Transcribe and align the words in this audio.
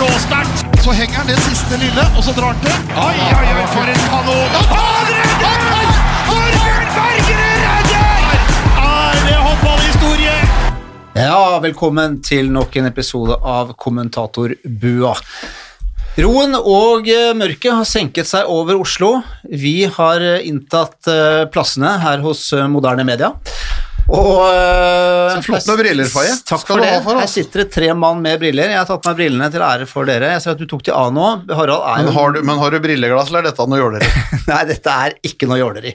råstart. 0.00 0.82
Så 0.84 0.92
henger 0.96 1.20
han 1.20 1.28
det 1.28 1.38
siste 1.44 1.76
lille, 1.80 2.04
og 2.16 2.24
så 2.24 2.32
drar 2.36 2.54
han 2.54 2.60
til. 2.64 2.76
Oi, 2.96 3.16
oi, 3.36 3.48
oi, 3.52 3.66
for 3.74 3.92
en 3.92 4.02
kanon! 4.08 4.58
Han 4.72 5.10
redder! 5.14 5.94
Torbjørn 6.28 6.92
Bergerud 6.96 7.64
redder! 7.64 8.28
Er 8.80 9.24
det 9.26 9.38
håndballhistorie? 9.46 10.36
Ja, 11.20 11.42
velkommen 11.62 12.20
til 12.24 12.48
nok 12.54 12.80
en 12.80 12.88
episode 12.88 13.36
av 13.44 13.74
Kommentatorbua. 13.76 15.16
Roen 16.20 16.56
og 16.58 17.06
eh, 17.08 17.30
mørket 17.38 17.76
har 17.76 17.86
senket 17.86 18.28
seg 18.28 18.48
over 18.50 18.80
Oslo. 18.80 19.12
Vi 19.46 19.84
har 19.84 20.24
eh, 20.24 20.48
inntatt 20.48 21.06
eh, 21.08 21.44
plassene 21.52 21.92
her 22.02 22.24
hos 22.24 22.48
Moderne 22.72 23.06
Media. 23.06 23.30
Og 24.08 24.40
uh, 24.42 25.34
Så 25.36 25.42
flott 25.46 25.68
med 25.70 25.80
briller, 25.82 26.08
Faye. 26.10 26.32
Takk 26.48 26.64
for 26.66 26.82
det. 26.82 26.92
for. 27.04 27.20
Her 27.20 27.30
sitter 27.30 27.64
det 27.64 27.68
tre 27.74 27.90
mann 27.94 28.22
med 28.24 28.40
briller. 28.42 28.72
Jeg 28.72 28.80
har 28.80 28.88
tatt 28.88 29.06
meg 29.10 29.20
brillene 29.20 29.50
til 29.52 29.64
ære 29.66 29.86
for 29.90 30.08
dere. 30.08 30.32
Jeg 30.34 30.44
ser 30.44 30.56
at 30.56 30.62
du 30.62 30.66
tok 30.70 30.84
de 30.88 30.94
av 30.96 31.12
nå. 31.14 31.28
Harald 31.50 31.86
er 31.92 32.08
Men 32.08 32.16
har, 32.16 32.34
du, 32.34 32.42
men 32.50 32.62
har 32.62 32.74
du 32.74 32.80
brilleglass, 32.82 33.30
eller 33.30 33.44
er 33.44 33.50
dette 33.50 33.68
noe 33.70 33.80
jåleri? 33.82 34.10
Nei, 34.50 34.60
dette 34.72 34.98
er 35.06 35.16
ikke 35.30 35.50
noe 35.50 35.60
jåleri. 35.60 35.94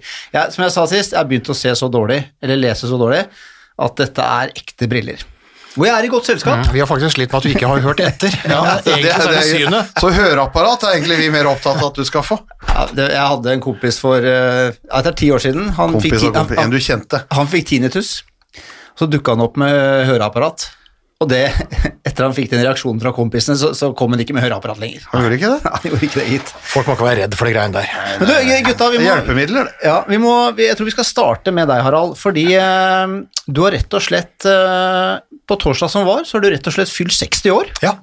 Som 0.56 0.68
jeg 0.68 0.76
sa 0.78 0.88
sist, 0.92 1.16
jeg 1.16 1.22
har 1.22 1.30
begynt 1.30 1.52
å 1.52 1.58
se 1.58 1.76
så 1.76 1.92
dårlig, 1.92 2.22
eller 2.44 2.62
lese 2.62 2.90
så 2.92 3.00
dårlig, 3.02 3.26
at 3.86 3.98
dette 4.00 4.34
er 4.40 4.54
ekte 4.56 4.88
briller. 4.92 5.26
Hvor 5.76 5.88
jeg 5.90 5.96
er 5.96 6.08
i 6.08 6.10
godt 6.12 6.30
selskap. 6.30 6.68
Vi 6.72 6.80
har 6.80 6.88
faktisk 6.88 7.18
slitt 7.18 7.34
med 7.34 7.42
at 7.42 7.48
du 7.48 7.52
ikke 7.52 7.70
har 7.70 7.82
hørt 7.84 8.04
etter. 8.04 8.38
Ja, 8.56 8.78
egentlig 8.80 9.12
så 9.12 9.28
det, 9.28 9.42
det 9.44 9.72
det, 9.74 9.82
så 10.00 10.12
høreapparat 10.16 10.86
er 10.88 10.96
egentlig 10.96 11.18
vi 11.20 11.28
mer 11.34 11.50
opptatt 11.52 11.82
av 11.82 11.90
at 11.90 12.00
du 12.00 12.08
skal 12.08 12.24
få. 12.24 12.38
Ja, 12.70 12.86
det, 12.96 13.10
jeg 13.12 13.34
hadde 13.34 13.56
en 13.58 13.64
kompis 13.64 14.00
for 14.00 14.24
uh, 14.24 14.72
ja, 14.72 15.02
Det 15.04 15.12
er 15.12 15.18
ti 15.20 15.30
år 15.36 15.44
siden. 15.44 15.68
Han 15.76 15.98
Kompis 15.98 16.16
fikk, 16.16 16.30
og 16.30 16.40
kompis, 16.40 16.56
han, 16.56 16.64
han, 16.64 16.72
en 16.72 16.76
du 16.76 16.88
kjente. 16.88 17.22
han 17.36 17.52
fikk 17.52 17.70
tinnitus. 17.74 18.16
Så 18.96 19.10
dukka 19.12 19.36
han 19.36 19.44
opp 19.44 19.60
med 19.60 19.76
høreapparat. 20.08 20.70
Og 21.24 21.30
det, 21.32 21.46
etter 22.08 22.26
han 22.26 22.34
fikk 22.36 22.50
den 22.52 22.64
reaksjonen 22.66 23.00
fra 23.00 23.14
kompisene, 23.16 23.56
så, 23.60 23.72
så 23.78 23.92
kom 23.96 24.12
han 24.12 24.24
ikke 24.24 24.36
med 24.36 24.44
høreapparat 24.44 24.82
lenger. 24.82 25.06
Han 25.14 25.24
gjorde 25.24 25.38
ikke 25.40 25.52
det? 25.54 25.72
Han 25.76 25.88
gjorde 25.90 26.08
ikke 26.10 26.20
det, 26.20 26.26
gitt. 26.34 26.52
Folk 26.74 26.90
må 26.90 26.98
ikke 26.98 27.08
være 27.08 27.22
redd 27.24 27.38
for 27.40 27.48
de 27.48 27.56
greiene 27.56 27.78
der. 27.78 27.94
Men 28.20 28.32
du, 28.32 28.34
gutta, 28.68 28.90
vi 28.92 29.00
må, 29.00 29.08
Hjelpemidler? 29.08 29.72
ja, 29.86 29.98
vi 30.12 30.20
må, 30.22 30.36
jeg 30.60 30.76
tror 30.76 30.90
vi 30.92 30.96
skal 30.98 31.08
starte 31.08 31.56
med 31.56 31.72
deg, 31.72 31.84
Harald. 31.88 32.18
Fordi 32.20 32.48
eh, 32.60 33.16
du 33.48 33.64
har 33.64 33.76
rett 33.78 33.96
og 33.96 34.04
slett 34.04 34.48
eh, 34.50 35.14
På 35.48 35.60
torsdag 35.62 35.92
som 35.94 36.08
var, 36.08 36.26
så 36.28 36.38
har 36.38 36.46
du 36.46 36.52
rett 36.52 36.68
og 36.68 36.76
slett 36.76 36.92
fylt 36.92 37.16
60 37.16 37.56
år. 37.56 37.72
Ja. 37.86 37.96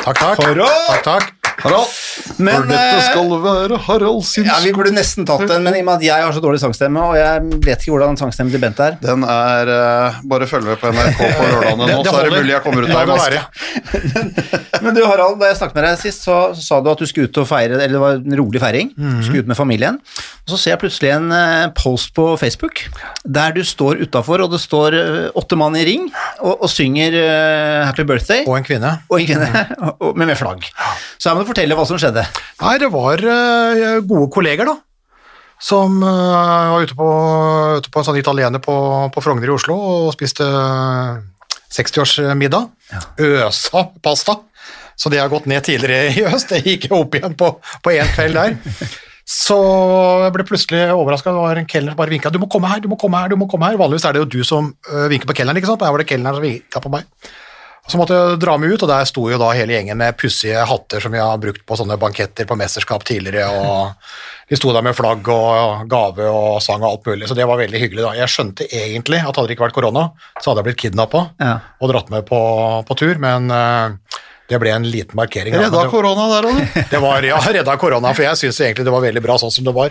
Takk, 0.00 0.16
takk. 0.16 0.40
Takk, 0.40 1.04
takk. 1.04 1.39
Harald, 1.64 1.92
Men, 2.40 2.56
for 2.62 2.68
dette 2.70 2.96
eh, 2.96 3.04
skal 3.10 3.32
være 3.44 3.78
Harald 3.86 4.22
sin 4.28 4.46
Ja, 4.48 4.56
Vi 4.64 4.72
burde 4.76 4.92
nesten 4.96 5.26
tatt 5.28 5.44
den, 5.50 5.62
men 5.66 5.76
i 5.76 5.82
og 5.82 5.88
med 5.90 6.00
at 6.00 6.06
jeg 6.08 6.24
har 6.26 6.32
så 6.36 6.42
dårlig 6.44 6.60
sangstemme, 6.62 7.02
og 7.10 7.16
jeg 7.18 7.60
vet 7.66 7.84
ikke 7.84 7.94
hvordan 7.94 8.18
sangstemmen 8.20 8.54
til 8.54 8.62
Bent 8.62 8.80
er 8.84 8.96
Den 9.02 9.24
er 9.28 9.70
uh, 9.72 10.20
Bare 10.30 10.48
følg 10.50 10.68
med 10.70 10.80
på 10.80 10.90
NRK 10.94 11.20
på 11.20 11.46
lørdagene 11.50 11.90
nå, 11.90 12.00
så 12.06 12.16
er 12.20 12.28
det 12.30 12.38
mulig 12.40 12.54
jeg 12.56 12.64
kommer 12.66 12.86
ut 12.86 12.94
av 12.94 13.00
det 13.00 13.14
maske. 13.14 13.40
være. 13.40 14.80
Men 14.80 14.96
du 14.96 15.02
Harald, 15.04 15.36
da 15.40 15.50
jeg 15.50 15.58
snakket 15.60 15.76
med 15.80 15.86
deg 15.88 15.98
sist, 16.00 16.24
så, 16.26 16.36
så 16.56 16.62
sa 16.64 16.80
du 16.84 16.88
at 16.92 17.00
du 17.02 17.06
skulle 17.10 17.28
ut 17.30 17.40
og 17.42 17.48
feire, 17.50 17.76
eller 17.76 17.96
det 17.96 18.02
var 18.02 18.18
en 18.20 18.36
rolig 18.40 18.62
feiring. 18.62 18.92
Du 18.96 19.20
skulle 19.26 19.44
ut 19.44 19.50
med 19.50 19.58
familien. 19.58 19.98
Og 20.46 20.54
så 20.54 20.58
ser 20.60 20.74
jeg 20.74 20.80
plutselig 20.84 21.12
en 21.14 21.28
uh, 21.34 21.68
post 21.76 22.14
på 22.16 22.26
Facebook 22.40 22.84
der 23.24 23.52
du 23.54 23.60
står 23.66 24.00
utafor, 24.06 24.40
og 24.46 24.54
det 24.54 24.60
står 24.62 24.96
uh, 24.96 25.38
åtte 25.38 25.58
mann 25.60 25.76
i 25.78 25.84
ring 25.86 26.08
og, 26.40 26.54
og 26.64 26.68
synger 26.72 27.18
Happy 27.86 28.06
Birthday. 28.08 28.44
Og 28.48 28.56
en 28.60 28.66
kvinne. 28.66 28.94
Og 29.12 29.20
en 29.20 29.28
kvinne, 29.28 29.66
og- 30.00 30.16
med, 30.16 30.26
med 30.32 30.36
flagg. 30.40 30.64
Så 31.20 31.28
her 31.30 31.36
må 31.38 31.44
du 31.44 31.49
fortelle 31.50 31.76
hva 31.78 31.86
som 31.88 31.98
skjedde. 32.00 32.24
Nei, 32.62 32.76
det 32.82 32.90
var 32.92 33.22
eh, 33.24 33.98
gode 34.06 34.30
kolleger, 34.34 34.68
da. 34.68 34.78
Som 35.60 35.98
eh, 36.00 36.70
var 36.72 36.86
ute 36.86 36.96
på, 36.96 37.08
ute 37.80 37.92
på 37.92 38.00
en 38.00 38.06
sånn 38.08 38.20
italiener 38.20 38.62
på, 38.64 38.76
på 39.12 39.24
Frogner 39.24 39.50
i 39.50 39.54
Oslo 39.54 39.76
og 39.76 40.14
spiste 40.16 40.46
eh, 40.46 41.20
60-årsmiddag. 41.70 42.70
Øsa 43.26 43.84
pasta. 44.02 44.40
Så 45.00 45.08
det 45.12 45.20
har 45.22 45.30
gått 45.32 45.46
ned 45.48 45.64
tidligere 45.64 46.10
i 46.12 46.24
høst. 46.28 46.50
Det 46.52 46.64
gikk 46.64 46.90
opp 46.92 47.14
igjen 47.16 47.36
på, 47.38 47.54
på 47.84 47.94
én 47.94 48.08
kveld 48.16 48.36
der. 48.36 48.56
Så 49.30 49.56
jeg 50.24 50.32
ble 50.34 50.44
plutselig 50.48 50.80
overraska. 50.92 51.30
Det 51.32 51.44
var 51.44 51.60
en 51.60 51.68
kelner 51.70 51.94
som 51.94 52.00
bare 52.00 52.12
vinka. 52.12 52.32
'Du 52.34 52.40
må 52.42 52.48
komme 52.50 52.68
her, 52.68 52.82
du 52.82 52.88
må 52.90 52.98
komme 52.98 53.20
her', 53.20 53.30
du 53.30 53.38
må 53.38 53.46
komme 53.48 53.68
her. 53.70 53.78
Vanligvis 53.80 54.04
er 54.08 54.16
det 54.16 54.24
jo 54.24 54.32
du 54.32 54.40
som 54.44 54.72
vinker 55.08 55.30
på 55.30 55.36
kelneren, 55.38 55.60
ikke 55.60 55.70
sant? 55.70 55.84
Her 55.86 55.94
var 55.94 56.02
det 56.02 56.10
kelneren 56.10 56.36
som 56.36 56.44
vinka 56.44 56.82
på 56.82 56.92
meg. 56.92 57.06
Så 57.90 57.98
måtte 57.98 58.14
jeg 58.14 58.38
dra 58.42 58.54
meg 58.60 58.70
ut, 58.76 58.82
og 58.86 58.90
der 58.92 59.06
sto 59.08 59.24
jo 59.32 59.38
da 59.40 59.48
hele 59.56 59.74
gjengen 59.74 59.98
med 59.98 60.14
pussige 60.20 60.62
hatter 60.70 61.02
som 61.02 61.10
vi 61.14 61.18
har 61.18 61.40
brukt 61.42 61.64
på 61.66 61.78
sånne 61.80 61.96
banketter 61.98 62.46
på 62.46 62.56
mesterskap 62.60 63.02
tidligere, 63.08 63.48
og 63.50 63.96
de 64.50 64.58
sto 64.58 64.70
der 64.74 64.84
med 64.86 64.94
flagg 64.98 65.26
og 65.30 65.84
gave 65.90 66.28
og 66.30 66.60
sang 66.62 66.82
og 66.84 66.92
alt 66.92 67.10
mulig, 67.10 67.26
så 67.30 67.34
det 67.38 67.46
var 67.50 67.58
veldig 67.58 67.80
hyggelig 67.82 68.04
da. 68.06 68.12
Jeg 68.20 68.30
skjønte 68.30 68.66
egentlig 68.70 69.18
at 69.24 69.34
hadde 69.34 69.48
det 69.50 69.56
ikke 69.58 69.66
vært 69.68 69.76
korona, 69.80 70.06
så 70.38 70.52
hadde 70.52 70.62
jeg 70.62 70.68
blitt 70.70 70.82
kidnappa 70.84 71.24
Ja. 71.42 71.56
og 71.80 71.90
dratt 71.92 72.10
med 72.14 72.26
på, 72.30 72.40
på 72.86 72.96
tur, 73.02 73.18
men 73.22 73.50
øh, 73.50 73.98
det 74.50 74.58
ble 74.62 74.72
en 74.74 74.86
liten 74.90 75.14
markering. 75.18 75.54
Redda 75.54 75.82
det- 75.84 75.90
korona 75.92 76.28
der 76.36 76.48
òg, 76.50 76.56
du. 76.62 76.80
det 76.94 77.02
var, 77.02 77.26
ja, 77.26 77.38
redda 77.58 77.76
korona, 77.78 78.14
for 78.14 78.26
jeg 78.26 78.38
syns 78.44 78.62
egentlig 78.62 78.86
det 78.86 78.94
var 78.94 79.02
veldig 79.06 79.22
bra 79.26 79.38
sånn 79.38 79.54
som 79.54 79.66
det 79.66 79.74
var. 79.76 79.90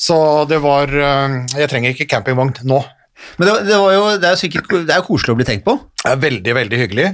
Så 0.00 0.20
det 0.48 0.60
var 0.64 0.88
øh, 0.92 1.40
Jeg 1.56 1.68
trenger 1.72 1.92
ikke 1.96 2.08
campingvogn 2.12 2.54
nå. 2.68 2.82
Men 3.38 3.48
det, 3.48 3.54
det, 3.68 3.76
var 3.82 3.92
jo, 3.94 4.06
det 4.18 4.28
er 4.28 4.34
jo 4.34 4.40
sikkert 4.40 4.72
det 4.72 4.94
er 4.94 5.02
jo 5.02 5.08
koselig 5.10 5.34
å 5.34 5.38
bli 5.38 5.46
tenkt 5.48 5.66
på. 5.66 5.76
Det 6.02 6.10
er 6.14 6.24
veldig, 6.24 6.56
veldig 6.62 6.82
hyggelig. 6.84 7.12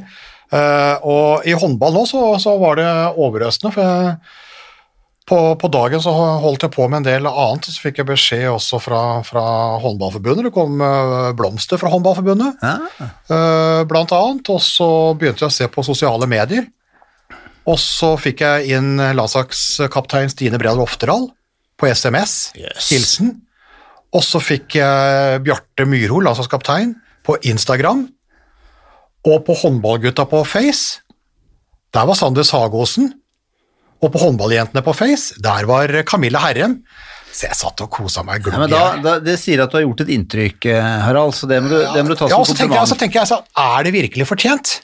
Uh, 0.55 0.97
og 1.09 1.47
i 1.49 1.55
håndball 1.57 1.95
nå 1.97 2.05
så, 2.07 2.23
så 2.43 2.55
var 2.61 2.79
det 2.79 2.89
overøsende, 3.19 3.73
for 3.75 3.83
jeg, 3.83 4.17
på, 5.25 5.39
på 5.57 5.71
dagen 5.73 6.03
så 6.05 6.13
holdt 6.43 6.67
jeg 6.67 6.75
på 6.75 6.85
med 6.85 7.01
en 7.01 7.07
del 7.07 7.29
annet, 7.31 7.65
så 7.73 7.81
fikk 7.81 8.03
jeg 8.03 8.09
beskjed 8.11 8.45
også 8.51 8.81
fra, 8.85 9.01
fra 9.25 9.45
Håndballforbundet. 9.81 10.51
Det 10.51 10.53
kom 10.53 10.83
eh, 10.85 11.31
blomster 11.39 11.81
fra 11.81 11.89
Håndballforbundet, 11.95 12.61
eh, 12.61 13.81
blant 13.89 14.13
annet, 14.13 14.51
og 14.53 14.61
så 14.61 14.89
begynte 15.17 15.47
jeg 15.47 15.49
å 15.49 15.57
se 15.57 15.71
på 15.73 15.87
sosiale 15.87 16.29
medier. 16.29 16.69
Og 17.65 17.81
så 17.81 18.13
fikk 18.21 18.45
jeg 18.45 18.77
inn 18.77 19.01
landslagskaptein 19.01 20.29
Stine 20.29 20.61
Bredal 20.61 20.85
Oftedal 20.85 21.31
på 21.81 21.89
SMS, 21.89 22.53
hilsen. 22.91 23.39
Og 24.15 24.23
så 24.23 24.41
fikk 24.43 24.77
jeg 24.79 25.41
Bjarte 25.47 25.87
Myrhol, 25.91 26.25
landslagskaptein, 26.29 26.95
på 27.27 27.39
Instagram. 27.51 28.05
Og 29.25 29.41
på 29.47 29.57
håndballgutta 29.57 30.27
på 30.31 30.43
Face, 30.47 31.01
der 31.95 32.07
var 32.07 32.19
Sander 32.19 32.47
Sagosen. 32.47 33.13
Og 34.05 34.13
på 34.13 34.21
håndballjentene 34.21 34.83
på 34.85 34.93
Face, 34.97 35.35
der 35.43 35.67
var 35.71 35.91
Camilla 36.07 36.43
Herrem. 36.45 36.81
Så 37.35 37.49
jeg 37.49 37.59
satt 37.59 37.81
og 37.83 37.91
kosa 37.91 38.23
meg 38.23 38.45
Ja, 38.47 38.61
glugg. 38.69 39.03
da, 39.03 39.15
det 39.25 39.39
sier 39.43 39.65
at 39.65 39.73
du 39.73 39.79
har 39.81 39.87
gjort 39.89 40.05
et 40.05 40.13
inntrykk, 40.15 40.69
eh, 40.71 40.91
Harald, 41.03 41.35
så 41.35 41.49
det 41.51 41.59
må 41.65 41.73
du, 41.73 41.81
det 41.81 42.05
må 42.05 42.13
du 42.13 42.19
ta 42.21 42.29
ja, 42.31 42.37
som 42.37 42.45
og 42.45 42.47
så 42.47 42.55
tenker 42.55 42.77
jeg, 42.79 42.91
så 42.93 42.99
tenker 43.01 43.21
jeg 43.23 43.31
sånn, 43.33 43.49
er 43.59 43.87
det 43.89 43.93
virkelig 43.97 44.27
fortjent? 44.31 44.75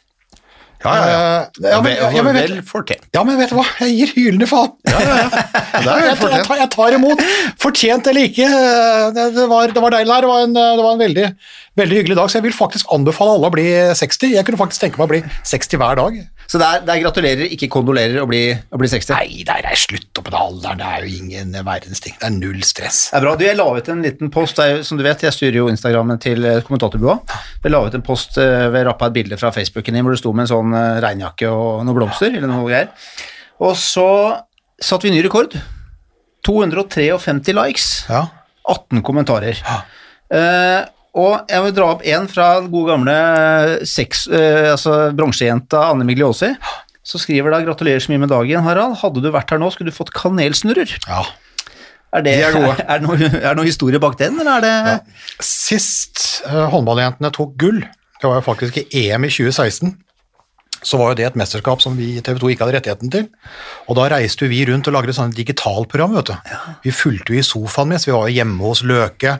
Ja, 0.81 0.93
ja, 0.97 1.09
ja. 1.09 1.17
Eh, 1.61 1.71
ja, 1.71 1.79
men, 1.85 1.93
ja, 2.17 2.23
men, 2.25 2.35
vet, 2.35 2.47
Vel 2.49 2.63
fortjent. 2.65 3.03
ja, 3.13 3.23
men 3.27 3.37
vet 3.37 3.51
du 3.53 3.57
hva, 3.59 3.67
jeg 3.85 3.97
gir 3.99 4.13
hylende 4.17 4.49
faen. 4.49 4.73
Ja, 4.89 5.01
ja, 5.05 5.17
Jeg, 5.81 6.07
jeg, 6.07 6.17
tar, 6.21 6.57
jeg 6.59 6.69
tar 6.73 6.97
imot, 6.97 7.23
fortjent 7.61 8.09
eller 8.11 8.29
ikke. 8.31 8.49
Det, 9.17 9.27
det, 9.37 9.47
var, 9.51 9.73
det 9.73 9.83
var 9.85 9.95
deilig 9.95 10.13
her. 10.15 10.25
det 10.25 10.31
var 10.33 10.45
en, 10.47 10.57
det 10.57 10.85
var 10.85 10.97
en 10.97 11.03
veldig, 11.05 11.27
veldig 11.81 12.01
hyggelig 12.01 12.19
dag, 12.19 12.33
så 12.33 12.41
jeg 12.41 12.49
vil 12.49 12.57
faktisk 12.57 12.91
anbefale 12.97 13.37
alle 13.37 13.51
å 13.51 13.55
bli 13.55 13.67
60. 14.01 14.35
Jeg 14.35 14.49
kunne 14.49 14.61
faktisk 14.61 14.85
tenke 14.87 15.01
meg 15.01 15.09
å 15.09 15.13
bli 15.15 15.23
60 15.53 15.81
hver 15.81 16.01
dag. 16.01 16.21
Så 16.51 16.59
det 16.59 16.67
er, 16.67 16.81
er 16.83 17.03
gratulerer, 17.05 17.47
ikke 17.55 17.69
kondolerer 17.71 18.19
å 18.19 18.27
bli, 18.27 18.41
å 18.51 18.79
bli 18.81 18.89
60. 18.91 19.13
Nei, 19.15 19.45
det 19.47 19.55
er 19.71 19.79
slutt 19.79 20.19
opp 20.19 20.25
på 20.27 20.33
den 20.33 20.39
alderen, 20.41 20.81
det 20.81 20.89
er 20.89 21.05
jo 21.07 21.21
ingen 21.21 21.53
verdens 21.67 22.03
ting. 22.03 22.17
Det 22.19 22.27
er 22.27 22.35
null 22.35 22.65
stress. 22.67 22.99
Det 23.13 23.21
er 23.21 23.23
bra. 23.23 23.35
Du, 23.39 23.45
jeg 23.47 23.59
la 23.61 23.67
ut 23.77 23.91
en 23.95 24.03
liten 24.03 24.33
post, 24.35 24.59
det 24.59 24.67
er 24.67 24.83
som 24.89 24.99
du 24.99 25.05
vet, 25.07 25.23
jeg 25.23 25.37
styrer 25.37 25.61
jo 25.61 25.69
Instagrammen 25.71 26.19
til 26.23 26.43
eh, 26.51 26.59
kommentatorbua. 26.67 27.21
Jeg 27.63 27.71
la 27.71 27.85
ut 27.87 27.95
en 28.01 28.03
post 28.07 28.41
eh, 28.43 28.67
ved 28.75 28.89
rappa 28.89 29.07
et 29.13 29.15
bilde 29.21 29.39
fra 29.39 29.53
Facebooken 29.55 29.95
din 29.95 30.03
hvor 30.09 30.17
det 30.17 30.23
sto 30.25 30.35
med 30.35 30.49
en 30.49 30.51
sånn 30.51 30.75
eh, 30.75 30.99
regnjakke 31.07 31.53
og 31.55 31.85
noen 31.87 32.01
blomster, 32.01 32.35
eller 32.35 32.51
noe 32.51 32.67
greier. 32.67 32.91
Og 33.63 33.79
så 33.79 34.09
satte 34.83 35.07
vi 35.07 35.15
ny 35.15 35.23
rekord. 35.29 35.55
253 36.51 37.55
likes, 37.63 37.91
Ja. 38.11 38.27
18 38.71 39.03
kommentarer. 39.07 39.59
Eh, 40.31 40.81
og 41.19 41.51
jeg 41.51 41.65
vil 41.65 41.75
dra 41.75 41.89
opp 41.97 42.05
en 42.07 42.29
fra 42.31 42.47
den 42.61 42.71
gode 42.71 42.93
gamle 42.93 43.15
sex, 43.89 44.27
eh, 44.31 44.71
altså 44.71 45.11
bronsejenta 45.17 45.89
Anne 45.91 46.07
Migliosi. 46.07 46.53
Så 47.03 47.19
skriver 47.19 47.51
da 47.51 47.63
'Gratulerer 47.65 47.99
så 47.99 48.13
mye 48.13 48.23
med 48.23 48.31
dagen, 48.31 48.63
Harald. 48.63 48.99
Hadde 49.01 49.23
du 49.25 49.31
vært 49.33 49.51
her 49.51 49.59
nå, 49.59 49.71
skulle 49.73 49.91
du 49.91 49.97
fått 49.97 50.13
kanelsnurrer'. 50.15 50.99
ja. 51.09 51.23
Er 52.13 52.23
det, 52.27 52.33
De 52.35 52.43
er 52.43 52.53
gode. 52.53 52.75
Er 52.91 52.99
det, 52.99 53.07
noe, 53.07 53.15
er 53.23 53.55
det 53.55 53.57
noe 53.57 53.65
historie 53.69 53.99
bak 54.03 54.17
den, 54.19 54.41
eller 54.43 54.59
er 54.59 54.65
det 54.67 55.01
Sist 55.47 56.43
uh, 56.47 56.67
håndballjentene 56.73 57.31
tok 57.31 57.53
gull, 57.57 57.79
det 58.21 58.27
var 58.27 58.41
jo 58.41 58.43
faktisk 58.43 58.81
i 58.83 59.05
EM 59.07 59.25
i 59.25 59.31
2016, 59.31 59.93
så 60.83 60.99
var 61.01 61.13
jo 61.13 61.19
det 61.21 61.27
et 61.29 61.39
mesterskap 61.39 61.83
som 61.85 61.97
vi 61.99 62.15
i 62.17 62.23
TV 62.25 62.39
2 62.41 62.53
ikke 62.53 62.65
hadde 62.65 62.77
rettigheten 62.79 63.13
til. 63.13 63.27
Og 63.89 63.99
da 63.99 64.09
reiste 64.15 64.49
vi 64.51 64.63
rundt 64.69 64.89
og 64.89 64.97
lagde 64.97 65.15
sånne 65.17 65.37
digitalprogram, 65.37 66.17
vet 66.17 66.33
du. 66.33 66.55
Vi 66.87 66.95
fulgte 66.95 67.35
jo 67.35 67.41
i 67.41 67.47
sofaen 67.47 67.93
mens 67.93 68.09
vi 68.09 68.17
var 68.17 68.31
hjemme 68.33 68.65
hos 68.65 68.85
Løke, 68.87 69.37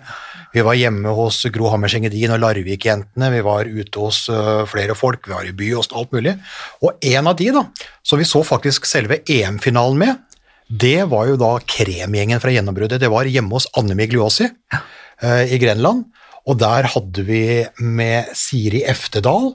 vi 0.51 0.65
var 0.67 0.75
hjemme 0.75 1.13
hos 1.15 1.45
Gro 1.55 1.71
Hammerseng 1.71 2.09
Edin 2.09 2.35
og 2.35 2.41
Larvik-jentene, 2.43 3.29
vi 3.31 3.43
var 3.47 3.69
ute 3.71 4.03
hos 4.03 4.25
øh, 4.33 4.65
flere 4.71 4.97
folk, 4.99 5.29
vi 5.29 5.37
var 5.37 5.47
i 5.47 5.55
by 5.55 5.69
og 5.79 5.95
alt 6.01 6.17
mulig. 6.17 6.35
Og 6.83 7.07
en 7.13 7.31
av 7.31 7.37
de 7.39 7.53
da, 7.55 7.63
som 8.03 8.19
vi 8.19 8.27
så 8.27 8.43
faktisk 8.47 8.89
selve 8.91 9.21
EM-finalen 9.31 10.01
med, 10.01 10.27
det 10.71 11.07
var 11.11 11.31
jo 11.31 11.39
da 11.39 11.55
kremgjengen 11.67 12.43
fra 12.43 12.53
gjennombruddet. 12.55 13.01
Det 13.03 13.11
var 13.11 13.31
hjemme 13.31 13.57
hos 13.57 13.69
Anne 13.79 13.97
Migliosi 13.99 14.49
eh, 14.75 15.55
i 15.55 15.59
Grenland, 15.63 16.05
og 16.51 16.59
der 16.59 16.89
hadde 16.95 17.25
vi 17.27 17.43
med 17.79 18.31
Siri 18.39 18.83
Eftedal, 18.91 19.53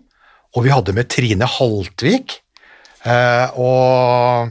og 0.56 0.64
vi 0.64 0.72
hadde 0.72 0.96
med 0.96 1.12
Trine 1.12 1.48
Haltvik, 1.58 2.40
Eh, 3.06 3.60
og 3.62 4.50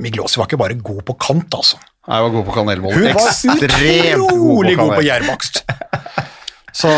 Migliosi 0.00 0.40
var 0.40 0.48
ikke 0.48 0.60
bare 0.60 0.78
god 0.80 1.02
på 1.08 1.16
kant, 1.20 1.52
altså. 1.58 1.80
Nei, 2.08 2.16
Jeg 2.16 2.24
var 2.24 2.32
god 2.36 2.46
på 2.48 2.54
kanelmål. 2.56 2.94
Hun 2.96 3.04
var 3.14 3.28
utrolig 3.28 4.78
god 4.80 4.94
på 4.96 5.02
gjærbakst. 5.06 5.62
Så, 6.72 6.88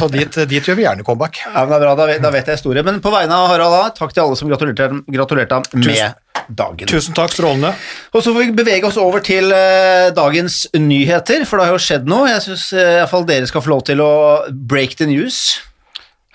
så 0.00 0.06
dit, 0.08 0.38
dit 0.48 0.64
gjør 0.64 0.78
vi 0.78 0.86
gjerne 0.86 1.04
comeback. 1.04 1.42
Ja, 1.44 1.60
men 1.60 1.68
det 1.68 1.76
er 1.76 1.82
bra, 1.82 1.92
da 1.98 2.06
vet, 2.08 2.22
da 2.24 2.30
vet 2.32 2.48
jeg 2.48 2.56
historien. 2.56 2.86
Men 2.88 3.02
på 3.04 3.12
vegne 3.12 3.36
av 3.36 3.50
Harald 3.52 3.74
da, 3.76 3.82
takk 3.92 4.16
til 4.16 4.24
alle 4.24 4.38
som 4.40 4.48
gratulerte, 4.48 5.02
gratulerte 5.04 5.58
ham 5.58 5.84
med 5.84 6.48
dagen. 6.48 6.88
Tusen 6.88 7.12
takk, 7.14 7.36
strålende. 7.36 7.74
Og 8.16 8.24
så 8.24 8.32
får 8.32 8.46
vi 8.46 8.56
bevege 8.56 8.88
oss 8.88 8.96
over 8.98 9.20
til 9.22 9.52
uh, 9.52 10.08
dagens 10.16 10.62
nyheter, 10.72 11.44
for 11.44 11.60
det 11.60 11.68
har 11.68 11.76
jo 11.76 11.84
skjedd 11.90 12.08
noe. 12.08 12.30
Jeg 12.32 12.46
syns 12.48 12.70
uh, 12.72 12.80
iallfall 13.02 13.28
dere 13.28 13.52
skal 13.52 13.66
få 13.68 13.74
lov 13.76 13.84
til 13.92 14.00
å 14.00 14.12
break 14.48 14.96
the 14.96 15.10
news. 15.12 15.58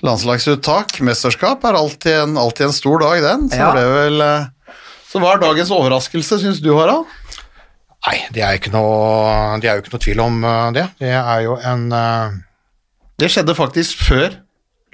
Landslagsuttak, 0.03 0.97
mesterskap, 1.00 1.63
er 1.63 1.77
alltid 1.79 2.17
en, 2.25 2.38
alltid 2.39 2.67
en 2.67 2.75
stor 2.75 3.00
dag, 3.00 3.21
den. 3.23 3.45
Så, 3.50 3.59
Ja. 3.59 3.69
det 3.71 3.83
er 3.83 3.94
vel, 3.94 4.21
eh, 4.21 4.75
så 5.07 5.21
hva 5.21 5.35
er 5.35 5.39
dagens 5.39 5.71
overraskelse, 5.71 6.39
syns 6.41 6.59
du, 6.59 6.73
Harald? 6.75 7.05
Nei, 8.03 8.17
det 8.35 8.44
er, 8.44 8.57
ikke 8.59 8.73
noe, 8.73 9.55
det 9.63 9.69
er 9.69 9.77
jo 9.77 9.85
ikke 9.85 9.94
noe 9.94 10.03
tvil 10.03 10.19
om 10.19 10.44
eh, 10.44 10.71
det. 10.75 10.85
Det 11.00 11.13
er 11.15 11.39
jo 11.45 11.55
en 11.55 11.88
uh... 11.95 12.35
Det 13.15 13.31
skjedde 13.31 13.55
faktisk 13.55 14.03
før 14.03 14.35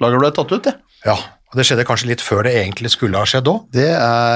laget 0.00 0.22
ble 0.22 0.30
tatt 0.36 0.54
ut, 0.54 0.62
det. 0.68 0.76
Ja, 1.02 1.18
og 1.50 1.58
det 1.58 1.66
skjedde 1.66 1.88
kanskje 1.88 2.12
litt 2.12 2.22
før 2.22 2.44
det 2.46 2.54
egentlig 2.60 2.92
skulle 2.94 3.18
ha 3.18 3.26
skjedd 3.26 3.50
òg. 3.50 3.66
Det 3.74 3.90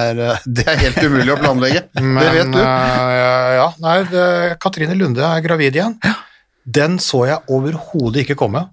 det 0.59 0.67
er 0.67 0.81
helt 0.89 1.03
umulig 1.07 1.37
å 1.37 1.39
planlegge. 1.39 1.87
det 1.95 2.31
vet 2.35 2.51
du. 2.51 2.59
ja, 2.59 3.69
nei, 3.79 3.99
det, 4.11 4.29
Katrine 4.59 4.99
Lunde 4.99 5.23
er 5.23 5.45
gravid 5.45 5.79
igjen. 5.79 6.01
Den 6.67 6.99
så 6.99 7.29
jeg 7.31 7.45
overhodet 7.47 8.25
ikke 8.25 8.43
komme. 8.43 8.67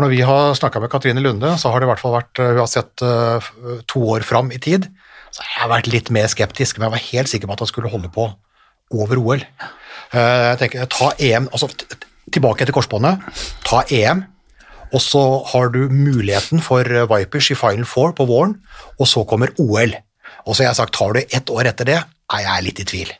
For 0.00 0.06
når 0.08 0.14
vi 0.16 0.24
har 0.24 0.54
snakka 0.56 0.80
med 0.80 0.88
Katrine 0.88 1.20
Lunde, 1.20 1.48
så 1.60 1.68
har 1.68 1.82
det 1.82 1.84
i 1.84 1.88
hvert 1.90 2.00
fall 2.00 2.14
vært 2.14 2.38
eh, 2.40 2.54
Hun 2.54 2.58
har 2.62 2.68
sett 2.72 3.02
eh, 3.04 3.48
to 3.84 4.00
år 4.14 4.22
fram 4.24 4.48
i 4.48 4.56
tid. 4.56 4.86
Så 5.28 5.42
jeg 5.44 5.58
har 5.60 5.68
vært 5.68 5.90
litt 5.92 6.08
mer 6.08 6.30
skeptisk, 6.32 6.78
men 6.78 6.86
jeg 6.86 6.94
var 6.94 7.02
helt 7.10 7.28
sikker 7.28 7.50
på 7.50 7.52
at 7.52 7.60
han 7.60 7.68
skulle 7.68 7.90
holde 7.92 8.08
på 8.14 8.24
over 8.96 9.20
OL. 9.20 9.42
Eh, 9.44 10.46
Jeg 10.46 10.56
tenker, 10.62 10.86
ta 10.88 11.10
EM, 11.20 11.50
altså 11.52 11.68
tilbake 12.32 12.64
til 12.64 12.72
korsbåndet, 12.78 13.20
ta 13.68 13.82
EM, 13.92 14.22
og 14.88 15.04
så 15.04 15.24
har 15.52 15.68
du 15.74 15.82
muligheten 15.92 16.64
for 16.64 16.80
eh, 16.88 17.04
Vipers 17.12 17.50
i 17.52 17.58
Final 17.60 17.84
Four 17.84 18.16
på 18.16 18.24
våren, 18.30 18.56
og 18.96 19.04
så 19.10 19.26
kommer 19.28 19.52
OL. 19.60 19.92
Og 20.46 20.56
så 20.56 20.62
har 20.64 20.70
jeg 20.70 20.78
sagt, 20.80 20.96
tar 20.96 21.12
du 21.12 21.20
ett 21.26 21.52
år 21.52 21.68
etter 21.74 21.90
det? 21.92 21.98
er 22.30 22.46
jeg 22.46 22.64
litt 22.70 22.80
i 22.80 22.88
tvil. 22.88 23.12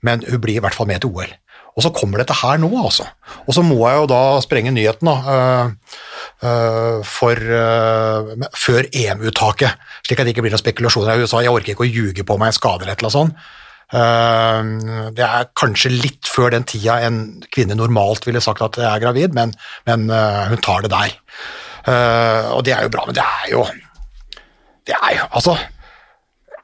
Men 0.00 0.24
hun 0.24 0.40
blir 0.40 0.56
i 0.56 0.64
hvert 0.64 0.80
fall 0.80 0.88
med 0.88 1.04
til 1.04 1.12
OL. 1.12 1.36
Og 1.76 1.84
så 1.84 1.92
kommer 1.92 2.20
dette 2.24 2.40
her 2.40 2.56
nå, 2.62 2.72
altså. 2.78 3.04
Og 3.44 3.52
så 3.52 3.60
må 3.64 3.82
jeg 3.84 4.00
jo 4.00 4.08
da 4.08 4.22
sprenge 4.44 4.72
nyheten, 4.72 5.08
da. 5.12 5.68
Øh, 6.42 7.00
for 7.06 7.38
øh, 7.38 8.30
før 8.58 8.88
EM-uttaket, 8.92 9.80
slik 10.06 10.20
at 10.20 10.26
det 10.26 10.34
ikke 10.34 10.44
blir 10.46 10.54
noen 10.54 10.62
spekulasjoner 10.62 11.16
i 11.16 11.24
USA. 11.24 11.42
Jeg 11.44 11.54
orker 11.54 11.74
ikke 11.74 11.86
å 11.86 11.90
ljuge 11.90 12.26
på 12.26 12.38
meg 12.40 12.52
en 12.52 12.56
skade 12.58 12.84
eller 12.84 12.94
et 12.94 13.02
eller 13.02 13.10
annet 13.10 13.18
sånt. 13.18 13.50
Øh, 13.92 15.10
det 15.18 15.26
er 15.26 15.50
kanskje 15.58 15.92
litt 15.94 16.30
før 16.30 16.54
den 16.54 16.66
tida 16.68 17.00
en 17.06 17.20
kvinne 17.52 17.76
normalt 17.78 18.26
ville 18.28 18.42
sagt 18.44 18.64
at 18.64 18.80
jeg 18.80 18.88
er 18.88 19.04
gravid, 19.04 19.36
men, 19.36 19.54
men 19.88 20.08
hun 20.08 20.64
tar 20.64 20.86
det 20.86 20.92
der. 20.94 21.16
Og 22.54 22.60
det 22.62 22.76
er 22.76 22.84
jo 22.86 22.92
bra, 22.94 23.06
men 23.08 23.16
det 23.16 23.24
er 23.26 23.46
jo 23.50 23.64
Det 24.86 24.94
er 24.94 25.16
jo 25.16 25.24
Altså 25.34 25.56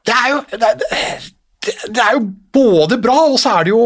Det 0.07 0.13
er 0.15 0.29
jo 0.31 0.37
det, 0.53 0.69
det, 0.79 1.73
det 1.91 1.99
er 1.99 2.13
jo 2.15 2.21
både 2.55 2.97
bra, 3.03 3.17
og 3.33 3.35
så 3.41 3.57
er 3.59 3.67
det 3.67 3.73
jo 3.73 3.83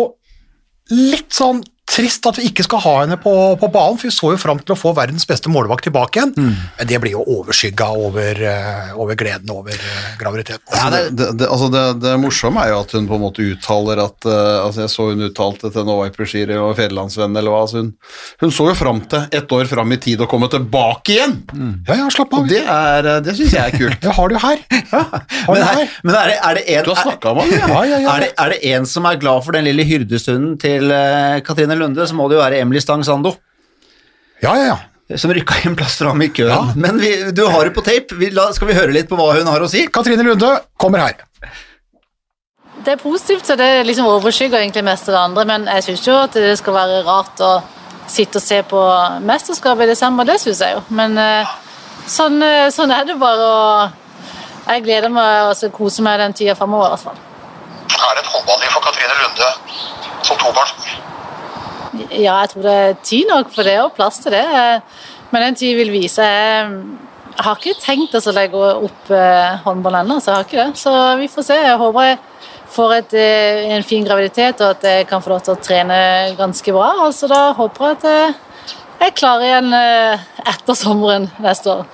litt 0.93 1.33
sånn 1.33 1.63
trist 1.93 2.25
at 2.29 2.39
vi 2.39 2.47
ikke 2.49 2.65
skal 2.65 2.81
ha 2.83 2.93
henne 3.03 3.17
på, 3.21 3.31
på 3.61 3.69
banen, 3.73 3.99
for 3.99 4.09
vi 4.09 4.13
så 4.13 4.31
jo 4.33 4.39
fram 4.41 4.61
til 4.63 4.75
å 4.75 4.79
få 4.79 4.93
verdens 4.97 5.27
beste 5.29 5.51
målvakt 5.53 5.85
tilbake 5.87 6.19
igjen. 6.19 6.33
Men 6.35 6.89
det 6.89 6.99
blir 7.03 7.15
jo 7.15 7.23
overskygga 7.39 7.89
over, 8.07 8.39
eh, 8.49 8.93
over 8.99 9.17
gleden 9.19 9.51
over 9.53 9.75
eh, 9.77 10.07
graviditeten. 10.19 10.65
Altså, 10.73 10.89
det, 10.93 11.03
det, 11.19 11.29
det, 11.41 11.49
altså 11.49 11.69
det, 11.73 12.13
morsomme 12.23 12.63
er 12.63 12.73
jo 12.73 12.79
at 12.81 12.95
hun 12.97 13.09
på 13.09 13.17
en 13.17 13.23
måte 13.23 13.45
uttaler 13.45 14.01
at 14.03 14.27
uh, 14.29 14.63
altså 14.63 14.83
Jeg 14.83 14.91
så 14.93 15.07
hun 15.11 15.25
uttalte 15.27 15.71
til 15.73 15.87
Noah 15.87 16.07
Viper-skier 16.07 16.53
og 16.57 16.73
Federlandsvenn 16.79 17.37
eller 17.39 17.53
hva. 17.53 17.63
Altså 17.67 17.83
hun, 17.83 17.91
hun 18.41 18.53
så 18.53 18.69
jo 18.71 18.75
fram 18.77 19.03
til 19.11 19.27
ett 19.39 19.55
år 19.57 19.69
fram 19.69 19.93
i 19.93 19.99
tid 20.01 20.23
å 20.23 20.29
komme 20.29 20.49
tilbake 20.51 21.15
igjen! 21.17 21.37
Ja, 21.87 21.99
ja, 22.03 22.09
slapp 22.13 22.33
Og 22.33 22.45
av. 22.45 22.49
det, 22.49 22.63
er, 22.63 23.09
det 23.25 23.35
syns 23.37 23.55
jeg 23.57 23.63
er 23.63 23.77
kult. 23.81 23.99
Jeg 24.07 24.17
har 24.17 24.31
det 24.31 24.39
jo 24.39 24.43
her. 24.43 24.63
Har 24.93 25.55
Men, 25.55 25.63
er, 25.63 25.77
her. 25.77 25.93
men 26.05 26.15
er, 26.15 26.29
det, 26.29 26.35
er, 26.37 26.57
det 26.57 26.63
en, 26.77 26.85
Du 26.85 26.91
har 26.93 27.01
snakka 27.01 27.31
om 27.33 27.39
det. 27.43 27.57
Ja, 27.59 27.79
ja, 27.87 27.97
ja. 28.03 28.13
er, 28.13 28.23
det, 28.23 28.29
er 28.39 28.53
det 28.53 28.59
en 28.73 28.85
som 28.89 29.07
er 29.09 29.17
glad 29.21 29.43
for 29.45 29.55
den 29.55 29.65
lille 29.67 29.85
hyrdestunden 29.87 30.55
til 30.61 30.93
uh, 30.93 31.39
Katrine 31.45 31.75
Lunde, 31.83 32.07
så 32.07 32.17
må 32.17 32.29
det 32.31 32.39
jo 32.39 32.43
være 32.43 32.63
Emily 32.63 32.81
Stang 32.83 33.03
Sando. 33.05 33.35
Ja, 34.43 34.55
ja, 34.57 34.73
ja. 34.73 35.17
Som 35.19 35.33
rykka 35.35 35.59
inn 35.67 35.75
plass 35.77 35.99
fram 35.99 36.21
i 36.23 36.29
køen. 36.33 36.51
Ja. 36.51 36.73
Men 36.79 36.97
vi, 37.01 37.11
du 37.35 37.43
har 37.51 37.67
det 37.67 37.75
på 37.75 37.83
tape. 37.85 38.17
Vi, 38.19 38.31
la, 38.33 38.47
skal 38.55 38.71
vi 38.71 38.77
høre 38.77 38.95
litt 38.95 39.09
på 39.11 39.19
hva 39.19 39.33
hun 39.37 39.49
har 39.51 39.63
å 39.63 39.69
si? 39.69 39.85
Katrine 39.93 40.25
Lunde 40.25 40.55
kommer 40.79 41.03
her. 41.03 41.21
Det 42.83 42.95
er 42.95 42.99
positivt, 42.99 43.45
så 43.47 43.55
det 43.59 43.85
liksom 43.87 44.07
overskygger 44.11 44.59
egentlig 44.59 44.83
mest 44.83 45.07
av 45.07 45.15
det 45.15 45.23
andre. 45.27 45.45
Men 45.47 45.67
jeg 45.75 45.85
syns 45.87 46.07
jo 46.07 46.17
at 46.19 46.35
det 46.35 46.55
skal 46.59 46.75
være 46.75 47.03
rart 47.07 47.43
å 47.43 47.53
sitte 48.11 48.39
og 48.39 48.43
se 48.43 48.59
på 48.67 48.81
mesterskapet 49.23 49.85
i 49.85 49.93
desember. 49.93 50.27
Det 50.27 50.39
syns 50.41 50.63
jeg 50.65 50.75
jo. 50.75 50.81
Men 50.95 51.15
eh, 51.19 51.53
sånn, 52.09 52.41
eh, 52.43 52.71
sånn 52.75 52.91
er 52.91 53.07
det 53.07 53.19
bare. 53.21 53.51
Og 53.53 54.73
jeg 54.73 54.83
gleder 54.85 55.11
meg 55.11 55.49
og 55.49 55.55
så 55.59 55.69
kose 55.71 56.03
meg 56.03 56.19
den 56.21 56.35
tida 56.35 56.55
framover, 56.59 56.87
i 56.87 56.95
hvert 56.95 57.07
fall. 57.07 57.23
er 57.93 58.15
det 58.17 58.23
et 58.23 58.31
håndballiv 58.33 58.75
for 58.75 58.87
Katrine 58.87 59.17
Lunde 59.21 59.49
som 60.23 60.39
tobarnsmor. 60.39 61.12
Ja, 62.11 62.39
jeg 62.43 62.51
tror 62.53 62.65
det 62.65 62.73
er 62.73 62.99
tid 63.05 63.29
nok 63.29 63.49
for 63.53 63.67
det, 63.67 63.77
og 63.83 63.95
plass 63.97 64.19
til 64.23 64.35
det. 64.35 64.43
Men 65.33 65.47
den 65.47 65.57
tid 65.57 65.77
vil 65.79 65.91
vise. 65.93 66.25
Jeg 67.33 67.45
har 67.47 67.57
ikke 67.57 67.79
tenkt 67.81 68.13
å 68.13 68.33
legge 68.35 68.59
opp 68.59 69.09
eh, 69.13 69.55
håndball 69.65 69.97
ennå, 70.03 70.19
så 70.21 70.31
jeg 70.31 70.37
har 70.37 70.47
ikke 70.47 70.59
det. 70.59 70.81
Så 70.83 70.93
vi 71.17 71.29
får 71.31 71.47
se. 71.47 71.57
Jeg 71.57 71.79
håper 71.81 72.09
jeg 72.11 72.19
får 72.75 72.93
et, 72.99 73.15
eh, 73.17 73.63
en 73.73 73.85
fin 73.87 74.05
graviditet, 74.05 74.61
og 74.61 74.75
at 74.75 74.85
jeg 74.85 75.07
kan 75.09 75.23
få 75.23 75.33
lov 75.33 75.41
til 75.45 75.55
å 75.55 75.61
trene 75.63 75.97
ganske 76.37 76.75
bra. 76.75 76.91
Altså, 77.07 77.29
da 77.31 77.47
håper 77.57 77.87
jeg 77.87 77.97
at 77.97 78.05
eh, 78.11 78.75
jeg 78.99 79.09
er 79.09 79.17
klar 79.17 79.41
igjen 79.43 79.73
etter 79.73 80.77
sommeren 80.79 81.25
neste 81.43 81.73
år. 81.73 81.89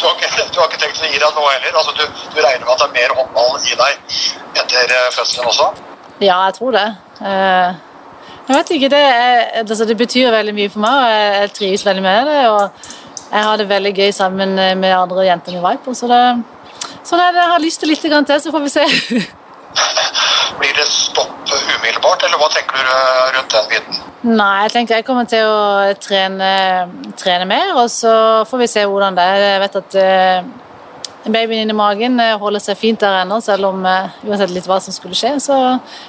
Du 0.00 0.06
har, 0.06 0.16
ikke, 0.16 0.48
du 0.48 0.56
har 0.56 0.70
ikke 0.70 0.80
tenkt 0.80 1.04
å 1.04 1.12
gi 1.12 1.20
deg 1.20 1.36
nå 1.36 1.44
heller? 1.44 1.76
Altså, 1.76 1.92
du, 2.00 2.24
du 2.32 2.40
regner 2.40 2.64
med 2.64 2.72
at 2.72 2.80
det 2.80 2.88
er 2.88 2.96
mer 2.96 3.16
håndball 3.20 3.60
i 3.60 3.76
deg 3.84 4.18
etter 4.64 4.96
fødselen 5.12 5.52
også? 5.52 5.68
Ja, 6.24 6.40
jeg 6.48 6.56
tror 6.56 6.74
det. 6.76 6.88
Eh, 7.20 7.76
Jeg 8.50 8.58
vet 8.58 8.70
ikke, 8.74 8.88
det, 8.90 8.98
er, 8.98 9.44
altså, 9.60 9.84
det 9.86 9.94
betyr 9.94 10.32
veldig 10.34 10.52
mye 10.56 10.70
for 10.72 10.82
meg, 10.82 10.94
og 10.98 11.10
jeg, 11.12 11.34
jeg 11.36 11.50
trives 11.54 11.84
veldig 11.86 12.02
med 12.02 12.26
det. 12.26 12.38
Og 12.50 12.88
jeg 13.30 13.44
har 13.46 13.60
det 13.60 13.66
veldig 13.70 13.92
gøy 13.94 14.10
sammen 14.10 14.56
med 14.80 14.90
andre 14.90 15.26
jenter 15.28 15.54
i 15.54 15.60
Viper, 15.62 15.94
så 15.94 16.08
det, 16.10 16.18
sånn 17.06 17.22
er 17.22 17.30
det. 17.30 17.44
Jeg 17.44 17.52
har 17.52 17.62
lyst 17.62 17.84
til 17.84 17.92
litt 17.92 18.02
til, 18.02 18.40
så 18.42 18.50
får 18.50 18.64
vi 18.64 18.72
se. 18.74 18.86
Blir 20.58 20.74
det 20.74 20.88
stopp 20.90 21.46
umiddelbart, 21.46 22.26
eller 22.26 22.42
hva 22.42 22.48
tenker 22.50 22.74
du 22.74 22.90
eh, 22.90 23.28
rundt 23.36 23.54
den 23.54 23.70
biten? 23.70 24.02
Nei, 24.34 24.56
jeg 24.64 24.74
tenker 24.74 24.98
jeg 24.98 25.06
kommer 25.06 25.30
til 25.30 25.46
å 25.46 25.94
trene, 26.02 26.50
trene 27.22 27.46
mer, 27.48 27.70
og 27.78 27.86
så 27.94 28.16
får 28.50 28.64
vi 28.64 28.70
se 28.74 28.82
hvordan 28.82 29.14
det 29.16 29.28
er. 29.30 29.46
Jeg 29.46 29.62
vet 29.62 29.78
at 29.84 30.00
eh, 30.02 30.50
babyen 31.24 31.64
inni 31.64 31.76
magen 31.76 32.20
eh, 32.20 32.36
holder 32.40 32.62
seg 32.62 32.78
fint 32.80 33.00
der 33.00 33.22
ennå, 33.22 33.40
selv 33.44 33.70
om 33.70 33.84
eh, 33.86 34.20
uansett 34.26 34.52
litt 34.54 34.68
hva 34.68 34.80
som 34.82 34.94
skulle 34.94 35.18
skje. 35.18 35.34
Så 35.42 35.56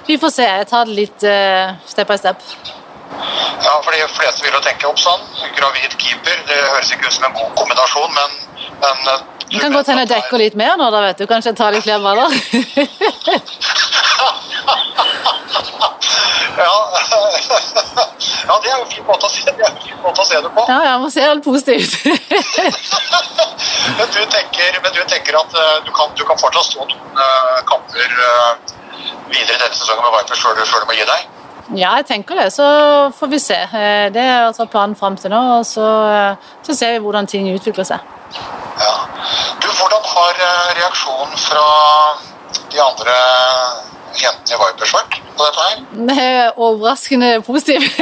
vi 0.08 0.18
får 0.22 0.36
se. 0.38 0.48
Jeg 0.48 0.70
tar 0.72 0.88
det 0.88 0.98
litt 0.98 1.26
eh, 1.28 1.74
step 1.88 2.12
by 2.12 2.20
step. 2.22 2.46
Ja, 3.62 3.76
for 3.84 3.92
de 3.92 4.06
fleste 4.16 4.46
vil 4.46 4.56
jo 4.56 4.64
tenke 4.64 4.88
opp 4.88 5.00
sånn. 5.02 5.24
Gravid 5.58 5.98
keeper, 6.00 6.38
det 6.48 6.60
høres 6.70 6.94
ikke 6.96 7.10
ut 7.10 7.18
som 7.18 7.28
en 7.28 7.36
god 7.38 7.52
kombinasjon, 7.60 8.16
men, 8.16 8.30
men 8.82 9.12
Det 9.52 9.60
kan 9.60 9.76
godt 9.76 9.92
hende 9.92 10.06
jeg 10.06 10.14
dekker 10.14 10.40
litt 10.40 10.56
mer 10.60 10.78
nå, 10.80 10.88
da 10.94 11.04
vet 11.10 11.20
du. 11.20 11.28
Kanskje 11.30 11.52
jeg 11.52 11.60
tar 11.60 11.76
litt 11.76 11.84
flere 11.84 12.00
baller. 12.04 12.32
Ja, 16.58 16.76
ja 18.48 18.56
det 18.62 18.70
er 18.72 18.76
jo 18.76 18.84
en 18.84 18.90
fin 18.92 19.06
måte 19.08 19.26
å 19.26 19.32
se, 19.32 19.46
det, 19.48 19.70
måte 20.04 20.22
å 20.22 20.26
se 20.28 20.42
det 20.44 20.52
på. 20.52 20.66
ja, 20.68 20.80
ja, 20.90 20.98
må 21.00 21.10
se 21.14 21.24
alt 21.26 21.44
positivt. 21.46 21.96
Men 23.98 24.08
du 24.14 24.20
tenker, 24.30 24.78
men 24.84 24.94
du 24.94 25.02
tenker 25.10 25.38
at 25.40 25.54
eh, 25.58 25.78
du 25.86 25.92
kan, 25.96 26.12
du 26.16 26.24
kan 26.26 26.38
fortsatt 26.40 26.68
stå 26.70 26.86
noen 26.86 27.22
eh, 27.26 27.60
kamper 27.70 28.14
eh, 28.28 28.74
videre 29.32 29.58
denne 29.58 29.78
sesongen 29.78 30.06
med 30.06 30.16
Vipers 30.20 30.42
før 30.44 30.58
du, 30.58 30.62
før 30.70 30.84
du 30.84 30.90
må 30.92 30.98
gi 30.98 31.08
deg? 31.10 31.28
Ja, 31.80 31.94
jeg 32.00 32.08
tenker 32.10 32.38
det. 32.38 32.50
Så 32.54 32.66
får 33.18 33.32
vi 33.32 33.40
se. 33.42 33.58
Det 34.14 34.22
er 34.22 34.48
altså 34.48 34.68
planen 34.70 34.96
fram 35.00 35.16
til 35.18 35.32
nå, 35.34 35.42
og 35.60 35.66
så, 35.66 35.86
så 36.68 36.76
ser 36.76 36.96
vi 36.96 37.04
hvordan 37.06 37.30
ting 37.32 37.48
utvikler 37.54 37.88
seg. 37.88 38.04
Ja. 38.82 38.96
Du, 39.62 39.70
hvordan 39.70 40.10
har 40.14 40.42
reaksjonen 40.78 41.38
fra 41.40 41.66
de 42.74 42.82
andre 42.84 43.16
jentene 44.18 44.58
i 44.58 44.60
Vipers 44.62 44.94
vært 44.96 45.18
på 45.38 45.48
dette 45.48 45.68
her? 45.68 45.80
Det 46.10 46.18
er 46.24 46.60
overraskende 46.60 47.32
positivt. 47.46 48.02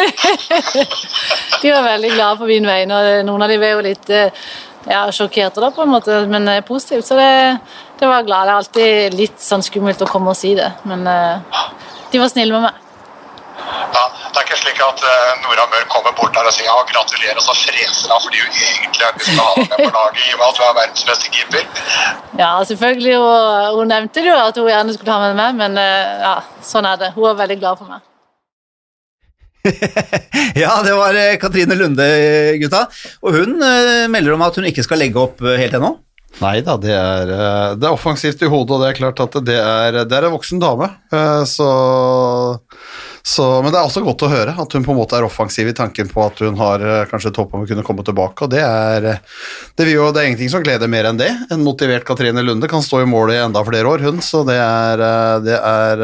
de 1.61 1.73
var 1.73 1.85
veldig 1.85 2.11
glade 2.15 2.39
på 2.41 2.49
min 2.49 2.67
vegne, 2.69 2.99
noen 3.27 3.45
av 3.45 3.51
dem 3.51 3.61
var 3.61 3.77
jo 3.77 3.85
litt 3.85 4.11
eh, 4.13 4.43
ja, 4.89 5.05
sjokkerte, 5.13 5.61
da, 5.63 5.71
på 5.75 5.85
en 5.85 5.93
måte, 5.93 6.21
men 6.31 6.47
eh, 6.51 6.63
positivt. 6.65 7.07
Så 7.07 7.17
det, 7.19 7.31
det 7.99 8.09
var 8.09 8.27
glad. 8.27 8.47
Det 8.47 8.53
er 8.53 8.57
alltid 8.57 9.17
litt 9.19 9.41
sånn 9.43 9.65
skummelt 9.65 10.01
å 10.05 10.09
komme 10.09 10.33
og 10.33 10.39
si 10.39 10.55
det, 10.57 10.71
men 10.89 11.05
eh, 11.09 11.63
de 12.11 12.21
var 12.21 12.31
snille 12.31 12.55
med 12.55 12.69
meg. 12.69 12.85
Ja, 13.69 14.03
det 14.33 14.37
er 14.39 14.45
ikke 14.45 14.57
slik 14.59 14.79
at 14.83 15.01
eh, 15.05 15.31
Nora 15.43 15.65
Mørk 15.71 15.89
kommer 15.93 16.13
bort 16.17 16.35
der 16.35 16.47
og 16.49 16.53
sier 16.55 16.67
ja, 16.69 16.75
gratulerer, 16.89 17.37
og 17.39 17.45
så 17.45 17.55
freser 17.57 18.11
hun 18.13 18.23
fordi 18.25 18.41
hun 18.41 18.59
egentlig 18.59 19.05
har 19.05 19.15
lyst 19.17 19.29
til 19.29 19.41
å 19.41 19.47
ha 19.47 19.55
deg 19.57 19.71
med 19.71 19.79
på 19.81 19.93
laget 19.95 20.19
i 20.21 20.33
og 20.33 20.41
med 20.41 20.45
at 20.47 20.59
hun 20.59 20.67
er 20.67 20.75
verdens 20.79 21.07
beste 21.09 21.31
keeper. 21.33 21.63
Ja, 22.39 22.51
selvfølgelig. 22.69 23.15
Hun, 23.23 23.79
hun 23.79 23.91
nevnte 23.93 24.25
jo 24.25 24.35
at 24.37 24.59
hun 24.61 24.69
gjerne 24.69 24.95
skulle 24.95 25.15
ha 25.15 25.27
med 25.27 25.39
meg, 25.39 25.57
men 25.59 25.81
eh, 25.81 26.13
ja, 26.25 26.35
sånn 26.65 26.89
er 26.89 27.01
det. 27.01 27.11
Hun 27.17 27.29
er 27.31 27.41
veldig 27.41 27.59
glad 27.61 27.81
for 27.81 27.95
meg. 27.95 28.05
Ja, 30.59 30.79
det 30.85 30.93
var 30.95 31.17
eh, 31.19 31.37
Katrine 31.41 31.75
Lunde, 31.77 32.05
gutta. 32.61 32.85
Og 33.25 33.35
hun 33.35 33.57
melder 34.11 34.33
om 34.35 34.45
at 34.45 34.55
hun 34.57 34.67
ikke 34.69 34.85
skal 34.85 35.01
legge 35.03 35.19
opp 35.21 35.43
helt 35.45 35.75
ennå. 35.77 35.97
Nei 36.39 36.59
da, 36.63 36.75
det 36.79 36.93
er, 36.93 37.31
det 37.75 37.87
er 37.87 37.91
offensivt 37.91 38.41
i 38.45 38.49
hodet, 38.49 38.75
og 38.75 38.83
det 38.83 38.89
er 38.91 38.97
klart 38.99 39.19
at 39.25 39.37
det 39.43 39.57
er, 39.59 39.97
det 40.07 40.15
er 40.15 40.27
en 40.27 40.35
voksen 40.35 40.61
dame. 40.61 40.87
Så, 41.49 41.67
så, 43.29 43.45
men 43.61 43.69
det 43.69 43.77
er 43.77 43.85
også 43.85 44.01
godt 44.01 44.23
å 44.25 44.31
høre 44.31 44.55
at 44.57 44.73
hun 44.73 44.85
på 44.85 44.93
en 44.93 44.97
måte 44.97 45.13
er 45.19 45.25
offensiv 45.27 45.67
i 45.69 45.75
tanken 45.77 46.07
på 46.09 46.23
at 46.23 46.39
hun 46.41 46.55
har 46.57 46.81
eh, 46.81 47.03
kanskje 47.11 47.29
et 47.29 47.37
håp 47.37 47.51
om 47.53 47.61
å 47.61 47.67
kunne 47.69 47.83
komme 47.85 48.01
tilbake. 48.07 48.47
og 48.47 48.49
Det 48.55 48.63
er, 48.65 49.05
eh, 49.05 49.19
det, 49.77 49.85
vil 49.85 49.99
jo, 49.99 50.07
det 50.15 50.23
er 50.23 50.31
ingenting 50.31 50.49
som 50.49 50.63
gleder 50.65 50.89
mer 50.89 51.11
enn 51.11 51.19
det. 51.19 51.29
En 51.53 51.61
motivert 51.61 52.07
Katrine 52.07 52.41
Lunde 52.41 52.65
kan 52.71 52.81
stå 52.81 53.03
i 53.03 53.09
mål 53.09 53.35
i 53.35 53.37
enda 53.43 53.61
flere 53.67 53.91
år, 53.91 54.01
hun. 54.07 54.17
Så 54.25 54.41
det 54.49 54.57
er, 54.57 55.05
eh, 55.05 55.35
det 55.45 55.59
er 55.59 56.03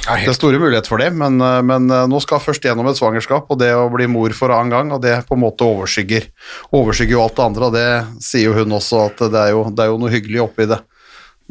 det 0.00 0.30
er 0.32 0.34
store 0.34 0.58
muligheter 0.58 0.90
for 0.90 1.02
det, 1.02 1.10
men, 1.12 1.36
men 1.68 1.90
nå 2.08 2.18
skal 2.24 2.40
først 2.40 2.64
gjennom 2.64 2.88
et 2.88 2.96
svangerskap, 2.96 3.50
og 3.52 3.58
det 3.60 3.68
å 3.76 3.90
bli 3.92 4.06
mor 4.08 4.32
for 4.34 4.50
annen 4.54 4.72
gang, 4.72 4.92
og 4.96 5.02
det 5.04 5.12
på 5.28 5.36
en 5.36 5.42
måte 5.42 5.66
overskygger, 5.66 6.24
overskygger 6.72 7.18
jo 7.18 7.20
alt 7.20 7.36
det 7.36 7.44
andre, 7.44 7.68
og 7.68 7.76
det 7.76 8.22
sier 8.24 8.48
jo 8.48 8.54
hun 8.56 8.78
også, 8.78 9.02
at 9.10 9.20
det 9.20 9.42
er 9.42 9.52
jo, 9.52 9.66
det 9.68 9.84
er 9.84 9.92
jo 9.92 10.00
noe 10.00 10.14
hyggelig 10.14 10.40
oppi 10.46 10.66
det. 10.72 10.80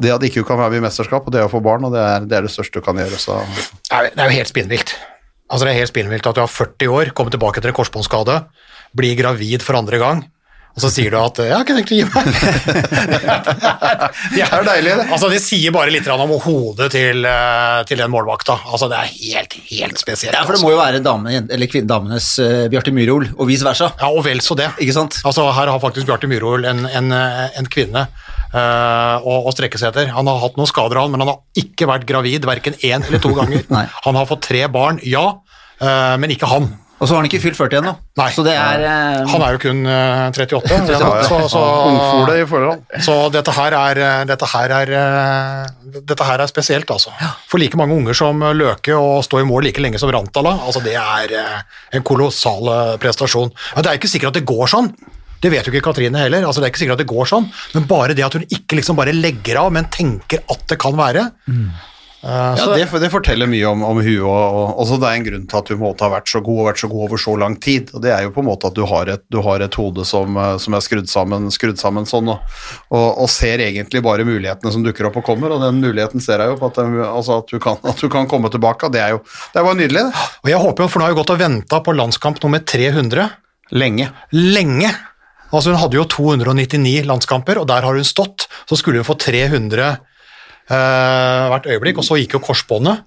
Det 0.00 0.12
at 0.14 0.24
ikke 0.24 0.40
du 0.40 0.48
kan 0.48 0.58
være 0.60 0.72
med 0.72 0.80
i 0.80 0.86
mesterskap, 0.86 1.26
og 1.28 1.34
det 1.34 1.44
å 1.44 1.52
få 1.52 1.60
barn, 1.64 1.84
og 1.84 1.92
det 1.92 2.00
er 2.00 2.26
det, 2.26 2.36
er 2.38 2.46
det 2.46 2.52
største 2.54 2.80
du 2.80 2.84
kan 2.86 2.96
gjøre. 2.96 3.20
Så. 3.20 3.36
det 3.90 4.16
er 4.16 4.30
jo 4.30 4.38
helt 4.38 4.50
spinnvilt. 4.50 4.94
Altså, 5.50 5.66
det 5.66 5.72
er 5.74 5.80
helt 5.82 5.92
spinnvilt 5.92 6.28
at 6.30 6.38
du 6.38 6.42
har 6.44 6.50
40 6.52 6.94
år, 6.94 7.12
kommer 7.16 7.34
tilbake 7.34 7.60
etter 7.60 7.72
en 7.72 7.76
korsbåndskade, 7.76 8.36
blir 8.96 9.18
gravid 9.18 9.64
for 9.66 9.78
andre 9.78 10.00
gang, 10.00 10.22
og 10.70 10.82
så 10.84 10.90
sier 10.92 11.10
du 11.10 11.18
at 11.18 11.36
'jeg 11.42 11.50
har 11.52 11.64
ikke 11.64 11.76
tenkt 11.76 11.92
å 11.92 11.98
gi 11.98 12.04
meg'. 12.06 12.26
det 14.36 14.44
er 14.44 14.54
jo 14.54 14.66
deilig, 14.68 14.92
det. 15.00 15.06
Altså, 15.10 15.30
det 15.32 15.40
sier 15.42 15.74
bare 15.74 15.90
litt 15.90 16.06
om 16.10 16.34
hodet 16.44 16.90
til, 16.94 17.24
eh, 17.26 17.82
til 17.88 17.98
den 17.98 18.10
målvakta. 18.12 18.56
Altså, 18.70 18.88
det 18.88 18.98
er 19.00 19.10
helt, 19.10 19.56
helt 19.68 19.98
spesielt. 19.98 20.34
Ja, 20.36 20.44
for 20.46 20.54
det 20.54 20.62
må 20.62 20.70
jo 20.70 20.78
være 20.78 21.02
damen, 21.02 21.50
eller 21.50 21.86
damenes 21.86 22.32
uh, 22.38 22.68
Bjarte 22.70 22.92
Myhrol, 22.94 23.28
og 23.36 23.48
vice 23.50 23.66
versa. 23.66 23.90
Ja, 24.00 24.10
og 24.14 24.24
vel 24.24 24.40
så 24.44 24.54
det. 24.58 24.70
Ikke 24.78 24.94
sant? 24.96 25.18
Altså, 25.24 25.48
her 25.56 25.72
har 25.72 25.82
faktisk 25.82 26.06
Bjarte 26.06 26.30
Myhrol 26.30 26.64
en, 26.64 26.86
en, 26.86 27.12
en 27.12 27.70
kvinne 27.70 28.06
uh, 28.54 29.16
å, 29.20 29.40
å 29.46 29.54
strekke 29.54 29.80
seg 29.80 29.90
etter. 29.90 30.12
Han 30.14 30.30
har 30.30 30.40
hatt 30.44 30.58
noen 30.60 30.70
skader, 30.70 31.00
han, 31.02 31.12
men 31.12 31.24
han 31.24 31.32
har 31.32 31.40
ikke 31.58 31.88
vært 31.90 32.06
gravid 32.08 32.46
verken 32.48 32.78
én 32.78 33.02
eller 33.02 33.22
to 33.22 33.34
ganger. 33.36 33.66
Han 34.06 34.16
har 34.16 34.26
fått 34.28 34.46
tre 34.48 34.62
barn, 34.72 34.98
ja, 35.06 35.24
uh, 35.82 36.14
men 36.20 36.32
ikke 36.32 36.48
han. 36.50 36.70
Og 37.00 37.08
så 37.08 37.14
har 37.14 37.22
han 37.22 37.28
ikke 37.30 37.40
fylt 37.40 37.56
40 37.56 37.78
ennå. 37.80 37.92
Nei. 38.20 38.28
Så 38.36 38.42
det 38.44 38.52
er 38.60 38.82
eh, 38.84 39.30
Han 39.32 39.44
er 39.44 39.54
jo 39.56 39.60
kun 39.62 39.78
eh, 39.88 40.24
38. 40.36 40.68
Ja, 40.68 40.98
ja. 41.00 41.22
Så, 41.24 41.38
så, 41.48 41.62
så 43.06 43.14
dette 43.32 43.54
her 43.56 43.76
er, 43.78 44.00
eh, 44.04 44.24
dette 44.28 44.48
her 44.52 44.74
er, 44.76 44.92
dette 45.96 46.26
her 46.28 46.44
er 46.44 46.50
spesielt, 46.50 46.92
altså. 46.92 47.14
For 47.48 47.62
like 47.62 47.78
mange 47.80 47.96
unger 47.96 48.16
som 48.16 48.44
Løke 48.56 48.98
og 48.98 49.24
stå 49.24 49.40
i 49.40 49.48
mål 49.48 49.70
like 49.70 49.80
lenge 49.80 50.00
som 50.02 50.12
Rantala, 50.12 50.58
altså 50.66 50.82
det 50.84 50.98
er 51.00 51.32
en 51.96 52.04
kolossal 52.04 52.68
prestasjon. 53.00 53.48
Men 53.76 53.86
det 53.86 53.94
er 53.94 54.00
ikke 54.02 54.12
sikkert 54.12 54.34
at 54.34 54.42
det 54.42 54.48
går 54.50 54.68
sånn. 54.70 54.92
Det 55.40 55.48
vet 55.48 55.64
jo 55.64 55.72
ikke 55.72 55.86
Katrine 55.88 56.20
heller. 56.20 56.44
altså 56.44 56.60
det 56.60 56.68
er 56.68 56.72
ikke 56.74 56.82
sikkert 56.82 56.98
at 56.98 57.04
det 57.06 57.12
går 57.14 57.28
sånn, 57.30 57.46
Men 57.72 57.86
bare 57.88 58.12
det 58.16 58.26
at 58.26 58.36
hun 58.36 58.44
ikke 58.44 58.76
liksom 58.76 58.98
bare 58.98 59.16
legger 59.16 59.62
av, 59.62 59.70
men 59.72 59.88
tenker 59.88 60.44
at 60.52 60.66
det 60.68 60.76
kan 60.82 60.98
være. 60.98 61.30
Eh, 62.22 62.56
Ja, 62.60 62.66
det, 62.76 62.86
det 63.02 63.10
forteller 63.12 63.48
mye 63.50 63.66
om, 63.70 63.82
om 63.86 64.00
hun, 64.02 64.18
og, 64.26 64.78
og 64.82 64.90
det 65.00 65.08
er 65.08 65.16
en 65.18 65.26
grunn 65.26 65.46
til 65.50 65.58
at 65.60 65.70
hun 65.72 65.80
måtte 65.82 66.04
ha 66.06 66.10
vært 66.12 66.28
så 66.32 66.40
god 66.44 66.58
og 66.62 66.68
vært 66.70 66.82
så 66.82 66.90
god 66.92 67.04
over 67.06 67.22
så 67.22 67.34
lang 67.40 67.56
tid. 67.62 67.90
og 67.94 68.02
Det 68.04 68.12
er 68.14 68.22
jo 68.26 68.32
på 68.34 68.42
en 68.44 68.48
måte 68.50 68.70
at 68.70 68.76
du 68.76 68.82
har 68.90 69.10
et, 69.14 69.24
du 69.32 69.40
har 69.46 69.64
et 69.64 69.78
hode 69.80 70.04
som, 70.08 70.36
eh, 70.36 70.56
som 70.62 70.76
er 70.78 70.84
skrudd 70.84 71.08
sammen, 71.12 71.50
skrudd 71.54 71.80
sammen 71.80 72.08
sånn, 72.08 72.28
og, 72.34 72.56
og, 72.90 73.06
og 73.24 73.30
ser 73.32 73.62
egentlig 73.64 74.02
bare 74.06 74.26
mulighetene 74.28 74.72
som 74.74 74.84
dukker 74.86 75.08
opp 75.10 75.20
og 75.22 75.26
kommer, 75.30 75.54
og 75.56 75.64
den 75.64 75.80
muligheten 75.84 76.20
ser 76.24 76.44
jeg 76.44 76.54
jo 76.54 76.60
på 76.60 76.70
at, 76.72 76.80
den- 76.82 76.98
altså 77.04 77.40
at, 77.40 77.50
du, 77.52 77.58
kan, 77.62 77.78
at 77.84 78.00
du 78.00 78.08
kan 78.12 78.28
komme 78.30 78.50
tilbake. 78.52 78.90
Det 78.92 79.00
er 79.04 79.14
jo 79.16 79.22
det 79.54 79.62
bare 79.66 79.78
nydelig, 79.78 80.06
det. 80.08 80.26
og 80.44 80.50
jeg 80.54 80.64
håper 80.66 80.86
jo, 80.86 80.90
for 80.92 81.00
nå 81.00 81.08
har 81.08 81.14
jeg 81.14 81.20
gått 81.22 81.34
og 81.36 81.40
venta 81.44 81.80
på 81.86 81.96
landskamp 81.96 82.42
nummer 82.44 82.64
300 82.64 83.30
Lenge. 83.70 84.08
lenge. 84.34 84.88
Altså 85.54 85.70
Hun 85.70 85.78
hadde 85.78 85.96
jo 85.98 86.04
299 86.10 87.04
landskamper, 87.06 87.58
og 87.62 87.66
der 87.70 87.82
har 87.86 87.94
hun 87.94 88.06
stått. 88.06 88.48
Så 88.70 88.76
skulle 88.78 88.98
hun 89.02 89.06
få 89.06 89.14
300 89.18 89.84
eh, 89.86 89.96
hvert 90.70 91.66
øyeblikk, 91.66 91.98
og 91.98 92.06
så 92.06 92.18
gikk 92.20 92.36
jo 92.38 92.44
korsbåndet. 92.44 93.06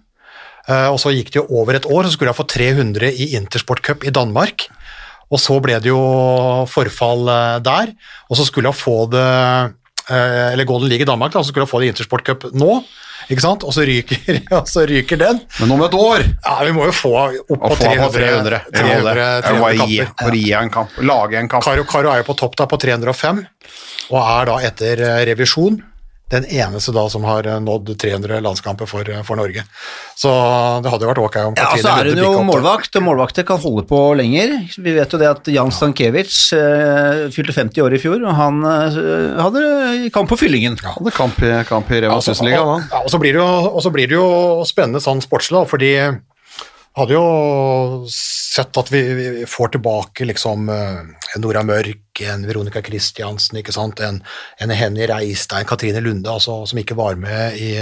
Eh, 0.63 0.87
og 0.87 0.99
så 1.01 1.11
gikk 1.11 1.33
det 1.33 1.41
jo 1.41 1.47
over 1.59 1.75
et 1.75 1.87
år, 1.89 2.07
så 2.07 2.15
skulle 2.15 2.31
jeg 2.31 2.39
få 2.39 2.47
300 2.47 3.11
i 3.11 3.33
Intersport 3.39 3.83
Cup 3.83 4.05
i 4.07 4.13
Danmark. 4.15 4.67
Og 5.33 5.41
så 5.41 5.57
ble 5.63 5.79
det 5.81 5.89
jo 5.91 6.01
forfall 6.71 7.27
eh, 7.31 7.61
der, 7.65 7.95
og 8.29 8.39
så 8.39 8.45
skulle 8.47 8.69
jeg 8.71 8.79
få 8.79 8.97
det 9.11 9.23
eh, 9.23 10.51
Eller 10.53 10.67
Golden 10.69 10.91
League 10.91 11.03
i 11.03 11.09
Danmark, 11.09 11.33
da, 11.33 11.41
så 11.43 11.51
skulle 11.51 11.65
jeg 11.67 11.73
få 11.73 11.81
det 11.81 11.89
i 11.89 11.93
Intersport 11.95 12.25
Cup 12.27 12.47
nå. 12.55 12.83
Ikke 13.31 13.43
sant? 13.43 13.63
Og 13.63 13.71
så 13.71 13.85
ryker, 13.87 14.41
og 14.57 14.67
så 14.67 14.83
ryker 14.87 15.19
den. 15.19 15.39
Men 15.61 15.71
om 15.71 15.83
et 15.85 15.93
år 15.95 16.25
Ja, 16.27 16.57
Vi 16.67 16.73
må 16.75 16.89
jo 16.89 16.95
få 16.95 17.13
opp 17.23 17.61
på 17.69 17.77
300, 17.79 18.01
på 18.03 18.09
300. 18.17 18.59
300, 18.75 19.61
bare 19.63 19.87
gi, 19.87 20.01
300 20.03 20.11
kamper. 20.11 20.25
bare 20.27 20.41
gi 20.41 20.51
en 20.59 20.73
kamp. 20.73 20.99
Lage 21.11 21.39
en 21.39 21.51
kamp. 21.51 21.63
Karo, 21.63 21.87
Karo 21.87 22.11
er 22.11 22.23
jo 22.23 22.27
på 22.31 22.35
topp 22.39 22.59
da 22.59 22.67
på 22.71 22.79
305, 22.83 23.43
og 24.11 24.19
er 24.21 24.51
da 24.51 24.59
etter 24.71 25.03
eh, 25.07 25.23
revisjon 25.31 25.79
den 26.31 26.45
eneste 26.45 26.93
da 26.95 27.03
som 27.09 27.23
har 27.27 27.47
eh, 27.47 27.59
nådd 27.61 27.93
300 27.99 28.39
landskamper 28.39 28.85
for, 28.89 29.09
eh, 29.09 29.21
for 29.23 29.37
Norge. 29.37 29.63
Så 30.15 30.31
det 30.83 30.91
hadde 30.91 31.05
jo 31.05 31.11
vært 31.11 31.21
ok 31.21 31.37
om 31.43 31.57
Ja, 31.57 31.67
Katrine 31.67 31.83
så 31.83 31.93
er 31.93 32.09
hun 32.09 32.21
jo 32.23 32.31
målvakt, 32.47 32.95
og 32.97 33.05
målvakter 33.05 33.45
kan 33.47 33.61
holde 33.61 33.85
på 33.89 33.99
lenger. 34.17 34.55
Vi 34.77 34.95
vet 34.95 35.13
jo 35.13 35.21
det 35.21 35.29
at 35.29 35.51
Jan 35.53 35.73
Stankiewicz 35.73 36.37
eh, 36.57 37.23
fylte 37.33 37.55
50 37.55 37.85
år 37.85 37.97
i 37.97 38.01
fjor, 38.01 38.19
og 38.23 38.37
han 38.39 38.63
eh, 38.65 38.99
hadde 39.41 40.11
kamp 40.15 40.31
på 40.31 40.39
fyllingen. 40.45 40.79
Hadde 40.81 41.13
kamp 41.15 41.39
i, 41.43 41.53
kamp 41.69 41.91
i 41.91 42.01
Rema 42.01 42.17
Altså, 42.17 42.33
1000-ligaen, 42.37 42.65
og, 42.65 42.75
da. 42.81 42.97
ja, 42.97 43.03
og, 43.03 43.13
så 43.13 43.21
blir 43.21 43.37
det 43.37 43.43
jo, 43.43 43.49
og 43.73 43.81
så 43.85 43.93
blir 43.93 44.09
det 44.09 44.17
jo 44.17 44.27
spennende 44.69 45.03
sånn 45.03 45.21
sportslig, 45.23 45.65
fordi 45.69 45.93
hadde 46.97 47.15
jo 47.15 48.03
sett 48.11 48.77
at 48.77 48.91
vi, 48.93 49.01
vi 49.17 49.45
får 49.49 49.73
tilbake 49.77 50.27
liksom 50.29 50.69
eh, 50.69 50.99
en 51.35 51.41
Nora 51.43 51.63
Mørk, 51.65 52.21
en 52.29 52.45
Veronica 52.45 52.83
Christiansen, 52.85 53.57
ikke 53.61 53.73
sant? 53.75 54.03
En, 54.05 54.21
en 54.61 54.75
Henny 54.77 55.07
Reistein, 55.09 55.65
Katrine 55.69 56.03
Lunde, 56.05 56.29
altså, 56.29 56.61
som 56.69 56.83
ikke 56.83 56.97
var 56.99 57.17
med 57.17 57.57
i, 57.57 57.73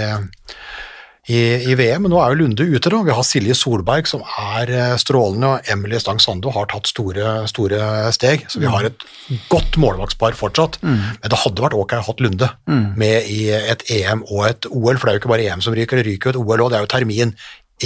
i, 1.28 1.42
i 1.68 1.76
VM. 1.76 2.06
Men 2.06 2.14
nå 2.14 2.22
er 2.22 2.32
jo 2.32 2.40
Lunde 2.40 2.64
ute, 2.64 2.88
da. 2.88 3.02
Vi 3.04 3.12
har 3.18 3.28
Silje 3.28 3.58
Solberg, 3.58 4.08
som 4.08 4.24
er 4.24 4.72
eh, 4.72 4.96
strålende, 5.02 5.52
og 5.58 5.72
Emily 5.76 6.00
Stang 6.00 6.22
Sando 6.24 6.54
har 6.56 6.72
tatt 6.72 6.88
store, 6.88 7.42
store 7.52 7.84
steg. 8.16 8.48
Så 8.48 8.64
vi 8.64 8.72
har 8.72 8.88
et 8.88 9.08
godt 9.52 9.76
målvaktspar 9.82 10.40
fortsatt. 10.40 10.80
Men 10.80 11.28
det 11.28 11.44
hadde 11.44 11.68
vært 11.68 11.76
ok 11.76 11.98
å 12.00 12.04
ha 12.08 12.16
Lunde 12.24 12.48
med 12.96 13.28
i 13.28 13.42
et 13.52 13.84
EM 13.92 14.24
og 14.30 14.46
et 14.48 14.72
OL, 14.72 14.96
for 14.96 15.04
det 15.04 15.12
er 15.12 15.20
jo 15.20 15.26
ikke 15.26 15.36
bare 15.36 15.50
EM 15.52 15.64
som 15.68 15.76
ryker, 15.76 16.00
det 16.00 16.08
ryker 16.08 16.32
jo 16.32 16.38
et 16.38 16.44
OL 16.46 16.64
òg. 16.64 16.72
Det 16.72 16.80
er 16.80 16.86
jo 16.88 16.94
termin 16.96 17.36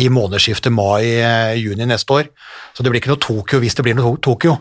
i 0.01 0.09
månedsskiftet 0.13 0.75
mai-juni 0.75 1.89
neste 1.89 2.13
år. 2.13 2.31
Så 2.75 2.85
det 2.85 2.93
blir 2.93 3.03
ikke 3.03 3.15
noe 3.15 3.23
Tokyo 3.23 3.61
hvis 3.63 3.77
det 3.79 3.87
blir 3.87 3.99
noe 3.99 4.17
Tokyo. 4.23 4.59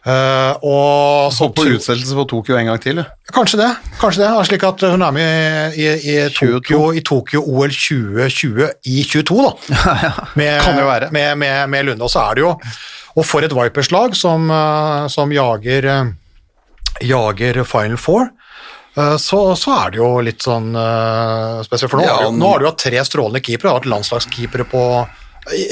Uh, 0.00 0.56
og 0.64 1.32
så 1.36 1.50
på 1.52 1.66
utsettelse 1.74 2.16
på 2.16 2.22
Tokyo 2.30 2.56
en 2.56 2.70
gang 2.70 2.78
til. 2.80 3.02
du. 3.02 3.32
Kanskje 3.34 3.58
det. 3.60 3.68
kanskje 4.00 4.22
det, 4.22 4.46
slik 4.48 4.64
at 4.64 4.84
hun 4.88 5.02
er 5.04 5.12
med 5.12 5.76
i, 5.76 5.84
i, 5.84 6.14
i 6.14 6.30
Tokyo, 6.32 6.86
i 6.96 7.02
Tokyo 7.04 7.42
OL 7.44 7.68
2020 7.68 8.70
i 8.88 9.02
22, 9.04 9.36
da. 9.44 9.76
Med, 10.40 10.62
Kan 10.64 10.80
jo 10.80 10.88
være. 10.88 11.10
Med, 11.12 11.36
med, 11.36 11.68
med 11.68 11.84
Lunde. 11.84 12.08
Og 12.08 12.10
så 12.10 12.24
er 12.30 12.40
det 12.40 12.46
jo 12.46 12.54
Og 13.18 13.26
for 13.26 13.44
et 13.44 13.52
Vipers-lag 13.52 14.14
som, 14.16 14.50
eh, 14.50 15.06
som 15.08 15.32
jager, 15.34 15.84
eh, 15.84 16.12
jager 17.02 17.64
Final 17.64 17.98
Four, 17.98 18.22
eh, 18.22 18.30
så, 18.94 19.40
så 19.56 19.74
er 19.86 19.90
det 19.94 19.98
jo 20.00 20.08
litt 20.26 20.42
sånn 20.42 20.72
eh, 20.76 21.60
spesielt. 21.66 21.90
For 21.92 22.00
nå, 22.00 22.06
Ja, 22.08 22.14
har 22.16 22.24
du, 22.24 22.30
men- 22.32 22.40
nå 22.42 22.48
har 22.52 22.58
du 22.58 22.66
hatt 22.66 22.78
tre 22.82 22.98
strålende 23.06 23.42
keepere, 23.44 23.68
du 23.68 23.68
har 23.74 23.78
hatt 23.80 23.90
landslagskeepere 23.92 24.66
på 24.70 24.82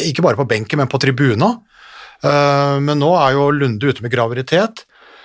ikke 0.09 0.23
bare 0.25 0.37
på 0.39 0.47
benken, 0.49 0.79
men 0.81 0.89
på 0.89 0.99
tribuna. 1.03 1.59
Eh, 2.25 2.79
Men 2.81 2.99
nå 2.99 3.11
er 3.21 3.33
jo 3.37 3.51
Lunde 3.53 3.85
ute 3.91 4.03
med 4.03 4.11
graviditet. 4.11 4.85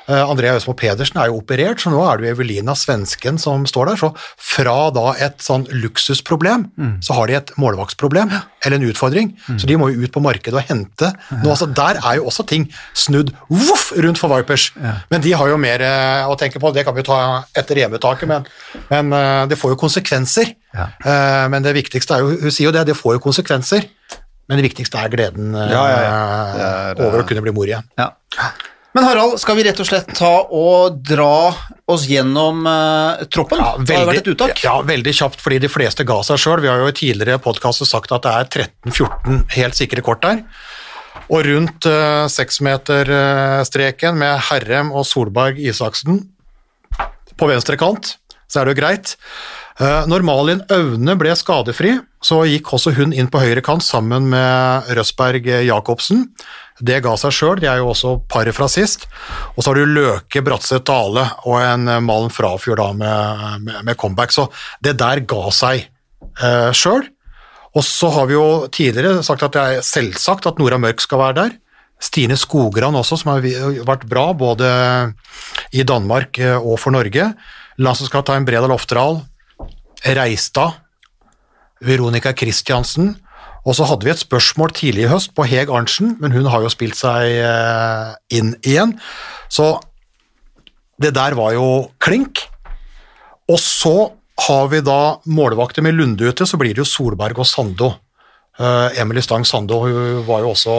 Eh, 0.09 0.19
Andrea 0.29 0.55
Øsmo 0.57 0.73
Pedersen 0.75 1.17
er 1.21 1.29
jo 1.31 1.37
operert, 1.39 1.79
så 1.79 1.91
nå 1.93 2.01
er 2.03 2.17
det 2.19 2.25
jo 2.27 2.33
Evelina 2.35 2.73
Svensken 2.75 3.37
som 3.39 3.63
står 3.69 3.91
der. 3.93 3.99
Så 4.01 4.09
fra 4.37 4.89
da 4.95 5.13
et 5.23 5.39
sånn 5.43 5.63
luksusproblem, 5.71 6.65
så 7.03 7.15
har 7.15 7.27
de 7.31 7.37
et 7.39 7.53
målvaktsproblem, 7.61 8.33
eller 8.65 8.77
en 8.81 8.87
utfordring. 8.89 9.31
Så 9.57 9.67
de 9.69 9.77
må 9.79 9.87
jo 9.93 10.03
ut 10.03 10.11
på 10.11 10.21
markedet 10.23 10.59
og 10.59 10.67
hente. 10.67 11.13
Nå, 11.31 11.49
altså, 11.53 11.69
der 11.71 12.01
er 12.03 12.17
jo 12.19 12.25
også 12.31 12.45
ting 12.49 12.67
snudd 12.93 13.31
voff 13.49 13.91
rundt 13.95 14.19
for 14.19 14.33
Vipers. 14.35 14.71
Men 15.09 15.21
de 15.23 15.31
har 15.39 15.47
jo 15.53 15.57
mer 15.61 15.79
eh, 15.87 16.27
å 16.27 16.35
tenke 16.39 16.59
på, 16.59 16.73
det 16.75 16.83
kan 16.87 16.95
vi 16.97 17.03
jo 17.05 17.09
ta 17.13 17.19
etter 17.55 17.79
EM-uttaket, 17.85 18.27
men, 18.27 18.45
men 18.91 19.13
eh, 19.15 19.45
det 19.51 19.59
får 19.61 19.75
jo 19.75 19.79
konsekvenser. 19.85 20.53
Eh, 20.73 21.47
Men 21.53 21.61
det 21.63 21.73
viktigste 21.75 22.15
er 22.15 22.23
jo, 22.25 22.35
hun 22.43 22.51
sier 22.51 22.67
jo 22.67 22.75
det, 22.75 22.85
det 22.89 22.95
får 22.97 23.15
jo 23.19 23.23
konsekvenser. 23.23 23.87
Men 24.49 24.59
det 24.59 24.65
viktigste 24.67 24.99
er 24.99 25.07
gleden 25.13 25.53
eh, 25.55 25.69
Ja, 25.71 25.83
ja, 25.87 25.99
ja. 26.03 26.15
Eh, 26.91 27.03
over 27.07 27.21
å 27.23 27.27
kunne 27.27 27.43
bli 27.45 27.53
mor 27.55 27.69
igjen. 27.69 27.85
Ja. 27.99 28.09
Men 28.93 29.07
Harald, 29.07 29.39
skal 29.41 29.57
vi 29.57 29.63
rett 29.65 29.79
og 29.81 29.87
slett 29.89 30.11
ta 30.13 30.31
og 30.53 30.99
dra 31.01 31.49
oss 31.89 32.03
gjennom 32.05 32.61
uh, 32.67 33.23
troppen? 33.33 33.61
det 33.81 33.95
har 33.95 34.03
jo 34.05 34.09
vært 34.11 34.21
et 34.21 34.29
uttak. 34.35 34.61
Ja, 34.61 34.75
veldig 34.85 35.13
kjapt, 35.17 35.41
fordi 35.41 35.57
de 35.63 35.71
fleste 35.71 36.05
ga 36.05 36.19
seg 36.25 36.41
sjøl. 36.43 36.61
Vi 36.61 36.69
har 36.69 36.83
jo 36.83 36.91
i 36.91 36.95
tidligere 36.99 37.41
podkaster 37.41 37.89
sagt 37.89 38.13
at 38.13 38.27
det 38.27 38.33
er 38.37 38.69
13-14 38.93 39.41
helt 39.55 39.79
sikre 39.79 40.05
kort 40.05 40.21
der. 40.25 40.43
Og 41.25 41.41
rundt 41.47 41.89
uh, 41.89 42.29
seksmeterstreken 42.29 44.21
med 44.21 44.45
Herrem 44.51 44.93
og 44.93 45.07
Solberg 45.09 45.57
Isaksen 45.57 46.21
på 47.33 47.49
venstre 47.49 47.79
kant, 47.81 48.19
så 48.45 48.61
er 48.61 48.69
det 48.69 48.75
jo 48.75 48.81
greit. 48.83 49.15
Uh, 49.79 50.03
når 50.05 50.25
Malin 50.25 50.59
Aune 50.73 51.15
ble 51.17 51.33
skadefri, 51.37 51.95
så 52.23 52.43
gikk 52.45 52.73
også 52.75 52.93
hun 52.97 53.13
inn 53.15 53.31
på 53.31 53.41
høyre 53.41 53.63
kant 53.65 53.83
sammen 53.83 54.29
med 54.31 54.91
Røsberg 54.93 55.49
Jacobsen. 55.65 56.27
Det 56.81 56.99
ga 57.05 57.13
seg 57.19 57.33
sjøl, 57.35 57.59
de 57.61 57.69
er 57.69 57.81
jo 57.81 57.91
også 57.91 58.15
paret 58.31 58.55
fra 58.57 58.67
sist. 58.71 59.05
Og 59.53 59.61
så 59.61 59.71
har 59.71 59.79
du 59.79 59.93
Løke 59.93 60.41
Bratseth 60.45 60.85
Dale 60.89 61.25
og 61.45 61.57
en 61.61 61.89
Malen 62.05 62.33
Frafjord 62.33 62.81
da 62.81 62.87
med, 62.97 63.43
med, 63.65 63.81
med, 63.85 63.97
comeback, 63.99 64.33
så 64.33 64.47
det 64.83 64.95
der 65.01 65.21
ga 65.29 65.43
seg 65.53 65.83
eh, 65.85 66.71
sjøl. 66.73 67.05
Og 67.73 67.85
så 67.85 68.09
har 68.13 68.29
vi 68.29 68.37
jo 68.37 68.47
tidligere 68.73 69.23
sagt 69.25 69.45
at 69.45 69.53
det 69.55 69.61
er 69.63 69.85
selvsagt 69.85 70.47
at 70.49 70.61
Nora 70.61 70.79
Mørk 70.81 71.01
skal 71.01 71.21
være 71.21 71.37
der. 71.41 71.53
Stine 72.03 72.35
Skogran 72.37 72.97
også, 72.99 73.21
som 73.21 73.31
har 73.31 73.45
vært 73.87 74.07
bra 74.09 74.31
både 74.35 74.69
i 75.73 75.85
Danmark 75.87 76.41
eh, 76.41 76.57
og 76.57 76.79
for 76.81 76.95
Norge. 76.95 77.31
Landslagskaptein 77.81 78.45
Bredal 78.45 78.73
Oftedal, 78.73 79.21
Reistad, 80.05 80.79
Veronica 81.83 82.33
Christiansen. 82.35 83.15
Og 83.63 83.77
så 83.77 83.87
hadde 83.87 84.03
vi 84.03 84.11
et 84.11 84.19
spørsmål 84.19 84.73
tidlig 84.75 85.05
i 85.05 85.11
høst 85.11 85.31
på 85.37 85.45
Heg 85.47 85.71
Arntzen, 85.71 86.17
men 86.19 86.35
hun 86.35 86.49
har 86.51 86.65
jo 86.65 86.71
spilt 86.71 86.99
seg 86.99 87.37
eh, 87.39 88.09
inn 88.35 88.51
igjen. 88.59 88.97
Så 89.47 89.77
det 90.99 91.13
der 91.15 91.37
var 91.39 91.55
jo 91.55 91.67
klink. 92.03 92.43
Og 93.47 93.59
så 93.59 93.95
har 94.47 94.67
vi 94.71 94.81
da 94.83 95.19
målvakter 95.29 95.85
med 95.85 95.95
Lunde 95.95 96.27
ute, 96.27 96.47
så 96.47 96.59
blir 96.59 96.73
det 96.73 96.83
jo 96.83 96.89
Solberg 96.89 97.39
og 97.39 97.47
Sando. 97.47 97.93
Uh, 98.59 98.91
Emily 99.01 99.21
Stang 99.23 99.47
Sando 99.49 99.79
hun 99.81 100.19
var 100.27 100.43
jo 100.43 100.51
også 100.53 100.75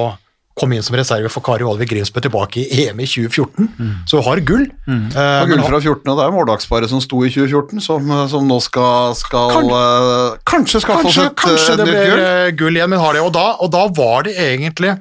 kom 0.54 0.73
inn 0.75 0.84
som 0.87 0.94
reserve 0.94 1.30
for 1.32 1.42
Kari 1.44 1.66
Olvik 1.66 1.90
Grimsbø 1.90 2.23
tilbake 2.23 2.62
i 2.62 2.84
EM 2.84 3.00
i 3.02 3.08
2014, 3.11 3.68
mm. 3.75 3.94
så 4.06 4.20
hun 4.20 4.26
har 4.28 4.42
gull. 4.46 4.66
Mm. 4.87 5.06
Uh, 5.11 5.46
gull 5.50 5.64
fra 5.66 5.80
14, 5.80 6.11
og 6.12 6.18
det 6.20 6.26
er 6.26 6.34
måldagsparet 6.37 6.92
som 6.92 7.02
sto 7.02 7.25
i 7.26 7.30
2014, 7.34 7.82
som, 7.82 8.12
som 8.30 8.46
nå 8.46 8.61
skal, 8.62 9.16
skal 9.18 9.54
kan, 9.56 9.70
uh, 9.73 10.42
Kanskje 10.46 10.84
skal 10.84 11.02
kanskje, 11.02 11.25
få 11.25 11.32
et 11.32 11.40
kanskje 11.42 11.78
det 11.80 11.88
blir 11.90 12.12
gull. 12.12 12.26
gull 12.61 12.78
igjen, 12.78 12.94
men 12.94 13.02
har 13.02 13.18
det. 13.18 13.25
Og 13.26 13.34
da, 13.34 13.49
og 13.58 13.73
da 13.75 13.88
var 13.99 14.28
det 14.28 14.37
egentlig 14.38 14.94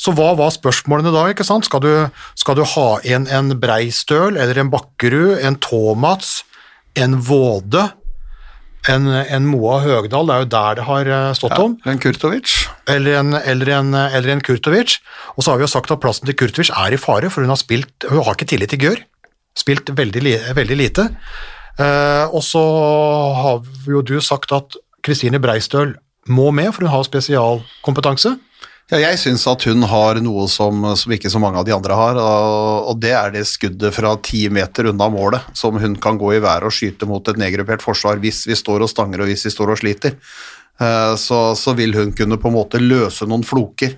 så 0.00 0.14
hva 0.16 0.32
var 0.38 0.52
spørsmålene 0.54 1.12
da? 1.12 1.26
ikke 1.28 1.44
sant? 1.44 1.66
Skal 1.68 1.82
du, 1.84 1.92
skal 2.38 2.56
du 2.56 2.64
ha 2.64 2.88
inn 3.04 3.26
en 3.28 3.52
Breistøl 3.60 4.38
eller 4.40 4.62
en 4.62 4.72
Bakkerud, 4.72 5.34
en 5.44 5.58
tomats, 5.60 6.40
en 6.96 7.18
Våde? 7.20 7.90
En, 8.88 9.06
en 9.10 9.46
Moa 9.50 9.80
Høgdal, 9.84 10.28
det 10.28 10.34
er 10.34 10.44
jo 10.44 10.50
der 10.54 10.78
det 10.78 10.84
har 10.88 11.10
eh, 11.12 11.32
stått 11.36 11.56
ja, 11.56 11.64
om. 11.66 11.76
En 11.84 12.00
Kurtovic. 12.00 12.54
Eller 12.88 13.18
en, 13.20 13.36
eller, 13.36 13.72
en, 13.76 13.94
eller 13.94 14.32
en, 14.32 14.42
Kurtovic. 14.44 14.98
Og 15.36 15.44
så 15.44 15.52
har 15.52 15.60
vi 15.60 15.66
jo 15.66 15.72
sagt 15.72 15.92
at 15.92 16.00
plassen 16.00 16.30
til 16.30 16.38
Kurtovic 16.38 16.72
er 16.72 16.96
i 16.96 17.00
fare, 17.00 17.28
for 17.32 17.44
hun 17.44 17.52
har 17.52 17.60
spilt 17.60 18.08
Hun 18.08 18.24
har 18.24 18.38
ikke 18.38 18.48
tillit 18.54 18.72
til 18.72 18.80
Gør. 18.86 19.02
Spilt 19.58 19.92
veldig, 19.98 20.22
veldig 20.56 20.78
lite. 20.78 21.10
Eh, 21.80 22.26
og 22.32 22.42
så 22.46 22.62
har 23.40 23.66
jo 23.88 24.00
du 24.06 24.16
sagt 24.24 24.52
at 24.56 24.78
Kristine 25.04 25.40
Breistøl 25.40 25.96
må 26.28 26.50
med, 26.54 26.72
for 26.72 26.86
hun 26.86 26.94
har 26.94 27.04
spesialkompetanse. 27.08 28.36
Ja, 28.90 28.98
jeg 28.98 29.20
syns 29.22 29.44
at 29.46 29.62
hun 29.68 29.84
har 29.86 30.18
noe 30.18 30.48
som, 30.50 30.82
som, 30.98 31.12
ikke 31.14 31.30
så 31.30 31.38
mange 31.38 31.60
av 31.60 31.66
de 31.68 31.74
andre 31.76 31.94
har, 31.94 32.16
og, 32.18 32.96
det 32.98 33.12
er 33.14 33.30
det 33.36 33.44
skuddet 33.46 33.94
fra 33.94 34.16
ti 34.26 34.48
meter 34.50 34.88
unna 34.90 35.06
målet 35.14 35.46
som 35.54 35.78
hun 35.78 35.94
kan 36.02 36.18
gå 36.18 36.32
i 36.34 36.40
været 36.42 36.66
og 36.66 36.74
skyte 36.74 37.06
mot 37.06 37.28
et 37.30 37.38
nedgruppert 37.38 37.84
forsvar 37.86 38.18
hvis 38.18 38.48
vi 38.50 38.58
står 38.58 38.82
og 38.82 38.90
stanger 38.90 39.22
og 39.22 39.30
hvis 39.30 39.46
vi 39.46 39.52
står 39.54 39.76
og 39.76 39.78
sliter. 39.78 40.16
Eh, 40.80 41.14
så, 41.22 41.38
så, 41.54 41.76
vil 41.78 41.94
hun 41.94 42.10
kunne 42.16 42.40
på 42.40 42.50
en 42.50 42.56
måte 42.56 42.80
løse 42.82 43.28
noen 43.30 43.46
floker 43.46 43.94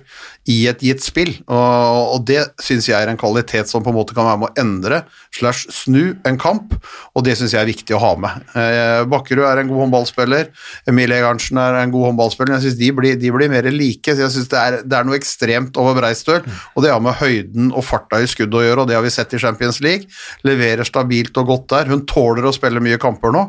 i 0.49 0.65
et 0.67 0.81
gitt 0.83 1.03
spill. 1.03 1.31
Og, 1.47 2.15
og 2.17 2.25
det 2.27 2.41
syns 2.63 2.89
jeg 2.89 2.97
er 2.97 3.11
en 3.11 3.19
kvalitet 3.19 3.69
som 3.71 3.83
på 3.83 3.93
en 3.93 3.97
måte 3.97 4.15
kan 4.15 4.27
være 4.27 4.41
med 4.41 4.51
å 4.51 4.63
endre 4.63 5.03
slash 5.33 5.69
snu 5.73 6.13
en 6.27 6.37
kamp, 6.41 6.75
og 7.15 7.25
det 7.25 7.37
syns 7.39 7.55
jeg 7.55 7.61
er 7.63 7.69
viktig 7.69 7.95
å 7.95 8.01
ha 8.03 8.11
med. 8.19 8.43
Eh, 8.59 9.03
Bakkerud 9.09 9.45
er 9.47 9.61
en 9.61 9.71
god 9.71 9.85
håndballspiller, 9.85 10.51
Emilie 10.89 11.21
Egarnsen 11.21 11.57
er 11.61 11.79
en 11.79 11.93
god 11.93 12.09
håndballspiller. 12.09 12.57
Jeg 12.57 12.67
syns 12.67 12.79
de, 12.81 13.15
de, 13.21 13.31
blir 13.33 13.51
mer 13.51 13.69
like. 13.73 14.13
så 14.13 14.25
Jeg 14.25 14.35
synes 14.35 14.51
det, 14.51 14.65
det, 14.85 14.97
er 14.97 15.07
noe 15.07 15.17
ekstremt 15.17 15.79
over 15.81 15.97
Breistøl, 15.97 16.43
og 16.75 16.85
det 16.85 16.91
har 16.93 17.01
med 17.03 17.17
høyden 17.21 17.71
og 17.71 17.85
farta 17.87 18.21
i 18.21 18.29
skuddet 18.29 18.59
å 18.59 18.65
gjøre, 18.65 18.83
og 18.83 18.91
det 18.91 18.99
har 18.99 19.05
vi 19.05 19.13
sett 19.13 19.33
i 19.33 19.41
Champions 19.41 19.81
League. 19.83 20.09
Leverer 20.45 20.85
stabilt 20.87 21.37
og 21.41 21.49
godt 21.49 21.69
der. 21.73 21.89
Hun 21.93 22.05
tåler 22.09 22.45
å 22.45 22.53
spille 22.55 22.83
mye 22.83 22.99
kamper 23.01 23.33
nå, 23.33 23.45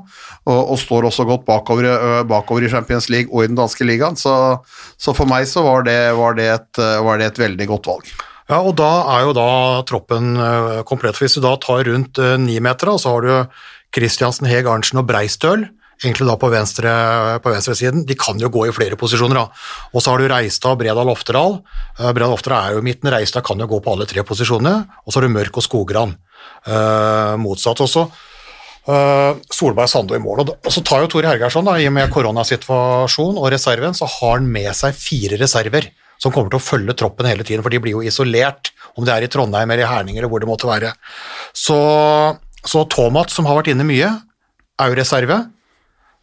og, 0.47 0.61
og 0.63 0.81
står 0.81 1.11
også 1.11 1.27
godt 1.29 1.45
bakover, 1.49 1.91
bakover, 2.29 2.65
i 2.65 2.71
Champions 2.73 3.11
League 3.13 3.33
og 3.35 3.45
i 3.45 3.51
den 3.51 3.59
danske 3.59 3.85
ligaen, 3.85 4.17
så, 4.17 4.63
så 5.01 5.13
for 5.17 5.29
meg 5.29 5.49
så 5.51 5.65
var 5.67 5.85
det, 5.85 5.99
var 6.17 6.37
det 6.39 6.47
et 6.55 6.84
var 7.05 7.21
det 7.21 7.31
et 7.33 7.43
veldig 7.45 7.69
godt 7.71 7.91
valg. 7.91 8.11
Ja, 8.51 8.59
og 8.61 8.75
da 8.77 8.91
er 9.15 9.25
jo 9.25 9.37
da 9.37 9.49
troppen 9.89 10.35
eh, 10.37 10.83
komplett. 10.89 11.21
Hvis 11.21 11.39
du 11.39 11.45
da 11.45 11.55
tar 11.61 11.87
rundt 11.89 12.21
eh, 12.21 12.37
meter, 12.61 12.93
så 13.01 13.15
har 13.15 13.25
du 13.25 13.63
Kristiansen, 13.95 14.49
Heg 14.51 14.69
Arntzen 14.69 15.01
og 15.01 15.09
Breistøl 15.09 15.69
egentlig 16.05 16.27
da 16.27 16.35
på, 16.37 16.51
venstre, 16.51 16.91
på 17.41 17.53
venstresiden. 17.55 18.03
De 18.05 18.17
kan 18.19 18.37
jo 18.43 18.51
gå 18.53 18.67
i 18.67 18.75
flere 18.75 18.99
posisjoner. 19.01 19.39
da. 19.39 19.65
Og 19.95 20.03
så 20.03 20.13
har 20.13 20.21
du 20.21 20.27
Reistad 20.29 20.75
og 20.75 20.83
Bredal 20.83 21.09
Oftedal. 21.09 21.61
Bredal 21.97 22.35
Oftedal 22.35 22.59
er 22.59 22.75
jo 22.75 22.83
i 22.83 22.87
midten, 22.91 23.09
Reistad 23.15 23.47
kan 23.47 23.63
jo 23.63 23.71
gå 23.71 23.79
på 23.81 23.95
alle 23.95 24.09
tre 24.11 24.25
posisjonene. 24.27 24.75
Og 25.07 25.15
så 25.15 25.21
har 25.21 25.29
du 25.29 25.37
Mørk 25.37 25.63
og 25.63 25.65
Skogran 25.65 26.17
Eh, 26.65 27.35
motsatt 27.41 27.83
også. 27.85 28.07
Uh, 28.85 29.39
Solberg 29.49 29.89
Sando 29.89 30.17
i 30.17 30.21
mål. 30.21 30.43
Og 30.53 30.73
så 30.73 30.83
tar 30.85 31.01
jo 31.05 31.09
Tore 31.13 31.31
Hergersson, 31.31 31.65
da, 31.65 31.79
i 31.81 31.87
og 31.89 31.95
med 31.97 32.11
koronasituasjonen 32.13 33.41
og 33.41 33.49
reserven, 33.55 33.97
så 33.97 34.09
har 34.19 34.35
han 34.39 34.49
med 34.53 34.69
seg 34.77 34.97
fire 34.97 35.39
reserver 35.41 35.89
som 36.25 36.33
kommer 36.33 36.53
til 36.53 36.61
å 36.61 36.65
følge 36.65 36.97
troppen 36.97 37.29
hele 37.29 37.45
tiden, 37.45 37.63
for 37.65 37.73
de 37.73 37.83
blir 37.85 37.99
jo 37.99 38.05
isolert, 38.05 38.73
om 38.97 39.05
det 39.05 39.13
er 39.13 39.27
i 39.27 39.31
Trondheim 39.33 39.69
eller 39.69 39.85
i 39.85 39.91
Herning 39.91 40.17
eller 40.17 40.31
hvor 40.33 40.41
det 40.41 40.49
måtte 40.49 40.71
være. 40.71 40.95
Så, 41.53 41.77
så 42.65 42.87
Tomat, 42.89 43.35
som 43.35 43.49
har 43.49 43.61
vært 43.61 43.75
inne 43.75 43.87
mye, 43.87 44.09
er 44.81 44.91
jo 44.91 44.99
reserve. 44.99 45.39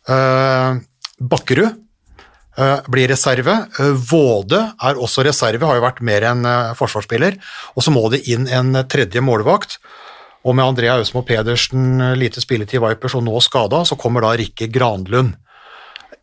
Eh, 0.10 0.82
Bakkerud 1.22 1.68
eh, 1.70 2.90
blir 2.92 3.12
reserve. 3.12 3.54
Uh, 3.78 3.94
Våde 4.10 4.64
er 4.82 4.98
også 4.98 5.26
reserve, 5.28 5.68
har 5.68 5.78
jo 5.78 5.86
vært 5.86 6.02
mer 6.06 6.26
enn 6.32 6.48
forsvarsspiller. 6.80 7.38
Og 7.76 7.86
så 7.86 7.94
må 7.94 8.08
det 8.14 8.24
inn 8.32 8.50
en 8.50 8.74
tredje 8.90 9.22
målvakt. 9.24 9.78
Og 10.42 10.58
med 10.58 10.66
Andrea 10.66 10.98
Ausmo 10.98 11.22
Pedersen 11.22 12.02
lite 12.18 12.42
spilletid 12.42 12.80
i 12.80 12.84
Vipers 12.88 13.14
og 13.20 13.28
nå 13.28 13.38
skada, 13.46 13.84
så 13.86 14.00
kommer 14.00 14.26
da 14.26 14.34
Rikke 14.40 14.72
Granlund 14.74 15.38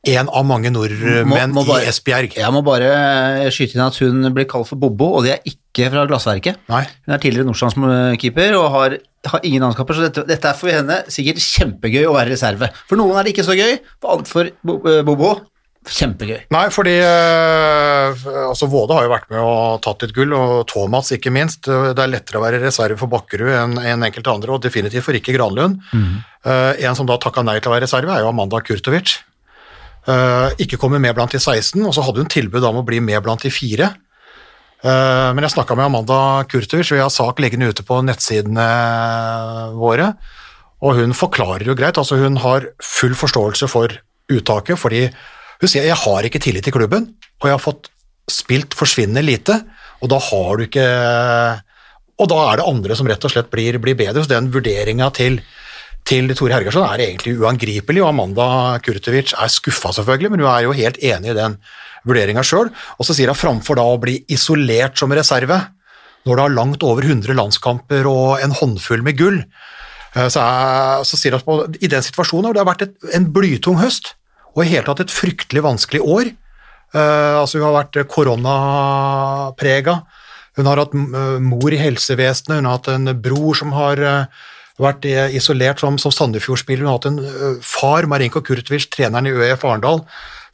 en 0.07 0.31
av 0.31 0.47
mange 0.47 0.71
nordmenn 0.73 1.27
må, 1.27 1.61
må 1.61 1.65
bare, 1.67 1.83
i 1.85 1.91
Esbjerg. 1.91 2.37
Jeg 2.39 2.55
må 2.55 2.63
bare 2.67 3.51
skyte 3.55 3.77
inn 3.77 3.85
at 3.85 3.99
hun 4.03 4.31
blir 4.35 4.47
kalt 4.51 4.71
for 4.71 4.81
Bobo, 4.81 5.11
og 5.19 5.27
det 5.27 5.35
er 5.35 5.51
ikke 5.51 5.91
fra 5.93 6.07
Glassverket. 6.09 6.63
Nei. 6.71 6.85
Hun 7.07 7.17
er 7.17 7.23
tidligere 7.23 7.49
Nordstrandskeeper 7.49 8.57
og 8.61 8.71
har, 8.77 8.97
har 9.33 9.45
ingen 9.47 9.67
landskaper, 9.67 9.99
så 9.99 10.07
dette, 10.07 10.25
dette, 10.29 10.51
er 10.51 10.59
for 10.59 10.73
henne 10.73 11.03
sikkert 11.13 11.43
kjempegøy 11.43 12.09
å 12.09 12.17
være 12.17 12.35
reserve. 12.37 12.71
For 12.89 13.01
noen 13.01 13.19
er 13.19 13.27
det 13.27 13.35
ikke 13.35 13.47
så 13.49 13.59
gøy, 13.59 13.79
for 14.31 14.47
eh, 14.47 15.05
Bobo 15.07 15.39
kjempegøy. 15.89 16.43
Nei, 16.53 16.65
fordi 16.75 16.99
øh, 17.01 18.27
altså 18.49 18.69
Våde 18.69 18.97
har 18.97 19.07
jo 19.07 19.13
vært 19.13 19.31
med 19.33 19.41
og 19.41 19.79
tatt 19.85 20.05
litt 20.05 20.13
gull, 20.17 20.35
og 20.37 20.67
Thomas 20.69 21.13
ikke 21.17 21.33
minst. 21.33 21.65
Det 21.67 22.03
er 22.03 22.13
lettere 22.13 22.41
å 22.41 22.45
være 22.45 22.61
reserve 22.63 22.99
for 23.01 23.11
Bakkerud 23.13 23.55
enn 23.55 23.79
en 23.81 24.07
enkelte 24.09 24.35
andre, 24.35 24.55
og 24.55 24.65
definitivt 24.65 25.07
for 25.07 25.17
Rikke 25.17 25.35
Granlund. 25.37 25.81
Mm. 25.93 26.21
En 26.45 26.99
som 26.99 27.09
da 27.09 27.17
takka 27.23 27.45
nei 27.47 27.57
til 27.59 27.73
å 27.73 27.75
være 27.77 27.89
reserve, 27.89 28.13
er 28.13 28.27
jo 28.27 28.31
Amanda 28.31 28.61
Kurtovic. 28.65 29.17
Uh, 30.09 30.49
ikke 30.57 30.79
kommer 30.81 31.01
med 31.03 31.13
blant 31.17 31.35
de 31.35 31.41
16, 31.41 31.83
og 31.85 31.93
så 31.93 32.01
hadde 32.07 32.23
hun 32.23 32.31
tilbud 32.33 32.65
om 32.65 32.81
å 32.81 32.87
bli 32.87 33.01
med 33.05 33.21
blant 33.25 33.43
de 33.45 33.51
fire. 33.53 33.91
Uh, 34.81 35.35
men 35.37 35.45
jeg 35.45 35.53
snakka 35.53 35.77
med 35.77 35.91
Amanda 35.91 36.47
Kurtovic, 36.49 36.95
vi 36.95 37.03
har 37.03 37.13
sak 37.13 37.43
liggende 37.45 37.69
ute 37.69 37.85
på 37.85 37.99
nettsidene 38.07 38.69
våre, 39.77 40.15
og 40.81 40.97
hun 40.97 41.13
forklarer 41.17 41.67
jo 41.69 41.77
greit. 41.77 42.01
altså 42.01 42.17
Hun 42.23 42.39
har 42.41 42.71
full 42.81 43.13
forståelse 43.19 43.69
for 43.69 43.93
uttaket, 44.33 44.81
fordi 44.81 45.05
hun 45.59 45.71
sier 45.71 45.89
jeg 45.91 46.01
har 46.07 46.25
ikke 46.25 46.41
tillit 46.41 46.65
til 46.65 46.77
klubben, 46.79 47.11
og 47.43 47.51
jeg 47.51 47.57
har 47.59 47.63
fått 47.63 47.91
spilt 48.31 48.77
forsvinnende 48.79 49.27
lite, 49.27 49.61
og 50.01 50.13
da 50.13 50.21
har 50.23 50.57
du 50.57 50.69
ikke 50.69 50.89
Og 52.19 52.27
da 52.31 52.37
er 52.51 52.59
det 52.59 52.67
andre 52.67 52.97
som 52.99 53.07
rett 53.07 53.23
og 53.23 53.31
slett 53.31 53.51
blir, 53.51 53.77
blir 53.79 53.95
bedre. 53.95 54.25
Så 54.25 54.31
den 54.33 54.49
vurderinga 54.51 55.07
til 55.15 55.37
til 56.09 56.31
Tore 56.37 56.55
Hergersson 56.57 56.87
er 56.87 57.03
egentlig 57.05 57.35
uangripelig, 57.41 58.03
og 58.03 58.13
Amanda 58.13 58.79
Kurtovic 58.85 59.35
er 59.37 59.51
skuffa, 59.53 59.93
selvfølgelig, 59.97 60.31
men 60.33 60.45
hun 60.45 60.51
er 60.53 60.65
jo 60.65 60.77
helt 60.77 61.01
enig 61.05 61.33
i 61.33 61.37
den 61.37 61.59
vurderinga 62.09 62.45
sjøl. 62.47 62.71
Og 62.97 63.09
så 63.09 63.17
sier 63.17 63.33
hun 63.33 63.39
framfor 63.39 63.79
da 63.79 63.85
å 63.85 63.99
bli 64.01 64.21
isolert 64.33 64.99
som 65.01 65.13
reserve, 65.13 65.61
når 66.27 66.35
det 66.35 66.45
har 66.45 66.57
langt 66.57 66.85
over 66.85 67.07
100 67.07 67.37
landskamper 67.37 68.09
og 68.11 68.43
en 68.45 68.57
håndfull 68.57 69.05
med 69.05 69.19
gull, 69.21 69.39
eh, 70.15 70.29
så, 70.29 70.43
er, 70.43 71.05
så 71.09 71.21
sier 71.21 71.39
hun 71.39 71.79
i 71.81 71.91
den 71.91 72.05
situasjonen 72.05 72.51
har 72.51 72.59
det 72.59 72.69
vært 72.69 72.85
et, 72.89 72.97
en 73.17 73.29
blytung 73.33 73.79
høst, 73.81 74.15
og 74.55 74.65
i 74.65 74.71
hele 74.73 74.87
tatt 74.89 75.05
et 75.05 75.15
fryktelig 75.15 75.65
vanskelig 75.65 76.03
år. 76.03 76.33
Uh, 76.97 77.37
altså 77.43 77.59
Hun 77.59 77.67
har 77.69 77.75
vært 77.83 77.99
koronaprega. 78.09 79.99
Hun 80.57 80.69
har 80.71 80.81
hatt 80.81 80.95
uh, 80.97 81.37
mor 81.45 81.75
i 81.75 81.81
helsevesenet, 81.81 82.57
hun 82.57 82.67
har 82.67 82.79
hatt 82.79 82.89
en 82.95 83.13
bror 83.23 83.59
som 83.59 83.75
har 83.77 84.01
uh, 84.01 84.47
vært 84.79 85.07
isolert 85.35 85.83
som, 85.83 85.99
som 86.01 86.15
Sandefjord-spiller. 86.15 86.85
Hun 86.85 86.91
har 86.93 86.99
hatt 87.01 87.09
en 87.11 87.63
far, 87.65 88.07
Marinko 88.11 88.43
Kurtovic, 88.47 88.89
treneren 88.95 89.27
i 89.27 89.35
ØF 89.35 89.67
Arendal, 89.67 90.05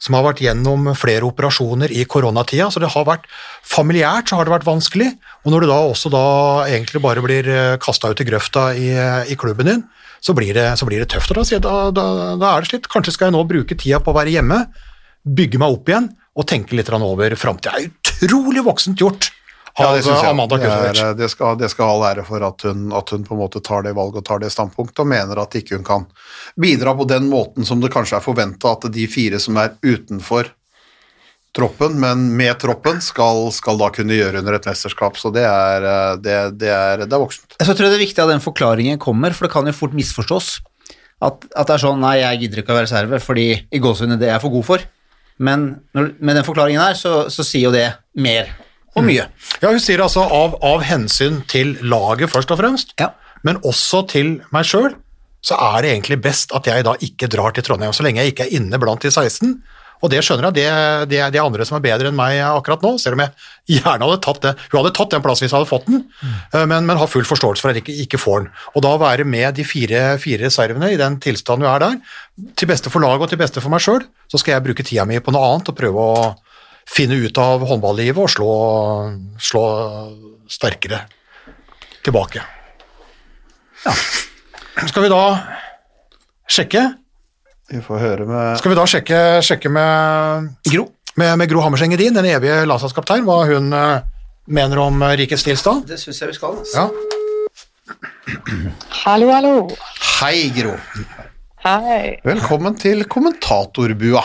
som 0.01 0.17
har 0.17 0.25
vært 0.25 0.41
gjennom 0.43 0.89
flere 0.97 1.27
operasjoner 1.27 1.93
i 1.93 2.03
koronatida, 2.09 2.67
så 2.71 2.81
det 2.83 2.91
har 2.93 3.05
vært 3.07 3.29
familiært 3.65 4.29
så 4.29 4.39
har 4.39 4.47
det 4.47 4.53
vært 4.53 4.67
vanskelig. 4.67 5.11
Og 5.45 5.53
når 5.53 5.63
du 5.63 5.69
da 5.71 5.77
også 5.87 6.11
da 6.13 6.25
egentlig 6.67 7.01
bare 7.05 7.23
blir 7.23 7.49
kasta 7.81 8.11
ut 8.11 8.21
i 8.21 8.27
grøfta 8.27 8.67
i, 8.75 8.89
i 9.31 9.37
klubben 9.39 9.71
din, 9.71 9.85
så 10.25 10.33
blir 10.33 10.57
det, 10.57 10.67
så 10.79 10.87
blir 10.89 11.03
det 11.03 11.11
tøft. 11.13 11.31
Og 11.31 11.45
da, 11.61 11.75
da, 11.93 12.05
da 12.41 12.51
er 12.51 12.63
det 12.63 12.71
slitt. 12.71 12.89
Kanskje 12.91 13.13
skal 13.15 13.29
jeg 13.29 13.37
nå 13.37 13.45
bruke 13.47 13.77
tida 13.77 14.01
på 14.01 14.11
å 14.11 14.17
være 14.17 14.33
hjemme, 14.33 14.63
bygge 15.25 15.61
meg 15.61 15.77
opp 15.77 15.89
igjen 15.89 16.11
og 16.35 16.47
tenke 16.49 16.77
litt 16.77 16.89
over 16.91 17.35
framtida. 17.39 17.77
Det 17.77 18.15
er 18.15 18.27
utrolig 18.27 18.65
voksent 18.65 19.01
gjort 19.01 19.29
Ja, 19.77 19.89
det. 19.91 20.27
Amanda 20.29 20.57
Kutovic. 20.57 20.99
Det, 21.01 21.13
det, 21.19 21.27
skal, 21.29 21.57
det 21.59 21.69
skal 21.73 21.97
all 21.97 22.05
ære 22.07 22.23
for 22.27 22.43
at 22.47 22.63
hun, 22.63 22.85
at 22.95 23.09
hun 23.11 23.25
på 23.27 23.35
en 23.35 23.41
måte 23.41 23.59
tar 23.59 23.83
det 23.83 23.95
valget 23.97 24.21
og 24.21 24.27
tar 24.27 24.39
det 24.39 24.51
standpunktet, 24.53 25.01
og 25.03 25.09
mener 25.11 25.41
at 25.41 25.57
ikke 25.59 25.75
hun 25.75 25.87
kan 25.87 26.05
bidra 26.55 26.93
på 26.95 27.07
den 27.09 27.27
måten 27.31 27.67
som 27.67 27.81
det 27.83 27.91
kanskje 27.91 28.21
er 28.21 28.23
forventa 28.23 28.71
at 28.71 28.87
de 28.95 29.07
fire 29.11 29.41
som 29.43 29.59
er 29.59 29.75
utenfor 29.83 30.53
troppen, 31.55 31.99
men 31.99 32.27
med 32.35 32.57
troppen, 32.59 33.01
skal, 33.03 33.49
skal 33.55 33.79
da 33.79 33.87
kunne 33.95 34.15
gjøre 34.15 34.41
under 34.43 34.57
et 34.57 34.65
mesterskap. 34.67 35.19
Så 35.19 35.31
det 35.35 35.45
er, 35.47 35.87
eh, 35.87 36.15
det, 36.23 36.39
det 36.59 36.71
er, 36.71 37.05
det 37.05 37.11
er 37.11 37.21
voksent. 37.21 37.55
Så 37.55 37.69
jeg 37.71 37.79
tror 37.79 37.87
det 37.87 37.99
er 37.99 38.03
viktig 38.03 38.23
at 38.23 38.31
den 38.31 38.43
forklaringen 38.43 38.99
kommer, 39.01 39.35
for 39.35 39.47
det 39.47 39.55
kan 39.55 39.67
jo 39.67 39.75
fort 39.75 39.95
misforstås. 39.95 40.49
At, 41.23 41.47
at 41.55 41.69
det 41.69 41.77
er 41.77 41.83
sånn 41.85 42.03
Nei, 42.03 42.17
jeg 42.19 42.43
gidder 42.43 42.61
ikke 42.61 42.75
å 42.75 42.79
være 42.79 42.89
reserve, 42.89 43.21
fordi 43.23 43.47
i 43.55 43.81
gåsehudene 43.81 44.19
det 44.19 44.27
er 44.27 44.35
jeg 44.35 44.43
for 44.43 44.55
god 44.57 44.67
for. 44.67 44.87
Men 45.47 45.67
når, 45.95 46.13
med 46.19 46.39
den 46.39 46.47
forklaringen 46.47 46.83
her, 46.83 46.99
så, 46.99 47.25
så 47.31 47.43
sier 47.43 47.69
jo 47.69 47.75
det 47.75 47.87
mer 48.19 48.51
og 48.95 49.05
mye. 49.05 49.27
Ja, 49.61 49.69
hun 49.69 49.81
sier 49.83 50.03
altså 50.05 50.23
av, 50.23 50.57
av 50.63 50.83
hensyn 50.87 51.41
til 51.51 51.75
laget 51.83 52.31
først 52.31 52.51
og 52.55 52.61
fremst, 52.61 52.95
Ja. 53.01 53.11
men 53.43 53.59
også 53.63 54.05
til 54.11 54.37
meg 54.55 54.65
sjøl, 54.65 54.93
så 55.45 55.57
er 55.61 55.81
det 55.83 55.91
egentlig 55.93 56.21
best 56.23 56.53
at 56.57 56.65
jeg 56.65 56.83
da 56.87 56.95
ikke 57.05 57.29
drar 57.29 57.53
til 57.53 57.63
Trondheim, 57.67 57.93
så 57.93 58.03
lenge 58.05 58.23
jeg 58.23 58.33
ikke 58.33 58.47
er 58.47 58.55
inne 58.57 58.79
blant 58.81 59.03
de 59.05 59.11
16. 59.11 59.59
Og 60.03 60.09
det 60.11 60.19
skjønner 60.25 60.49
jeg, 60.49 60.55
det, 60.57 60.65
det, 61.09 61.19
det 61.33 61.39
er 61.39 61.45
andre 61.45 61.65
som 61.65 61.77
er 61.77 61.83
bedre 61.85 62.09
enn 62.11 62.17
meg 62.17 62.37
akkurat 62.43 62.81
nå, 62.83 62.91
selv 63.01 63.15
om 63.15 63.21
jeg 63.23 63.77
gjerne 63.77 64.03
hadde 64.05 64.17
tatt 64.25 64.41
det. 64.43 64.51
Hun 64.69 64.79
hadde 64.81 64.91
tatt 64.97 65.13
den 65.15 65.23
plassen 65.23 65.45
hvis 65.45 65.53
jeg 65.53 65.57
hadde 65.57 65.69
fått 65.69 65.87
den, 65.87 66.01
mm. 66.03 66.65
men, 66.67 66.85
men 66.89 66.99
har 66.99 67.09
full 67.09 67.25
forståelse 67.25 67.63
for 67.63 67.71
at 67.71 67.79
jeg 67.79 67.85
ikke, 67.85 67.95
ikke 68.03 68.19
får 68.21 68.43
den. 68.43 68.49
Og 68.75 68.83
da 68.85 68.91
være 69.01 69.25
med 69.25 69.55
de 69.57 69.65
fire, 69.65 70.01
fire 70.21 70.45
reservene 70.45 70.91
i 70.93 70.99
den 70.99 71.15
tilstanden 71.23 71.65
hun 71.65 71.71
er 71.71 71.85
der, 71.85 71.95
til 72.59 72.69
beste 72.69 72.91
for 72.93 73.05
laget 73.05 73.25
og 73.25 73.31
til 73.31 73.41
beste 73.41 73.63
for 73.63 73.73
meg 73.73 73.85
sjøl, 73.85 74.03
så 74.29 74.41
skal 74.41 74.57
jeg 74.57 74.65
bruke 74.67 74.85
tida 74.85 75.07
mi 75.07 75.21
på 75.23 75.33
noe 75.33 75.53
annet 75.53 75.71
og 75.71 75.79
prøve 75.79 76.09
å 76.11 76.27
finne 76.89 77.17
ut 77.25 77.37
av 77.41 77.63
håndballivet 77.65 78.21
og 78.21 78.29
slå, 78.29 78.49
slå 79.41 79.63
sterkere 80.51 80.99
tilbake. 82.05 82.43
Ja. 83.85 83.93
Skal 84.89 85.05
vi 85.05 85.09
da 85.11 85.21
sjekke? 86.51 86.83
Vi 87.71 87.79
får 87.81 87.97
høre 88.01 88.25
med 88.29 88.59
Skal 88.59 88.71
vi 88.73 88.77
da 88.77 88.85
sjekke, 88.89 89.19
sjekke 89.45 89.69
med, 89.73 90.51
Gro? 90.69 90.83
med, 91.17 91.31
med 91.41 91.49
Gro 91.49 91.63
Hammerseng 91.65 91.93
Edin, 91.95 92.13
den 92.13 92.27
evige 92.29 92.61
landslagskaptein, 92.69 93.25
hva 93.25 93.39
hun 93.49 93.71
eh, 93.73 94.05
mener 94.53 94.81
om 94.83 95.01
eh, 95.07 95.15
rikets 95.23 95.45
tilstand? 95.47 95.87
Det 95.89 95.97
syns 96.01 96.21
jeg 96.21 96.29
vi 96.29 96.37
skal. 96.37 96.59
altså. 96.61 96.85
Ja. 96.85 96.89
Hallo, 99.05 99.31
hallo. 99.33 99.53
Hei, 100.19 100.49
Gro. 100.53 100.75
Hei. 101.65 102.19
Velkommen 102.25 102.77
til 102.77 103.01
kommentatorbua. 103.09 104.21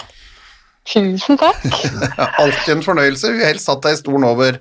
Tusen 0.91 1.39
takk. 1.39 1.67
Alltid 2.43 2.75
en 2.75 2.83
fornøyelse. 2.85 3.35
Vi 3.37 3.47
helst 3.47 3.69
satt 3.71 3.83
deg 3.85 3.95
i 3.95 4.01
stolen 4.01 4.27
over, 4.29 4.59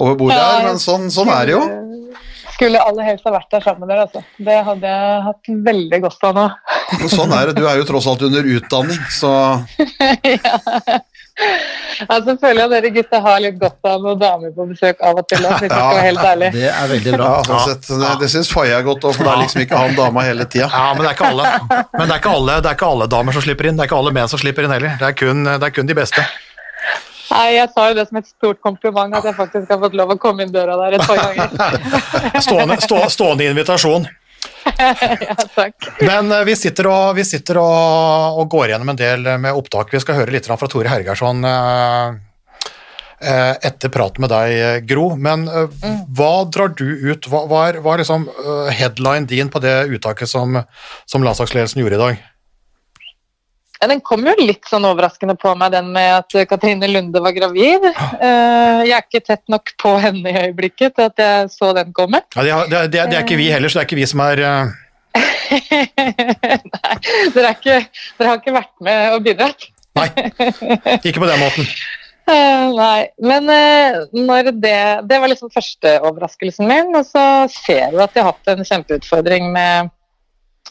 over 0.00 0.18
bordet 0.18 0.36
Ja, 0.36 0.50
her, 0.58 0.66
men 0.68 0.82
sånn, 0.82 1.08
sånn 1.12 1.30
er 1.32 1.48
det 1.48 1.56
jo. 1.56 1.62
Skulle 2.60 2.80
aller 2.84 3.06
helst 3.06 3.24
ha 3.24 3.32
vært 3.32 3.48
der 3.54 3.62
sammen 3.64 3.86
med 3.86 3.94
dere. 3.94 4.04
Altså. 4.04 4.20
Det 4.36 4.56
hadde 4.66 4.90
jeg 4.92 5.22
hatt 5.24 5.52
veldig 5.70 6.00
godt 6.04 6.26
av 6.28 6.36
nå. 6.36 6.46
Sånn 7.08 7.32
er 7.32 7.48
det. 7.48 7.54
Du 7.56 7.64
er 7.64 7.80
jo 7.80 7.86
tross 7.88 8.08
alt 8.10 8.26
under 8.26 8.44
utdanning, 8.56 9.00
så 9.14 9.30
Altså, 12.08 12.32
føler 12.40 12.62
jeg 12.62 12.70
dere 12.72 12.90
gutter 12.94 13.20
har 13.24 13.40
litt 13.44 13.56
godt 13.60 13.88
av 13.90 13.98
noen 14.00 14.20
damer 14.20 14.52
på 14.56 14.64
besøk 14.70 15.02
av 15.04 15.18
og 15.20 15.26
til. 15.28 15.42
da, 15.44 15.50
Hvis 15.52 15.66
jeg 15.66 15.70
skal 15.72 15.90
være 15.90 16.04
helt 16.06 16.22
ærlig. 16.24 16.50
Det 16.56 16.70
er 16.70 16.90
veldig 16.92 17.12
ja, 17.12 17.18
bra. 17.18 17.30
sånn 17.44 17.64
sett, 17.66 17.88
det, 18.00 18.12
det 18.22 18.30
syns 18.32 18.52
Faye 18.54 18.76
er 18.76 18.86
godt 18.86 19.04
òg, 19.04 19.16
for 19.18 19.28
det 19.28 19.32
er 19.34 19.42
liksom 19.42 19.64
ikke 19.66 19.80
han 19.82 19.96
dama 19.98 20.24
hele 20.24 20.46
tida. 20.48 20.68
Ja, 20.72 20.86
men 20.94 21.04
det 21.04 21.10
er 21.10 21.18
ikke 21.18 21.28
alle. 21.34 21.50
Men 21.92 22.06
det 22.06 22.14
er 22.14 22.22
ikke 22.22 22.36
alle, 22.38 22.54
det 22.64 22.70
er 22.70 22.78
ikke 22.78 22.92
alle 22.94 23.08
damer 23.16 23.36
som 23.36 23.44
slipper 23.44 23.68
inn. 23.68 23.76
Det 23.76 23.84
er 23.84 23.90
ikke 23.90 24.00
alle 24.00 24.14
menn 24.16 24.32
som 24.32 24.40
slipper 24.40 24.64
inn 24.68 24.74
heller. 24.76 24.96
Det 25.02 25.10
er 25.10 25.18
kun, 25.18 25.44
det 25.50 25.68
er 25.68 25.74
kun 25.76 25.90
de 25.90 25.98
beste. 26.00 26.24
Nei, 27.30 27.44
Jeg 27.54 27.68
sa 27.74 27.84
jo 27.90 27.98
det 27.98 28.06
som 28.08 28.18
et 28.18 28.26
stort 28.26 28.58
kompliment 28.64 29.14
at 29.14 29.26
jeg 29.28 29.36
faktisk 29.36 29.70
har 29.70 29.78
fått 29.84 29.94
lov 29.98 30.16
å 30.16 30.18
komme 30.20 30.46
inn 30.46 30.54
døra 30.54 30.78
der 30.80 30.96
et 30.98 31.04
par 31.06 31.20
ganger. 31.20 31.76
Stående, 32.46 32.80
stå, 32.82 33.04
stående 33.12 33.46
invitasjon. 33.52 34.08
ja, 35.28 35.36
takk. 35.54 35.90
Men 36.04 36.32
eh, 36.32 36.46
vi 36.48 36.56
sitter, 36.56 36.88
og, 36.90 37.14
vi 37.18 37.26
sitter 37.26 37.60
og, 37.62 38.40
og 38.40 38.50
går 38.52 38.72
gjennom 38.74 38.92
en 38.92 39.00
del 39.00 39.30
med 39.40 39.56
opptak. 39.56 39.92
Vi 39.94 40.02
skal 40.02 40.20
høre 40.22 40.34
litt 40.34 40.48
fra 40.48 40.58
Tore 40.70 40.90
Hergersson 40.92 41.46
eh, 41.46 42.18
eh, 43.20 43.54
etter 43.70 43.92
praten 43.92 44.24
med 44.24 44.32
deg, 44.32 44.54
eh, 44.56 44.80
Gro. 44.86 45.12
Men 45.16 45.46
eh, 45.48 45.86
hva 46.16 46.32
drar 46.50 46.74
du 46.76 46.88
ut? 46.88 47.28
Hva, 47.30 47.44
hva 47.50 47.66
er, 47.68 47.80
hva 47.84 47.94
er 47.94 48.04
liksom 48.04 48.28
eh, 48.30 48.72
headline 48.80 49.28
din 49.30 49.52
på 49.52 49.62
det 49.62 49.76
uttaket 49.94 50.30
som, 50.30 50.62
som 51.10 51.26
landslagsledelsen 51.26 51.82
gjorde 51.82 52.00
i 52.00 52.04
dag? 52.04 52.26
Ja, 53.80 53.86
Den 53.88 54.00
kom 54.04 54.26
jo 54.28 54.34
litt 54.36 54.66
sånn 54.68 54.84
overraskende 54.84 55.34
på 55.40 55.54
meg, 55.56 55.72
den 55.72 55.86
med 55.94 56.10
at 56.18 56.34
Katrine 56.50 56.88
Lunde 56.90 57.22
var 57.24 57.32
gravid. 57.32 57.86
Eh, 58.20 58.82
Jeg 58.84 58.92
er 58.92 59.06
ikke 59.06 59.22
tett 59.24 59.42
nok 59.48 59.72
på 59.80 59.94
henne 60.02 60.28
i 60.28 60.42
øyeblikket 60.46 60.94
til 60.98 61.08
at 61.08 61.16
jeg 61.24 61.48
så 61.54 61.70
den 61.76 61.92
komme. 61.96 62.20
Ja, 62.36 62.60
det, 62.68 62.82
det, 62.92 63.06
det, 63.10 63.16
er- 63.16 63.24
ikke 63.24 63.38
vi 63.40 63.48
heller, 63.52 63.68
så 63.72 63.80
det 63.80 63.86
er 63.86 63.88
ikke 63.88 64.00
vi 64.02 64.08
som 64.10 64.20
er 64.26 64.42
eh, 64.44 64.76
Nei, 65.50 66.96
dere, 67.34 67.46
er 67.48 67.54
ikke, 67.56 67.78
dere 68.18 68.28
har 68.28 68.36
ikke 68.38 68.54
vært 68.54 68.74
med 68.84 69.14
og 69.16 69.24
bidratt? 69.26 69.64
Nei, 69.98 70.06
ikke 71.00 71.18
på 71.24 71.30
den 71.32 71.42
måten. 71.46 71.70
Eh, 72.30 72.66
nei, 72.76 73.08
men 73.26 73.48
eh, 73.50 73.96
når 74.14 74.52
det, 74.62 74.74
det 75.10 75.16
var 75.18 75.26
liksom 75.32 75.50
første 75.50 75.96
overraskelsen 76.06 76.68
min, 76.68 76.92
og 76.94 77.02
så 77.08 77.24
ser 77.50 77.90
du 77.90 77.98
at 78.04 78.14
jeg 78.14 78.22
har 78.22 78.28
hatt 78.36 78.50
en 78.52 78.60
kjempeutfordring 78.68 79.48
med, 79.50 79.88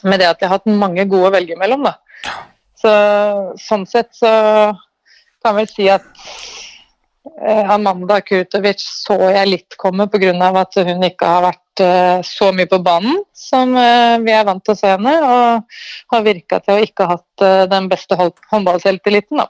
med 0.08 0.22
det 0.22 0.30
at 0.30 0.40
jeg 0.40 0.48
har 0.48 0.54
hatt 0.56 0.70
mange 0.72 1.04
gode 1.10 1.28
å 1.28 1.34
velge 1.34 1.58
mellom. 1.60 1.84
Da. 1.84 1.92
Så, 2.80 2.92
sånn 3.60 3.84
sett 3.88 4.14
så 4.16 4.30
kan 5.40 5.56
jeg 5.56 5.58
vel 5.58 5.70
si 5.72 5.86
at 5.92 6.06
eh, 7.44 7.72
Amanda 7.72 8.20
Kurtovic 8.24 8.80
så 8.80 9.16
jeg 9.34 9.50
litt 9.50 9.76
komme 9.80 10.06
pga. 10.08 10.32
at 10.62 10.78
hun 10.88 11.04
ikke 11.04 11.28
har 11.28 11.46
vært 11.48 11.82
eh, 11.84 12.20
så 12.24 12.50
mye 12.56 12.68
på 12.70 12.80
banen 12.84 13.22
som 13.36 13.76
eh, 13.76 14.16
vi 14.24 14.32
er 14.32 14.46
vant 14.48 14.64
til 14.64 14.76
å 14.76 14.80
se 14.80 14.92
henne, 14.94 15.14
og 15.20 16.14
har 16.14 16.26
virka 16.26 16.60
til 16.64 16.76
å 16.76 16.84
ikke 16.84 17.08
ha 17.08 17.18
hatt 17.18 17.70
den 17.72 17.88
beste 17.88 18.16
hånd- 18.16 18.46
håndballselvtilliten. 18.52 19.40
da. 19.40 19.48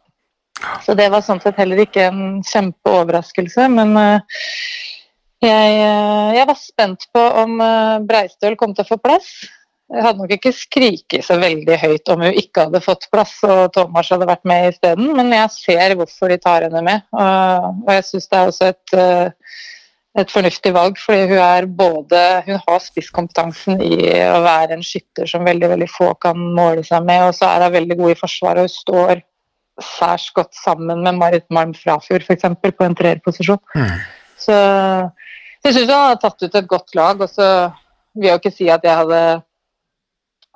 Så 0.85 0.95
det 0.99 1.09
var 1.11 1.23
sånn 1.25 1.41
sett 1.43 1.59
heller 1.59 1.81
ikke 1.87 2.11
en 2.11 2.43
kjempeoverraskelse, 2.45 3.69
men 3.73 3.95
jeg, 5.41 5.79
jeg 6.37 6.47
var 6.51 6.59
spent 6.59 7.07
på 7.15 7.23
om 7.43 7.55
Breistøl 8.05 8.59
kom 8.61 8.75
til 8.77 8.85
å 8.85 8.91
få 8.91 9.01
plass. 9.01 9.31
Jeg 9.91 10.05
hadde 10.05 10.23
nok 10.23 10.33
ikke 10.37 10.53
skriket 10.55 11.25
så 11.27 11.35
veldig 11.41 11.77
høyt 11.81 12.11
om 12.13 12.21
hun 12.23 12.37
ikke 12.39 12.69
hadde 12.69 12.83
fått 12.85 13.09
plass 13.11 13.33
og 13.43 13.73
Thomas 13.75 14.11
hadde 14.13 14.29
vært 14.29 14.47
med 14.47 14.69
isteden, 14.69 15.09
men 15.19 15.33
jeg 15.35 15.51
ser 15.57 15.97
hvorfor 15.99 16.31
de 16.31 16.37
tar 16.39 16.67
henne 16.69 16.83
med. 16.87 17.03
Og, 17.11 17.91
jeg 17.97 18.07
syns 18.07 18.31
det 18.31 18.39
er 18.39 18.53
også 18.53 18.69
et, 18.71 18.95
eh, 18.95 19.57
et 20.23 20.31
fornuftig 20.31 20.73
valg, 20.77 21.01
fordi 21.01 21.27
hun 21.33 21.43
er 21.43 21.67
både 21.67 22.23
Hun 22.47 22.63
har 22.69 22.85
spisskompetansen 22.85 23.83
i 23.83 23.99
å 24.31 24.39
være 24.47 24.79
en 24.79 24.87
skytter 24.87 25.27
som 25.27 25.45
veldig 25.47 25.73
veldig 25.75 25.91
få 25.91 26.13
kan 26.23 26.39
måle 26.39 26.87
seg 26.87 27.03
med, 27.11 27.27
og 27.27 27.35
så 27.35 27.51
er 27.51 27.67
hun 27.67 27.77
veldig 27.81 27.99
god 27.99 28.15
i 28.15 28.21
forsvaret 28.23 28.63
og 28.63 28.71
hun 28.71 28.77
står 28.77 29.27
særs 29.81 30.31
godt 30.37 30.55
sammen 30.55 31.03
med 31.03 31.19
Marit 31.19 31.47
Malm 31.51 31.75
Frafjord 31.75 32.23
f.eks. 32.23 32.47
på 32.63 32.87
en 32.87 32.95
treerposisjon. 32.95 33.63
Så 34.39 34.55
jeg 35.65 35.75
syns 35.75 35.87
hun 35.89 35.97
har 35.97 36.19
tatt 36.21 36.43
ut 36.43 36.55
et 36.55 36.69
godt 36.69 36.95
lag, 36.95 37.21
og 37.21 37.29
så 37.29 37.71
vil 38.15 38.29
jeg 38.29 38.37
jo 38.37 38.41
ikke 38.43 38.59
si 38.59 38.69
at 38.71 38.85
jeg 38.85 38.97
hadde 39.03 39.23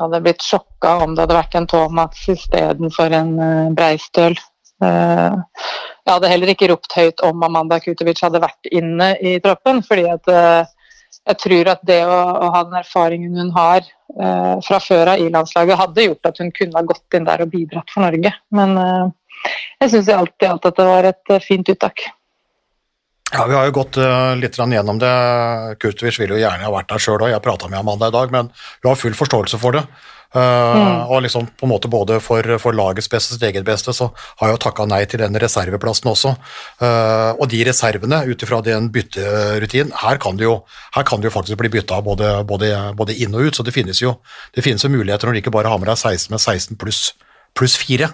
hadde 0.00 0.20
blitt 0.24 0.42
sjokka 0.42 0.96
om 1.04 1.14
det 1.14 1.24
hadde 1.24 1.38
vært 1.38 1.54
en 1.58 1.68
Thomas 1.70 2.26
istedenfor 2.32 3.14
en 3.14 3.32
uh, 3.38 3.72
Breistøl. 3.76 4.36
Eh, 4.82 5.34
jeg 6.04 6.12
hadde 6.12 6.30
heller 6.30 6.50
ikke 6.52 6.68
ropt 6.72 6.96
høyt 6.98 7.22
om 7.24 7.44
Amanda 7.46 7.78
Kutovic 7.80 8.20
hadde 8.24 8.42
vært 8.42 8.70
inne 8.74 9.14
i 9.22 9.36
troppen, 9.44 9.80
fordi 9.86 10.08
at 10.10 10.32
eh, 10.32 10.72
jeg 11.24 11.40
tror 11.40 11.70
at 11.72 11.84
det 11.88 12.00
å, 12.04 12.16
å 12.16 12.50
ha 12.52 12.64
den 12.66 12.80
erfaringen 12.80 13.38
hun 13.38 13.52
har 13.54 13.80
eh, 13.84 14.56
fra 14.66 14.80
før 14.82 15.14
av 15.14 15.22
i 15.22 15.30
landslaget, 15.32 15.78
hadde 15.80 16.08
gjort 16.08 16.30
at 16.30 16.42
hun 16.42 16.52
kunne 16.56 16.80
ha 16.80 16.84
gått 16.90 17.16
inn 17.16 17.28
der 17.28 17.46
og 17.46 17.54
bidratt 17.54 17.94
for 17.94 18.04
Norge. 18.04 18.34
Men 18.56 18.76
eh, 18.80 19.06
jeg 19.84 19.94
syns 19.94 20.10
i 20.10 20.18
alt 20.18 20.44
i 20.44 20.50
alt 20.50 20.68
at 20.68 20.80
det 20.80 20.90
var 20.90 21.10
et 21.12 21.32
eh, 21.32 21.44
fint 21.44 21.72
uttak. 21.72 22.06
Ja, 23.34 23.46
Vi 23.50 23.54
har 23.58 23.66
jo 23.66 23.74
gått 23.74 23.98
eh, 23.98 24.32
litt 24.38 24.56
gjennom 24.56 24.98
det. 25.02 25.12
Kurtovic 25.82 26.18
ville 26.20 26.36
jo 26.36 26.42
gjerne 26.44 26.66
ha 26.66 26.74
vært 26.74 26.92
der 26.92 27.02
sjøl 27.02 27.18
òg, 27.18 27.32
jeg 27.32 27.42
prata 27.42 27.70
med 27.70 27.80
Amanda 27.80 28.08
i 28.12 28.14
dag, 28.14 28.30
men 28.34 28.50
hun 28.54 28.90
har 28.92 29.00
full 29.00 29.16
forståelse 29.18 29.58
for 29.58 29.78
det. 29.78 29.84
Mm. 30.34 31.04
Og 31.14 31.20
liksom 31.22 31.46
på 31.46 31.62
en 31.66 31.70
måte 31.70 31.86
både 31.90 32.16
for, 32.22 32.42
for 32.58 32.74
lagets 32.74 33.06
beste 33.10 33.34
og 33.34 33.38
sitt 33.38 33.44
eget 33.46 33.66
beste, 33.66 33.92
så 33.94 34.08
har 34.40 34.48
jeg 34.48 34.56
jo 34.56 34.62
takka 34.64 34.86
nei 34.90 35.04
til 35.06 35.22
den 35.22 35.38
reserveplassen 35.38 36.10
også. 36.10 36.32
Eh, 36.82 37.30
og 37.38 37.46
de 37.52 37.60
reservene, 37.68 38.24
ut 38.26 38.42
ifra 38.42 38.58
den 38.66 38.88
bytterutinen, 38.94 39.94
her 40.02 40.18
kan 40.22 40.40
det 40.40 40.48
jo, 40.48 40.56
kan 41.06 41.22
det 41.22 41.30
jo 41.30 41.36
faktisk 41.36 41.60
bli 41.62 41.70
bytta 41.76 42.00
både, 42.02 42.32
både, 42.50 42.72
både 42.98 43.14
inn 43.22 43.34
og 43.38 43.46
ut, 43.46 43.58
så 43.58 43.66
det 43.66 43.76
finnes 43.76 44.02
jo 44.02 44.16
det 44.56 44.66
finnes 44.66 44.82
jo 44.82 44.90
muligheter 44.90 45.30
når 45.30 45.38
du 45.38 45.44
ikke 45.44 45.54
bare 45.54 45.70
har 45.70 45.78
med 45.78 45.90
deg 45.92 46.00
16 46.02 46.34
med 46.34 46.42
16 46.42 46.82
pluss 46.82 47.04
pluss 47.54 47.78
4. 47.78 48.10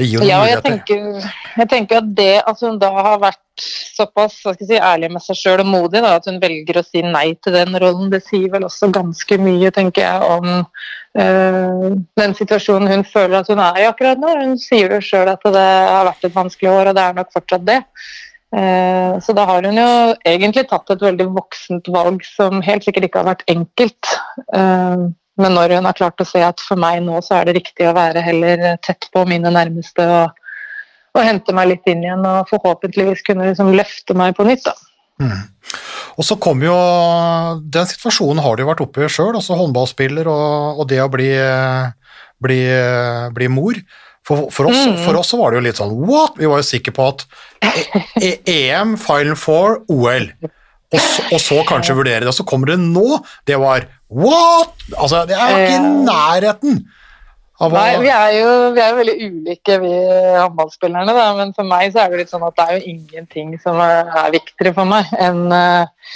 Det 0.00 0.08
gir 0.08 0.16
jo 0.16 0.22
noen 0.22 0.30
Ja, 0.30 0.40
jeg 0.48 0.62
muligheter. 0.62 0.70
tenker, 0.70 1.32
jeg 1.60 1.68
tenker 1.68 2.00
at 2.00 2.12
det 2.16 2.34
at 2.48 2.64
hun 2.64 2.80
da 2.80 2.94
har 2.96 3.20
vært 3.20 3.41
såpass 3.60 4.38
si, 4.42 4.78
ærlig 4.78 5.10
med 5.12 5.22
seg 5.22 5.38
sjøl 5.38 5.62
og 5.64 5.68
modig, 5.68 6.00
da, 6.02 6.16
at 6.16 6.26
hun 6.28 6.40
velger 6.42 6.80
å 6.80 6.84
si 6.86 7.02
nei 7.04 7.34
til 7.44 7.56
den 7.56 7.76
rollen, 7.82 8.10
det 8.12 8.22
sier 8.24 8.48
vel 8.52 8.66
også 8.66 8.90
ganske 8.94 9.38
mye, 9.42 9.70
tenker 9.74 10.06
jeg, 10.06 10.32
om 10.36 10.48
øh, 11.20 11.86
den 12.20 12.36
situasjonen 12.38 12.90
hun 12.90 13.06
føler 13.06 13.40
at 13.40 13.52
hun 13.52 13.62
er 13.62 13.80
i 13.82 13.88
akkurat 13.90 14.20
nå. 14.20 14.34
Hun 14.42 14.58
sier 14.60 14.96
jo 14.96 15.00
sjøl 15.04 15.32
at 15.34 15.44
det 15.44 15.62
har 15.62 16.08
vært 16.08 16.28
et 16.28 16.36
vanskelig 16.36 16.72
år, 16.72 16.90
og 16.90 16.98
det 16.98 17.06
er 17.06 17.18
nok 17.20 17.32
fortsatt 17.36 17.66
det. 17.68 17.80
Eh, 18.56 19.18
så 19.24 19.32
da 19.36 19.46
har 19.48 19.64
hun 19.64 19.80
jo 19.80 19.90
egentlig 20.28 20.66
tatt 20.68 20.90
et 20.92 21.02
veldig 21.08 21.30
voksent 21.32 21.88
valg 21.92 22.24
som 22.28 22.60
helt 22.64 22.84
sikkert 22.84 23.08
ikke 23.08 23.22
har 23.22 23.32
vært 23.32 23.48
enkelt. 23.52 24.14
Eh, 24.56 25.08
men 25.40 25.56
når 25.56 25.78
hun 25.78 25.88
har 25.88 25.96
klart 25.96 26.20
å 26.20 26.28
se 26.28 26.42
at 26.44 26.60
for 26.60 26.80
meg 26.80 27.00
nå 27.04 27.20
så 27.24 27.38
er 27.38 27.48
det 27.48 27.56
riktig 27.62 27.88
å 27.88 27.96
være 27.96 28.20
heller 28.24 28.64
tett 28.84 29.08
på 29.14 29.24
mine 29.28 29.52
nærmeste 29.52 30.04
og, 30.04 30.38
og 31.12 31.26
hente 31.26 31.54
meg 31.56 31.68
litt 31.72 31.90
inn 31.90 32.04
igjen 32.06 32.24
og 32.28 32.48
forhåpentligvis 32.50 33.24
kunne 33.26 33.50
liksom 33.50 33.72
løfte 33.76 34.16
meg 34.18 34.36
på 34.38 34.46
nytt. 34.48 34.64
da. 34.64 34.76
Og 36.18 36.26
så 36.26 36.36
kom 36.40 36.62
jo 36.64 36.74
Den 37.72 37.86
situasjonen 37.88 38.42
har 38.42 38.56
du 38.56 38.64
jo 38.64 38.70
vært 38.70 38.80
oppe 38.84 39.04
i 39.04 39.10
sjøl, 39.12 39.34
altså 39.36 39.56
håndballspiller 39.60 40.28
og, 40.30 40.80
og 40.82 40.88
det 40.90 41.02
å 41.04 41.10
bli, 41.12 41.28
bli, 42.42 42.62
bli 43.36 43.50
mor. 43.52 43.78
For, 44.22 44.48
for, 44.54 44.70
oss, 44.70 44.82
for 45.02 45.18
oss 45.18 45.32
så 45.32 45.38
var 45.40 45.50
det 45.50 45.58
jo 45.58 45.66
litt 45.66 45.78
sånn 45.80 45.94
what? 46.06 46.36
Vi 46.38 46.50
var 46.50 46.60
jo 46.62 46.66
sikre 46.66 46.94
på 46.94 47.08
at 47.10 47.24
e 47.66 47.86
e 48.22 48.32
EM, 48.70 48.94
Final 49.00 49.34
Four, 49.38 49.80
OL. 49.90 50.28
Og 50.92 51.00
så, 51.00 51.24
og 51.32 51.40
så 51.42 51.58
kanskje 51.66 51.96
vurdere 51.98 52.22
det. 52.22 52.30
Og 52.30 52.36
så 52.36 52.46
kommer 52.46 52.70
det 52.70 52.78
nå. 52.82 53.18
Det 53.48 53.58
var 53.58 53.88
what? 54.12 54.76
Altså, 54.94 55.24
det 55.26 55.38
er 55.38 55.50
jo 55.50 55.62
ikke 55.64 55.78
i 55.80 55.94
nærheten 56.06 56.82
av 57.62 57.74
Nei, 57.74 57.94
vi 58.02 58.10
er, 58.10 58.34
jo, 58.40 58.50
vi 58.74 58.82
er 58.82 58.90
jo 58.90 58.98
veldig 58.98 59.16
ulike, 59.22 59.78
vi 59.84 59.94
håndballspillerne. 60.40 61.14
Da. 61.14 61.30
Men 61.38 61.54
for 61.56 61.68
meg 61.68 61.94
så 61.94 62.02
er 62.02 62.12
det 62.12 62.22
litt 62.22 62.32
sånn 62.32 62.46
at 62.46 62.58
det 62.58 62.66
er 62.66 62.78
jo 62.78 62.94
ingenting 62.96 63.56
som 63.62 63.80
er, 63.82 64.10
er 64.24 64.34
viktigere 64.34 64.74
for 64.76 64.88
meg 64.90 65.12
enn 65.22 65.44
eh, 65.54 66.08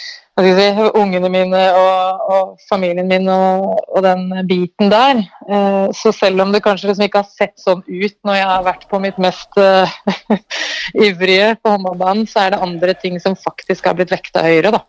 si, 0.42 0.66
ungene 0.98 1.30
mine 1.32 1.62
og, 1.78 2.26
og 2.34 2.66
familien 2.68 3.08
min 3.08 3.30
og, 3.32 3.78
og 3.86 4.02
den 4.04 4.26
biten 4.48 4.90
der. 4.92 5.22
Eh, 5.46 5.86
så 5.96 6.12
selv 6.14 6.42
om 6.42 6.52
det 6.54 6.64
kanskje 6.66 6.90
liksom 6.90 7.06
ikke 7.06 7.22
har 7.22 7.30
sett 7.30 7.54
sånn 7.62 7.84
ut 7.86 8.18
når 8.26 8.40
jeg 8.40 8.50
har 8.50 8.66
vært 8.66 8.86
på 8.90 9.00
mitt 9.02 9.22
mest 9.22 9.60
uh, 9.60 9.86
ivrige 11.06 11.54
på 11.62 11.76
håndballbanen, 11.76 12.26
så 12.30 12.44
er 12.44 12.54
det 12.54 12.62
andre 12.66 12.98
ting 12.98 13.20
som 13.22 13.38
faktisk 13.38 13.86
har 13.86 13.96
blitt 13.98 14.14
vekta 14.14 14.44
høyere. 14.44 14.74
da. 14.76 14.84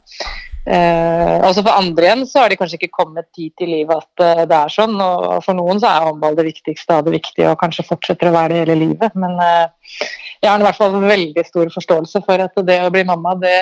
Eh, 0.67 1.35
altså 1.47 1.61
For 1.63 1.71
andre 1.79 2.09
igjen 2.09 2.23
så 2.27 2.41
har 2.41 2.51
de 2.51 2.57
kanskje 2.59 2.75
ikke 2.81 2.97
kommet 2.99 3.29
dit 3.37 3.63
i 3.63 3.67
livet 3.69 4.01
at 4.01 4.23
eh, 4.23 4.43
det 4.49 4.57
er 4.57 4.73
sånn. 4.73 4.97
og 4.99 5.37
For 5.45 5.55
noen 5.55 5.79
så 5.79 5.87
er 5.89 6.07
håndball 6.09 6.35
det 6.35 6.47
viktigste 6.49 6.97
av 6.97 7.05
det 7.07 7.13
viktige 7.15 7.53
og 7.53 7.59
kanskje 7.61 7.85
fortsetter 7.87 8.27
å 8.27 8.35
være 8.35 8.51
det 8.53 8.63
hele 8.65 8.79
livet. 8.81 9.15
Men 9.15 9.37
eh, 9.43 10.09
jeg 10.41 10.49
har 10.51 10.59
i 10.59 10.67
hvert 10.67 10.79
fall 10.79 10.97
veldig 10.99 11.45
stor 11.47 11.71
forståelse 11.71 12.23
for 12.25 12.43
at 12.43 12.59
det 12.67 12.81
å 12.83 12.91
bli 12.93 13.05
mamma, 13.07 13.37
det, 13.39 13.55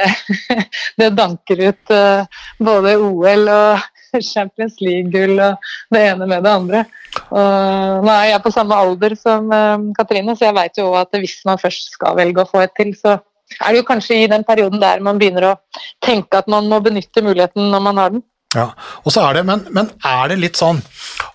det 1.01 1.11
danker 1.17 1.61
ut 1.67 1.93
eh, 1.93 2.41
både 2.57 2.95
OL 2.97 3.53
og 3.53 3.85
Champions 4.33 4.81
League-gull 4.81 5.37
og 5.37 5.69
det 5.93 6.07
ene 6.09 6.29
med 6.31 6.41
det 6.41 6.55
andre. 6.57 6.83
Og 7.29 8.01
nå 8.07 8.11
er 8.15 8.31
jeg 8.31 8.43
på 8.47 8.55
samme 8.55 8.81
alder 8.81 9.13
som 9.19 9.53
eh, 9.53 9.87
Katrine, 10.01 10.33
så 10.33 10.49
jeg 10.49 10.57
vet 10.57 10.81
jo 10.81 10.89
at 10.97 11.13
hvis 11.21 11.37
man 11.45 11.61
først 11.61 11.99
skal 11.99 12.17
velge 12.17 12.41
å 12.41 12.49
få 12.49 12.65
et 12.65 12.73
til, 12.81 12.95
så 12.97 13.19
er 13.59 13.71
det 13.71 13.81
jo 13.81 13.87
kanskje 13.87 14.21
i 14.23 14.29
den 14.31 14.45
perioden 14.47 14.81
der 14.81 15.03
man 15.05 15.19
begynner 15.21 15.51
å 15.51 15.57
tenke 16.03 16.41
at 16.41 16.49
man 16.51 16.69
må 16.71 16.81
benytte 16.83 17.23
muligheten 17.25 17.69
når 17.71 17.85
man 17.89 18.01
har 18.01 18.15
den. 18.15 18.25
Ja, 18.55 18.69
og 19.03 19.11
så 19.11 19.25
er 19.25 19.35
det, 19.35 19.43
men, 19.47 19.65
men 19.75 19.89
er 20.07 20.29
det 20.31 20.37
litt 20.39 20.55
sånn 20.55 20.77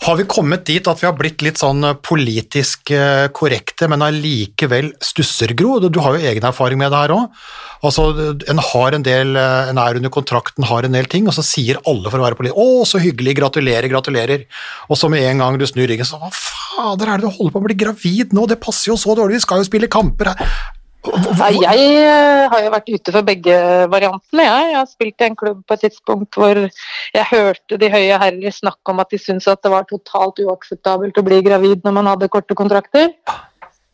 Har 0.06 0.16
vi 0.16 0.24
kommet 0.30 0.62
dit 0.68 0.86
at 0.88 1.02
vi 1.02 1.04
har 1.04 1.16
blitt 1.18 1.42
litt 1.44 1.60
sånn 1.60 1.84
eh, 1.84 1.98
politisk 2.00 2.92
eh, 2.96 3.26
korrekte, 3.36 3.90
men 3.92 4.04
allikevel 4.06 4.94
stusser, 5.04 5.52
Gro? 5.58 5.76
Du, 5.84 6.00
har 6.00 6.16
jo 6.16 6.30
egen 6.30 6.46
erfaring 6.48 6.80
med 6.80 6.94
det 6.94 7.02
her 7.02 7.12
òg. 7.12 7.42
Altså, 7.84 8.06
en 8.48 8.62
har 8.70 8.96
en 8.96 9.04
del 9.04 9.36
eh, 9.36 9.68
En 9.72 9.82
er 9.82 10.00
under 10.00 10.12
kontrakten, 10.12 10.64
har 10.70 10.88
en 10.88 10.96
del 10.96 11.10
ting, 11.12 11.28
og 11.28 11.36
så 11.36 11.44
sier 11.44 11.82
alle 11.84 12.08
for 12.08 12.22
å 12.22 12.24
være 12.24 12.40
politisk 12.40 12.56
'Å, 12.56 12.88
så 12.88 13.02
hyggelig, 13.04 13.36
gratulerer, 13.42 13.90
gratulerer'. 13.92 14.48
Og 14.88 14.96
så 14.96 15.12
med 15.12 15.26
en 15.28 15.44
gang 15.44 15.60
du 15.60 15.68
snur 15.68 15.90
ryggen, 15.90 16.08
så 16.08 16.16
'Hva 16.20 16.32
fader 16.32 17.12
er 17.12 17.20
det 17.20 17.28
du 17.28 17.36
holder 17.36 17.52
på 17.52 17.60
å 17.60 17.68
bli 17.68 17.80
gravid 17.84 18.32
nå? 18.32 18.48
Det 18.48 18.62
passer 18.64 18.94
jo 18.94 19.00
så 19.00 19.16
dårlig, 19.18 19.42
vi 19.42 19.48
skal 19.48 19.60
jo 19.60 19.68
spille 19.68 19.92
kamper 19.92 20.32
her'. 20.32 20.60
Jeg 21.00 21.84
eh, 21.96 22.46
har 22.52 22.60
jo 22.60 22.72
vært 22.74 22.90
ute 22.92 23.12
for 23.14 23.24
begge 23.24 23.54
variantene. 23.92 24.44
Jeg, 24.44 24.64
jeg 24.68 24.76
har 24.76 24.88
spilt 24.88 25.22
i 25.22 25.28
en 25.30 25.36
klubb 25.38 25.62
på 25.64 25.76
et 25.76 25.84
tidspunkt 25.86 26.36
hvor 26.36 26.58
jeg 26.60 27.28
hørte 27.30 27.78
de 27.80 27.88
høye 27.88 28.18
herrer 28.20 28.52
snakke 28.52 28.92
om 28.92 29.00
at 29.00 29.12
de 29.12 29.20
syntes 29.20 29.48
at 29.48 29.62
det 29.64 29.72
var 29.72 29.88
totalt 29.88 30.42
uakseptabelt 30.44 31.16
å 31.16 31.24
bli 31.24 31.40
gravid 31.46 31.86
når 31.86 31.96
man 31.96 32.10
hadde 32.12 32.28
korte 32.32 32.56
kontrakter. 32.58 33.14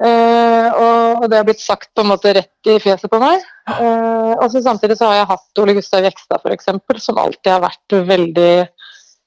Eh, 0.02 0.66
og, 0.74 1.28
det 1.30 1.38
har 1.38 1.46
blitt 1.46 1.62
sagt 1.62 1.92
på 1.94 2.02
en 2.02 2.10
måte 2.10 2.34
rett 2.36 2.72
i 2.74 2.80
fjeset 2.82 3.12
på 3.12 3.22
meg. 3.22 3.46
Eh, 3.70 4.34
og 4.34 4.50
så 4.50 4.64
samtidig 4.66 4.98
så 4.98 5.12
har 5.12 5.20
jeg 5.20 5.30
hatt 5.30 5.62
Ole 5.62 5.78
Gustav 5.78 6.04
Jekstad 6.04 6.42
f.eks., 6.42 6.74
som 7.06 7.22
alltid 7.22 7.54
har 7.54 7.62
vært 7.68 8.00
veldig 8.10 8.50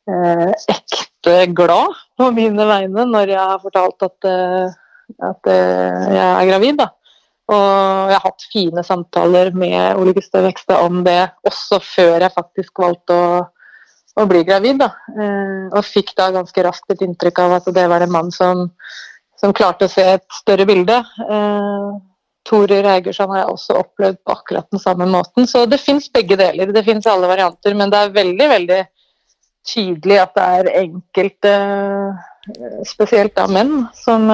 ekte 0.09 1.33
glad 1.53 1.97
på 2.17 2.29
mine 2.33 2.65
vegne 2.65 3.03
når 3.05 3.29
jeg 3.29 3.49
har 3.51 3.59
fortalt 3.61 4.07
at, 4.07 4.29
at 5.27 5.49
jeg 5.53 6.23
er 6.23 6.47
gravid. 6.49 6.79
da. 6.81 6.89
Og 7.49 8.09
jeg 8.11 8.17
har 8.17 8.25
hatt 8.27 8.43
fine 8.51 8.81
samtaler 8.85 9.49
med 9.57 9.97
Ole 9.97 10.13
Gustav 10.13 10.43
Vekstad 10.45 10.83
om 10.85 11.01
det, 11.05 11.31
også 11.49 11.79
før 11.81 12.21
jeg 12.21 12.35
faktisk 12.35 12.81
valgte 12.83 13.15
å, 13.15 13.29
å 14.21 14.25
bli 14.29 14.43
gravid. 14.45 14.83
Da. 14.83 14.91
Eh, 15.15 15.63
og 15.73 15.87
fikk 15.87 16.13
da 16.19 16.29
ganske 16.35 16.65
raskt 16.67 16.93
et 16.93 17.01
inntrykk 17.05 17.41
av 17.41 17.55
at 17.57 17.71
det 17.73 17.87
var 17.89 18.05
en 18.05 18.13
mann 18.13 18.29
som, 18.35 18.67
som 19.41 19.55
klarte 19.57 19.89
å 19.89 19.93
se 19.93 20.05
et 20.19 20.27
større 20.41 20.67
bilde. 20.69 20.99
Eh, 21.25 21.89
Tore 22.49 22.83
Reigersson 22.85 23.33
har 23.33 23.41
jeg 23.41 23.55
også 23.55 23.79
opplevd 23.81 24.21
på 24.25 24.35
akkurat 24.35 24.69
den 24.69 24.83
samme 24.83 25.09
måten. 25.09 25.49
Så 25.49 25.65
det 25.69 25.81
fins 25.81 26.05
begge 26.13 26.37
deler. 26.37 26.69
Det 26.73 26.85
fins 26.85 27.09
alle 27.09 27.31
varianter, 27.31 27.73
men 27.77 27.89
det 27.89 28.03
er 28.03 28.13
veldig, 28.19 28.49
veldig 28.53 28.79
tydelig 29.69 30.21
at 30.21 30.37
det 30.37 30.45
er 30.59 30.71
enkelte, 30.83 31.57
eh, 32.53 32.79
spesielt 32.85 33.33
da 33.41 33.49
menn, 33.49 33.87
som 33.97 34.29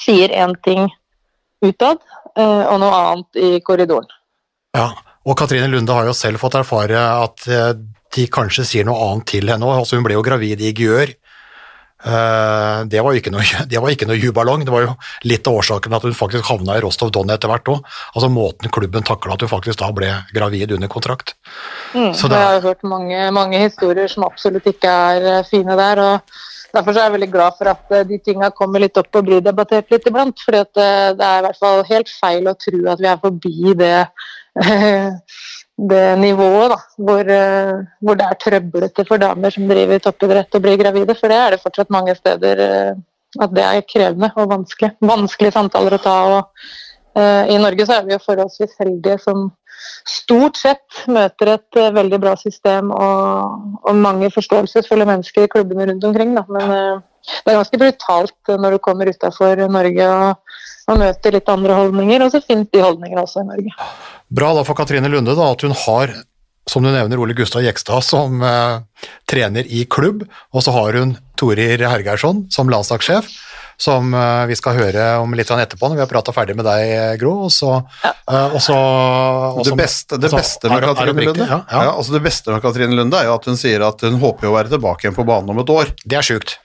sier 0.00 0.30
én 0.38 0.54
ting 0.62 0.86
utad, 1.62 2.02
eh, 2.36 2.64
og 2.66 2.80
noe 2.82 2.98
annet 3.04 3.40
i 3.40 3.52
korridoren. 3.64 4.08
Ja, 4.76 4.90
og 5.26 5.36
Katrine 5.38 5.68
Lunde 5.68 5.92
har 5.96 6.06
jo 6.08 6.16
selv 6.16 6.40
fått 6.42 6.56
erfare 6.60 7.00
at 7.24 7.46
eh, 7.50 7.72
de 8.16 8.26
kanskje 8.32 8.64
sier 8.66 8.86
noe 8.86 8.98
annet 9.10 9.26
til 9.30 9.50
henne. 9.50 9.66
òg. 9.66 9.82
Altså, 9.82 9.96
hun 9.98 10.06
ble 10.06 10.16
jo 10.16 10.22
gravid 10.26 10.62
i 10.62 10.72
Gjør. 10.74 11.12
Eh, 12.00 12.78
Det 12.92 13.02
var 13.04 13.12
ikke 13.18 13.32
noe, 13.34 13.44
det 13.68 13.80
var 13.82 13.92
ikke 13.92 14.06
noe 14.08 14.16
juballong, 14.16 14.64
det 14.64 14.72
var 14.72 14.86
jo 14.86 14.94
litt 15.28 15.46
av 15.46 15.58
årsaken 15.60 15.92
at 15.98 16.06
hun 16.08 16.16
faktisk 16.16 16.48
havna 16.48 16.78
i 16.78 16.80
Rostov 16.84 17.10
Don 17.12 17.28
etter 17.30 17.50
hvert 17.50 17.68
òg. 17.68 17.82
Altså 18.14 18.30
måten 18.32 18.72
klubben 18.72 19.04
takla 19.04 19.36
at 19.36 19.44
hun 19.44 19.52
faktisk 19.52 19.82
da 19.82 19.90
ble 19.92 20.08
gravid 20.32 20.72
under 20.72 20.88
kontrakt. 20.88 21.34
Mm, 21.92 22.14
Så 22.16 22.30
det 22.32 22.38
Jeg 22.40 22.54
har 22.54 22.64
hørt 22.64 22.82
mange, 22.82 23.30
mange 23.36 23.60
historier 23.60 24.08
som 24.08 24.24
absolutt 24.24 24.64
ikke 24.66 24.88
er 24.88 25.44
fine 25.50 25.76
der. 25.76 26.00
og 26.00 26.20
Derfor 26.70 26.94
er 26.94 27.06
jeg 27.06 27.14
veldig 27.16 27.30
glad 27.32 27.56
for 27.58 27.70
at 27.72 27.94
eh, 27.96 28.06
de 28.06 28.18
tinga 28.22 28.50
kommer 28.56 28.82
litt 28.82 28.98
opp 29.00 29.16
og 29.18 29.26
blir 29.26 29.42
debattert 29.44 29.90
litt 29.92 30.06
iblant. 30.06 30.42
For 30.44 30.56
eh, 30.56 30.66
det 31.18 31.26
er 31.26 31.40
i 31.40 31.46
hvert 31.46 31.60
fall 31.62 31.84
helt 31.88 32.12
feil 32.20 32.50
å 32.50 32.56
tro 32.58 32.82
at 32.92 33.02
vi 33.02 33.10
er 33.10 33.22
forbi 33.22 33.74
det, 33.80 33.94
det 35.90 36.02
nivået 36.20 36.74
da, 36.74 36.78
hvor, 36.98 37.32
eh, 37.36 37.74
hvor 38.04 38.18
det 38.20 38.26
er 38.26 38.40
trøblete 38.44 39.06
for 39.08 39.22
damer 39.22 39.54
som 39.54 39.68
driver 39.70 40.02
toppidrett 40.04 40.58
og 40.58 40.66
blir 40.66 40.80
gravide. 40.80 41.16
For 41.18 41.32
det 41.32 41.40
er 41.40 41.56
det 41.56 41.62
fortsatt 41.64 41.92
mange 41.94 42.14
steder 42.18 42.64
eh, 42.66 42.92
at 43.40 43.54
det 43.54 43.64
er 43.64 43.88
krevende 43.88 44.30
og 44.36 44.50
vanskelig. 44.50 44.94
Vanskelige 45.06 45.54
samtaler 45.54 45.96
å 45.96 46.02
ta. 46.02 46.16
og 46.34 47.18
uh, 47.18 47.44
I 47.46 47.58
Norge 47.62 47.86
så 47.86 48.00
er 48.00 48.08
vi 48.08 48.16
jo 48.16 48.24
forholdsvis 48.24 48.74
heldige 48.80 49.20
som 49.22 49.50
stort 50.08 50.58
sett 50.60 51.04
møter 51.10 51.54
et 51.56 51.78
uh, 51.78 51.90
veldig 51.96 52.18
bra 52.22 52.34
system 52.40 52.90
og, 52.94 53.78
og 53.84 54.00
mange 54.00 54.30
forståelsesfulle 54.34 55.06
mennesker 55.08 55.46
i 55.46 55.52
klubbene 55.52 55.88
rundt 55.90 56.06
omkring. 56.08 56.34
Da. 56.38 56.44
Men 56.48 56.74
uh, 56.74 57.06
det 57.20 57.52
er 57.52 57.58
ganske 57.58 57.80
brutalt 57.80 58.52
når 58.62 58.76
du 58.76 58.82
kommer 58.84 59.10
utafor 59.10 59.60
Norge 59.70 60.08
og, 60.08 60.56
og 60.90 61.00
møter 61.02 61.36
litt 61.36 61.52
andre 61.52 61.76
holdninger, 61.76 62.24
og 62.24 62.32
så 62.32 62.42
finnes 62.44 62.70
de 62.72 62.82
holdningene 62.84 63.24
også 63.24 63.44
i 63.44 63.48
Norge. 63.50 63.76
Bra 64.30 64.52
da 64.56 64.64
for 64.66 64.78
Katrine 64.78 65.10
Lunde 65.12 65.36
da, 65.38 65.50
at 65.52 65.64
hun 65.66 65.76
har, 65.84 66.14
som 66.70 66.84
du 66.84 66.90
nevner, 66.90 67.20
Ole 67.20 67.36
Gustav 67.36 67.64
Jekstad 67.66 68.06
som 68.06 68.40
eh, 68.46 68.80
trener 69.30 69.68
i 69.68 69.84
klubb, 69.90 70.24
og 70.54 70.64
så 70.64 70.74
har 70.76 70.98
hun 71.00 71.16
Torir 71.40 71.82
Hergeirsson 71.82 72.46
som 72.52 72.72
landslagssjef, 72.72 73.28
som 73.80 74.14
eh, 74.14 74.46
vi 74.50 74.56
skal 74.58 74.76
høre 74.76 75.04
om 75.22 75.32
litt 75.36 75.50
etterpå 75.50 75.88
når 75.88 76.00
vi 76.00 76.04
har 76.04 76.10
prata 76.10 76.34
ferdig 76.36 76.56
med 76.58 76.66
deg, 76.68 76.82
eh, 76.92 77.12
Gro. 77.20 77.32
Og 77.46 77.52
så, 77.54 77.78
ja. 78.04 78.12
og 78.50 78.60
så 78.60 78.76
og 78.76 79.62
Det 79.66 79.76
beste, 79.78 80.18
det 80.20 80.28
altså, 80.28 80.42
beste 80.42 80.72
med 80.72 80.82
det 80.84 80.90
Katrine? 80.90 81.28
Lunde 81.30 81.46
Ja, 81.46 81.60
ja. 81.64 81.84
Ja, 81.88 81.94
altså 81.94 82.16
det 82.16 82.24
beste 82.26 82.52
med 82.52 82.64
Katrine 82.64 82.98
Lunde 82.98 83.20
er 83.20 83.30
jo 83.30 83.36
at 83.38 83.48
hun 83.48 83.60
sier 83.60 83.86
at 83.88 84.04
hun 84.04 84.20
håper 84.20 84.50
å 84.50 84.56
være 84.58 84.74
tilbake 84.74 85.06
igjen 85.06 85.16
på 85.16 85.24
banen 85.28 85.54
om 85.54 85.62
et 85.64 85.72
år. 85.72 85.94
Det 86.04 86.20
er 86.20 86.26
sjukt. 86.26 86.58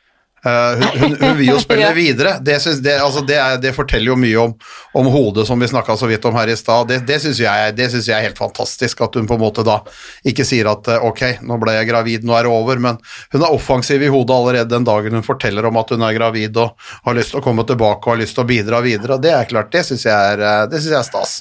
Eh, 0.46 0.52
hun, 0.78 1.00
hun, 1.00 1.18
hun 1.22 1.38
vil 1.38 1.48
jo 1.48 1.60
spille 1.60 1.88
videre. 1.98 2.38
Det, 2.42 2.60
synes, 2.60 2.80
det, 2.80 3.00
altså 3.02 3.22
det, 3.26 3.38
er, 3.42 3.58
det 3.62 3.74
forteller 3.74 4.12
jo 4.12 4.18
mye 4.20 4.38
om, 4.44 4.52
om 4.94 5.10
hodet, 5.10 5.48
som 5.48 5.60
vi 5.60 5.70
snakka 5.72 5.96
så 5.98 6.10
vidt 6.10 6.26
om 6.30 6.38
her 6.38 6.52
i 6.54 6.58
stad. 6.58 6.88
Det, 6.92 7.00
det 7.08 7.18
syns 7.24 7.42
jeg, 7.42 7.74
jeg 7.80 8.14
er 8.14 8.28
helt 8.28 8.38
fantastisk, 8.38 9.02
at 9.02 9.18
hun 9.18 9.26
på 9.30 9.40
en 9.40 9.42
måte 9.42 9.66
da 9.66 9.80
ikke 10.28 10.46
sier 10.46 10.70
at 10.70 10.92
eh, 10.92 11.08
ok, 11.10 11.24
nå 11.50 11.58
ble 11.62 11.74
jeg 11.80 11.90
gravid, 11.90 12.28
nå 12.28 12.38
er 12.38 12.46
det 12.46 12.54
over, 12.54 12.84
men 12.84 13.02
hun 13.34 13.42
er 13.42 13.58
offensiv 13.58 14.06
i 14.06 14.12
hodet 14.14 14.38
allerede 14.38 14.74
den 14.76 14.86
dagen 14.86 15.18
hun 15.18 15.26
forteller 15.26 15.66
om 15.66 15.82
at 15.82 15.96
hun 15.96 16.06
er 16.06 16.18
gravid 16.20 16.62
og 16.62 16.78
har 17.08 17.18
lyst 17.18 17.34
til 17.34 17.42
å 17.42 17.46
komme 17.46 17.66
tilbake 17.66 18.06
og 18.06 18.14
har 18.14 18.22
lyst 18.22 18.38
til 18.38 18.46
å 18.46 18.50
bidra 18.54 18.84
videre. 18.86 19.18
Det 19.22 19.34
er 19.34 19.50
klart, 19.50 19.74
det 19.74 19.82
syns 19.90 20.06
jeg, 20.06 20.40
eh, 20.46 20.64
jeg 20.78 20.94
er 20.94 21.10
stas. 21.10 21.40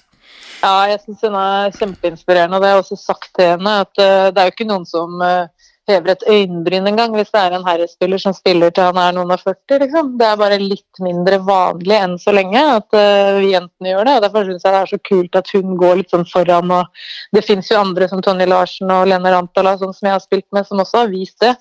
Ja, 0.64 0.86
jeg 0.88 1.02
syns 1.02 1.20
hun 1.26 1.36
er 1.36 1.74
kjempeinspirerende, 1.76 2.56
og 2.56 2.64
det 2.64 2.70
har 2.70 2.78
jeg 2.78 2.86
også 2.86 2.96
sagt 3.02 3.34
til 3.36 3.52
henne. 3.52 3.82
At 3.84 3.92
det 4.00 4.40
er 4.40 4.48
jo 4.48 4.54
ikke 4.54 4.70
noen 4.70 4.88
som 4.88 5.20
eh, 5.20 5.50
hever 5.90 6.14
et 6.14 6.24
øyenbryn 6.30 6.88
engang 6.88 7.14
hvis 7.16 7.30
det 7.34 7.40
er 7.40 7.56
en 7.56 7.66
herrespiller 7.66 8.20
som 8.20 8.34
spiller 8.36 8.72
til 8.74 8.86
han 8.88 9.00
er 9.00 9.14
noen 9.16 9.34
og 9.34 9.42
40, 9.42 9.78
liksom. 9.82 10.14
Det 10.20 10.26
er 10.28 10.40
bare 10.40 10.58
litt 10.62 11.02
mindre 11.04 11.40
vanlig 11.44 11.98
enn 11.98 12.16
så 12.20 12.34
lenge 12.34 12.62
at 12.76 12.96
uh, 12.96 13.40
vi 13.40 13.52
jentene 13.52 13.92
gjør 13.92 14.08
det. 14.08 14.16
og 14.16 14.26
Derfor 14.26 14.48
syns 14.48 14.64
jeg 14.64 14.76
det 14.76 14.80
er 14.80 14.92
så 14.94 15.00
kult 15.10 15.40
at 15.40 15.52
hun 15.56 15.78
går 15.80 16.00
litt 16.00 16.14
sånn 16.14 16.26
foran. 16.30 16.74
og 16.78 17.06
Det 17.36 17.44
fins 17.46 17.70
jo 17.70 17.80
andre 17.80 18.08
som 18.10 18.24
Tonje 18.24 18.48
Larsen 18.48 18.92
og 18.94 19.08
Lene 19.10 19.34
Rantala 19.34 19.76
sånn 19.80 19.96
som 19.96 20.08
jeg 20.08 20.16
har 20.16 20.24
spilt 20.24 20.48
med, 20.56 20.68
som 20.68 20.82
også 20.84 21.04
har 21.04 21.12
vist 21.12 21.40
det. 21.44 21.54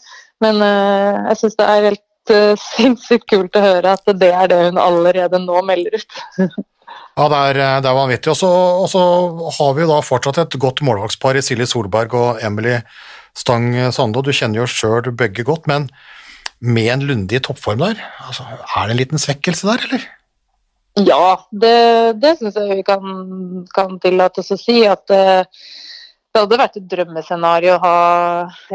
Men 0.43 0.61
uh, 0.63 1.23
jeg 1.31 1.41
syns 1.41 1.57
det 1.59 1.71
er 1.71 1.89
helt 1.91 2.35
uh, 2.35 2.67
sinnssykt 2.69 3.27
kult 3.31 3.59
å 3.59 3.65
høre 3.65 3.97
at 3.97 4.13
det 4.19 4.31
er 4.31 4.51
det 4.51 4.61
hun 4.69 4.79
allerede 4.81 5.41
nå 5.43 5.65
melder 5.67 5.99
ut. 5.99 6.21
Ja, 7.13 7.27
det 7.29 7.37
er, 7.37 7.57
det 7.81 7.89
er 7.89 7.95
vanvittig. 7.97 8.31
Og 8.33 8.37
så, 8.89 8.99
har 9.57 9.73
vi 9.77 9.83
jo 9.83 9.89
da 9.91 9.99
fortsatt 10.01 10.39
et 10.41 10.55
godt 10.61 10.81
målvaktspar 10.85 11.37
i 11.37 11.43
Silje 11.45 11.67
Solberg 11.69 12.15
og 12.17 12.41
Emily 12.41 12.79
Stang 13.37 13.71
Sando. 13.95 14.21
Du 14.21 14.33
kjenner 14.33 14.63
jo 14.63 14.69
sjøl 14.69 15.11
begge 15.17 15.45
godt, 15.47 15.69
men 15.69 15.89
med 16.63 16.91
en 16.93 17.07
Lunde 17.07 17.35
i 17.35 17.41
toppform 17.43 17.81
der, 17.83 18.03
altså, 18.23 18.45
er 18.47 18.85
det 18.87 18.93
en 18.93 19.01
liten 19.01 19.19
svekkelse 19.19 19.67
der, 19.67 19.87
eller? 19.87 20.03
Ja, 21.03 21.25
det, 21.49 21.77
det 22.21 22.35
syns 22.37 22.55
jeg 22.59 22.77
vi 22.77 22.85
kan, 22.85 23.03
kan 23.73 23.97
tillate 24.01 24.43
oss 24.43 24.53
å 24.53 24.59
si. 24.61 24.83
At 24.85 25.07
det, 25.09 25.47
det 26.33 26.43
hadde 26.43 26.59
vært 26.61 26.77
et 26.79 26.89
drømmescenario 26.89 27.75
å 27.75 27.81
ha 27.83 27.97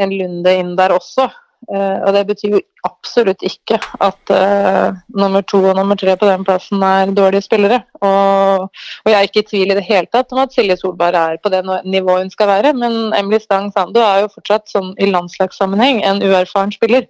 en 0.03 0.14
Lunde 0.14 0.57
inn 0.59 0.75
der 0.79 0.97
også. 0.97 1.29
Eh, 1.66 1.99
og 2.07 2.14
det 2.14 2.23
betyr 2.29 2.55
jo 2.55 2.61
absolutt 2.87 3.42
ikke 3.44 3.77
at 4.07 4.31
uh, 4.33 4.94
nummer 5.21 5.42
to 5.42 5.59
og 5.59 5.75
nummer 5.77 5.99
tre 5.99 6.14
på 6.16 6.29
den 6.29 6.44
plassen 6.47 6.83
er 6.87 7.11
dårlige 7.12 7.44
spillere. 7.44 7.81
Og, 8.01 8.68
og 9.05 9.11
jeg 9.11 9.18
er 9.18 9.27
ikke 9.27 9.42
i 9.42 9.49
tvil 9.51 9.73
i 9.75 9.77
det 9.77 9.85
hele 9.85 10.09
tatt 10.12 10.33
om 10.33 10.40
at 10.44 10.55
Silje 10.55 10.79
Solberg 10.79 11.18
er 11.18 11.40
på 11.42 11.53
det 11.53 11.64
nivået 11.85 12.23
hun 12.23 12.31
skal 12.33 12.49
være, 12.55 12.73
men 12.73 13.12
Emily 13.18 13.40
Stang 13.42 13.68
Sando 13.75 14.01
er 14.01 14.23
jo 14.23 14.33
fortsatt 14.33 14.71
sånn 14.71 14.94
i 15.03 15.11
landslagssammenheng 15.11 16.01
en 16.07 16.23
uerfaren 16.25 16.73
spiller. 16.73 17.09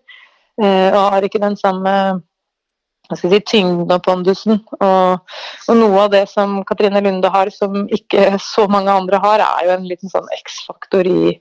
Uh, 0.59 0.91
og 0.91 1.13
har 1.15 1.29
ikke 1.29 1.45
den 1.45 1.55
samme 1.61 1.95
si, 3.15 3.29
tyngden 3.47 3.93
og 3.95 4.03
pondusen. 4.03 4.63
Og, 4.81 5.37
og 5.69 5.79
noe 5.79 6.07
av 6.07 6.15
det 6.17 6.25
som 6.33 6.63
Katrine 6.67 7.05
Lunde 7.05 7.31
har, 7.31 7.53
som 7.55 7.85
ikke 7.95 8.33
så 8.43 8.67
mange 8.67 8.91
andre 8.91 9.21
har, 9.23 9.45
er 9.45 9.69
jo 9.69 9.77
en 9.77 9.87
liten 9.87 10.11
sånn 10.11 10.27
X-faktor 10.41 11.07
i 11.07 11.37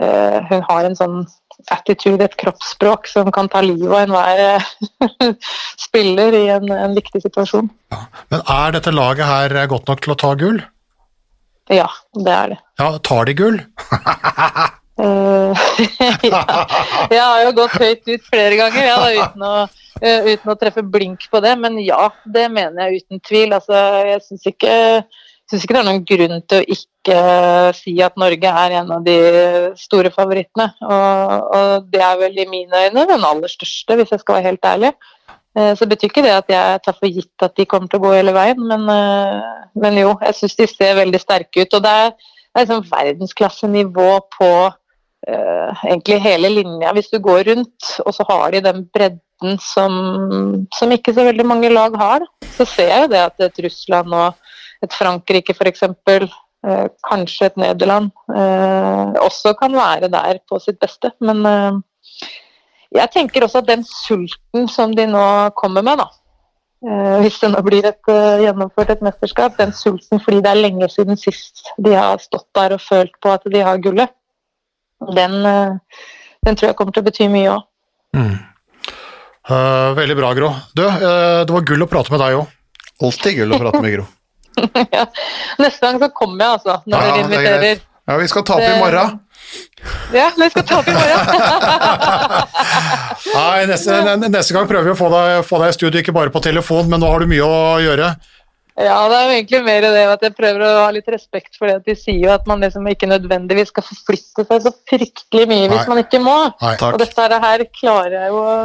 uh, 0.00 0.38
Hun 0.48 0.64
har 0.70 0.88
en 0.88 0.96
sånn 0.96 1.26
attitude, 1.72 2.24
et 2.24 2.36
kroppsspråk, 2.38 3.08
som 3.10 3.30
kan 3.34 3.50
ta 3.52 3.62
livet 3.64 3.90
av 3.90 4.04
enhver 4.04 4.42
eh, 4.44 5.26
spiller 5.86 6.36
i 6.36 6.46
en, 6.54 6.70
en 6.72 6.96
viktig 6.96 7.22
situasjon. 7.24 7.70
Men 8.32 8.42
er 8.42 8.78
dette 8.78 8.94
laget 8.94 9.28
her 9.28 9.58
godt 9.70 9.90
nok 9.90 10.04
til 10.04 10.14
å 10.14 10.18
ta 10.20 10.32
gull? 10.38 10.62
Ja, 11.72 11.88
det 12.14 12.32
er 12.32 12.52
det. 12.54 12.58
Ja, 12.78 12.90
tar 13.02 13.30
de 13.30 13.38
gull? 13.38 13.62
Eh, 14.96 15.52
ja. 16.32 16.42
Jeg 17.10 17.20
har 17.20 17.42
jo 17.44 17.50
gått 17.58 17.74
høyt 17.76 18.06
ut 18.08 18.28
flere 18.30 18.56
ganger 18.56 18.86
ja, 18.86 18.94
da, 18.96 19.10
uten, 19.12 19.42
å, 19.44 19.98
eh, 20.00 20.28
uten 20.32 20.52
å 20.52 20.56
treffe 20.56 20.84
blink 20.88 21.26
på 21.28 21.42
det, 21.44 21.52
men 21.60 21.76
ja, 21.84 22.08
det 22.24 22.46
mener 22.52 22.86
jeg 22.88 23.02
uten 23.02 23.20
tvil. 23.20 23.52
Altså, 23.58 23.76
jeg 24.08 24.22
syns 24.24 24.48
ikke, 24.48 24.76
synes 25.50 25.64
ikke 25.64 25.76
det 25.76 25.80
er 25.82 25.88
noen 25.88 26.06
grunn 26.08 26.40
til 26.50 26.62
å 26.62 26.76
ikke 26.76 27.18
si 27.78 27.92
at 28.02 28.16
Norge 28.18 28.52
er 28.62 28.76
en 28.80 28.94
av 28.96 29.04
de 29.06 29.18
store 29.78 30.10
favorittene. 30.14 30.72
Og, 30.82 31.52
og 31.58 31.90
det 31.92 32.02
er 32.02 32.16
vel 32.22 32.40
i 32.42 32.48
mine 32.50 32.86
øyne 32.86 33.06
den 33.12 33.26
aller 33.28 33.52
største, 33.52 33.98
hvis 33.98 34.14
jeg 34.14 34.22
skal 34.22 34.38
være 34.38 34.48
helt 34.50 34.66
ærlig. 34.72 34.92
Eh, 35.56 35.72
Så 35.78 35.86
betyr 35.88 36.10
ikke 36.10 36.24
det 36.26 36.34
at 36.34 36.50
jeg 36.52 36.80
tar 36.84 36.96
for 36.98 37.08
gitt 37.08 37.46
at 37.46 37.54
de 37.56 37.68
kommer 37.68 37.88
til 37.88 38.00
å 38.00 38.06
gå 38.06 38.16
hele 38.16 38.34
veien, 38.36 38.58
men, 38.72 38.88
eh, 38.92 39.68
men 39.78 40.00
jo, 40.02 40.16
jeg 40.26 40.40
syns 40.40 40.58
de 40.58 40.66
ser 40.70 40.98
veldig 40.98 41.20
sterke 41.22 41.62
ut. 41.62 41.78
Og 41.78 41.84
det 41.84 41.94
er, 42.02 42.10
det 42.10 42.56
er 42.56 42.66
liksom 42.66 42.90
verdensklassenivå 42.90 44.10
på 44.38 44.50
uh, 45.28 45.70
egentlig 45.84 46.18
hele 46.24 46.50
linja 46.54 46.92
hvis 46.96 47.10
du 47.12 47.18
går 47.20 47.42
rundt, 47.50 47.88
og 48.04 48.14
så 48.16 48.24
har 48.28 48.54
de 48.54 48.62
den 48.64 48.84
bredden 48.94 49.58
som, 49.60 49.96
som 50.72 50.92
ikke 50.94 51.12
så 51.12 51.26
veldig 51.28 51.46
mange 51.46 51.68
lag 51.72 51.96
har. 52.00 52.24
Så 52.56 52.64
ser 52.70 52.88
jeg 52.92 53.04
jo 53.04 53.12
det 53.12 53.22
at 53.26 53.44
et 53.44 53.60
Russland 53.66 54.16
og 54.16 54.45
et 54.84 54.92
Frankrike 54.92 55.54
f.eks., 55.54 55.82
eh, 55.86 56.86
kanskje 57.06 57.50
et 57.50 57.60
Nederland, 57.60 58.10
eh, 58.34 59.16
også 59.22 59.54
kan 59.58 59.76
være 59.76 60.10
der 60.12 60.40
på 60.48 60.60
sitt 60.62 60.78
beste. 60.82 61.12
Men 61.20 61.44
eh, 61.46 61.80
jeg 62.96 63.12
tenker 63.14 63.46
også 63.46 63.62
at 63.62 63.70
den 63.70 63.84
sulten 63.86 64.68
som 64.72 64.94
de 64.96 65.06
nå 65.10 65.26
kommer 65.58 65.84
med, 65.86 66.02
da, 66.02 66.08
eh, 66.86 67.16
hvis 67.24 67.38
det 67.42 67.52
nå 67.52 67.62
blir 67.66 67.88
et, 67.92 68.02
eh, 68.12 68.44
gjennomført 68.46 68.92
et 68.94 69.04
mesterskap, 69.04 69.56
den 69.60 69.74
sulten 69.76 70.22
fordi 70.22 70.42
det 70.44 70.52
er 70.52 70.62
lenge 70.62 70.90
siden 70.92 71.18
sist 71.20 71.66
de 71.82 71.96
har 71.96 72.22
stått 72.22 72.48
der 72.56 72.76
og 72.76 72.84
følt 72.84 73.16
på 73.22 73.32
at 73.32 73.46
de 73.52 73.64
har 73.64 73.82
gullet, 73.82 74.12
den, 75.14 75.40
eh, 75.46 76.04
den 76.46 76.56
tror 76.56 76.70
jeg 76.70 76.76
kommer 76.76 76.92
til 76.92 77.04
å 77.04 77.10
bety 77.10 77.28
mye 77.32 77.56
òg. 77.56 77.64
Uh, 79.46 79.94
veldig 79.94 80.16
bra, 80.18 80.32
Gro. 80.34 80.48
Du, 80.74 80.82
uh, 80.82 81.44
det 81.46 81.54
var 81.54 81.66
gull 81.68 81.84
å 81.84 81.86
prate 81.86 82.10
med 82.10 82.18
deg 82.18 82.40
òg. 82.40 82.54
Alltid 83.06 83.36
gull 83.38 83.54
å 83.54 83.60
prate 83.62 83.82
med 83.84 83.92
Gro. 83.94 84.06
ja. 84.96 85.04
Neste 85.62 85.86
gang 85.86 86.00
så 86.02 86.08
kommer 86.14 86.44
jeg, 86.44 86.58
altså. 86.58 86.80
Når 86.86 86.96
Ja, 86.96 87.04
dere 87.04 87.16
er 87.16 87.24
inviterer. 87.24 87.84
Ja, 88.06 88.16
vi 88.20 88.28
skal 88.30 88.44
ta 88.46 88.56
opp 88.56 88.66
i 88.66 88.76
morgen. 88.78 89.16
Ja, 90.14 90.28
vi 90.38 90.48
skal 90.52 90.64
ta 90.66 90.78
opp 90.78 90.88
i 90.90 90.94
morgen. 90.94 91.20
Nei, 93.36 93.66
neste, 93.70 93.98
neste 94.30 94.54
gang 94.56 94.68
prøver 94.70 94.88
vi 94.90 94.94
å 94.94 94.98
få 94.98 95.10
deg, 95.12 95.42
få 95.46 95.60
deg 95.62 95.72
i 95.72 95.76
studio, 95.76 96.02
ikke 96.02 96.14
bare 96.16 96.32
på 96.34 96.42
telefon, 96.44 96.86
men 96.90 97.02
nå 97.02 97.10
har 97.10 97.22
du 97.22 97.30
mye 97.30 97.46
å 97.46 97.58
gjøre. 97.82 98.12
Ja, 98.76 98.96
det 99.08 99.16
er 99.16 99.22
jo 99.24 99.34
egentlig 99.38 99.60
mer 99.64 99.84
det 99.86 100.02
at 100.12 100.24
jeg 100.26 100.34
prøver 100.36 100.62
å 100.66 100.72
ha 100.82 100.88
litt 100.92 101.06
respekt 101.08 101.54
for 101.56 101.70
det 101.70 101.78
at 101.78 101.86
de 101.88 101.94
sier 101.96 102.18
jo 102.26 102.32
at 102.34 102.44
man 102.48 102.60
liksom 102.60 102.84
ikke 102.90 103.08
nødvendigvis 103.08 103.70
skal 103.72 103.86
forflytte 103.86 104.44
seg 104.44 104.66
så 104.66 104.72
fryktelig 104.90 105.46
mye 105.48 105.70
hvis 105.72 105.88
man 105.88 106.00
ikke 106.02 106.20
må. 106.20 106.34
Nei. 106.60 106.74
Og 106.90 106.98
dette 107.00 107.28
her- 107.46 107.64
klarer 107.76 108.14
jeg 108.18 108.28
jo 108.34 108.42
å, 108.42 108.58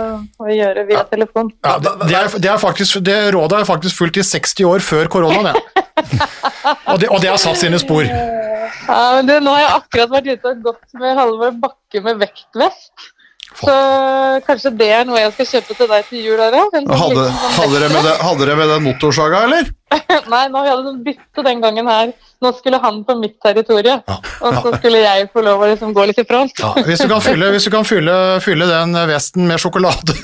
å 0.44 0.50
gjøre 0.52 0.84
via 0.90 1.06
telefon. 1.08 1.54
Ja, 1.64 1.78
det, 1.80 1.94
det, 2.04 2.18
er, 2.18 2.28
det, 2.44 2.50
er 2.52 2.60
faktisk, 2.62 3.00
det 3.08 3.18
rådet 3.36 3.62
er 3.62 3.70
faktisk 3.70 4.02
fulgt 4.04 4.20
i 4.20 4.26
60 4.28 4.68
år 4.68 4.84
før 4.84 5.10
koronaen, 5.12 5.52
ja. 5.52 5.88
Og 6.92 7.00
det, 7.00 7.08
og 7.08 7.22
det 7.24 7.32
har 7.32 7.40
satt 7.42 7.60
sine 7.62 7.80
spor. 7.82 8.04
Ja, 8.08 9.00
men 9.16 9.28
du, 9.28 9.34
nå 9.44 9.56
har 9.56 9.64
jeg 9.64 9.74
akkurat 9.80 10.14
vært 10.18 10.30
ute 10.32 10.54
og 10.54 10.62
gått 10.70 11.00
med 11.00 11.18
Halvor 11.18 11.58
Bakke 11.64 12.04
med 12.04 12.22
vektvest. 12.24 13.10
Så 13.62 13.74
kanskje 14.48 14.72
det 14.80 14.88
er 14.96 15.08
noe 15.08 15.20
jeg 15.20 15.34
skal 15.36 15.50
kjøpe 15.50 15.76
til 15.76 15.90
deg 15.92 16.08
til 16.08 16.24
jul, 16.24 16.40
Harald? 16.40 16.72
Sånn 16.72 16.88
Hadde, 16.88 17.26
sånn 17.28 17.56
hadde, 17.58 17.74
dere 17.76 17.90
med 17.92 18.06
det, 18.08 18.14
hadde 18.24 18.46
dere 18.46 18.58
med 18.62 18.72
den 18.72 18.86
motorsaga, 18.86 19.42
eller? 19.50 19.72
Nei, 20.32 20.44
nå 20.48 20.62
hadde 20.64 20.82
vi 20.82 20.88
sånn 20.88 21.00
bytte 21.04 21.44
den 21.46 21.62
gangen 21.64 21.88
her. 21.92 22.12
Nå 22.42 22.52
skulle 22.58 22.80
han 22.82 23.02
på 23.06 23.16
mitt 23.20 23.36
territorium, 23.44 24.00
Ja. 24.08 24.16
og 24.42 24.56
så 24.64 24.72
skulle 24.80 25.02
jeg 25.04 25.28
få 25.34 25.44
lov 25.46 25.62
å 25.62 25.68
liksom 25.70 25.92
gå 25.94 26.06
litt 26.10 26.18
i 26.18 26.26
front. 26.26 26.52
Ja, 26.64 26.72
hvis 26.88 27.04
du 27.04 27.08
kan 27.12 27.22
fylle, 27.22 27.52
hvis 27.54 27.68
du 27.68 27.72
kan 27.74 27.84
fylle, 27.86 28.16
fylle 28.42 28.66
den 28.72 28.96
vesten 29.12 29.46
med 29.52 29.60
sjokolade, 29.62 30.16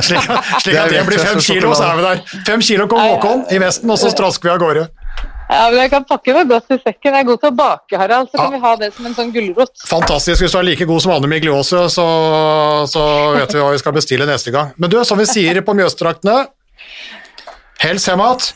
slik, 0.00 0.30
at- 0.36 0.54
slik 0.62 0.78
at 0.80 0.88
det 0.94 1.02
blir 1.10 1.18
fem 1.20 1.40
kilo, 1.44 1.74
så 1.76 1.90
er 1.90 1.98
vi 1.98 2.06
der. 2.06 2.22
Fem 2.46 2.62
kilo 2.64 2.86
kong 2.88 3.02
Håkon 3.10 3.44
i 3.52 3.58
vesten, 3.60 3.90
og 3.92 3.98
så 4.00 4.08
strasker 4.14 4.48
vi 4.48 4.54
av 4.54 4.62
gårde. 4.64 4.86
Ja, 5.52 5.66
men 5.68 5.76
Jeg 5.82 5.90
kan 5.92 6.04
pakke 6.08 6.32
meg 6.32 6.48
godt 6.48 6.70
i 6.72 6.78
sekken. 6.80 7.12
Jeg 7.12 7.18
er 7.20 7.28
god 7.28 7.40
til 7.42 7.50
å 7.50 7.56
bake, 7.58 7.98
Harald, 8.00 8.30
så 8.32 8.38
kan 8.38 8.46
Ja. 8.46 8.56
vi 8.56 8.60
ha 8.62 8.76
det 8.80 8.92
som 8.94 9.06
en 9.10 9.14
sånn 9.18 9.32
gulrot. 9.34 9.74
Fantastisk. 9.90 10.40
Hvis 10.46 10.52
du 10.54 10.58
er 10.58 10.62
like 10.70 10.86
god 10.88 11.02
som 11.04 11.12
Anne 11.12 11.28
Migliose, 11.28 11.82
så, 11.92 12.06
så 12.88 13.02
vet 13.36 13.52
vi 13.52 13.60
hva 13.60 13.74
vi 13.74 13.82
skal 13.82 13.92
bestille 13.92 14.24
neste 14.30 14.54
gang. 14.54 14.72
Men 14.78 14.88
du, 14.94 14.96
som 15.04 15.18
vi 15.20 15.26
sier 15.28 15.60
på 15.60 15.74
Mjøsdraktene, 15.76 16.46
hels 17.82 18.06
hemat. 18.08 18.52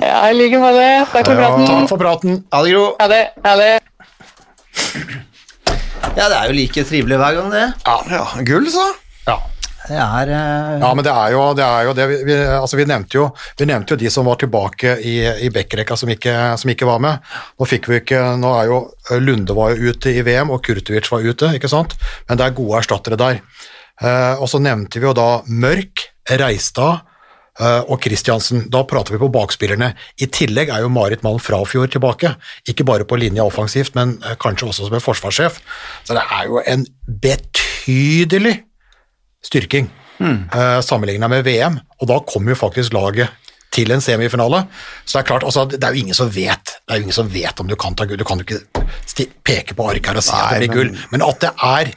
Ja, 0.00 0.30
i 0.30 0.34
like 0.34 0.58
måte. 0.60 0.88
Takk 1.12 1.28
for 1.28 1.36
praten. 1.36 1.66
Takk 1.68 1.88
for 1.90 2.00
praten. 2.00 2.42
Ha 2.52 2.64
det, 2.64 2.72
Gro. 2.72 2.84
Ha 3.00 3.08
det. 3.10 3.22
Ha 3.44 3.54
det. 3.60 3.70
Ja, 6.16 6.26
det 6.26 6.36
er 6.36 6.50
jo 6.50 6.56
like 6.56 6.84
trivelig 6.88 7.18
hver 7.20 7.36
gang, 7.38 7.50
det. 7.52 7.64
Ja, 7.86 8.22
gull, 8.48 8.68
så. 8.72 8.86
Ja. 9.28 9.36
Det 9.90 9.98
er 9.98 10.30
uh... 10.30 10.78
Ja, 10.78 10.90
men 10.94 11.04
det 11.04 11.12
er 11.12 11.34
jo 11.34 11.42
det. 11.58 11.66
Er 11.66 11.88
jo 11.88 11.94
det. 11.98 12.06
Vi, 12.10 12.16
vi, 12.28 12.38
altså, 12.54 12.78
vi, 12.78 12.86
nevnte 12.88 13.18
jo, 13.18 13.26
vi 13.58 13.68
nevnte 13.68 13.94
jo 13.94 14.00
de 14.00 14.12
som 14.12 14.28
var 14.28 14.38
tilbake 14.40 14.96
i, 15.06 15.16
i 15.46 15.50
backrekka 15.52 15.98
som, 15.98 16.12
som 16.12 16.72
ikke 16.72 16.88
var 16.88 17.02
med. 17.02 17.28
Nå 17.58 17.68
fikk 17.68 17.90
vi 17.90 18.00
ikke, 18.00 18.22
nå 18.40 18.54
er 18.56 18.70
jo 18.70 18.80
Lunde 19.20 19.56
var 19.56 19.74
jo 19.74 19.90
ute 19.92 20.14
i 20.14 20.24
VM, 20.26 20.52
og 20.54 20.62
Kurtovic 20.66 21.10
var 21.12 21.26
ute, 21.26 21.52
ikke 21.58 21.70
sant? 21.70 21.96
Men 22.28 22.40
det 22.40 22.46
er 22.46 22.56
gode 22.58 22.80
erstattere 22.80 23.20
der. 23.20 23.42
Uh, 24.00 24.40
og 24.40 24.46
så 24.48 24.62
nevnte 24.62 25.00
vi 25.00 25.08
jo 25.08 25.16
da 25.16 25.28
Mørk, 25.50 26.06
Reistad 26.40 27.09
og 27.60 28.00
Kristiansen. 28.02 28.66
Da 28.72 28.84
prater 28.88 29.14
vi 29.14 29.20
på 29.22 29.30
bakspillerne. 29.32 29.92
I 30.20 30.28
tillegg 30.32 30.72
er 30.72 30.84
jo 30.84 30.92
Marit 30.92 31.24
Malm 31.26 31.40
Frafjord 31.42 31.92
tilbake. 31.94 32.34
Ikke 32.70 32.86
bare 32.88 33.06
på 33.08 33.18
linja 33.20 33.44
offensivt, 33.44 33.94
men 33.98 34.16
eh, 34.24 34.36
kanskje 34.40 34.70
også 34.70 34.88
som 34.88 34.96
en 34.96 35.04
forsvarssjef. 35.04 35.60
Så 36.04 36.16
det 36.16 36.24
er 36.24 36.48
jo 36.48 36.62
en 36.64 36.86
betydelig 37.22 38.60
styrking. 39.44 39.90
mm. 40.20 40.82
sammenligna 40.84 41.28
med 41.32 41.46
VM, 41.46 41.78
og 42.00 42.08
da 42.08 42.18
kommer 42.28 42.52
jo 42.52 42.58
faktisk 42.60 42.92
laget 42.92 43.30
til 43.72 43.90
en 43.94 44.02
semifinale. 44.04 44.64
Så 45.04 45.18
det 45.18 45.22
er 45.22 45.28
klart, 45.30 45.46
altså, 45.46 45.64
det 45.64 45.82
er 45.84 45.94
jo 45.94 46.02
ingen 46.02 46.14
som 46.14 46.28
vet 46.34 46.74
Det 46.74 46.92
er 46.92 47.00
jo 47.00 47.06
ingen 47.06 47.16
som 47.16 47.32
vet 47.32 47.60
om 47.60 47.68
du 47.70 47.76
kan 47.76 47.94
ta 47.96 48.04
gull. 48.04 48.18
Du 48.18 48.26
kan 48.28 48.42
jo 48.42 48.44
ikke 48.44 49.26
peke 49.46 49.76
på 49.78 49.88
arket 49.88 50.10
her 50.10 50.20
og 50.20 50.26
si 50.26 50.34
at 50.36 50.58
det 50.58 50.68
blir 50.68 50.76
gull, 50.76 50.92
men 51.12 51.24
at 51.24 51.40
det 51.40 51.52
er 51.56 51.92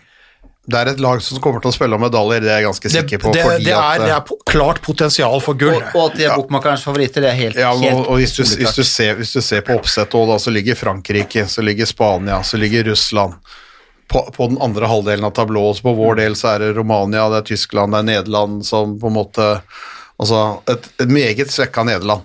Det 0.64 0.80
er 0.80 0.94
et 0.94 1.02
lag 1.04 1.20
som 1.20 1.42
kommer 1.44 1.60
til 1.60 1.74
å 1.74 1.76
spille 1.76 1.98
om 1.98 2.04
medaljer, 2.06 2.40
det 2.40 2.52
er 2.54 2.62
jeg 2.62 2.68
ganske 2.70 2.92
sikker 2.94 3.20
på. 3.20 3.32
det, 3.36 3.42
fordi 3.44 3.66
det, 3.68 3.74
at, 3.76 3.98
er, 3.98 4.04
det 4.06 4.14
er 4.16 4.46
klart 4.48 4.80
potensial 4.86 5.42
for 5.44 5.60
gull. 5.60 5.76
Og, 5.76 5.90
og 5.92 6.06
at 6.06 6.16
de 6.16 6.28
er 6.30 6.38
bokmakerens 6.40 6.86
favoritter, 6.88 7.26
det 7.26 7.34
er 7.34 7.36
helt, 7.40 7.60
Ja, 7.60 7.74
og, 7.76 7.84
helt 7.84 8.08
og 8.08 8.22
hvis, 8.22 8.36
du, 8.38 8.46
hvis, 8.48 8.78
du 8.78 8.84
ser, 8.88 9.18
hvis 9.20 9.36
du 9.36 9.42
ser 9.44 9.66
på 9.68 9.76
oppsettet 9.76 10.16
òg, 10.16 10.30
da, 10.32 10.38
så 10.40 10.54
ligger 10.56 10.80
Frankrike, 10.80 11.44
så 11.52 11.66
ligger 11.66 11.90
Spania, 11.90 12.40
så 12.48 12.60
ligger 12.62 12.88
Russland 12.94 13.36
på, 14.08 14.24
på 14.38 14.48
den 14.54 14.62
andre 14.64 14.88
halvdelen 14.88 15.28
av 15.28 15.36
tablået. 15.36 15.82
Så 15.82 15.90
på 15.90 15.96
vår 16.00 16.22
del 16.22 16.40
så 16.40 16.54
er 16.54 16.64
det 16.64 16.72
Romania, 16.78 17.28
det 17.34 17.42
er 17.42 17.50
Tyskland, 17.52 17.92
det 17.92 18.00
er 18.00 18.08
Nederland 18.14 18.64
som 18.68 18.96
på 19.02 19.12
en 19.12 19.20
måte 19.20 19.50
Altså 20.22 20.40
et, 20.70 20.86
et 21.02 21.10
meget 21.10 21.50
svekka 21.52 21.84
Nederland. 21.84 22.22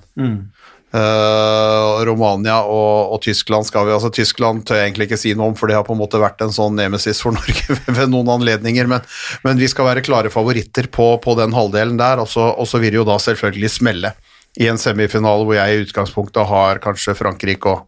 Eh, 0.88 2.04
Romania 2.08 2.62
og, 2.64 3.12
og 3.12 3.18
Tyskland 3.20 3.66
skal 3.68 3.84
vi 3.84 3.92
altså 3.92 4.08
Tyskland 4.08 4.62
tør 4.64 4.78
jeg 4.78 4.88
egentlig 4.88 5.10
ikke 5.10 5.18
si 5.20 5.34
noe 5.36 5.50
om, 5.52 5.56
for 5.58 5.68
det 5.68 5.76
har 5.76 5.84
på 5.84 5.92
en 5.92 6.00
måte 6.00 6.20
vært 6.22 6.40
en 6.40 6.54
sånn 6.54 6.78
nemesis 6.80 7.20
for 7.20 7.34
Norge 7.36 7.76
ved 7.84 8.08
noen 8.08 8.30
anledninger, 8.38 8.88
men, 8.88 9.04
men 9.44 9.60
vi 9.60 9.68
skal 9.68 9.90
være 9.90 10.04
klare 10.06 10.32
favoritter 10.32 10.88
på, 10.88 11.10
på 11.20 11.36
den 11.36 11.52
halvdelen 11.56 12.00
der, 12.00 12.24
og 12.24 12.30
så, 12.32 12.46
og 12.56 12.70
så 12.70 12.80
vil 12.80 12.94
det 12.94 13.02
jo 13.02 13.08
da 13.08 13.18
selvfølgelig 13.20 13.72
smelle 13.74 14.14
i 14.58 14.66
en 14.66 14.78
semifinale 14.80 15.44
hvor 15.46 15.54
jeg 15.54 15.74
i 15.76 15.82
utgangspunktet 15.84 16.46
har 16.48 16.78
kanskje 16.82 17.12
Frankrike 17.14 17.68
og 17.70 17.84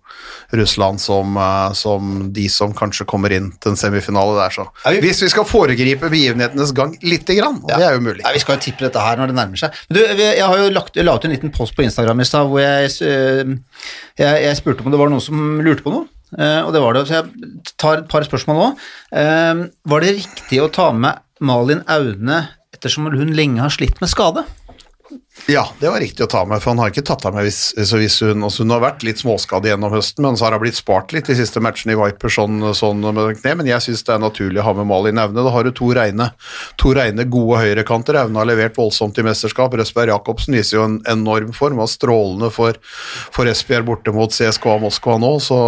Russland 0.54 1.00
som, 1.02 1.36
eh, 1.40 1.72
som 1.78 2.28
de 2.32 2.44
som 2.52 2.74
kanskje 2.76 3.06
kommer 3.11 3.32
inn 3.34 3.48
til 3.58 3.72
en 3.72 3.78
semifinale 3.80 4.36
der, 4.36 4.50
så 4.54 4.66
Hvis 5.00 5.22
vi 5.24 5.28
skal 5.32 5.44
foregripe 5.48 6.11
begivenhetenes 6.12 6.72
gang 6.76 6.94
lite 7.02 7.34
grann, 7.38 7.58
og 7.64 7.70
det 7.70 7.86
er 7.88 7.94
jo 7.96 8.00
mulig. 8.04 8.22
Ja, 8.22 8.32
Vi 8.36 8.38
skal 8.44 8.56
jo 8.58 8.61
tippe 8.68 8.84
dette 8.86 9.00
her 9.02 9.16
når 9.16 9.32
det 9.32 9.38
nærmer 9.40 9.56
seg. 9.58 9.72
Men 9.88 9.96
du, 9.98 10.02
jeg 10.20 10.44
har 10.46 10.56
jo 10.58 10.68
lagt, 10.70 10.96
la 10.96 11.14
ut 11.16 11.24
en 11.24 11.30
liten 11.34 11.50
post 11.54 11.74
på 11.74 11.82
Instagram 11.86 12.20
i 12.20 12.28
stad 12.28 12.46
hvor 12.46 12.61
jeg, 12.62 12.92
eh, 13.02 13.56
jeg, 14.20 14.42
jeg 14.44 14.56
spurte 14.61 14.84
om 14.84 14.90
det 14.94 15.00
var 15.00 15.11
noen 15.11 15.24
som 15.24 15.61
lurte 15.64 15.82
på 15.82 15.90
noe. 15.96 16.06
eh, 16.38 16.61
Og 16.62 16.72
det 16.76 16.80
var 16.84 16.94
det, 16.94 17.06
så 17.08 17.18
jeg 17.22 17.74
tar 17.76 17.98
et 18.04 18.08
par 18.08 18.22
spørsmål 18.22 18.61
nå. 18.62 18.70
Var 19.90 20.00
det 20.06 20.14
riktig 20.20 20.62
å 20.62 20.70
ta 20.70 20.92
med 20.92 21.18
Malin 21.40 21.82
Aune 21.88 22.48
ettersom 22.74 23.08
hun 23.11 23.32
lenge 23.34 23.61
har 23.64 23.72
slitt 23.74 23.98
med 24.00 24.11
skade? 24.12 24.44
Ja, 25.50 25.64
det 25.80 25.88
var 25.90 26.02
riktig 26.02 26.22
å 26.22 26.30
ta 26.30 26.42
med, 26.46 26.61
for 26.62 26.72
han 26.72 26.80
har 26.82 26.92
ikke 26.92 27.04
tatt 27.06 27.24
av 27.26 27.34
med 27.34 27.46
hvis, 27.46 27.72
hvis 27.74 28.18
hun, 28.22 28.44
altså 28.46 28.62
hun 28.62 28.74
har 28.74 28.82
vært 28.84 29.04
litt 29.06 29.22
småskadd 29.22 29.66
gjennom 29.66 29.92
høsten, 29.94 30.22
men 30.26 30.36
så 30.38 30.46
har 30.46 30.54
hun 30.54 30.62
blitt 30.62 30.78
spart 30.78 31.14
litt 31.16 31.30
de 31.30 31.36
siste 31.38 31.62
matchene 31.64 31.96
i 31.96 31.98
Viper 31.98 32.32
sånn, 32.34 32.61
sånn 32.76 33.02
med 33.06 33.40
kne, 33.40 33.56
men 33.58 33.70
jeg 33.70 33.86
synes 33.86 34.04
det 34.06 34.14
er 34.14 34.22
naturlig 34.22 34.62
å 34.62 34.68
ha 34.68 34.74
med 34.78 34.90
Malin 34.90 35.22
Aune. 35.22 35.40
Da 35.40 35.54
har 35.54 35.66
du 35.66 35.72
to 35.74 35.90
reine, 35.96 36.28
to 36.80 36.94
reine 36.96 37.26
gode 37.32 37.62
høyrekanter. 37.64 38.20
Aune 38.22 38.38
har 38.42 38.50
levert 38.50 38.78
voldsomt 38.78 39.18
i 39.18 39.26
mesterskap. 39.26 39.74
Røsberg 39.80 40.12
Jacobsen 40.12 40.58
viser 40.58 40.78
jo 40.78 40.86
en 40.86 41.00
enorm 41.11 41.54
form, 41.56 41.80
var 41.80 41.90
strålende 41.90 42.52
for, 42.54 42.78
for 43.34 43.50
Esbjerg 43.50 43.88
borte 43.88 44.14
mot 44.14 44.34
CSKA 44.34 44.78
Moskva 44.84 45.18
nå, 45.22 45.34
så 45.42 45.61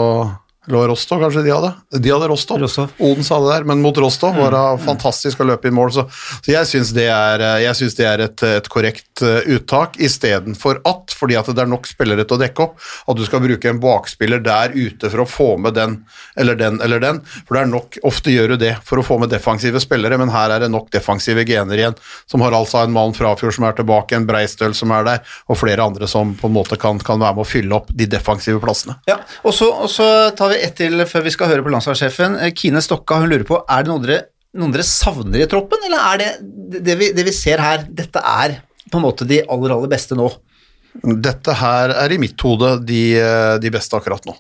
eller 0.69 0.89
Rostov, 0.89 1.19
kanskje 1.19 1.43
de 1.43 1.51
hadde? 1.51 1.73
De 1.99 2.11
hadde 2.11 2.29
Rostov. 2.31 2.61
Rostov. 2.63 2.91
Odens 3.03 3.31
hadde 3.35 3.49
der, 3.51 3.65
men 3.67 3.81
mot 3.83 3.97
Rostov 3.99 4.37
var 4.39 4.55
det 4.55 4.85
fantastisk 4.85 5.41
å 5.43 5.47
løpe 5.49 5.67
i 5.67 5.75
mål. 5.75 5.91
Så, 5.91 6.05
så 6.39 6.53
jeg 6.53 6.69
syns 6.71 6.93
det 6.95 7.09
er, 7.11 7.43
synes 7.75 7.97
det 7.99 8.07
er 8.07 8.23
et, 8.29 8.45
et 8.47 8.69
korrekt 8.71 9.25
eh, 9.27 9.41
uttak, 9.57 9.99
istedenfor 9.99 10.79
at, 10.87 11.17
fordi 11.19 11.35
at 11.41 11.51
det 11.51 11.65
er 11.65 11.71
nok 11.73 11.89
spillere 11.91 12.23
til 12.23 12.39
å 12.39 12.43
dekke 12.45 12.63
opp, 12.63 12.77
at 12.79 13.19
du 13.19 13.25
skal 13.27 13.43
bruke 13.43 13.73
en 13.73 13.81
bakspiller 13.83 14.45
der 14.45 14.77
ute 14.77 15.11
for 15.11 15.25
å 15.25 15.27
få 15.27 15.49
med 15.65 15.75
den 15.81 15.99
eller 16.39 16.61
den 16.61 16.79
eller 16.79 17.03
den. 17.03 17.19
For 17.41 17.59
det 17.59 17.65
er 17.65 17.73
nok, 17.73 17.99
ofte 18.07 18.31
gjør 18.31 18.55
du 18.55 18.63
det 18.63 18.77
for 18.87 19.03
å 19.03 19.07
få 19.07 19.19
med 19.19 19.35
defensive 19.35 19.83
spillere, 19.83 20.21
men 20.23 20.31
her 20.31 20.55
er 20.55 20.63
det 20.63 20.71
nok 20.71 20.93
defensive 20.95 21.43
gener 21.49 21.83
igjen, 21.83 21.99
som 22.31 22.47
har 22.47 22.55
altså 22.55 22.85
en 22.85 22.95
mann 22.95 23.17
Frafjord 23.19 23.59
som 23.59 23.67
er 23.67 23.75
tilbake, 23.83 24.15
en 24.15 24.31
Breistøl 24.31 24.79
som 24.79 24.95
er 24.95 25.11
der, 25.11 25.27
og 25.51 25.59
flere 25.59 25.91
andre 25.91 26.07
som 26.07 26.37
på 26.39 26.47
en 26.47 26.55
måte 26.55 26.79
kan, 26.79 27.03
kan 27.03 27.19
være 27.19 27.41
med 27.41 27.49
å 27.49 27.51
fylle 27.51 27.83
opp 27.83 27.91
de 27.91 28.07
defensive 28.15 28.63
plassene. 28.63 29.01
Ja, 29.11 29.19
og 29.43 29.59
så, 29.59 29.73
tar 30.39 30.52
så 30.52 30.52
tar 30.53 30.61
vi 30.61 30.67
ett 30.67 30.77
til 30.77 31.07
før 31.09 31.25
vi 31.25 31.33
skal 31.33 31.51
høre 31.51 31.65
på 31.65 31.73
landslagssjefen. 31.73 32.37
Eh, 32.43 32.53
Kine 32.57 32.83
Stokka 32.85 33.21
hun 33.23 33.31
lurer 33.31 33.47
på 33.49 33.63
er 33.65 33.85
det 33.85 33.93
noe 33.93 34.03
dere, 34.05 34.21
noen 34.59 34.73
dere 34.75 34.85
savner 34.85 35.41
i 35.41 35.49
troppen, 35.49 35.81
eller 35.87 36.09
er 36.13 36.21
det 36.21 36.83
det 36.83 36.97
vi, 36.99 37.11
det 37.17 37.25
vi 37.25 37.33
ser 37.33 37.63
her, 37.63 37.87
dette 37.89 38.21
er 38.21 38.61
på 38.91 38.99
en 38.99 39.07
måte 39.07 39.27
de 39.29 39.41
aller, 39.49 39.73
aller 39.73 39.91
beste 39.93 40.17
nå? 40.19 40.29
Dette 41.25 41.55
her 41.57 41.95
er 42.03 42.13
i 42.13 42.21
mitt 42.21 42.41
hode 42.45 42.75
de, 42.85 43.03
eh, 43.17 43.55
de 43.63 43.73
beste 43.73 43.97
akkurat 43.97 44.25
nå. 44.29 44.37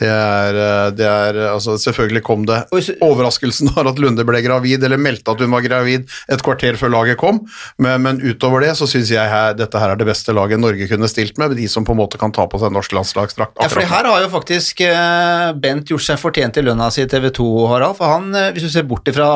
Det 0.00 0.08
er, 0.08 0.56
eh, 0.56 0.90
det 0.96 1.06
er 1.06 1.38
altså 1.50 1.76
Selvfølgelig 1.80 2.22
kom 2.24 2.46
det 2.48 2.62
overraskelsen 3.04 3.72
av 3.74 3.90
at 3.90 4.00
Lunde 4.00 4.24
ble 4.26 4.40
gravid, 4.44 4.84
eller 4.86 5.00
meldte 5.00 5.34
at 5.34 5.42
hun 5.44 5.52
var 5.52 5.64
gravid 5.64 6.08
et 6.30 6.44
kvarter 6.44 6.78
før 6.80 6.94
laget 6.94 7.18
kom, 7.20 7.42
men, 7.82 8.00
men 8.04 8.20
utover 8.24 8.64
det 8.64 8.72
så 8.78 8.88
syns 8.88 9.12
jeg 9.12 9.28
her, 9.30 9.52
dette 9.58 9.80
her 9.80 9.92
er 9.92 10.00
det 10.00 10.08
beste 10.08 10.34
laget 10.36 10.60
Norge 10.60 10.88
kunne 10.90 11.08
stilt 11.10 11.38
med, 11.40 11.54
de 11.58 11.68
som 11.70 11.84
på 11.86 11.94
en 11.94 12.00
måte 12.00 12.20
kan 12.20 12.32
ta 12.34 12.46
på 12.48 12.60
seg 12.62 12.72
norsk 12.74 12.94
landslagsdrakt. 12.96 13.58
Ja, 13.60 13.68
for 13.72 13.84
her 13.84 14.08
har 14.08 14.24
jo 14.24 14.32
faktisk 14.32 14.82
eh, 14.86 15.50
Bent 15.60 15.90
gjort 15.90 16.06
seg 16.06 16.20
fortjent 16.20 16.56
til 16.56 16.68
lønna 16.68 16.90
si 16.92 17.04
i 17.04 17.08
TV 17.10 17.28
2, 17.36 17.48
Harald. 17.70 17.98
For 17.98 18.10
han, 18.10 18.30
eh, 18.36 18.50
hvis 18.54 18.66
du 18.66 18.72
ser 18.72 18.88
bort 18.88 19.08
ifra 19.10 19.30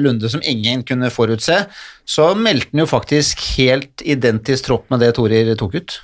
Lunde, 0.00 0.30
som 0.32 0.44
ingen 0.44 0.84
kunne 0.88 1.12
forutse, 1.12 1.64
så 2.08 2.30
meldte 2.38 2.72
han 2.72 2.84
jo 2.84 2.88
faktisk 2.90 3.42
helt 3.58 4.04
identisk 4.06 4.68
tropp 4.68 4.88
med 4.92 5.04
det 5.04 5.12
Torir 5.18 5.52
tok 5.58 5.76
ut. 5.80 5.98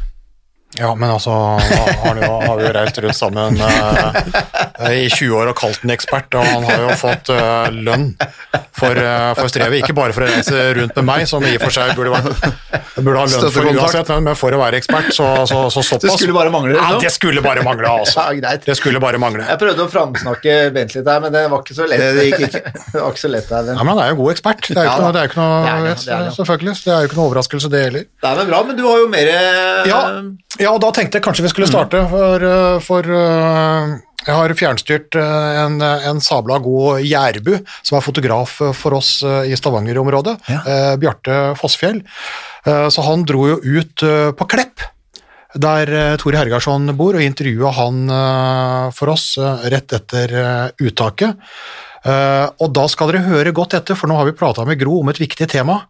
Ja, 0.79 0.91
men 0.99 1.11
altså, 1.11 1.31
han 1.31 2.03
har, 2.03 2.19
jo, 2.25 2.31
har 2.43 2.57
vi 2.59 2.65
jo 2.67 2.73
reist 2.75 2.99
rundt 3.05 3.17
sammen 3.19 3.59
uh, 3.63 4.89
i 4.91 5.05
20 5.13 5.37
år 5.39 5.51
og 5.53 5.57
kalt 5.61 5.81
den 5.85 5.93
ekspert, 5.95 6.35
og 6.35 6.43
han 6.49 6.65
har 6.67 6.81
jo 6.83 6.97
fått 6.99 7.31
uh, 7.31 7.69
lønn 7.71 8.09
for, 8.75 8.99
uh, 8.99 9.31
for 9.39 9.47
strevet. 9.53 9.79
Ikke 9.85 9.95
bare 9.95 10.15
for 10.17 10.27
å 10.27 10.31
reise 10.33 10.65
rundt 10.81 10.97
med 10.99 11.07
meg, 11.07 11.27
som 11.31 11.45
i 11.47 11.53
og 11.55 11.63
for 11.63 11.77
seg 11.77 11.93
burde, 11.95 12.11
være, 12.11 12.51
burde 12.99 13.23
ha 13.23 13.27
lønn 13.31 13.55
for 13.55 13.71
uansett, 13.71 14.11
men- 14.27 14.35
for 14.41 14.57
å 14.57 14.59
være 14.65 14.81
ekspert, 14.83 15.13
så, 15.15 15.29
så, 15.47 15.61
så 15.71 15.85
såpass. 15.87 16.09
Det 16.09 16.17
skulle 16.19 16.35
bare 16.35 16.51
mangle, 16.51 16.75
Ja, 16.75 16.89
liksom. 16.97 17.05
det 17.07 17.13
skulle 17.15 17.45
bare 17.45 17.63
mangle, 17.67 17.93
altså. 18.01 18.25
Ja, 18.27 18.35
greit. 18.43 18.67
Det 18.67 18.75
skulle 18.81 18.99
bare 19.05 19.21
mangle. 19.23 19.47
Jeg 19.47 19.61
prøvde 19.63 19.87
å 19.87 19.91
framsnakke 19.93 20.57
Bent 20.75 20.97
litt 20.99 21.07
der, 21.07 21.23
men 21.23 21.33
det 21.37 21.45
var 21.55 21.63
ikke 21.63 21.77
så 21.79 21.87
lett. 21.87 22.03
Det- 22.03 22.15
det 22.19 22.27
gikk 22.33 22.47
ikke. 22.49 22.75
det 22.93 22.99
var 22.99 23.15
ikke 23.15 23.23
så 23.23 23.31
lett 23.31 23.49
der. 23.55 23.71
Ja, 23.77 23.79
men 23.87 23.95
han 23.95 24.03
er 24.09 24.11
jo 24.11 24.19
god 24.25 24.35
ekspert. 24.35 24.67
Det 24.73 24.75
er 24.75 24.89
jo 24.89 24.91
Ja, 24.91 24.97
ikke 24.99 25.07
noe, 25.07 25.13
da. 25.13 25.15
det 25.15 25.23
er 25.23 25.29
jo 25.29 25.31
ikke 25.31 25.41
noe 25.45 25.55
Det 25.55 25.71
er 25.71 25.87
det, 25.87 25.95
det 26.03 26.15
er 26.19 26.25
det. 26.27 26.35
Selvfølgelig. 26.41 26.75
Det 26.83 26.93
er 26.99 26.99
jo 27.07 27.11
ikke 27.13 27.21
noe 27.23 27.29
overraskelse, 27.31 27.71
det 27.77 27.85
heller. 27.87 28.09
Det 28.25 28.33
er 28.33 28.41
vel 28.43 28.51
bra, 28.51 28.63
men 28.73 28.81
du 28.81 28.85
har 28.91 28.99
jo 29.05 29.11
mer 29.15 29.31
Ja, 29.95 30.03
ja, 30.65 30.73
og 30.73 30.81
da 30.83 30.91
tenkte 30.95 31.21
jeg 31.21 31.25
kanskje 31.27 31.45
vi 31.45 31.53
skulle 31.53 31.69
starte, 31.69 32.01
for, 32.11 32.45
uh, 32.45 32.79
for 32.85 33.09
uh, 33.11 33.93
jeg 34.25 34.33
har 34.33 34.55
fjernstyrt 34.57 35.19
uh, 35.21 35.61
en, 35.65 35.77
en 35.85 36.23
sabla 36.25 36.59
god 36.65 37.05
jærbu, 37.05 37.53
som 37.85 37.99
er 37.99 38.05
fotograf 38.05 38.57
for 38.79 38.97
oss 38.97 39.19
i 39.25 39.57
Stavanger-området, 39.59 40.39
ja. 40.49 40.63
Bjarte 41.01 41.39
Fossfjell. 41.61 42.01
Så 42.65 43.05
han 43.05 43.27
dro 43.29 43.45
jo 43.51 43.59
ut 43.61 44.05
på 44.39 44.47
Klepp, 44.49 44.87
der 45.61 46.17
Tore 46.19 46.41
Hergarsson 46.41 46.89
bor, 46.97 47.19
og 47.19 47.25
intervjua 47.25 47.75
han 47.77 47.99
for 48.97 49.13
oss 49.13 49.35
rett 49.69 49.93
etter 49.99 50.33
uttaket. 50.81 51.45
Og 52.09 52.73
da 52.77 52.87
skal 52.89 53.13
dere 53.13 53.27
høre 53.29 53.53
godt 53.57 53.77
etter, 53.77 53.99
for 53.99 54.09
nå 54.09 54.17
har 54.17 54.31
vi 54.31 54.37
prata 54.39 54.65
med 54.65 54.81
Gro 54.81 55.03
om 55.03 55.13
et 55.13 55.21
viktig 55.21 55.51
tema. 55.53 55.83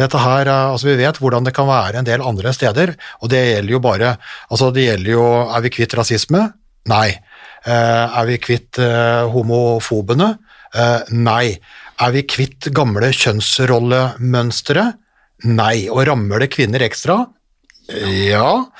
Dette 0.00 0.20
her, 0.20 0.48
eh, 0.48 0.70
altså 0.72 0.90
Vi 0.90 0.98
vet 1.02 1.18
hvordan 1.20 1.46
det 1.46 1.54
kan 1.56 1.68
være 1.68 2.00
en 2.00 2.08
del 2.08 2.24
andre 2.24 2.54
steder, 2.56 2.94
og 3.20 3.32
det 3.32 3.42
gjelder 3.42 3.74
jo 3.76 3.82
bare 3.84 4.14
altså 4.48 4.70
det 4.74 4.86
gjelder 4.86 5.12
jo, 5.12 5.26
Er 5.50 5.66
vi 5.66 5.74
kvitt 5.74 5.96
rasisme? 5.98 6.46
Nei. 6.90 7.10
Eh, 7.68 8.06
er 8.20 8.28
vi 8.28 8.38
kvitt 8.40 8.80
eh, 8.80 9.26
homofobene? 9.28 10.32
Nei. 11.10 11.58
Er 12.00 12.12
vi 12.14 12.22
kvitt 12.30 12.70
gamle 12.72 13.10
kjønnsrollemønstre? 13.10 14.84
Nei. 15.50 15.88
Og 15.90 16.04
rammer 16.06 16.44
det 16.44 16.52
kvinner 16.54 16.84
ekstra? 16.86 17.24
Ja. 17.90 18.70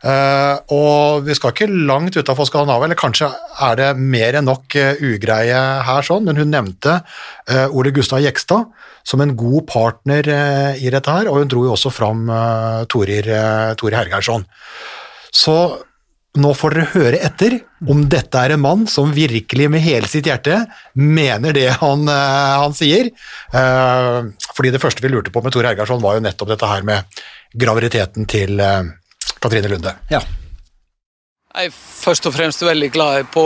Eh, 0.00 0.56
og 0.72 1.26
vi 1.26 1.34
skal 1.36 1.52
ikke 1.52 1.68
langt 1.68 2.16
utafor 2.16 2.48
Skandinavia, 2.48 2.88
eller 2.88 2.98
kanskje 2.98 3.28
er 3.66 3.76
det 3.76 3.88
mer 4.00 4.38
enn 4.38 4.48
nok 4.48 4.76
uh, 4.80 5.02
ugreie 5.04 5.58
her, 5.84 6.06
sånn, 6.06 6.24
men 6.24 6.40
hun 6.40 6.48
nevnte 6.54 7.02
uh, 7.02 7.66
Ole 7.76 7.92
Gustav 7.92 8.22
Jekstad 8.24 8.70
som 9.04 9.20
en 9.20 9.34
god 9.36 9.66
partner 9.68 10.26
i 10.76 10.90
dette 10.92 11.12
her, 11.12 11.28
og 11.28 11.40
hun 11.40 11.50
dro 11.50 11.62
jo 11.64 11.72
også 11.72 11.92
fram 11.92 12.26
uh, 12.28 12.82
Torir, 12.88 13.26
Torir 13.80 13.96
Hergeirsson. 13.96 14.44
Så 15.32 15.56
nå 16.40 16.50
får 16.54 16.76
dere 16.76 16.90
høre 16.92 17.20
etter 17.26 17.56
om 17.90 18.04
dette 18.12 18.38
er 18.38 18.54
en 18.54 18.62
mann 18.62 18.84
som 18.88 19.10
virkelig 19.12 19.66
med 19.72 19.82
hele 19.82 20.08
sitt 20.08 20.28
hjerte 20.30 20.60
mener 20.94 21.56
det 21.56 21.66
han, 21.80 22.04
han 22.06 22.76
sier. 22.76 23.10
Fordi 23.50 24.70
det 24.70 24.82
første 24.84 25.02
vi 25.02 25.10
lurte 25.10 25.32
på 25.34 25.42
med 25.42 25.56
Tore 25.56 25.72
Hergeirsson, 25.72 26.04
var 26.04 26.20
jo 26.20 26.22
nettopp 26.28 26.52
dette 26.52 26.70
her 26.70 26.86
med 26.86 27.18
graviditeten 27.58 28.28
til 28.30 28.60
eh, 28.62 28.82
Katrine 29.40 29.68
Lunde. 29.72 29.94
Ja. 30.10 30.20
Jeg 31.50 31.66
er 31.66 31.74
først 31.74 32.28
og 32.28 32.34
fremst 32.36 32.62
veldig 32.62 32.90
glad 32.94 33.30
på 33.34 33.42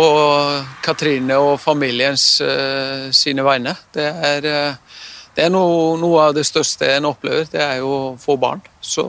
Katrine 0.84 1.38
og 1.40 1.54
familiens 1.62 2.26
uh, 2.44 3.08
sine 3.14 3.44
vegne. 3.46 3.72
Det 3.94 4.04
er, 4.04 4.44
eh, 4.44 4.98
det 5.36 5.46
er 5.46 5.54
noe, 5.54 5.94
noe 5.98 6.26
av 6.26 6.34
det 6.36 6.44
største 6.44 6.90
en 6.98 7.08
opplever, 7.08 7.46
det 7.48 7.62
er 7.64 7.78
jo 7.80 7.94
å 7.94 8.10
få 8.20 8.36
barn. 8.36 8.60
Så, 8.84 9.06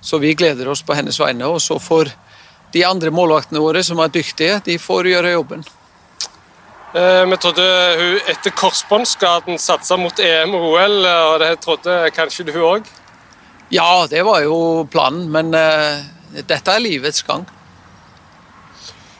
så 0.00 0.20
vi 0.22 0.36
gleder 0.38 0.70
oss 0.70 0.84
på 0.86 0.94
hennes 0.94 1.18
vegne. 1.18 1.50
Og 1.50 1.58
så 1.64 1.80
får 1.82 2.12
de 2.72 2.84
andre 2.86 3.10
målvaktene 3.10 3.64
våre 3.64 3.82
som 3.82 3.98
er 4.04 4.14
dyktige, 4.14 4.60
de 4.64 4.78
får 4.78 5.10
gjøre 5.10 5.34
jobben. 5.34 5.66
Eh, 6.94 7.24
Vi 7.32 7.36
trodde 7.42 7.66
hun 7.98 8.30
etter 8.30 8.54
korsbåndskaden 8.54 9.58
satsa 9.58 9.98
mot 9.98 10.20
EM 10.20 10.54
og 10.54 10.70
OL, 10.70 10.98
og 11.02 11.40
det 11.42 11.52
trodde 11.64 12.00
kanskje 12.14 12.46
du 12.46 12.54
òg? 12.62 12.86
Ja, 13.70 14.06
det 14.10 14.22
var 14.24 14.40
jo 14.46 14.86
planen, 14.90 15.26
men 15.32 15.52
uh, 15.52 16.00
dette 16.48 16.72
er 16.72 16.80
livets 16.80 17.22
gang. 17.26 17.44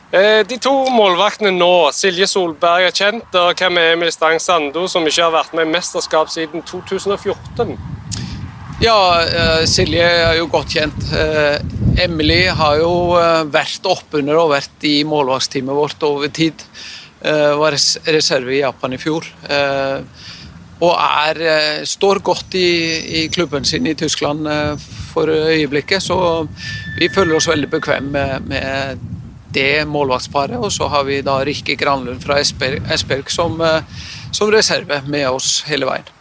Eh, 0.08 0.40
De 0.48 0.56
to 0.56 0.72
målvaktene 0.88 1.50
nå, 1.52 1.68
Silje 1.92 2.24
Solberg 2.30 2.86
er 2.88 2.94
kjent, 2.96 3.28
og 3.36 3.58
hvem 3.60 3.76
er 3.76 3.90
Emil 3.92 4.12
Stang 4.14 4.40
Sando, 4.40 4.86
som 4.88 5.04
ikke 5.04 5.26
har 5.26 5.34
vært 5.34 5.52
med 5.58 5.68
i 5.68 5.72
mesterskap 5.74 6.30
siden 6.32 6.64
2014? 6.64 7.74
Ja, 8.80 8.94
uh, 9.26 9.64
Silje 9.68 10.06
er 10.30 10.38
jo 10.38 10.48
godt 10.52 10.72
kjent. 10.78 11.10
Uh, 11.12 11.58
Emily 12.00 12.44
har 12.54 12.78
jo 12.80 12.92
vært 13.52 13.84
oppunder 13.90 14.38
og 14.38 14.52
vært 14.54 14.84
i 14.86 15.00
målvaktsteamet 15.08 15.76
vårt 15.76 16.04
over 16.06 16.30
tid. 16.30 16.62
Var 17.18 17.72
res- 17.74 17.98
reserve 18.06 18.52
i 18.54 18.60
Japan 18.60 18.92
i 18.94 18.98
fjor. 19.02 19.24
Og 20.78 20.94
er, 20.94 21.40
eh, 21.42 21.84
står 21.84 22.20
godt 22.22 22.54
i, 22.54 23.22
i 23.22 23.28
klubben 23.34 23.64
sin 23.64 23.86
i 23.86 23.94
Tyskland 23.98 24.46
eh, 24.46 24.76
for 25.12 25.26
øyeblikket, 25.26 26.02
så 26.02 26.46
vi 26.98 27.08
føler 27.10 27.36
oss 27.36 27.48
veldig 27.50 27.70
bekvemme 27.70 28.10
med, 28.12 28.46
med 28.46 29.00
det 29.54 29.86
målvaktsparet. 29.90 30.58
Og 30.58 30.70
så 30.72 30.86
har 30.92 31.08
vi 31.08 31.18
da 31.26 31.40
Rikke 31.42 31.74
Granlund 31.78 32.22
fra 32.22 32.38
Esbjerg 32.38 33.32
som, 33.34 33.58
eh, 33.60 33.82
som 34.30 34.52
reserve 34.54 35.02
med 35.06 35.26
oss 35.28 35.64
hele 35.66 35.88
veien. 35.88 36.14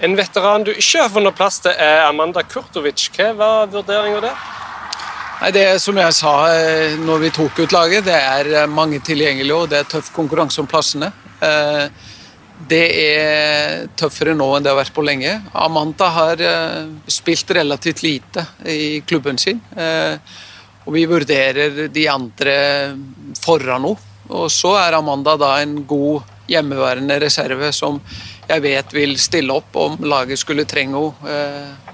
En 0.00 0.16
veteran 0.16 0.64
du 0.64 0.72
ikke 0.72 1.04
har 1.04 1.12
funnet 1.12 1.36
plass 1.36 1.60
til, 1.62 1.76
er 1.76 2.06
Amanda 2.08 2.42
Kurtovic. 2.42 3.10
Hva 3.14 3.34
var 3.36 3.68
vurderinga 3.72 4.24
der? 4.24 4.48
Nei, 5.42 5.50
det 5.52 5.66
som 5.82 5.96
jeg 5.98 6.16
sa 6.16 6.32
når 7.04 7.20
vi 7.20 7.30
tok 7.36 7.60
ut 7.60 7.72
laget, 7.74 8.06
det 8.06 8.16
er 8.16 8.66
mange 8.70 9.00
tilgjengelige 9.04 9.60
og 9.60 9.68
det 9.68 9.82
er 9.82 9.92
tøff 9.92 10.08
konkurranse 10.14 10.62
om 10.62 10.68
plassene. 10.70 11.12
Eh, 11.44 11.88
Det 12.54 12.84
er 13.02 13.88
tøffere 13.98 14.32
nå 14.38 14.46
enn 14.56 14.62
det 14.64 14.70
har 14.70 14.78
vært 14.78 14.94
på 14.94 15.02
lenge. 15.04 15.32
Amanda 15.58 16.06
har 16.14 16.40
eh, 16.40 16.84
spilt 17.10 17.50
relativt 17.56 18.04
lite 18.06 18.44
i 18.70 19.00
klubben 19.06 19.38
sin. 19.38 19.60
eh, 19.76 20.14
Og 20.86 20.92
vi 20.94 21.06
vurderer 21.08 21.88
de 21.88 22.04
andre 22.08 22.54
foran 23.42 23.82
henne. 23.82 23.96
Og 24.30 24.46
så 24.52 24.70
er 24.80 24.96
Amanda 24.96 25.34
da 25.36 25.58
en 25.60 25.82
god 25.84 26.22
hjemmeværende 26.48 27.18
reserve 27.20 27.72
som 27.72 27.98
jeg 28.48 28.62
vet 28.64 28.92
vil 28.92 29.18
stille 29.20 29.52
opp 29.52 29.76
om 29.76 29.98
laget 30.04 30.38
skulle 30.40 30.64
trenge 30.68 30.96
henne 30.96 31.34
eh, 31.34 31.92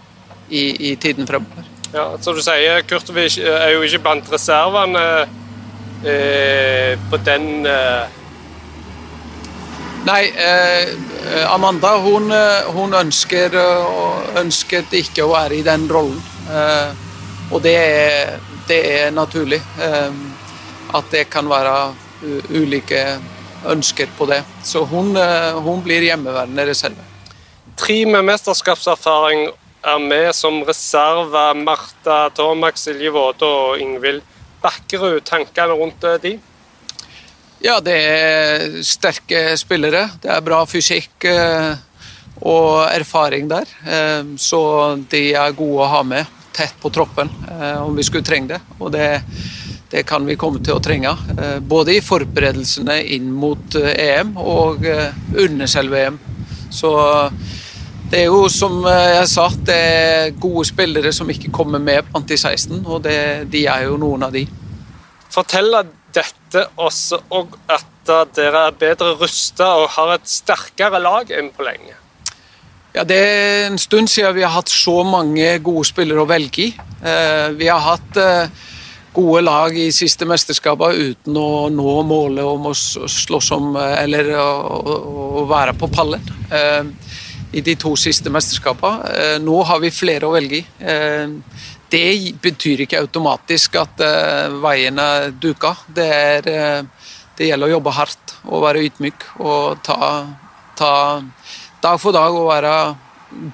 i, 0.51 0.65
i 0.91 0.97
tiden 0.97 1.27
fremover. 1.27 1.67
Ja, 1.95 2.05
Som 2.23 2.37
du 2.37 2.43
sier, 2.43 2.83
Kurtovic 2.87 3.39
er 3.43 3.73
jo 3.75 3.83
ikke 3.87 4.03
blant 4.05 4.31
reservene 4.31 5.27
på 7.11 7.19
den 7.27 7.65
Nei, 10.05 10.33
eh, 10.33 11.53
Amanda 11.53 11.99
hun, 12.01 12.31
eh, 12.33 12.71
hun 12.73 12.95
ønsker, 12.95 13.55
eh, 13.55 14.41
ønsket 14.41 14.93
ikke 14.97 15.27
å 15.27 15.35
være 15.35 15.59
i 15.59 15.63
den 15.63 15.89
rollen. 15.89 16.23
Eh, 16.49 16.93
og 17.53 17.63
det 17.63 17.77
er, 17.77 18.39
det 18.69 18.81
er 18.95 19.11
naturlig. 19.11 19.61
Eh, 19.81 20.11
at 20.95 21.11
det 21.13 21.29
kan 21.31 21.47
være 21.49 21.93
ulike 22.51 23.21
ønsker 23.69 24.09
på 24.19 24.27
det. 24.27 24.43
Så 24.65 24.85
hun, 24.89 25.17
eh, 25.17 25.53
hun 25.61 25.83
blir 25.83 26.03
hjemmeværende 26.03 26.67
reserve. 26.67 27.05
Tre 27.77 28.05
med 28.07 28.25
mesterskapserfaring 28.25 29.51
er 29.85 29.99
med 29.99 30.35
som 30.35 30.63
reserve. 30.63 31.55
Marta 31.55 32.29
Tomak, 32.35 32.77
Silje 32.77 33.13
Våde 33.13 33.47
og 33.47 33.79
Ingvild 33.81 34.23
Bakkerud. 34.63 35.21
Tankene 35.25 35.77
rundt 35.77 36.05
eh, 36.05 36.19
de? 36.23 36.39
Ja, 37.61 37.75
det 37.85 37.93
er 37.93 38.77
sterke 38.89 39.53
spillere. 39.61 40.07
Det 40.23 40.31
er 40.33 40.45
bra 40.45 40.63
fysikk 40.65 41.27
eh, 41.29 41.75
og 42.41 42.87
erfaring 42.89 43.51
der. 43.51 43.69
Eh, 43.85 44.31
så 44.41 44.61
de 45.13 45.21
er 45.37 45.57
gode 45.59 45.85
å 45.85 45.91
ha 45.93 46.01
med 46.01 46.39
tett 46.57 46.73
på 46.81 46.89
troppen 46.93 47.29
eh, 47.51 47.83
om 47.83 47.93
vi 47.99 48.07
skulle 48.09 48.25
trenge 48.25 48.55
det. 48.55 48.63
Og 48.81 48.89
det, 48.95 49.11
det 49.93 50.07
kan 50.09 50.25
vi 50.25 50.39
komme 50.41 50.65
til 50.65 50.79
å 50.79 50.81
trenge. 50.81 51.13
både 51.61 51.99
i 51.99 52.01
forberedelsene 52.01 52.97
inn 53.13 53.29
mot 53.29 53.77
EM 53.77 54.33
og 54.41 54.89
under 55.37 55.69
selve 55.69 56.01
EM. 56.07 56.19
Så 56.73 56.97
det 58.09 58.25
er 58.25 58.31
jo 58.33 58.47
som 58.49 58.81
jeg 58.89 59.29
sa, 59.29 59.51
det 59.69 59.81
er 59.93 60.33
gode 60.41 60.65
spillere 60.71 61.13
som 61.13 61.29
ikke 61.29 61.53
kommer 61.53 61.79
med 61.79 62.09
blant 62.09 62.29
de 62.31 62.41
16, 62.41 62.81
og 62.87 63.03
det, 63.05 63.51
de 63.53 63.67
er 63.69 63.91
jo 63.91 64.01
noen 64.01 64.31
av 64.31 64.33
de. 64.33 64.47
Forteller 65.31 66.00
dette 66.15 66.67
også 66.81 67.21
og 67.37 67.57
at 67.71 68.11
eh, 68.11 68.27
dere 68.37 68.67
er 68.69 68.79
bedre 68.79 69.15
rusta 69.21 69.73
og 69.81 69.91
har 69.97 70.17
et 70.17 70.31
sterkere 70.31 71.01
lag 71.03 71.31
enn 71.35 71.51
på 71.55 71.67
lenge? 71.67 71.97
Ja, 72.95 73.05
Det 73.05 73.17
er 73.17 73.69
en 73.69 73.79
stund 73.79 74.11
siden 74.11 74.35
vi 74.35 74.43
har 74.43 74.55
hatt 74.57 74.73
så 74.73 75.03
mange 75.07 75.53
gode 75.63 75.87
spillere 75.87 76.25
å 76.25 76.29
velge 76.29 76.67
i. 76.67 76.73
Eh, 77.07 77.49
vi 77.55 77.71
har 77.71 77.83
hatt 77.85 78.19
eh, 78.19 78.51
gode 79.15 79.45
lag 79.47 79.77
i 79.79 79.91
siste 79.95 80.27
mesterskapet 80.27 80.99
uten 80.99 81.39
å 81.39 81.69
nå 81.71 81.95
målet 82.07 82.47
om 82.47 82.71
å 82.71 82.75
slåss 82.75 83.51
om 83.57 83.77
Eller 83.77 84.31
å, 84.39 85.47
være 85.51 85.75
på 85.75 85.89
pallen. 85.91 86.23
I 87.51 87.63
de 87.67 87.75
to 87.75 87.97
siste 87.99 88.31
mesterskapene. 88.31 89.41
Nå 89.43 89.57
har 89.67 89.81
vi 89.83 89.91
flere 89.91 90.29
å 90.29 90.35
velge 90.37 90.61
i. 90.61 90.65
Eh, 91.93 92.25
det 92.25 92.35
betyr 92.43 92.85
ikke 92.85 93.01
automatisk 93.01 93.77
at 93.81 93.99
veiene 93.99 94.61
veien 94.63 94.99
er 94.99 95.31
duka. 95.31 95.75
Det, 95.87 96.07
er, 96.07 96.49
eh, 96.49 96.83
det 97.37 97.51
gjelder 97.51 97.67
å 97.67 97.77
jobbe 97.77 97.95
hardt 97.97 98.35
og 98.47 98.63
være 98.63 98.85
ydmyk 98.87 99.27
og 99.41 99.83
ta, 99.83 100.27
ta 100.79 101.23
dag 101.83 102.01
for 102.01 102.13
dag 102.13 102.35
og 102.35 102.51
være 102.51 102.75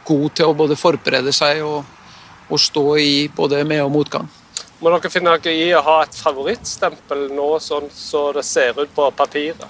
god 0.05 0.35
til 0.35 0.51
å 0.51 0.57
både 0.57 0.77
forberede 0.77 1.33
seg 1.33 1.63
og, 1.65 1.85
og 2.49 2.61
stå 2.61 2.97
i 2.99 3.29
både 3.29 3.65
med- 3.65 3.85
og 3.85 3.93
motgang. 3.93 4.29
Må 4.81 4.93
dere 4.93 5.11
finne 5.11 5.33
dere 5.41 5.55
i 5.57 5.71
å 5.73 5.81
ha 5.81 6.03
et 6.05 6.15
favorittstempel 6.15 7.31
nå, 7.33 7.55
sånn 7.65 7.89
så 7.93 8.29
det 8.37 8.45
ser 8.45 8.77
ut 8.77 8.93
på 8.95 9.09
papiret? 9.17 9.65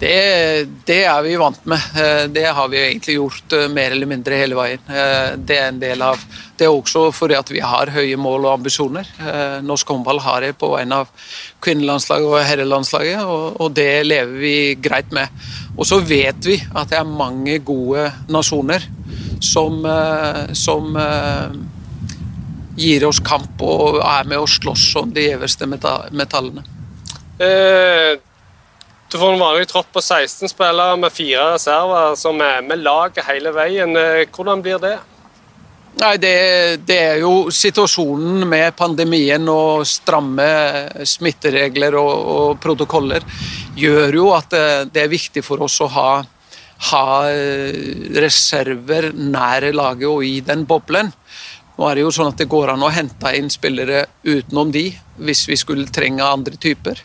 Det, 0.00 0.68
det 0.88 1.02
er 1.04 1.18
vi 1.26 1.34
vant 1.36 1.66
med. 1.68 1.82
Eh, 2.00 2.22
Det 2.32 2.46
har 2.56 2.68
vi 2.72 2.78
egentlig 2.80 3.18
gjort 3.18 3.52
eh, 3.52 3.66
mer 3.68 3.92
eller 3.92 4.08
mindre 4.08 4.38
hele 4.40 4.56
veien. 4.56 4.80
Eh, 4.88 5.34
Det 5.36 5.58
er 5.58 5.66
en 5.68 5.80
del 5.82 6.00
av 6.02 6.22
Det 6.56 6.64
er 6.64 6.72
også 6.72 7.02
fordi 7.12 7.36
at 7.36 7.50
vi 7.52 7.60
har 7.60 7.92
høye 7.92 8.16
mål 8.20 8.46
og 8.46 8.52
ambisjoner. 8.58 9.08
Norsk 9.64 9.88
håndball 9.88 10.20
har 10.20 10.40
det 10.44 10.58
på 10.60 10.68
vegne 10.74 10.98
av 11.02 11.08
kvinnelandslaget 11.64 12.26
og 12.28 12.44
herrelandslaget, 12.44 13.22
og, 13.24 13.56
og 13.60 13.72
det 13.72 14.04
lever 14.04 14.34
vi 14.42 14.74
greit 14.76 15.08
med. 15.16 15.32
Og 15.78 15.88
så 15.88 16.02
vet 16.04 16.44
vi 16.44 16.58
at 16.74 16.92
det 16.92 16.98
er 17.00 17.08
mange 17.08 17.56
gode 17.64 18.10
nasjoner 18.28 18.84
som, 19.40 19.80
som 20.52 21.00
gir 22.76 23.08
oss 23.08 23.22
kamp 23.24 23.64
og 23.64 24.02
er 24.04 24.28
med 24.28 24.44
å 24.44 24.48
slåss 24.48 24.90
om 25.00 25.16
de 25.16 25.30
gjeveste 25.30 25.64
metallene. 25.70 26.66
Eh, 27.40 28.20
du 29.10 29.18
får 29.18 29.32
en 29.32 29.40
vanlig 29.42 29.68
tropp 29.68 29.88
på 29.92 30.00
16 30.02 30.48
spillere 30.52 30.96
med 30.96 31.12
fire 31.12 31.54
reserver 31.56 32.14
som 32.18 32.38
er 32.46 32.62
med 32.62 32.78
laget 32.84 33.26
hele 33.26 33.50
veien. 33.54 33.96
Eh, 33.98 34.26
Hvordan 34.30 34.62
blir 34.62 34.78
det? 34.82 34.98
Nei, 35.98 36.14
det, 36.22 36.34
det 36.86 36.98
er 37.02 37.16
jo 37.24 37.50
situasjonen 37.50 38.46
med 38.48 38.76
pandemien 38.78 39.48
og 39.50 39.82
stramme 39.88 40.46
smitteregler 41.02 41.96
og, 41.98 42.12
og 42.34 42.60
protokoller 42.62 43.26
gjør 43.76 44.20
jo 44.20 44.28
at 44.36 44.52
det, 44.54 44.68
det 44.94 45.02
er 45.02 45.10
viktig 45.12 45.42
for 45.42 45.66
oss 45.66 45.80
å 45.82 45.90
ha, 45.90 46.10
ha 46.92 47.06
eh, 47.34 48.14
reserver 48.22 49.10
nær 49.18 49.66
laget 49.74 50.06
og 50.08 50.22
i 50.24 50.38
den 50.46 50.62
boblen. 50.70 51.10
Nå 51.80 51.86
er 51.88 51.96
det 51.96 52.02
jo 52.04 52.10
sånn 52.12 52.34
at 52.34 52.36
det 52.36 52.50
går 52.52 52.74
an 52.74 52.82
å 52.84 52.90
hente 52.92 53.30
inn 53.38 53.46
spillere 53.48 54.02
utenom 54.20 54.68
de, 54.68 54.90
hvis 55.16 55.46
vi 55.48 55.56
skulle 55.56 55.88
trenge 55.88 56.20
andre 56.20 56.58
typer. 56.60 56.98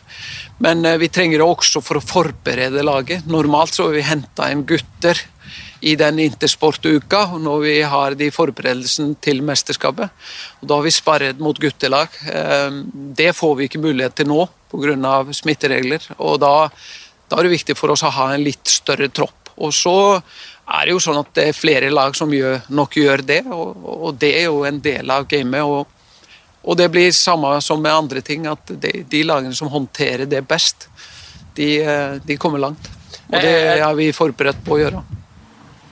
Men 0.60 0.84
eh, 0.84 0.98
vi 1.00 1.08
trenger 1.08 1.40
det 1.40 1.46
også 1.46 1.80
for 1.80 1.96
å 1.96 2.04
forberede 2.04 2.84
laget. 2.84 3.24
Normalt 3.24 3.72
så 3.72 3.86
har 3.86 3.96
vi 3.96 4.04
hente 4.04 4.50
inn 4.52 4.66
gutter 4.68 5.22
i 5.80 5.94
den 5.96 6.20
intersportuka 6.26 7.22
når 7.40 7.64
vi 7.64 7.74
har 7.88 8.18
de 8.20 8.28
forberedelsene 8.32 9.16
til 9.24 9.40
mesterskapet. 9.48 10.12
Og 10.60 10.68
da 10.68 10.76
har 10.76 10.84
vi 10.84 10.92
sparret 10.92 11.40
mot 11.40 11.56
guttelag. 11.56 12.12
Eh, 12.28 12.82
Det 13.16 13.32
får 13.32 13.56
vi 13.56 13.70
ikke 13.70 13.80
mulighet 13.80 14.20
til 14.20 14.28
nå 14.28 14.44
pga. 14.68 15.24
smitteregler. 15.32 16.04
og 16.18 16.40
da, 16.44 16.68
da 17.30 17.38
er 17.38 17.48
det 17.48 17.56
viktig 17.56 17.80
for 17.80 17.96
oss 17.96 18.04
å 18.04 18.12
ha 18.12 18.34
en 18.34 18.44
litt 18.44 18.68
større 18.68 19.08
tropp. 19.08 19.54
Og 19.56 19.72
så 19.72 20.20
er 20.66 20.86
det 20.86 20.94
jo 20.94 21.02
sånn 21.02 21.20
at 21.20 21.28
det 21.38 21.48
er 21.48 21.56
flere 21.56 21.90
lag 21.94 22.16
som 22.18 22.32
gjør, 22.34 22.60
nok 22.74 22.96
gjør 22.98 23.22
det, 23.26 23.42
og, 23.54 23.84
og 23.86 24.16
det 24.18 24.32
er 24.40 24.48
jo 24.48 24.64
en 24.66 24.80
del 24.82 25.10
av 25.10 25.28
gamet. 25.30 25.62
og 25.62 25.92
og 26.66 26.74
det 26.74 26.88
blir 26.90 27.12
samme 27.14 27.60
som 27.62 27.78
med 27.82 27.94
andre 27.94 28.20
ting, 28.20 28.46
at 28.50 28.58
de, 28.66 29.04
de 29.06 29.22
lagene 29.22 29.54
som 29.54 29.70
håndterer 29.70 30.26
det 30.26 30.42
best, 30.50 30.88
de, 31.54 31.76
eh, 31.78 32.16
de 32.26 32.36
kommer 32.36 32.58
langt. 32.58 32.88
Og 33.28 33.38
det 33.38 33.52
er 33.78 33.94
vi 33.94 34.08
forberedt 34.14 34.58
på 34.66 34.74
å 34.74 34.80
gjøre. 34.80 35.02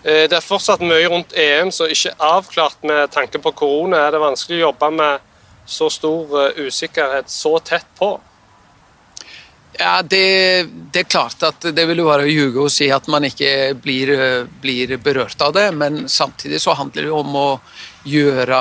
Eh, 0.03 0.27
Det 0.29 0.35
er 0.35 0.43
fortsatt 0.43 0.83
mye 0.83 1.07
rundt 1.09 1.33
EM 1.39 1.71
som 1.71 1.87
ikke 1.87 2.11
er 2.11 2.27
avklart 2.27 2.83
med 2.83 3.11
tanke 3.15 3.39
på 3.39 3.55
korona. 3.55 4.03
Er 4.07 4.17
det 4.17 4.25
vanskelig 4.25 4.59
å 4.59 4.67
jobbe 4.69 4.91
med 4.99 5.31
så 5.65 5.89
stor 5.91 6.35
eh, 6.43 6.67
usikkerhet 6.67 7.31
så 7.31 7.55
tett 7.63 7.87
på? 7.99 8.17
Ja, 9.79 10.03
det, 10.03 10.69
det 10.93 11.03
er 11.03 11.11
klart 11.11 11.43
at 11.43 11.65
det 11.75 11.87
vil 11.89 11.99
jo 11.99 12.07
være 12.07 12.27
å 12.27 12.31
ljuge 12.31 12.63
å 12.63 12.71
si 12.73 12.87
at 12.95 13.09
man 13.11 13.27
ikke 13.27 13.75
blir, 13.83 14.13
blir 14.63 14.95
berørt 15.03 15.41
av 15.43 15.55
det, 15.57 15.67
men 15.75 16.05
samtidig 16.11 16.61
så 16.63 16.77
handler 16.79 17.09
det 17.09 17.15
om 17.15 17.41
å 17.41 17.49
gjøre 18.05 18.61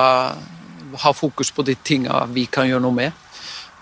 Ha 1.04 1.10
fokus 1.18 1.50
på 1.50 1.64
de 1.66 1.74
tingene 1.82 2.28
vi 2.36 2.44
kan 2.46 2.68
gjøre 2.70 2.84
noe 2.84 2.94
med. 2.94 3.24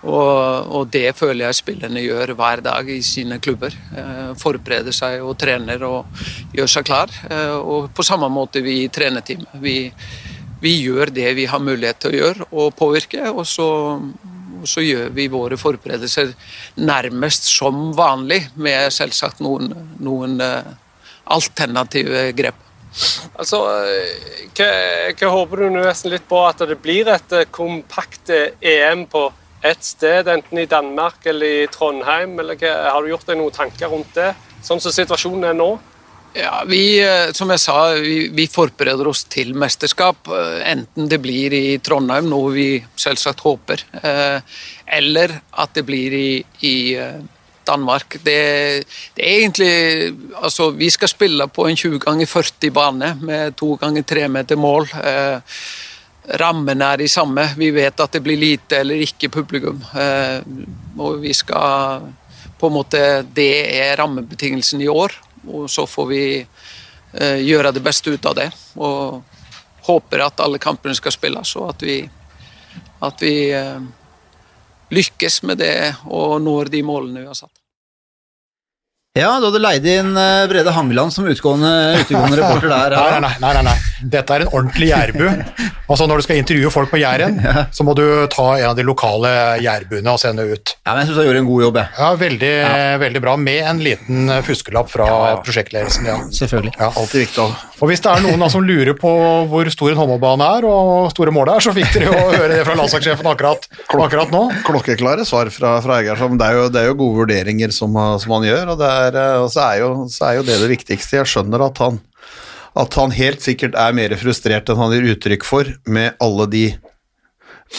Og, 0.02 0.70
og 0.74 0.88
det 0.90 1.12
føler 1.14 1.46
jeg 1.46 1.58
spillerne 1.60 2.02
gjør 2.02 2.32
hver 2.40 2.64
dag 2.66 2.88
i 2.90 3.02
sine 3.06 3.38
klubber. 3.44 3.76
Eh, 3.92 4.32
forbereder 4.40 4.96
seg 4.96 5.22
og 5.22 5.36
trener 5.42 5.84
og 5.86 6.24
gjør 6.56 6.72
seg 6.72 6.88
klar. 6.88 7.12
Eh, 7.28 7.58
og 7.60 7.92
på 7.94 8.06
samme 8.08 8.32
måte 8.32 8.64
vi 8.66 8.80
i 8.86 8.90
trenerteamet. 8.94 9.60
Vi, 9.62 9.76
vi 10.64 10.74
gjør 10.86 11.12
det 11.14 11.36
vi 11.38 11.46
har 11.52 11.62
mulighet 11.62 12.02
til 12.02 12.14
å 12.14 12.22
gjøre 12.22 12.50
og 12.50 12.74
påvirke, 12.80 13.28
og 13.30 13.46
så 13.50 13.68
så 14.70 14.84
gjør 14.84 15.12
vi 15.16 15.28
våre 15.32 15.58
forberedelser 15.60 16.34
nærmest 16.82 17.50
som 17.52 17.92
vanlig, 17.98 18.44
med 18.56 18.92
selvsagt 18.94 19.42
noen, 19.44 19.72
noen 20.02 20.38
uh, 20.42 20.74
alternative 21.32 22.30
grep. 22.38 22.68
Altså, 23.40 23.62
hva, 24.58 24.72
hva, 25.16 25.30
håper 25.32 25.64
du 25.64 25.78
nesten 25.78 26.12
litt 26.12 26.28
på? 26.28 26.42
At 26.44 26.64
det 26.68 26.80
blir 26.84 27.08
et 27.12 27.36
eh, 27.38 27.48
kompakt 27.48 28.34
eh, 28.36 28.58
EM 28.60 29.06
på 29.12 29.30
ett 29.64 29.86
sted, 29.86 30.28
enten 30.28 30.60
i 30.60 30.68
Danmark 30.68 31.26
eller 31.26 31.64
i 31.64 31.70
Trondheim? 31.72 32.36
eller 32.40 32.60
hva, 32.60 32.74
Har 32.92 33.04
du 33.04 33.14
gjort 33.14 33.30
deg 33.30 33.40
noen 33.40 33.56
tanker 33.56 33.94
rundt 33.94 34.12
det, 34.18 34.34
sånn 34.66 34.82
som 34.84 34.92
situasjonen 34.92 35.52
er 35.54 35.58
nå? 35.58 35.72
Ja, 36.34 36.64
vi, 36.68 37.02
eh, 37.04 37.34
som 37.36 37.50
jeg 37.52 37.60
sa, 37.60 37.76
vi, 38.00 38.30
vi, 38.32 38.46
forbereder 38.48 39.08
oss 39.12 39.26
til 39.28 39.52
mesterskap. 39.58 40.30
Eh, 40.32 40.62
enten 40.72 41.10
det 41.12 41.20
blir 41.20 41.52
i 41.52 41.76
Trondheim, 41.84 42.30
noe 42.32 42.54
vi 42.56 42.68
selvsagt 42.96 43.44
håper, 43.44 43.84
eh, 44.00 44.40
eller 44.96 45.34
at 45.60 45.74
det 45.76 45.84
blir 45.88 46.16
i, 46.16 46.30
i 46.64 46.76
Danmark. 47.68 48.16
Det, 48.24 48.38
det, 49.18 49.26
er 49.26 49.42
egentlig 49.42 49.74
Altså, 50.40 50.70
vi 50.72 50.90
skal 50.90 51.12
spille 51.12 51.48
på 51.52 51.68
en 51.68 51.76
20 51.76 52.00
ganger 52.00 52.26
40 52.32 52.72
bane 52.76 53.12
med 53.22 53.58
to 53.60 53.76
ganger 53.82 54.08
tre 54.08 54.28
meter 54.32 54.60
mål. 54.60 54.88
Rammene 56.42 56.88
er 56.94 57.04
de 57.04 57.10
samme. 57.12 57.46
Vi 57.58 57.70
vet 57.76 58.00
at 58.00 58.16
det 58.16 58.24
blir 58.24 58.40
lite 58.40 58.82
eller 58.82 59.04
ikke 59.04 59.30
publikum. 59.30 59.84
Og 60.98 61.22
vi 61.22 61.34
skal 61.38 62.08
på 62.58 62.70
en 62.70 62.76
måte 62.76 63.02
Det 63.34 63.54
er 63.78 63.96
rammebetingelsen 64.02 64.82
i 64.82 64.90
år. 64.90 65.14
Og 65.48 65.70
så 65.72 65.86
får 65.90 66.10
vi 66.10 66.24
eh, 66.42 67.40
gjøre 67.42 67.74
det 67.76 67.84
beste 67.86 68.14
ut 68.14 68.26
av 68.30 68.36
det. 68.38 68.50
Og 68.76 69.22
håper 69.88 70.26
at 70.28 70.44
alle 70.44 70.62
kampene 70.62 70.96
skal 70.98 71.14
spilles, 71.16 71.56
og 71.58 71.72
at 71.74 71.86
vi, 71.86 71.98
at 73.02 73.24
vi 73.24 73.36
eh, 73.58 73.80
lykkes 74.94 75.42
med 75.50 75.62
det 75.64 75.76
og 76.06 76.38
når 76.44 76.70
de 76.74 76.84
målene 76.86 77.24
vi 77.24 77.32
har 77.32 77.38
satt. 77.38 77.54
Ja, 79.18 79.34
du 79.42 79.50
hadde 79.50 79.60
leid 79.60 79.88
inn 79.92 80.14
eh, 80.16 80.46
Brede 80.48 80.72
Hangeland 80.72 81.12
som 81.12 81.28
utgående, 81.28 81.72
utegående 82.04 82.40
reporter 82.40 82.72
der. 82.72 82.96
Nei, 82.96 83.24
nei, 83.26 83.34
nei, 83.44 83.56
nei, 83.58 83.66
nei. 83.72 83.80
Dette 84.02 84.38
er 84.38 84.46
en 84.46 84.54
ordentlig 84.54 84.92
jærbu. 84.92 85.28
Altså, 85.92 86.06
når 86.08 86.22
du 86.22 86.24
skal 86.24 86.38
intervjue 86.40 86.70
folk 86.72 86.88
på 86.88 87.02
Jæren, 87.02 87.34
ja. 87.44 87.66
så 87.76 87.84
må 87.84 87.92
du 87.98 88.06
ta 88.32 88.46
en 88.62 88.70
av 88.70 88.78
de 88.78 88.86
lokale 88.88 89.28
jærbuene 89.60 90.14
og 90.14 90.22
sende 90.22 90.46
ut. 90.48 90.72
Ja, 90.86 90.94
men 90.94 91.02
Jeg 91.02 91.10
syns 91.10 91.18
du 91.20 91.26
gjorde 91.26 91.42
en 91.42 91.50
god 91.50 91.64
jobb. 91.66 91.80
Jeg. 91.82 91.92
Ja, 91.98 92.12
veldig, 92.22 92.52
ja. 92.62 92.78
veldig 93.02 93.22
bra. 93.26 93.34
Med 93.36 93.60
en 93.74 93.82
liten 93.84 94.32
fuskelapp 94.48 94.88
fra 94.94 95.10
ja, 95.10 95.34
prosjektledelsen. 95.44 96.08
Ja. 96.08 96.16
Selvfølgelig. 96.32 96.72
Ja. 96.80 96.94
Alltid 96.96 97.26
viktig. 97.26 97.50
Og 97.82 97.90
Hvis 97.90 98.04
det 98.06 98.12
er 98.12 98.24
noen 98.24 98.46
som 98.54 98.64
lurer 98.64 98.94
på 98.96 99.12
hvor 99.50 99.70
stor 99.74 99.92
en 99.92 100.00
håndballbane 100.00 100.48
er, 100.60 100.68
og 100.70 101.10
store 101.12 101.34
mål 101.34 101.50
er, 101.56 101.64
så 101.66 101.74
fikk 101.76 101.96
dere 101.96 102.12
jo 102.12 102.20
høre 102.38 102.52
det 102.54 102.62
fra 102.68 102.76
landslagssjefen 102.78 103.30
akkurat, 103.32 103.66
akkurat, 103.90 104.32
nå. 104.34 104.44
Klokkeklare 104.68 105.26
svar 105.28 105.50
fra, 105.54 105.74
fra 105.84 105.98
Egersson. 106.00 106.38
Det, 106.40 106.52
det, 106.76 106.84
er 106.84 106.92
jo 106.92 107.00
gode 107.00 107.24
vurderinger 107.24 107.74
som, 107.74 107.98
som 108.22 108.36
han 108.38 108.46
gjør, 108.48 108.76
og, 108.76 108.86
er, 108.86 109.18
og 109.42 109.50
så, 109.50 109.66
er 109.72 109.82
jo, 109.82 109.92
så, 110.14 110.30
er 110.30 110.40
jo, 110.40 110.46
det 110.48 110.60
det 110.62 110.70
viktigste. 110.72 111.20
Jeg 111.20 111.32
skjønner 111.34 111.66
at 111.68 111.82
han, 111.82 111.98
at 112.80 112.96
han 113.00 113.12
helt 113.16 113.44
sikkert 113.44 113.76
er 113.80 113.96
mer 113.96 114.14
frustrert 114.20 114.70
enn 114.72 114.80
han 114.80 114.94
gir 114.96 115.12
uttrykk 115.16 115.48
for 115.48 115.76
med 115.86 116.18
alle 116.24 116.48
de 116.52 116.66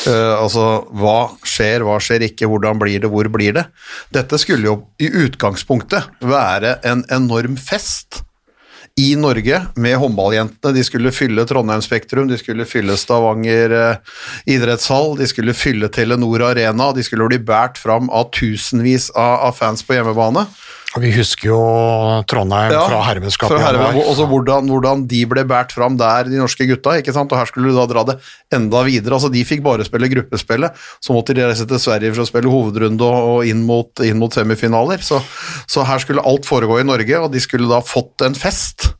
Uh, 0.09 0.41
altså, 0.41 0.63
hva 0.97 1.35
skjer, 1.45 1.83
hva 1.85 1.99
skjer 2.01 2.23
ikke, 2.25 2.47
hvordan 2.49 2.79
blir 2.81 3.03
det, 3.03 3.11
hvor 3.13 3.29
blir 3.29 3.53
det? 3.59 3.67
Dette 4.09 4.39
skulle 4.41 4.65
jo 4.65 4.77
i 4.97 5.11
utgangspunktet 5.27 6.23
være 6.25 6.79
en 6.89 7.05
enorm 7.13 7.59
fest 7.61 8.23
i 8.97 9.13
Norge 9.21 9.59
med 9.77 9.99
håndballjentene. 10.01 10.75
De 10.77 10.85
skulle 10.85 11.13
fylle 11.13 11.45
Trondheim 11.49 11.85
Spektrum, 11.85 12.25
de 12.29 12.41
skulle 12.41 12.65
fylle 12.69 12.97
Stavanger 12.97 13.77
uh, 13.77 14.17
idrettshall, 14.49 15.13
de 15.21 15.29
skulle 15.29 15.53
fylle 15.57 15.93
Telenor 15.93 16.49
Arena, 16.49 16.89
de 16.97 17.05
skulle 17.05 17.29
bli 17.29 17.43
båret 17.45 17.81
fram 17.81 18.09
av 18.09 18.31
tusenvis 18.33 19.11
av, 19.13 19.51
av 19.51 19.61
fans 19.61 19.85
på 19.85 19.97
hjemmebane. 19.97 20.49
Vi 21.01 21.09
husker 21.15 21.49
jo 21.49 21.59
Trondheim 22.29 22.73
ja, 22.75 22.83
fra 22.85 22.99
hermemesterskapet. 23.07 23.79
Og 23.97 24.11
også 24.13 24.27
hvordan, 24.29 24.69
hvordan, 24.69 25.05
de 25.09 25.23
ble 25.29 25.45
båret 25.49 25.73
fram 25.73 25.97
der, 25.97 26.29
de 26.29 26.41
norske 26.41 26.67
gutta. 26.69 26.99
ikke 27.01 27.15
sant? 27.17 27.33
Og 27.33 27.41
her 27.41 27.49
skulle 27.49 27.73
du 27.73 27.79
da 27.79 27.87
dra 27.89 28.03
det 28.11 28.19
enda 28.53 28.83
videre. 28.85 29.17
altså 29.17 29.31
De 29.33 29.45
fikk 29.49 29.63
bare 29.65 29.87
spille 29.89 30.11
gruppespillet. 30.13 30.77
Så 31.01 31.17
måtte 31.17 31.37
de 31.37 31.47
reise 31.47 31.65
til 31.69 31.81
Sverige 31.81 32.13
for 32.13 32.27
å 32.27 32.29
spille 32.29 32.53
hovedrunde 32.53 33.09
og 33.09 33.49
inn, 33.49 33.65
mot, 33.69 34.05
inn, 34.05 34.21
mot, 34.21 34.37
semifinaler. 34.37 35.01
Så, 35.05 35.23
så 35.71 35.87
her 35.89 36.03
skulle 36.03 36.25
alt 36.29 36.49
foregå 36.49 36.83
i 36.83 36.89
Norge, 36.89 37.25
og 37.25 37.33
de 37.33 37.41
skulle 37.41 37.71
da 37.73 37.81
fått 37.81 38.27
en 38.27 38.37
fest. 38.37 38.93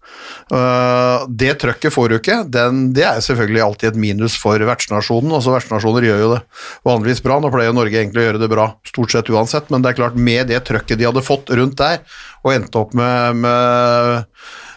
Uh, 0.53 1.25
det 1.33 1.55
trøkket 1.63 1.95
får 1.95 2.11
du 2.11 2.17
ikke. 2.19 2.35
Den, 2.53 2.91
det 2.93 3.07
er 3.09 3.23
selvfølgelig 3.25 3.63
alltid 3.65 3.89
et 3.93 4.01
minus 4.03 4.35
for 4.37 4.61
vertsnasjonen. 4.69 5.33
altså 5.33 5.55
Vertsnasjoner 5.55 6.05
gjør 6.05 6.21
jo 6.21 6.33
det 6.35 6.41
vanligvis 6.89 7.23
bra. 7.25 7.39
Nå 7.41 7.49
pleier 7.55 7.73
Norge 7.73 7.97
egentlig 7.97 8.21
å 8.21 8.27
gjøre 8.27 8.43
det 8.43 8.51
bra 8.53 8.67
stort 8.89 9.15
sett 9.15 9.31
uansett, 9.33 9.73
men 9.73 9.85
det 9.85 9.93
er 9.93 10.01
klart 10.03 10.19
med 10.19 10.53
det 10.53 10.61
trøkket 10.69 11.01
de 11.01 11.09
hadde 11.09 11.25
fått 11.25 11.55
rundt 11.57 11.81
der, 11.81 12.05
og 12.45 12.53
endte 12.53 12.83
opp 12.83 12.93
med, 12.99 13.41
med 13.41 14.29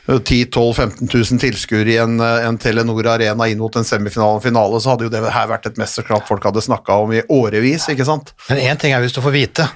10 0.08 0.48
12 0.56 0.74
15 0.74 1.12
000 1.12 1.44
tilskuere 1.44 1.92
i 1.92 2.00
en, 2.00 2.20
en, 2.24 2.60
Telenor 2.62 3.12
Arena 3.12 3.48
inn 3.52 3.60
mot 3.60 3.76
en 3.76 3.88
semifinale 3.88 4.40
finale, 4.44 4.80
så 4.80 4.94
hadde 4.94 5.10
jo 5.10 5.12
det 5.12 5.24
her 5.28 5.50
vært 5.52 5.68
et 5.68 5.80
mesterskap 5.82 6.28
folk 6.30 6.46
hadde 6.46 6.64
snakka 6.64 7.02
om 7.04 7.16
i 7.18 7.24
årevis, 7.36 7.90
ikke 7.92 8.08
sant? 8.08 8.32
Men 8.48 8.64
én 8.64 8.80
ting 8.80 8.96
er 8.96 9.04
hvis 9.04 9.18
du 9.18 9.20
får 9.26 9.36
vite. 9.36 9.68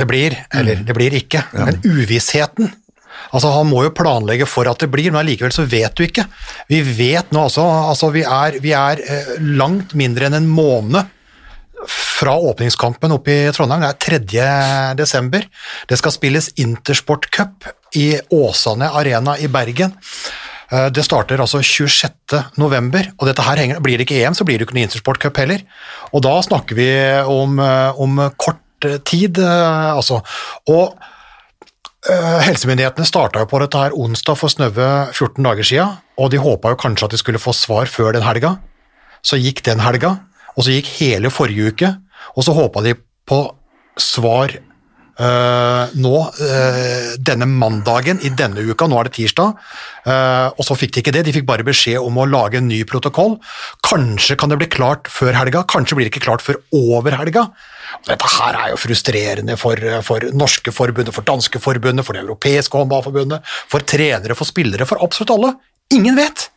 Det 0.00 0.08
blir, 0.08 0.38
eller 0.54 0.80
det 0.86 0.96
blir 0.96 1.12
ikke. 1.18 1.44
Ja. 1.52 1.66
Men 1.68 1.82
uvissheten 1.84 2.72
Altså, 3.32 3.52
Han 3.54 3.70
må 3.70 3.84
jo 3.86 3.94
planlegge 3.96 4.48
for 4.50 4.68
at 4.70 4.82
det 4.82 4.90
blir, 4.92 5.10
men 5.10 5.22
allikevel 5.22 5.54
så 5.54 5.66
vet 5.68 5.94
du 5.96 6.04
ikke. 6.06 6.26
Vi 6.70 6.82
vet 6.84 7.32
nå 7.32 7.46
altså, 7.48 7.64
altså 7.92 8.12
vi 8.14 8.24
er, 8.26 8.60
vi 8.62 8.74
er 8.76 9.02
eh, 9.02 9.34
langt 9.58 9.96
mindre 9.98 10.28
enn 10.28 10.40
en 10.42 10.48
måned 10.50 11.18
fra 11.88 12.36
åpningskampen 12.38 13.14
oppe 13.16 13.34
i 13.34 13.50
Trondheim. 13.54 13.82
Det 13.82 13.90
er 13.90 14.20
3. 14.20 14.94
desember. 15.00 15.46
Det 15.90 15.98
skal 15.98 16.14
spilles 16.14 16.52
Intersport 16.62 17.26
Cup 17.34 17.66
i 17.98 18.14
Åsane 18.30 18.92
Arena 18.94 19.34
i 19.38 19.50
Bergen. 19.50 19.96
Eh, 20.72 20.88
det 20.94 21.04
starter 21.04 21.42
altså 21.42 21.60
26. 21.62 22.42
november, 22.60 23.10
og 23.18 23.28
dette 23.28 23.44
her 23.44 23.60
henger, 23.60 23.82
blir 23.84 23.98
det 23.98 24.06
ikke 24.06 24.22
EM, 24.22 24.36
så 24.36 24.46
blir 24.48 24.58
det 24.58 24.68
ikke 24.68 24.78
noen 24.78 24.88
Intersport 24.88 25.20
Cup 25.22 25.40
heller. 25.42 25.64
Og 26.12 26.24
da 26.24 26.36
snakker 26.44 26.78
vi 26.78 26.90
om, 27.28 27.58
eh, 27.60 28.00
om 28.00 28.28
kort 28.36 28.60
tid, 29.06 29.38
altså. 29.38 30.24
Og 30.66 30.96
helsemyndighetene 32.02 33.06
starta 33.06 33.44
på 33.46 33.60
dette 33.62 33.78
her 33.78 33.94
onsdag 33.94 34.38
for 34.40 34.50
snaue 34.50 34.88
14 35.12 35.38
dager 35.46 35.66
siden, 35.66 35.98
og 36.18 36.32
de 36.32 36.40
håpa 36.42 36.72
jo 36.72 36.80
kanskje 36.80 37.06
at 37.06 37.14
de 37.14 37.20
skulle 37.20 37.42
få 37.42 37.54
svar 37.54 37.90
før 37.90 38.16
den 38.16 38.26
helga. 38.26 38.56
Så 39.22 39.38
gikk 39.38 39.62
den 39.68 39.82
helga, 39.84 40.16
og 40.56 40.66
så 40.66 40.74
gikk 40.74 40.90
hele 40.98 41.30
forrige 41.30 41.70
uke, 41.70 41.92
og 42.34 42.46
så 42.46 42.54
håpa 42.56 42.82
de 42.82 42.96
på 42.98 43.38
svar 44.00 44.56
Uh, 45.20 45.92
nå, 46.00 46.12
uh, 46.24 47.10
denne 47.20 47.44
mandagen 47.44 48.20
i 48.24 48.30
denne 48.32 48.62
uka, 48.64 48.86
nå 48.88 48.96
er 48.96 49.10
det 49.10 49.12
tirsdag, 49.18 49.58
uh, 50.06 50.48
og 50.56 50.64
så 50.64 50.76
fikk 50.78 50.94
de 50.94 51.02
ikke 51.02 51.12
det. 51.12 51.26
De 51.26 51.34
fikk 51.36 51.44
bare 51.48 51.66
beskjed 51.66 52.00
om 52.00 52.16
å 52.16 52.24
lage 52.28 52.62
en 52.62 52.70
ny 52.70 52.80
protokoll. 52.88 53.36
Kanskje 53.84 54.38
kan 54.40 54.52
det 54.52 54.58
bli 54.62 54.70
klart 54.72 55.10
før 55.12 55.36
helga, 55.36 55.66
kanskje 55.68 55.98
blir 55.98 56.08
det 56.08 56.14
ikke 56.14 56.24
klart 56.30 56.44
før 56.44 56.62
over 56.72 57.18
helga. 57.20 57.50
Dette 58.08 58.30
her 58.38 58.56
er 58.56 58.72
jo 58.72 58.80
frustrerende 58.80 59.58
for, 59.60 59.76
for 60.06 60.32
norske 60.32 60.72
forbundet, 60.72 61.12
for 61.12 61.28
danske 61.28 61.60
forbundet, 61.60 62.06
for 62.08 62.16
det 62.16 62.24
europeiske 62.24 62.80
håndballforbundet, 62.80 63.44
for 63.68 63.84
trenere, 63.84 64.38
for 64.38 64.48
spillere, 64.48 64.88
for 64.88 65.04
absolutt 65.04 65.36
alle. 65.36 65.54
Ingen 65.92 66.16
vet! 66.16 66.48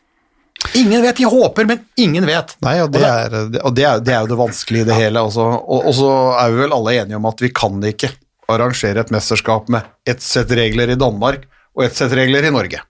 Ingen 0.74 1.02
vet, 1.04 1.18
de 1.20 1.26
håper, 1.28 1.66
men 1.68 1.82
ingen 2.00 2.24
vet. 2.26 2.54
Nei, 2.64 2.78
og 2.80 2.88
det 2.94 3.02
er, 3.04 3.34
og 3.60 3.74
det 3.76 3.84
er, 3.84 4.00
det 4.00 4.14
er 4.14 4.22
jo 4.24 4.30
det 4.32 4.38
vanskelige 4.40 4.86
i 4.86 4.88
det 4.88 4.96
hele. 4.96 5.22
Også. 5.28 5.44
Og, 5.44 5.90
og 5.90 5.94
så 5.94 6.12
er 6.40 6.54
vi 6.54 6.62
vel 6.64 6.74
alle 6.74 6.94
enige 7.02 7.20
om 7.20 7.28
at 7.28 7.44
vi 7.44 7.52
kan 7.54 7.76
det 7.82 7.92
ikke 7.92 8.16
arrangere 8.52 9.02
et 9.02 9.14
mesterskap 9.14 9.70
med 9.72 9.86
ett 10.08 10.22
sett 10.22 10.52
regler 10.54 10.92
i 10.92 10.98
Danmark 10.98 11.48
og 11.76 11.84
ett 11.84 11.96
sett 11.96 12.14
regler 12.16 12.46
i 12.46 12.52
Norge. 12.54 12.82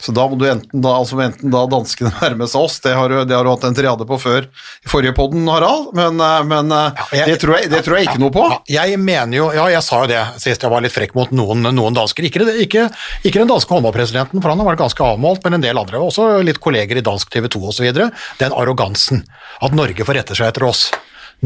Så 0.00 0.12
da 0.14 0.28
må 0.30 0.36
du 0.38 0.44
enten 0.46 0.82
da, 0.82 0.92
altså 0.94 1.18
enten 1.24 1.50
da 1.50 1.64
danskene 1.70 2.12
nærme 2.20 2.46
seg 2.46 2.66
oss, 2.68 2.76
det 2.84 2.92
har, 2.94 3.10
det 3.26 3.34
har, 3.34 3.46
du 3.46 3.50
hatt 3.50 3.64
en 3.66 3.74
triade 3.74 4.06
på 4.06 4.18
før 4.22 4.46
i 4.46 4.90
forrige 4.90 5.14
podden, 5.16 5.48
Harald, 5.50 5.90
men, 5.98 6.20
eh, 6.22 6.44
men 6.46 6.70
eh, 6.74 7.00
ja, 7.00 7.06
jeg, 7.18 7.32
det, 7.32 7.38
tror 7.42 7.56
jeg, 7.58 7.70
det, 7.72 7.80
tror 7.86 7.98
jeg, 7.98 8.06
ikke 8.06 8.22
noe 8.22 8.34
på. 8.34 8.44
Ja, 8.70 8.86
jeg 8.86 9.00
mener 9.02 9.40
jo, 9.40 9.48
ja, 9.56 9.66
jeg 9.74 9.82
sa 9.86 10.04
jo 10.04 10.10
det 10.12 10.22
sist 10.38 10.62
jeg 10.62 10.70
var 10.70 10.86
litt 10.86 10.94
frekk 10.94 11.16
mot 11.18 11.34
noen, 11.34 11.66
noen 11.74 11.98
dansker. 11.98 12.28
Ikke, 12.30 12.46
ikke, 12.62 12.86
ikke, 13.24 13.40
den 13.40 13.50
danske 13.50 13.74
håndballpresidenten, 13.74 14.38
for 14.38 14.54
han 14.54 14.62
har 14.62 14.70
vært 14.70 14.84
ganske 14.84 15.10
avmålt, 15.10 15.42
men 15.46 15.58
en 15.58 15.66
del 15.66 15.82
andre, 15.82 15.98
også 15.98 16.30
litt 16.46 16.62
kolleger 16.62 17.02
i 17.02 17.04
dansk 17.04 17.34
TV 17.34 17.50
2 17.58 17.66
osv. 17.72 17.90
Den 18.38 18.54
arrogansen, 18.54 19.26
at 19.58 19.74
Norge 19.74 20.06
får 20.06 20.22
rette 20.22 20.38
seg 20.38 20.52
etter 20.52 20.70
oss. 20.70 20.88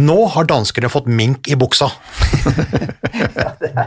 Nå 0.01 0.15
har 0.33 0.47
danskene 0.49 0.89
fått 0.89 1.05
mink 1.13 1.49
i 1.53 1.57
buksa. 1.61 1.91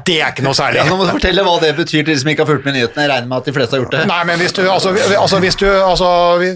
det 0.06 0.18
er 0.22 0.30
ikke 0.30 0.44
noe 0.46 0.54
særlig. 0.54 0.78
Ja, 0.82 0.86
nå 0.90 0.98
må 1.00 1.08
du 1.08 1.12
fortelle 1.16 1.42
hva 1.46 1.56
det 1.64 1.72
betyr 1.78 2.04
til 2.04 2.12
de 2.12 2.18
som 2.22 2.30
ikke 2.30 2.44
har 2.46 2.50
fulgt 2.52 2.68
med 2.68 2.76
nyhetene. 2.78 3.06
Jeg 3.06 3.12
regner 3.12 3.30
med 3.32 3.38
at 3.42 3.48
de 3.50 3.54
fleste 3.56 3.74
har 3.76 3.82
gjort 3.82 3.96
det. 3.96 4.04
Nei, 4.12 4.20
men 4.30 4.38
hvis 4.42 4.54
du, 4.54 4.62
altså, 4.70 4.92
altså, 5.18 5.40
hvis, 5.42 5.58
du, 5.62 5.66
altså, 5.74 6.10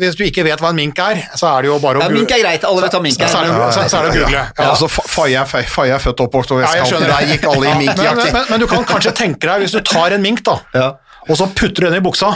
hvis 0.04 0.20
du 0.20 0.24
ikke 0.28 0.46
vet 0.46 0.62
hva 0.62 0.70
en 0.74 0.78
mink 0.78 1.02
er, 1.02 1.24
så 1.40 1.50
er 1.56 1.66
det 1.66 1.72
jo 1.72 1.80
bare 1.82 1.98
å 2.02 2.06
Ja, 2.06 2.12
mink 2.14 2.34
er 2.36 2.44
greit, 2.44 2.68
alle 2.70 2.86
vet 2.86 2.98
hva 3.00 3.02
mink 3.08 3.26
er. 3.26 3.32
Så 3.34 3.42
er 3.42 3.50
det, 3.50 3.58
så, 3.74 3.88
så 3.90 4.00
er 4.04 4.08
det 4.08 4.14
å 4.14 4.18
google. 4.20 4.46
Ja, 4.46 4.70
altså, 4.70 4.92
Fa- 5.00 5.08
Faye 5.16 5.42
er, 5.42 5.94
er 5.98 6.04
født 6.06 6.24
oppvokst 6.28 6.54
over 6.56 6.66
jeg 6.68 6.84
vestkanten. 6.86 7.10
Der 7.10 7.34
gikk 7.34 7.50
alle 7.50 7.66
i 7.66 7.70
Ja, 7.70 7.76
men, 7.76 7.86
minkjakt. 7.88 8.24
men, 8.24 8.34
men, 8.38 8.50
men 8.54 8.64
du 8.66 8.70
kan 8.70 8.86
kanskje 8.94 9.16
tenke 9.24 9.50
deg, 9.50 9.66
hvis 9.66 9.74
du 9.78 9.82
tar 9.82 10.14
en 10.18 10.26
mink, 10.30 10.46
da, 10.46 10.60
Ja. 10.78 10.92
og 11.26 11.38
så 11.42 11.50
putter 11.50 11.88
du 11.88 11.90
den 11.90 11.98
i 12.00 12.06
buksa, 12.06 12.36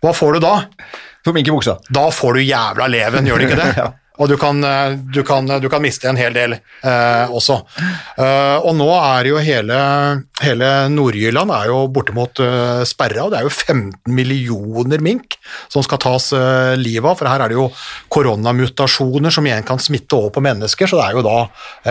hva 0.00 0.14
får 0.16 0.38
du 0.38 0.44
da? 0.46 0.54
Får 1.26 1.34
mink 1.36 1.50
i 1.50 1.52
buksa. 1.52 1.80
Da 1.92 2.06
får 2.14 2.38
du 2.38 2.46
jævla 2.46 2.86
leven, 2.88 3.26
gjør 3.28 3.42
du 3.42 3.50
ikke 3.50 3.58
det? 3.58 3.90
Og 4.20 4.28
du 4.28 4.36
kan, 4.40 4.60
eh, 4.64 4.96
du, 5.00 5.22
kan, 5.26 5.48
du 5.48 5.68
kan 5.72 5.82
miste 5.82 6.08
en 6.10 6.18
hel 6.20 6.34
del 6.36 6.56
eh, 6.56 7.32
også. 7.32 7.56
Eh, 8.20 8.56
og 8.60 8.74
nå 8.76 8.88
er 8.98 9.30
jo 9.30 9.40
hele, 9.40 9.78
hele 10.44 10.68
Nord-Jylland 10.92 11.54
bortimot 11.94 12.42
eh, 12.44 12.82
sperra, 12.88 13.24
og 13.24 13.32
det 13.32 13.40
er 13.40 13.48
jo 13.48 13.54
15 13.54 14.12
millioner 14.12 15.00
mink 15.04 15.38
som 15.72 15.84
skal 15.86 16.02
tas 16.02 16.30
eh, 16.36 16.74
livet 16.80 17.08
av, 17.08 17.16
for 17.18 17.30
her 17.30 17.44
er 17.44 17.52
det 17.52 17.58
jo 17.58 17.70
koronamutasjoner 18.12 19.32
som 19.32 19.48
igjen 19.48 19.66
kan 19.66 19.80
smitte 19.80 20.18
over 20.18 20.34
på 20.36 20.44
mennesker, 20.44 20.90
så 20.90 21.00
det 21.00 21.08
er 21.08 21.18
jo 21.18 21.24
da 21.26 21.38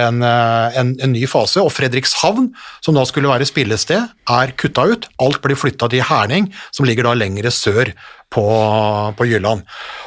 en, 0.05 0.21
eh, 0.25 0.79
en, 0.83 0.93
en 1.01 1.15
ny 1.15 1.25
fase. 1.29 1.63
Og 1.63 1.73
Fredrikshavn, 1.73 2.51
som 2.85 2.97
da 2.97 3.07
skulle 3.09 3.31
være 3.31 3.49
spillested, 3.49 4.13
er 4.29 4.55
kutta 4.59 4.85
ut. 4.91 5.09
Alt 5.23 5.41
blir 5.43 5.57
flytta 5.57 5.89
til 5.89 6.05
Herning, 6.05 6.51
som 6.75 6.85
ligger 6.85 7.09
da 7.09 7.17
lengre 7.17 7.51
sør 7.53 7.93
på, 8.33 8.45
på 9.17 9.25
Jylland. 9.25 9.63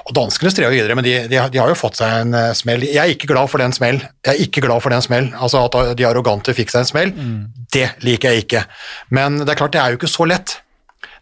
Og 0.07 0.15
Danskene 0.17 0.53
strever 0.55 0.75
videre, 0.75 0.97
men 0.99 1.07
de, 1.07 1.15
de, 1.31 1.39
de 1.53 1.61
har 1.61 1.71
jo 1.71 1.79
fått 1.79 1.99
seg 2.01 2.23
en 2.23 2.37
eh, 2.39 2.51
smell. 2.59 2.85
Jeg 2.87 3.01
er 3.03 3.15
ikke 3.15 3.31
glad 3.31 3.51
for 3.51 3.63
den 3.63 3.75
smell. 3.75 4.01
Jeg 4.23 4.33
er 4.33 4.43
ikke 4.47 4.65
glad 4.65 4.83
for 4.85 4.95
den 4.95 5.05
smell. 5.05 5.31
Altså 5.39 5.65
At 5.67 5.97
de 5.99 6.07
arrogante 6.09 6.55
fikk 6.57 6.73
seg 6.73 6.85
en 6.85 6.91
smell, 6.93 7.15
det 7.75 7.89
liker 8.07 8.33
jeg 8.35 8.47
ikke. 8.47 8.67
Men 9.15 9.43
det 9.43 9.51
er 9.55 9.63
klart, 9.63 9.75
det 9.75 9.83
er 9.83 9.95
jo 9.95 10.01
ikke 10.01 10.13
så 10.13 10.29
lett. 10.31 10.59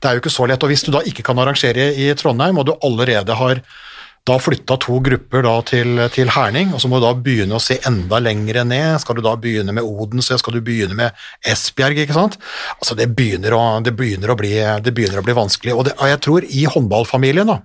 Det 0.01 0.09
er 0.09 0.17
jo 0.17 0.23
ikke 0.23 0.33
så 0.33 0.47
lett, 0.49 0.63
og 0.65 0.73
Hvis 0.73 0.85
du 0.87 0.91
da 0.95 1.03
ikke 1.05 1.25
kan 1.27 1.39
arrangere 1.41 1.91
i 1.93 2.09
Trondheim, 2.17 2.59
og 2.61 2.69
du 2.69 2.75
allerede 2.79 3.37
har 3.37 3.61
da 4.29 4.37
flytta 4.39 4.77
to 4.81 4.99
grupper 5.01 5.45
da 5.47 5.55
til, 5.67 6.03
til 6.13 6.31
Herning, 6.35 6.75
og 6.77 6.83
så 6.83 6.91
må 6.91 7.01
du 7.01 7.07
da 7.07 7.15
begynne 7.17 7.57
å 7.57 7.63
se 7.63 7.79
enda 7.89 8.21
lengre 8.21 8.67
ned. 8.69 8.99
Skal 9.01 9.17
du 9.17 9.23
da 9.25 9.33
begynne 9.41 9.73
med 9.77 9.87
Odense, 9.87 10.37
skal 10.41 10.59
du 10.59 10.61
begynne 10.65 10.97
med 10.99 11.17
Esbjerg, 11.49 12.03
ikke 12.05 12.17
sant? 12.17 12.37
Altså 12.77 12.99
Det 12.99 13.09
begynner 13.17 13.57
å, 13.57 13.63
det 13.85 13.95
begynner 13.97 14.33
å, 14.33 14.37
bli, 14.39 14.53
det 14.85 14.95
begynner 14.97 15.23
å 15.23 15.27
bli 15.27 15.37
vanskelig. 15.39 15.75
Og, 15.75 15.87
det, 15.89 15.97
og 15.97 16.13
jeg 16.13 16.23
tror 16.27 16.47
i 16.47 16.67
håndballfamilien 16.69 17.49
da, 17.49 17.59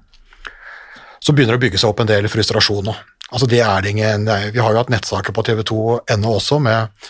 så 1.19 1.35
begynner 1.35 1.55
det 1.55 1.63
å 1.63 1.65
bygge 1.67 1.81
seg 1.81 1.91
opp 1.91 2.03
en 2.03 2.11
del 2.13 2.31
frustrasjon 2.31 2.87
nå. 2.87 2.97
Altså 3.33 3.47
det 3.49 3.61
er 3.65 3.81
det 3.81 3.95
ingen, 3.95 4.27
Vi 4.53 4.61
har 4.61 4.71
jo 4.71 4.79
hatt 4.83 4.91
nettsaker 4.93 5.33
på 5.35 5.43
TV2.no 5.47 6.33
også 6.37 6.59
med, 6.61 7.07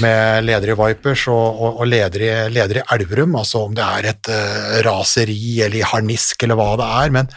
med 0.00 0.46
leder 0.46 0.72
i 0.72 0.76
Vipers 0.78 1.26
og, 1.28 1.48
og, 1.58 1.80
og 1.82 1.88
leder, 1.90 2.22
i, 2.22 2.34
leder 2.54 2.80
i 2.80 2.84
Elverum, 2.94 3.34
altså 3.36 3.66
om 3.66 3.74
det 3.76 3.84
er 3.84 4.12
et 4.12 4.30
uh, 4.30 4.76
raseri 4.86 5.58
eller 5.58 5.82
i 5.82 5.88
harnisk 5.90 6.46
eller 6.46 6.56
hva 6.60 6.70
det 6.80 6.94
er. 7.00 7.18
men 7.18 7.34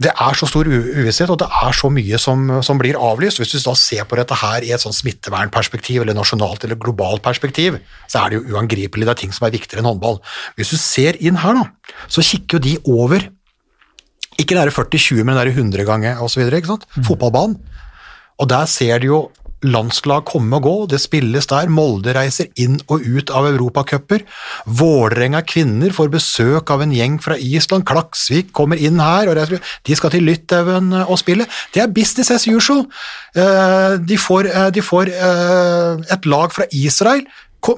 det 0.00 0.12
er 0.12 0.36
så 0.38 0.46
stor 0.48 0.68
uvisshet, 0.70 1.30
og 1.32 1.38
det 1.42 1.48
er 1.60 1.74
så 1.76 1.90
mye 1.92 2.18
som, 2.22 2.46
som 2.64 2.78
blir 2.80 2.98
avlyst. 2.98 3.40
Hvis 3.40 3.52
du 3.52 3.58
da 3.64 3.74
ser 3.78 4.06
på 4.08 4.18
dette 4.20 4.36
her 4.38 4.64
i 4.64 4.70
et 4.74 4.82
sånn 4.82 4.94
smittevernperspektiv, 4.96 6.04
eller 6.04 6.16
nasjonalt 6.16 6.64
eller 6.64 6.78
globalt 6.80 7.24
perspektiv, 7.24 7.80
så 8.06 8.22
er 8.22 8.30
det 8.30 8.38
jo 8.38 8.54
uangripelig. 8.54 9.08
Det 9.08 9.14
er 9.16 9.20
ting 9.24 9.34
som 9.34 9.48
er 9.48 9.56
viktigere 9.56 9.82
enn 9.82 9.90
håndball. 9.90 10.20
Hvis 10.56 10.72
du 10.72 10.78
ser 10.80 11.18
inn 11.18 11.40
her, 11.42 11.58
da, 11.58 11.96
så 12.08 12.24
kikker 12.24 12.58
jo 12.58 12.64
de 12.68 12.76
over 12.88 13.28
ikke 14.40 14.56
det 14.56 14.62
er 14.62 14.72
40-20, 14.72 15.24
men 15.26 15.36
det 15.36 15.42
er 15.42 15.52
100 15.52 15.84
ganger 15.84 16.22
osv. 16.24 16.46
Fotballbanen. 17.04 17.58
Og 18.40 18.48
der 18.48 18.64
ser 18.70 19.02
de 19.02 19.10
jo 19.10 19.18
landslag 19.62 20.24
komme 20.28 20.56
og 20.56 20.62
gå, 20.64 20.74
det 20.92 21.00
spilles 21.02 21.46
der. 21.50 21.68
Molde 21.72 22.14
reiser 22.16 22.48
inn 22.60 22.78
og 22.88 23.04
ut 23.04 23.30
av 23.34 23.48
europacuper. 23.50 24.24
Vålerenga 24.66 25.42
kvinner 25.46 25.92
får 25.96 26.12
besøk 26.14 26.70
av 26.72 26.84
en 26.84 26.94
gjeng 26.96 27.18
fra 27.22 27.36
Island. 27.36 27.84
Klaksvik 27.88 28.52
kommer 28.56 28.80
inn 28.80 28.98
her, 29.00 29.28
reiser- 29.36 29.60
de 29.84 29.96
skal 29.96 30.10
til 30.10 30.24
Litauen 30.24 30.92
og 31.04 31.18
spille. 31.18 31.46
Det 31.74 31.82
er 31.82 31.92
business 31.92 32.30
as 32.30 32.46
usual. 32.48 32.86
Eh, 33.34 33.98
De 34.00 34.16
får, 34.16 34.46
eh, 34.46 34.70
de 34.70 34.80
får 34.82 35.08
eh, 35.08 36.12
et 36.14 36.26
lag 36.26 36.52
fra 36.52 36.64
Israel 36.72 37.24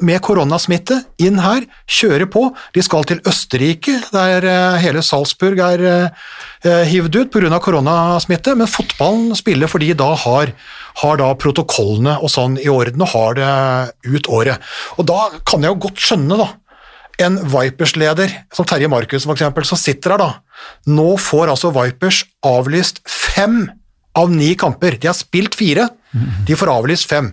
med 0.05 0.20
koronasmitte 0.24 0.99
inn 1.22 1.41
her, 1.43 1.64
kjøre 1.91 2.28
på. 2.30 2.45
De 2.74 2.83
skal 2.85 3.07
til 3.09 3.20
Østerrike, 3.28 3.99
der 4.14 4.47
eh, 4.47 4.78
hele 4.83 5.03
Salzburg 5.05 5.61
er 5.64 5.85
eh, 5.89 6.22
eh, 6.64 6.85
hivd 6.91 7.18
ut 7.18 7.33
pga. 7.35 7.59
koronasmitte, 7.62 8.55
men 8.59 8.70
fotballen 8.70 9.35
spiller 9.39 9.70
fordi 9.70 9.93
da 9.99 10.12
har, 10.14 10.55
har 11.03 11.20
da 11.20 11.33
protokollene 11.35 12.18
og 12.20 12.30
sånn 12.33 12.59
i 12.62 12.70
orden 12.72 13.03
og 13.03 13.14
har 13.14 13.39
det 13.39 13.53
ut 14.07 14.28
året. 14.28 14.72
Og 14.99 15.07
da 15.11 15.28
kan 15.45 15.62
jeg 15.62 15.74
jo 15.74 15.83
godt 15.89 16.03
skjønne, 16.03 16.39
da, 16.39 16.49
en 17.22 17.39
Vipers-leder 17.53 18.33
som 18.55 18.66
Terje 18.66 18.89
Markus 18.91 19.26
for 19.26 19.37
eksempel, 19.37 19.66
som 19.68 19.80
sitter 19.80 20.14
her 20.14 20.22
da. 20.22 20.30
Nå 20.91 21.14
får 21.20 21.53
altså 21.53 21.72
Vipers 21.74 22.24
avlyst 22.47 23.03
fem 23.07 23.66
av 24.18 24.30
ni 24.33 24.53
kamper. 24.59 24.99
De 25.01 25.11
har 25.11 25.16
spilt 25.16 25.57
fire, 25.57 25.89
de 26.47 26.57
får 26.59 26.72
avlyst 26.72 27.09
fem. 27.09 27.33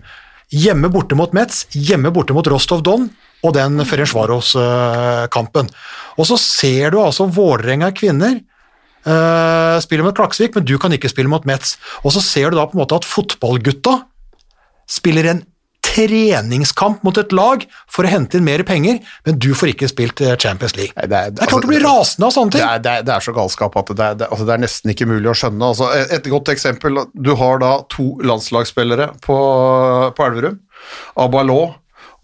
Hjemme 0.50 0.89
borte 0.89 1.18
mot 1.18 1.34
Metz, 1.38 1.68
hjemme 1.78 2.10
borte 2.14 2.34
mot 2.34 2.47
Rostov 2.50 2.82
Don 2.86 3.06
og 3.45 3.54
den 3.56 3.84
Ferencvaros-kampen. 3.86 5.70
Og 6.18 6.28
så 6.28 6.39
ser 6.41 6.93
du 6.93 7.00
altså 7.04 7.30
Vålerenga 7.30 7.91
kvinner 7.95 8.39
uh, 9.06 9.78
spille 9.84 10.06
mot 10.06 10.18
Klaksvik, 10.18 10.58
men 10.58 10.66
du 10.66 10.76
kan 10.82 10.95
ikke 10.95 11.12
spille 11.12 11.32
mot 11.32 11.45
Metz. 11.47 11.78
Og 12.02 12.16
så 12.16 12.24
ser 12.26 12.50
du 12.50 12.58
da 12.58 12.66
på 12.66 12.78
en 12.78 12.82
måte 12.82 12.97
at 12.97 13.08
fotballgutta 13.08 14.00
spiller 14.89 15.30
en 15.30 15.45
treningskamp 15.89 17.03
mot 17.03 17.17
et 17.21 17.31
lag 17.35 17.65
for 17.89 18.05
å 18.07 18.11
hente 18.11 18.37
inn 18.39 18.45
mer 18.47 18.63
penger, 18.67 18.99
men 19.25 19.39
du 19.41 19.49
får 19.57 19.73
ikke 19.73 19.89
spilt 19.91 20.21
eh, 20.25 20.35
Champions 20.39 20.75
League. 20.77 20.93
Nei, 20.97 21.07
det 21.11 21.17
er- 21.19 21.31
det 21.33 21.41
er 21.43 21.49
klart 21.49 21.55
altså, 21.57 21.61
du 21.65 21.71
blir 21.73 21.83
rasende 21.85 22.29
av 22.29 22.35
sånne 22.35 22.51
Det 22.55 22.61
er, 22.65 22.79
det, 22.85 22.93
er, 22.99 23.03
det 23.09 23.15
er 23.15 23.25
så 23.25 23.33
galskap 23.35 23.77
at 23.81 23.91
det 23.95 24.05
er, 24.05 24.15
det, 24.21 24.29
altså 24.29 24.47
er 24.53 24.63
nesten 24.63 24.93
ikke 24.93 25.09
mulig 25.09 25.29
å 25.31 25.35
skjønne. 25.37 25.71
Altså, 25.73 25.89
et, 26.17 26.29
godt 26.29 26.53
eksempel, 26.53 27.03
du 27.13 27.33
har 27.39 27.59
da 27.63 27.73
to 27.91 28.11
landslagsspillere 28.23 29.11
på, 29.25 29.37
på 30.15 30.25
Elverum. 30.29 30.59
Abalot 31.19 31.77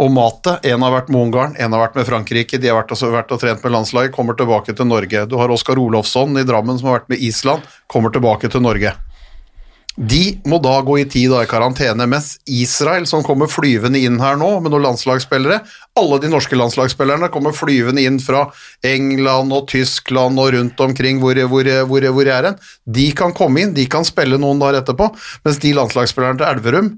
og 0.04 0.12
Mate. 0.12 0.58
En 0.68 0.84
har 0.84 0.92
vært 0.92 1.10
med 1.14 1.22
Ungarn, 1.30 1.54
en 1.56 1.72
har 1.76 1.86
vært 1.86 1.96
med 1.96 2.08
Frankrike. 2.10 2.60
De 2.60 2.68
har 2.72 2.82
vært, 2.82 2.92
også, 2.96 3.12
vært 3.14 3.32
og 3.32 3.40
trent 3.40 3.64
med 3.64 3.72
landslaget, 3.78 4.12
kommer 4.16 4.36
tilbake 4.36 4.76
til 4.76 4.90
Norge. 4.90 5.26
Du 5.32 5.38
har 5.40 5.52
Oskar 5.56 5.80
Olofsson 5.80 6.36
i 6.40 6.44
Drammen 6.48 6.80
som 6.80 6.90
har 6.92 7.00
vært 7.00 7.14
med 7.14 7.24
Island, 7.24 7.64
kommer 7.92 8.12
tilbake 8.12 8.52
til 8.52 8.64
Norge. 8.66 8.92
De 9.96 10.38
må 10.44 10.60
da 10.60 10.76
gå 10.84 10.98
i 11.00 11.08
ti 11.08 11.24
dager 11.32 11.48
i 11.48 11.50
karantene, 11.50 12.08
mens 12.12 12.34
Israel, 12.52 13.06
som 13.08 13.24
kommer 13.24 13.48
flyvende 13.52 14.02
inn 14.04 14.20
her 14.20 14.36
nå 14.40 14.58
med 14.60 14.74
noen 14.74 14.90
landslagsspillere 14.90 15.62
Alle 15.96 16.18
de 16.20 16.28
norske 16.28 16.58
landslagsspillerne 16.60 17.30
kommer 17.32 17.56
flyvende 17.56 18.04
inn 18.04 18.18
fra 18.20 18.46
England 18.84 19.54
og 19.56 19.70
Tyskland 19.72 20.40
og 20.44 20.50
rundt 20.58 20.82
omkring 20.84 21.22
hvor, 21.24 21.40
hvor, 21.48 21.70
hvor, 21.88 22.08
hvor 22.18 22.28
jeg 22.28 22.36
er 22.36 22.50
hen. 22.50 22.58
De 22.98 23.06
kan 23.16 23.32
komme 23.38 23.64
inn, 23.64 23.72
de 23.78 23.86
kan 23.92 24.04
spille 24.08 24.36
noen 24.42 24.60
dager 24.60 24.82
etterpå, 24.82 25.08
mens 25.46 25.62
de 25.64 25.72
landslagsspillerne 25.78 26.42
til 26.42 26.50
Elverum 26.52 26.90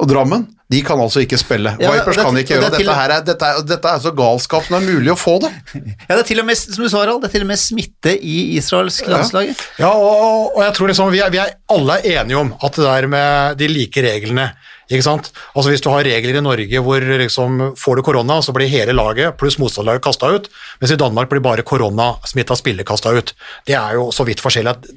og 0.00 0.08
Drammen, 0.10 0.48
de 0.70 0.80
kan 0.86 1.00
altså 1.02 1.22
ikke 1.24 1.38
spille. 1.38 1.72
Ja, 1.82 1.90
Vipers 1.94 2.16
det- 2.16 2.24
kan 2.24 2.36
ikke 2.38 2.54
gjøre 2.54 2.70
det 2.70 2.78
Dette, 2.78 2.94
her 2.94 3.10
er, 3.14 3.22
dette, 3.26 3.46
er, 3.46 3.62
dette 3.66 3.88
er 3.90 4.02
så 4.02 4.12
galskap 4.16 4.66
som 4.66 4.76
det 4.76 4.80
er 4.82 4.94
mulig 4.96 5.12
å 5.14 5.18
få 5.18 5.36
det. 5.42 5.50
Ja, 6.08 6.14
det 6.16 6.20
er 6.20 6.26
til 6.30 6.42
og 6.42 6.46
med, 6.46 6.58
som 6.58 6.82
du 6.84 6.88
sa, 6.90 7.00
Harald, 7.04 7.22
det 7.22 7.30
er 7.30 7.34
til 7.38 7.46
og 7.46 7.50
med 7.50 7.58
smitte 7.62 8.16
i 8.18 8.36
israelsk 8.58 9.06
landslag. 9.10 9.50
Ja, 9.78 9.90
og, 9.94 10.50
og 10.56 10.60
jeg 10.66 10.74
tror 10.78 10.90
liksom 10.92 11.10
vi 11.14 11.22
er, 11.22 11.30
vi 11.34 11.42
er 11.42 11.54
alle 11.70 12.00
enige 12.16 12.38
om 12.42 12.52
at 12.58 12.78
det 12.78 12.86
der 12.86 13.08
med 13.14 13.58
de 13.62 13.70
like 13.70 14.06
reglene 14.06 14.50
ikke 14.90 15.06
sant? 15.06 15.30
Altså 15.54 15.70
Hvis 15.70 15.84
du 15.84 15.90
har 15.92 16.04
regler 16.06 16.40
i 16.40 16.42
Norge 16.42 16.82
hvor 16.82 17.04
liksom 17.22 17.60
får 17.78 17.98
du 18.00 18.04
korona, 18.06 18.40
så 18.42 18.54
blir 18.56 18.70
hele 18.70 18.94
laget 18.96 19.38
pluss 19.40 19.58
motstanderlaget 19.62 20.04
kasta 20.04 20.32
ut, 20.34 20.48
mens 20.82 20.94
i 20.94 20.98
Danmark 21.00 21.30
blir 21.30 21.42
bare 21.44 21.64
koronasmitta 21.66 22.56
spiller 22.58 22.86
kasta 22.86 23.14
ut. 23.14 23.32
Det 23.68 23.76
er 23.78 23.96
jo 24.00 24.08
så 24.14 24.26
vidt 24.26 24.42
forskjellig 24.42 24.74
at 24.74 24.90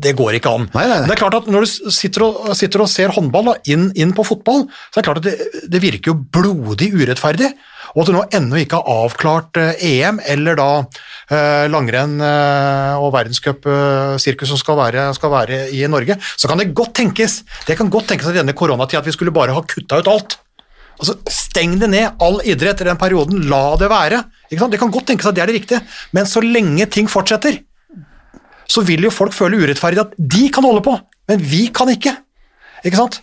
det 0.00 0.14
går 0.16 0.38
ikke 0.40 0.54
an. 0.56 0.68
Nei, 0.72 0.86
nei, 0.88 1.02
nei. 1.02 1.10
Det 1.10 1.16
er 1.16 1.22
klart 1.26 1.38
at 1.42 1.50
Når 1.54 1.66
du 1.66 1.92
sitter 1.92 2.24
og, 2.26 2.40
sitter 2.56 2.82
og 2.82 2.90
ser 2.90 3.12
håndball 3.14 3.52
da, 3.52 3.54
inn, 3.70 3.90
inn 4.00 4.16
på 4.16 4.24
fotball, 4.26 4.66
så 4.90 4.98
er 4.98 5.02
det 5.02 5.08
klart 5.10 5.22
at 5.22 5.28
det, 5.28 5.62
det 5.70 5.82
virker 5.84 6.12
jo 6.14 6.18
blodig 6.34 6.90
urettferdig. 6.96 7.52
Og 7.94 8.02
at 8.02 8.10
du 8.10 8.14
nå 8.16 8.22
ennå 8.34 8.58
ikke 8.58 8.80
har 8.80 9.04
avklart 9.04 9.58
eh, 9.60 9.82
EM 9.86 10.18
eller 10.34 10.58
da 10.58 10.68
eh, 10.82 11.66
langrenn 11.70 12.16
eh, 12.18 12.94
og 12.98 13.12
verdenscupsirkus 13.14 14.50
som 14.50 14.58
skal 14.58 14.78
være, 14.80 15.04
skal 15.14 15.32
være 15.32 15.60
i 15.74 15.84
Norge, 15.90 16.18
så 16.34 16.50
kan 16.50 16.58
det 16.58 16.72
godt 16.74 16.96
tenkes 16.98 17.42
det 17.68 17.76
kan 17.78 17.92
godt 17.92 18.10
tenkes 18.10 18.30
at 18.30 18.40
denne 18.40 18.56
koronatida 18.56 19.02
at 19.02 19.06
vi 19.06 19.14
skulle 19.14 19.34
bare 19.34 19.54
ha 19.54 19.62
kutta 19.62 20.00
ut 20.02 20.10
alt. 20.10 20.38
Altså, 20.98 21.16
Steng 21.30 21.76
det 21.78 21.90
ned, 21.90 22.18
all 22.22 22.40
idrett 22.46 22.82
i 22.82 22.88
den 22.88 22.98
perioden, 22.98 23.46
la 23.50 23.76
det 23.78 23.90
være. 23.90 24.20
Ikke 24.48 24.60
sant? 24.62 24.74
Det 24.74 24.80
kan 24.82 24.92
godt 24.94 25.08
tenkes 25.10 25.28
at 25.30 25.36
det 25.36 25.44
er 25.44 25.50
det 25.50 25.60
riktige, 25.60 25.82
men 26.14 26.26
så 26.26 26.42
lenge 26.42 26.86
ting 26.90 27.10
fortsetter, 27.10 27.60
så 28.70 28.82
vil 28.86 29.06
jo 29.06 29.12
folk 29.14 29.34
føle 29.36 29.60
urettferdig 29.60 30.02
at 30.02 30.14
de 30.18 30.48
kan 30.54 30.66
holde 30.66 30.82
på, 30.86 30.96
men 31.30 31.42
vi 31.42 31.66
kan 31.74 31.90
ikke. 31.92 32.14
Ikke 32.82 32.98
sant? 32.98 33.20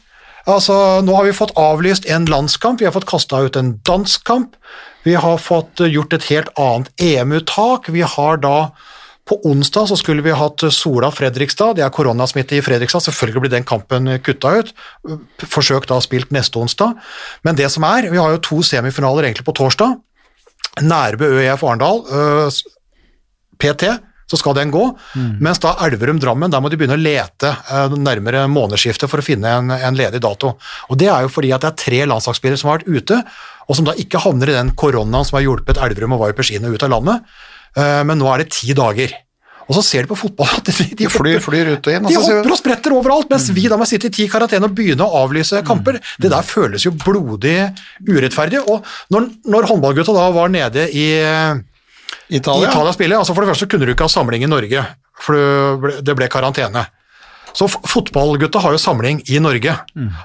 Altså, 0.49 0.75
nå 1.05 1.13
har 1.15 1.27
vi 1.27 1.35
fått 1.37 1.53
avlyst 1.59 2.07
en 2.09 2.25
landskamp, 2.29 2.81
vi 2.81 2.87
har 2.87 2.95
fått 2.95 3.09
kasta 3.09 3.43
ut 3.45 3.57
en 3.59 3.75
dansk 3.85 4.23
kamp, 4.25 4.55
vi 5.05 5.13
har 5.17 5.37
fått 5.41 5.81
eh, 5.81 5.91
gjort 5.93 6.15
et 6.17 6.29
helt 6.31 6.49
annet 6.59 6.89
EM-uttak, 7.01 7.91
vi 7.93 8.01
har 8.01 8.41
da 8.41 8.71
På 9.31 9.37
onsdag 9.45 9.85
så 9.87 9.95
skulle 9.95 10.23
vi 10.25 10.31
hatt 10.33 10.63
Sola 10.73 11.11
Fredrikstad, 11.13 11.75
det 11.77 11.83
er 11.85 11.91
koronasmitte 11.93 12.55
i 12.57 12.61
Fredrikstad, 12.65 13.03
selvfølgelig 13.05 13.43
blir 13.43 13.51
den 13.53 13.67
kampen 13.69 14.09
kutta 14.25 14.49
ut. 14.57 14.71
Forsøk 15.45 15.85
da 15.87 15.99
spilt 16.01 16.33
neste 16.33 16.57
onsdag. 16.59 16.97
Men 17.45 17.55
det 17.55 17.69
som 17.71 17.85
er, 17.85 18.09
vi 18.11 18.17
har 18.17 18.33
jo 18.33 18.41
to 18.41 18.59
semifinaler 18.65 19.29
egentlig 19.29 19.45
på 19.45 19.53
torsdag. 19.55 19.93
Nærbø 20.81 21.29
ØIF 21.37 21.63
Arendal, 21.63 22.01
øh, 22.11 22.49
PT, 23.61 23.93
så 24.32 24.39
skal 24.39 24.55
den 24.57 24.71
gå. 24.73 24.84
Mens 25.43 25.59
da 25.63 25.75
Elverum-Drammen, 25.86 26.51
der 26.53 26.63
må 26.63 26.71
de 26.71 26.79
begynne 26.79 26.95
å 26.97 27.01
lete 27.01 27.51
øh, 27.51 27.97
nærmere 27.99 28.45
månedsskiftet 28.51 29.11
for 29.11 29.21
å 29.21 29.25
finne 29.25 29.51
en, 29.59 29.73
en 29.75 29.97
ledig 29.99 30.21
dato. 30.23 30.55
Og 30.89 30.99
det 31.01 31.09
er 31.11 31.25
jo 31.25 31.34
fordi 31.34 31.51
at 31.55 31.65
det 31.65 31.73
er 31.73 31.82
tre 31.84 32.03
landslagsspillere 32.13 32.61
som 32.61 32.71
har 32.71 32.79
vært 32.82 33.01
ute, 33.01 33.19
og 33.67 33.77
som 33.77 33.88
da 33.88 33.95
ikke 33.99 34.21
havner 34.23 34.51
i 34.51 34.57
den 34.57 34.71
koronaen 34.79 35.27
som 35.27 35.38
har 35.39 35.45
hjulpet 35.45 35.79
Elverum 35.84 36.15
og 36.17 36.23
Vipers 36.25 36.53
ut 36.55 36.88
av 36.88 36.95
landet. 36.95 37.27
Eh, 37.75 37.99
Men 38.07 38.19
nå 38.19 38.32
er 38.32 38.43
det 38.43 38.53
ti 38.55 38.73
dager. 38.77 39.13
Og 39.71 39.77
så 39.77 39.84
ser 39.86 40.03
de 40.03 40.11
på 40.11 40.17
fotball 40.19 40.49
at 40.57 40.67
de, 40.67 40.86
de, 40.99 41.07
flyr, 41.07 41.39
flyr 41.43 41.69
ut 41.77 41.88
og 41.88 41.93
inn. 41.95 42.07
de 42.09 42.17
hopper 42.19 42.51
og 42.51 42.59
spretter 42.59 42.95
overalt, 42.95 43.29
mens 43.32 43.47
vi 43.55 43.69
da 43.71 43.77
må 43.79 43.88
sitte 43.88 44.09
i 44.09 44.13
ti 44.13 44.25
karantene 44.32 44.67
og 44.67 44.75
begynne 44.75 45.05
å 45.05 45.21
avlyse 45.23 45.61
kamper. 45.67 46.01
Det 46.19 46.32
der 46.34 46.43
føles 46.47 46.84
jo 46.84 46.91
blodig 46.91 47.55
urettferdig. 48.09 48.63
Og 48.67 48.84
når, 49.13 49.29
når 49.47 49.69
håndballgutta 49.71 50.15
da 50.17 50.27
var 50.36 50.51
nede 50.51 50.89
i 50.91 51.05
Italia. 52.32 52.69
Italia 52.71 52.95
spiller, 52.95 53.19
altså 53.19 53.36
for 53.36 53.43
det 53.43 53.51
første 53.51 53.67
kunne 53.67 53.88
du 53.88 53.93
ikke 53.93 54.07
ha 54.07 54.11
samling 54.11 54.45
i 54.45 54.49
Norge, 54.49 54.84
for 55.19 55.99
det 56.01 56.15
ble, 56.17 56.29
karantene. 56.32 56.86
Så 57.51 57.67
fotballgutta 57.67 58.61
har 58.63 58.75
jo 58.75 58.79
samling 58.79 59.19
i 59.27 59.39
Norge. 59.43 59.75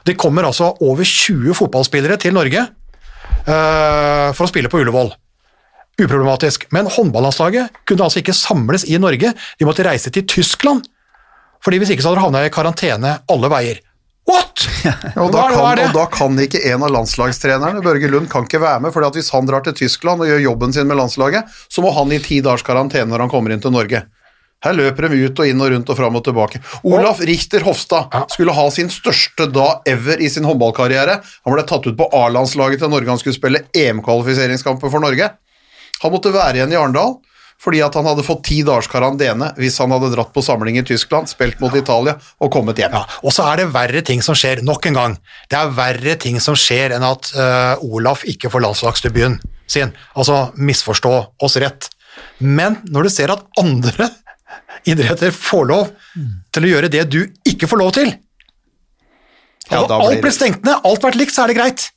Det 0.06 0.14
kommer 0.18 0.46
altså 0.46 0.70
over 0.80 1.02
20 1.02 1.56
fotballspillere 1.58 2.18
til 2.22 2.36
Norge 2.36 2.62
uh, 2.62 4.30
for 4.30 4.46
å 4.46 4.50
spille 4.50 4.70
på 4.70 4.78
Ullevål. 4.84 5.10
Uproblematisk. 5.96 6.68
Men 6.76 6.90
håndballandslaget 6.92 7.82
kunne 7.88 8.06
altså 8.06 8.20
ikke 8.22 8.36
samles 8.36 8.84
i 8.86 9.00
Norge, 9.02 9.32
de 9.32 9.66
måtte 9.66 9.86
reise 9.86 10.12
til 10.14 10.26
Tyskland. 10.28 10.84
Fordi 11.64 11.80
hvis 11.82 11.94
ikke 11.94 12.04
så 12.04 12.12
hadde 12.12 12.20
de 12.20 12.26
havna 12.28 12.44
i 12.46 12.52
karantene 12.54 13.16
alle 13.32 13.50
veier. 13.50 13.82
What?! 14.26 14.66
og, 15.22 15.30
da 15.30 15.44
kan, 15.52 15.80
og 15.86 15.94
da 15.94 16.04
kan 16.10 16.38
ikke 16.42 16.62
en 16.72 16.82
av 16.82 16.90
landslagstrenerne, 16.94 17.82
Børge 17.84 18.10
Lund, 18.10 18.28
kan 18.30 18.46
ikke 18.46 18.62
være 18.62 18.82
med. 18.82 18.94
fordi 18.94 19.10
at 19.10 19.18
hvis 19.20 19.30
han 19.34 19.46
drar 19.46 19.62
til 19.66 19.76
Tyskland 19.84 20.22
og 20.22 20.30
gjør 20.30 20.42
jobben 20.48 20.74
sin 20.74 20.88
med 20.90 20.98
landslaget, 20.98 21.46
så 21.70 21.84
må 21.84 21.92
han 21.94 22.12
i 22.12 22.20
ti 22.22 22.40
dagers 22.42 22.66
karantene 22.66 23.10
når 23.12 23.26
han 23.26 23.32
kommer 23.32 23.54
inn 23.54 23.62
til 23.62 23.74
Norge. 23.74 24.02
Her 24.64 24.72
løper 24.72 25.06
de 25.12 25.20
ut 25.28 25.40
og 25.42 25.46
inn 25.50 25.60
og 25.62 25.70
rundt 25.70 25.90
og 25.92 25.98
fram 25.98 26.16
og 26.18 26.24
tilbake. 26.26 26.58
Olaf 26.88 27.20
Richter 27.28 27.62
Hofstad 27.66 28.14
skulle 28.32 28.54
ha 28.56 28.64
sin 28.72 28.88
største 28.90 29.46
da 29.52 29.66
ever 29.86 30.22
i 30.24 30.30
sin 30.32 30.48
håndballkarriere. 30.48 31.20
Han 31.44 31.54
ble 31.54 31.66
tatt 31.68 31.86
ut 31.86 31.98
på 31.98 32.08
A-landslaget 32.16 32.82
til 32.82 32.90
Norge. 32.90 33.12
Han 33.12 33.20
skulle 33.20 33.36
spille 33.36 33.66
EM-kvalifiseringskamper 33.76 34.90
for 34.90 35.04
Norge. 35.04 35.28
Han 36.02 36.12
måtte 36.12 36.34
være 36.34 36.58
igjen 36.58 36.72
i 36.72 36.80
Arendal 36.80 37.18
fordi 37.62 37.80
at 37.84 37.96
han 37.96 38.06
hadde 38.06 38.24
fått 38.26 38.44
ti 38.46 38.60
dagers 38.66 38.88
karantene 38.90 39.50
hvis 39.56 39.78
han 39.82 39.92
hadde 39.94 40.12
dratt 40.12 40.32
på 40.34 40.44
samling 40.44 40.78
i 40.80 40.84
Tyskland, 40.86 41.30
spilt 41.30 41.60
mot 41.62 41.74
Italia 41.76 42.16
og 42.42 42.52
kommet 42.52 42.78
hjem. 42.80 42.94
Ja, 42.94 43.04
og 43.22 43.34
så 43.34 43.46
er 43.50 43.62
det 43.62 43.70
verre 43.74 44.02
ting 44.06 44.22
som 44.24 44.36
skjer, 44.38 44.62
nok 44.66 44.86
en 44.90 44.98
gang. 44.98 45.16
Det 45.50 45.58
er 45.58 45.74
verre 45.76 46.16
ting 46.20 46.38
som 46.42 46.58
skjer 46.58 46.96
enn 46.96 47.06
at 47.06 47.32
uh, 47.36 47.86
Olaf 47.86 48.26
ikke 48.28 48.52
får 48.52 48.64
landslagsdebuten 48.66 49.40
sin. 49.66 49.94
Altså, 50.14 50.50
misforstå 50.54 51.14
oss 51.42 51.58
rett. 51.62 51.90
Men 52.38 52.78
når 52.92 53.08
du 53.08 53.14
ser 53.16 53.32
at 53.34 53.44
andre 53.60 54.10
idretter 54.90 55.34
får 55.34 55.66
lov 55.72 55.90
til 56.54 56.68
å 56.68 56.72
gjøre 56.76 56.92
det 56.92 57.04
du 57.12 57.20
ikke 57.48 57.68
får 57.68 57.82
lov 57.82 57.92
til 57.96 58.12
Ja, 59.66 59.82
da 59.82 59.98
blir 59.98 60.06
Alt 60.06 60.22
blir 60.22 60.34
stengt 60.34 60.62
ned, 60.62 60.78
alt 60.86 61.02
vært 61.02 61.18
likt, 61.18 61.34
så 61.34 61.42
er 61.44 61.50
det 61.50 61.58
greit. 61.58 61.88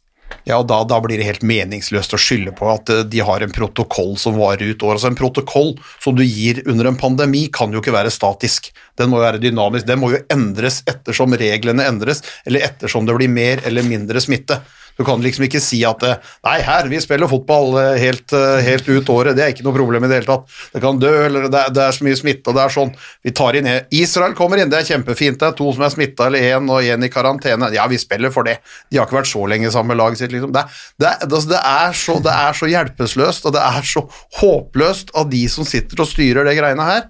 Ja, 0.48 0.58
og 0.60 0.68
da, 0.70 0.80
da 0.88 0.98
blir 1.04 1.20
det 1.20 1.28
helt 1.28 1.46
meningsløst 1.46 2.16
å 2.16 2.20
skylde 2.22 2.54
på 2.58 2.70
at 2.72 2.90
eh, 2.94 3.04
de 3.08 3.22
har 3.26 3.44
en 3.44 3.54
protokoll 3.54 4.16
som 4.22 4.38
varer 4.40 4.72
ut 4.72 4.86
år. 4.86 4.96
Altså 4.96 5.12
En 5.12 5.20
protokoll 5.20 5.76
som 6.02 6.18
du 6.18 6.24
gir 6.26 6.64
under 6.70 6.90
en 6.90 7.00
pandemi, 7.00 7.46
kan 7.54 7.74
jo 7.74 7.84
ikke 7.84 7.96
være 7.96 8.14
statisk. 8.14 8.72
Den 9.00 9.12
må 9.12 9.20
jo 9.20 9.28
være 9.28 9.44
dynamisk. 9.44 9.88
Den 9.90 10.02
må 10.02 10.14
jo 10.16 10.24
endres 10.34 10.82
ettersom 10.90 11.36
reglene 11.40 11.86
endres, 11.88 12.24
eller 12.50 12.66
ettersom 12.70 13.08
det 13.08 13.18
blir 13.20 13.32
mer 13.32 13.64
eller 13.68 13.86
mindre 13.88 14.22
smitte. 14.24 14.62
Du 15.00 15.06
kan 15.08 15.22
liksom 15.24 15.46
ikke 15.46 15.62
si 15.64 15.78
at 15.88 16.02
eh, 16.04 16.18
nei, 16.44 16.58
her, 16.68 16.88
vi 16.92 17.00
spiller 17.00 17.30
fotball 17.32 17.78
eh, 17.80 17.94
helt, 18.02 18.34
eh, 18.36 18.58
helt 18.66 18.88
ut 18.90 19.12
året, 19.14 19.38
det 19.38 19.46
er 19.46 19.54
ikke 19.54 19.64
noe 19.64 19.78
problem 19.78 20.04
i 20.04 20.10
det 20.12 20.18
hele 20.18 20.28
tatt. 20.28 20.58
Det 20.74 20.82
kan 20.84 21.00
dø, 21.00 21.14
eller 21.24 21.48
det 21.48 21.62
er, 21.62 21.72
det 21.72 21.86
er 21.86 21.96
så 21.96 22.04
mye 22.04 22.18
smitte, 22.20 22.52
og 22.52 22.58
det 22.58 22.66
er 22.66 22.74
sånn. 22.74 22.92
Vi 23.24 23.32
tar 23.40 23.56
inn 23.56 23.70
Israel 23.96 24.36
kommer 24.36 24.60
inn, 24.60 24.68
det 24.72 24.82
er 24.82 24.90
kjempefint. 24.90 25.40
Det 25.40 25.48
er 25.48 25.56
to 25.56 25.70
som 25.76 25.86
er 25.88 25.94
smitta, 25.94 26.28
eller 26.28 26.44
én 26.50 26.68
og 26.68 26.84
én 26.84 27.08
i 27.08 27.12
karantene. 27.14 27.70
Ja, 27.72 27.86
vi 27.88 28.00
spiller 28.02 28.34
for 28.36 28.48
det. 28.50 28.58
De 28.92 29.00
har 29.00 29.08
ikke 29.08 29.22
vært 29.22 29.32
så 29.32 29.46
lenge 29.48 29.72
sammen 29.72 29.94
med 29.94 30.02
laget 30.02 30.20
sitt, 30.20 30.34
liksom. 30.36 30.52
Det, 30.56 30.66
det, 31.00 31.14
altså, 31.30 31.48
det, 31.54 31.62
er 31.72 31.96
så, 32.02 32.18
det 32.28 32.36
er 32.36 32.60
så 32.60 32.72
hjelpeløst, 32.74 33.48
og 33.48 33.56
det 33.56 33.64
er 33.70 33.90
så 33.94 34.04
håpløst 34.42 35.16
av 35.16 35.32
de 35.32 35.46
som 35.54 35.68
sitter 35.68 36.04
og 36.04 36.12
styrer 36.12 36.50
det 36.50 36.58
greiene 36.60 36.90
her, 36.90 37.08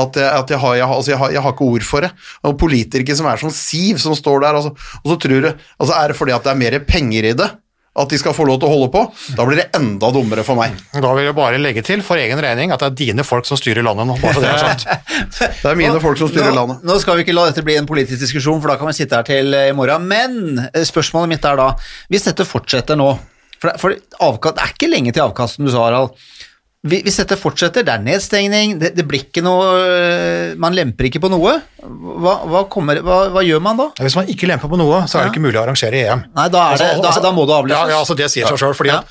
at 0.00 0.16
jeg, 0.16 0.30
at 0.40 0.56
jeg, 0.56 0.62
har, 0.64 0.78
jeg, 0.80 0.88
altså, 0.88 1.12
jeg, 1.12 1.20
har, 1.20 1.36
har 1.44 1.52
ikke 1.52 1.68
ord 1.68 1.84
for 1.84 2.06
det. 2.06 2.12
Og 2.48 2.56
politikere 2.64 3.20
som 3.20 3.28
er 3.28 3.44
sånn 3.44 3.54
siv, 3.54 4.00
som 4.00 4.16
står 4.16 4.40
der, 4.46 4.56
altså, 4.62 4.72
og 5.04 5.12
så 5.12 5.20
tror 5.20 5.44
du 5.44 5.52
altså, 5.52 5.92
Er 5.92 6.08
det 6.08 6.16
fordi 6.16 6.32
at 6.32 6.44
det 6.48 6.52
er 6.54 6.60
mer 6.64 6.80
penger 6.88 7.25
i 7.32 7.36
det? 7.38 7.48
At 7.96 8.10
de 8.12 8.18
skal 8.20 8.34
få 8.36 8.44
lov 8.44 8.58
til 8.60 8.68
å 8.68 8.72
holde 8.74 8.88
på? 8.92 9.00
Da 9.38 9.44
blir 9.48 9.56
det 9.56 9.70
enda 9.78 10.10
dummere 10.12 10.42
for 10.44 10.58
meg. 10.58 10.74
Da 10.92 11.12
vil 11.16 11.24
jeg 11.30 11.36
bare 11.38 11.56
legge 11.56 11.80
til 11.86 12.02
for 12.04 12.20
egen 12.20 12.36
regning 12.44 12.74
at 12.74 12.82
det 12.82 12.90
er 12.90 12.96
dine 12.98 13.24
folk 13.24 13.46
som 13.48 13.56
styrer 13.56 13.80
landet 13.86 14.04
nå. 14.10 14.18
bare 14.20 14.42
det 14.42 14.50
er 14.50 14.60
sant. 14.60 14.84
Det 15.62 15.70
er 15.70 15.78
mine 15.80 15.96
folk 16.04 16.20
som 16.20 16.28
styrer 16.28 16.52
nå, 16.52 16.58
landet. 16.58 16.84
Nå 16.84 16.98
skal 17.00 17.16
vi 17.16 17.24
ikke 17.24 17.32
la 17.38 17.46
dette 17.48 17.64
bli 17.64 17.78
en 17.80 17.88
politisk 17.88 18.20
diskusjon, 18.26 18.60
for 18.60 18.68
da 18.68 18.76
kan 18.76 18.90
vi 18.92 18.98
sitte 18.98 19.16
her 19.16 19.24
til 19.24 19.48
eh, 19.56 19.70
i 19.70 19.76
morgen. 19.78 20.04
Men 20.12 20.36
eh, 20.74 20.84
spørsmålet 20.84 21.32
mitt 21.32 21.48
er 21.48 21.56
da, 21.62 21.70
hvis 22.12 22.28
dette 22.28 22.44
fortsetter 22.44 23.00
nå 23.00 23.08
For, 23.56 23.70
det- 23.72 23.80
for 23.80 23.96
avkast, 24.28 24.58
det 24.58 24.66
er 24.66 24.74
ikke 24.76 24.92
lenge 24.92 25.16
til 25.16 25.24
avkasten 25.24 25.64
du 25.64 25.72
sa, 25.72 25.86
Harald. 25.86 26.12
Vi- 26.86 27.02
Hvis 27.06 27.16
dette 27.20 27.36
fortsetter, 27.38 27.84
det 27.86 27.92
er 27.92 28.02
nedstengning, 28.04 28.78
det, 28.80 28.94
det 28.96 29.04
blir 29.08 29.24
ikke 29.26 29.42
noe 29.44 29.64
øh, 29.76 30.56
Man 30.58 30.74
lemper 30.76 31.08
ikke 31.10 31.20
på 31.24 31.30
noe. 31.32 31.56
Hva, 31.86 32.32
hva, 32.50 32.60
kommer, 32.72 32.98
hva, 33.04 33.16
hva 33.30 33.42
gjør 33.46 33.60
man 33.62 33.76
da? 33.78 33.84
Hvis 34.02 34.16
man 34.18 34.26
ikke 34.32 34.48
lemper 34.50 34.66
på 34.72 34.78
noe, 34.80 35.04
så 35.06 35.20
er 35.20 35.26
det 35.28 35.34
ikke 35.36 35.42
mulig 35.44 35.58
å 35.60 35.62
arrangere 35.62 36.00
EM. 36.02 36.24
Nei, 36.34 36.46
da, 36.50 36.64
er 36.74 36.80
det, 36.82 36.88
da, 37.04 37.12
da 37.22 37.30
må 37.36 37.44
det 37.46 37.54
avlyses. 37.54 37.76
Ja, 37.78 37.92
ja, 37.94 38.00
altså 38.02 38.16
det 38.18 38.26
sier 38.32 38.48
seg 38.50 38.58
sjøl. 38.58 38.74
Fordi, 38.74 38.90
Ja. 38.90 39.02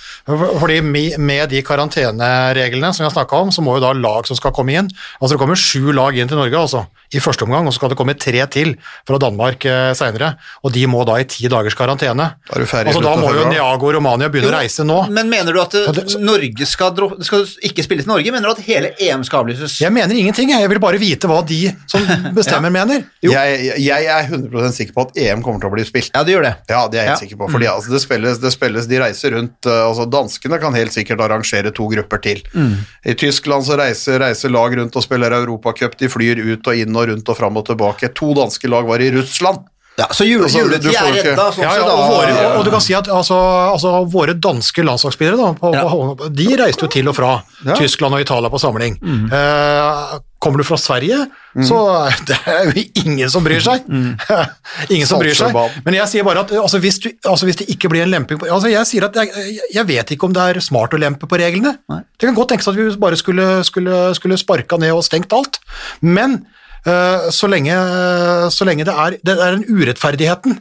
fordi 0.60 0.82
med 0.84 1.50
de 1.54 1.62
karantenereglene 1.64 2.92
som 2.94 3.04
vi 3.06 3.08
har 3.10 3.16
snakka 3.16 3.40
om, 3.46 3.52
så 3.56 3.64
må 3.64 3.78
jo 3.78 3.84
da 3.86 3.94
lag 3.96 4.28
som 4.28 4.36
skal 4.38 4.52
komme 4.56 4.74
inn 4.76 4.90
Altså 5.22 5.36
det 5.36 5.40
kommer 5.42 5.56
sju 5.60 5.92
lag 5.96 6.18
inn 6.18 6.28
til 6.30 6.38
Norge 6.38 6.58
altså, 6.60 6.84
i 7.16 7.22
første 7.24 7.46
omgang, 7.46 7.68
og 7.68 7.74
så 7.74 7.80
skal 7.80 7.92
det 7.94 7.98
komme 8.00 8.16
tre 8.20 8.44
til 8.52 8.74
fra 9.08 9.18
Danmark 9.22 9.64
eh, 9.70 9.94
seinere. 9.98 10.34
Og 10.66 10.74
de 10.76 10.84
må 10.92 11.04
da 11.08 11.16
i 11.22 11.28
ti 11.30 11.48
dagers 11.52 11.76
karantene. 11.78 12.28
Da 12.50 12.58
er 12.58 12.66
du 12.66 12.68
ferdig 12.70 12.92
altså, 12.92 13.04
da 13.06 13.16
må 13.22 13.32
jo. 13.36 13.46
Niago 13.50 13.88
og 13.88 13.96
Romania 13.96 14.28
begynne 14.34 14.52
å 14.52 14.58
reise 14.58 14.84
nå. 14.88 15.00
Men 15.14 15.30
mener 15.32 15.54
du 15.56 15.62
at 15.62 15.72
det- 15.96 16.18
Norge 16.20 16.66
skal, 16.68 16.92
skal 17.24 17.46
ikke 17.68 17.84
spilles 17.86 18.06
i 18.06 18.10
Norge? 18.10 18.32
Mener 18.34 18.48
du 18.48 18.54
at 18.56 18.62
hele 18.68 18.92
EM 19.02 19.24
skal 19.28 19.44
avlyses? 19.44 19.76
Jeg 19.82 19.92
mener 19.94 20.16
ingenting, 20.18 20.52
jeg. 20.54 20.62
Jeg 20.66 20.72
vil 20.72 20.80
bare 20.84 21.00
vite 21.02 21.30
hva 21.30 21.42
de 21.48 21.60
som 21.92 22.06
bestemmer, 22.38 22.72
mener. 22.74 23.04
Jeg, 23.26 23.74
jeg 23.82 24.08
er 24.12 24.30
100% 24.30 24.78
sikker 24.78 24.96
på 24.96 25.06
at 25.08 25.20
EM 25.26 25.44
kommer 25.46 25.64
til 25.64 25.72
å 25.72 25.74
bli 25.76 25.86
spilt. 25.88 26.12
Ja, 26.16 26.24
det 26.28 26.36
gjør 26.36 26.46
det. 26.48 26.54
Ja, 26.72 26.82
det 26.92 27.00
er 27.00 27.04
jeg 27.04 27.10
helt 27.12 27.16
Ja. 27.16 27.22
sikker 27.26 27.42
på. 27.44 27.50
Fordi 27.56 27.70
altså, 27.72 27.94
det, 27.96 28.02
spilles, 28.06 28.42
det 28.44 28.54
spilles, 28.56 28.90
De 28.92 29.02
reiser 29.02 29.36
rundt 29.38 29.70
uh, 29.70 29.82
altså 29.90 30.06
Danskene 30.16 30.60
kan 30.62 30.76
helt 30.78 30.94
sikkert 30.96 31.22
arrangere 31.26 31.72
to 31.76 31.88
grupper 31.92 32.22
til. 32.24 32.42
I 33.06 33.14
Tyskland 33.18 33.66
så 33.68 33.78
reiser, 33.80 34.20
reiser 34.22 34.54
lag 34.54 34.76
rundt 34.80 34.96
og 34.96 35.04
spiller 35.06 35.34
Europacup. 35.42 35.98
De 36.00 36.10
flyr 36.12 36.42
ut 36.54 36.68
og 36.72 36.76
inn 36.86 36.96
og 36.96 37.10
rundt 37.12 37.30
og 37.32 37.38
fram 37.40 37.58
og 37.62 37.66
tilbake. 37.70 38.14
To 38.18 38.34
danske 38.38 38.70
lag 38.72 38.86
var 38.88 39.02
i 39.04 39.12
Russland. 39.16 39.66
Ja, 39.96 40.10
så 40.12 40.26
jule, 40.28 40.44
Altså, 40.44 40.60
juletid 40.60 40.92
er 40.92 41.14
redda. 41.16 41.44
Sånn, 41.56 41.64
Ja, 41.64 41.76
ja, 41.80 41.84
og, 41.88 42.10
våre, 42.12 42.32
og, 42.36 42.58
og 42.60 42.66
du 42.68 42.72
kan 42.74 42.82
si 42.84 42.92
at 42.98 43.08
altså, 43.08 43.38
altså, 43.72 43.94
våre 44.12 44.34
danske 44.36 44.84
landslagsspillere 44.84 45.38
da, 45.40 45.54
på, 45.56 45.70
Ja. 45.72 45.84
på, 45.88 46.30
de 46.36 46.48
reiste 46.60 46.84
jo 46.84 46.90
til 46.92 47.08
og 47.08 47.16
fra 47.16 47.30
Tyskland 47.78 48.18
og 48.18 48.20
Italia 48.26 48.50
på 48.52 48.60
samling. 48.60 48.98
Eh, 49.32 50.18
kommer 50.44 50.60
du 50.60 50.66
fra 50.68 50.76
Sverige, 50.78 51.22
så 51.64 51.78
er 52.10 52.18
det 52.28 52.40
er 52.52 52.68
jo 52.68 52.84
ingen 53.06 53.32
som 53.32 53.46
bryr 53.48 53.64
seg. 53.64 53.88
ingen 54.94 55.08
som 55.08 55.22
bryr 55.24 55.38
seg. 55.38 55.56
Men 55.88 55.98
jeg 56.02 56.12
sier 56.12 56.28
bare 56.28 56.44
at 56.44 56.52
altså, 56.60 56.82
hvis, 56.84 57.00
du, 57.00 57.08
altså, 57.24 57.48
hvis 57.48 57.62
det 57.64 57.70
ikke 57.78 57.90
blir 57.94 58.04
en 58.04 58.12
lemping 58.12 58.42
på 58.42 58.50
altså, 58.52 58.68
Jeg 58.74 58.86
sier 58.92 59.08
at 59.08 59.16
jeg, 59.16 59.32
jeg- 59.74 59.88
vet 59.88 60.12
ikke 60.12 60.28
om 60.28 60.34
det 60.36 60.44
er 60.44 60.60
smart 60.66 60.92
å 60.92 61.00
lempe 61.00 61.24
på 61.30 61.40
reglene. 61.40 61.78
Det 61.88 62.28
kan 62.28 62.36
godt 62.36 62.52
tenkes 62.52 62.68
at 62.68 62.76
vi 62.76 62.90
bare 63.00 63.16
skulle, 63.16 63.48
skulle, 63.64 64.04
skulle 64.20 64.38
sparka 64.44 64.76
ned 64.82 64.92
og 64.92 65.06
stengt 65.08 65.32
alt. 65.32 65.62
Men 66.02 66.42
så, 66.86 67.50
lenge, 67.50 67.76
så 68.54 68.68
lenge 68.68 68.86
det 68.88 68.94
er, 68.94 69.18
det 69.26 69.36
er 69.36 69.58
den 69.58 69.66
urettferdigheten, 69.66 70.60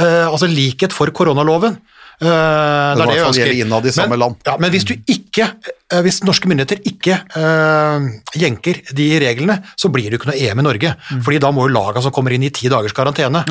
eh, 0.00 0.24
altså 0.28 0.50
likhet 0.50 0.92
for 0.96 1.12
koronaloven, 1.16 1.78
Uh, 2.22 2.28
det 2.28 2.30
er 2.30 3.00
må 3.00 3.06
det 3.08 3.16
jeg 3.16 3.26
ønsker. 3.26 3.52
innad 3.58 3.86
i 3.88 3.92
samme 3.94 4.14
men, 4.14 4.20
land. 4.22 4.36
Ja, 4.46 4.54
men 4.62 4.70
hvis 4.70 4.86
du 4.86 4.92
ikke, 4.94 5.48
eh, 5.90 6.02
hvis 6.06 6.20
norske 6.26 6.46
myndigheter 6.50 6.78
ikke 6.86 7.16
uh, 7.34 8.06
jenker 8.38 8.78
de 8.94 9.08
reglene, 9.22 9.58
så 9.74 9.90
blir 9.92 10.06
det 10.06 10.18
jo 10.18 10.22
ikke 10.22 10.30
noe 10.30 10.38
EM 10.38 10.62
i 10.62 10.66
Norge, 10.68 10.92
fordi 11.26 11.40
da 11.42 11.50
må 11.54 11.66
jo 11.66 11.74
laga 11.74 12.04
som 12.04 12.14
kommer 12.14 12.36
inn 12.36 12.46
i 12.46 12.52
ti 12.54 12.70
dagers 12.70 12.94
karantene. 12.94 13.42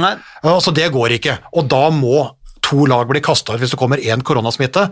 Uh, 0.46 0.56
så 0.64 0.72
det 0.76 0.88
går 0.96 1.18
ikke, 1.20 1.38
og 1.60 1.68
da 1.72 1.90
må 1.94 2.24
to 2.64 2.86
lag 2.88 3.10
bli 3.10 3.20
kasta 3.24 3.58
ut 3.58 3.62
hvis 3.62 3.76
det 3.76 3.80
kommer 3.80 4.00
én 4.00 4.24
koronasmitte. 4.24 4.88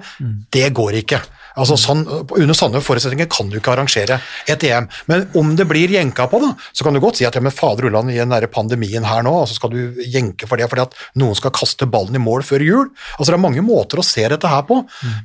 Det 0.51 0.67
går 0.75 0.99
ikke. 1.05 1.21
Altså 1.59 1.77
sånn, 1.79 2.03
Under 2.07 2.55
sånne 2.57 2.81
forutsetninger 2.83 3.29
kan 3.31 3.49
du 3.51 3.57
ikke 3.59 3.73
arrangere 3.73 4.19
et 4.49 4.63
EM. 4.67 4.87
Men 5.11 5.27
om 5.37 5.53
det 5.57 5.67
blir 5.69 5.91
jenka 5.91 6.27
på, 6.31 6.39
da, 6.43 6.53
så 6.71 6.85
kan 6.85 6.95
du 6.95 7.01
godt 7.03 7.19
si 7.19 7.27
at 7.27 7.35
ja, 7.37 7.43
men 7.43 7.55
fader 7.55 7.89
ulland, 7.89 8.11
i 8.13 8.19
den 8.19 8.33
der 8.33 8.47
pandemien 8.51 9.05
her 9.07 9.25
nå, 9.25 9.33
så 9.49 9.57
skal 9.57 9.73
du 9.73 10.01
jenke 10.05 10.49
for 10.49 10.59
det 10.59 10.69
fordi 10.71 10.85
at 10.85 10.97
noen 11.19 11.37
skal 11.37 11.53
kaste 11.55 11.87
ballen 11.91 12.17
i 12.17 12.23
mål 12.23 12.45
før 12.47 12.65
jul. 12.65 12.89
Altså 13.17 13.31
Det 13.31 13.37
er 13.37 13.45
mange 13.45 13.65
måter 13.65 14.01
å 14.01 14.05
se 14.05 14.25
dette 14.31 14.51
her 14.51 14.63
på, 14.67 14.81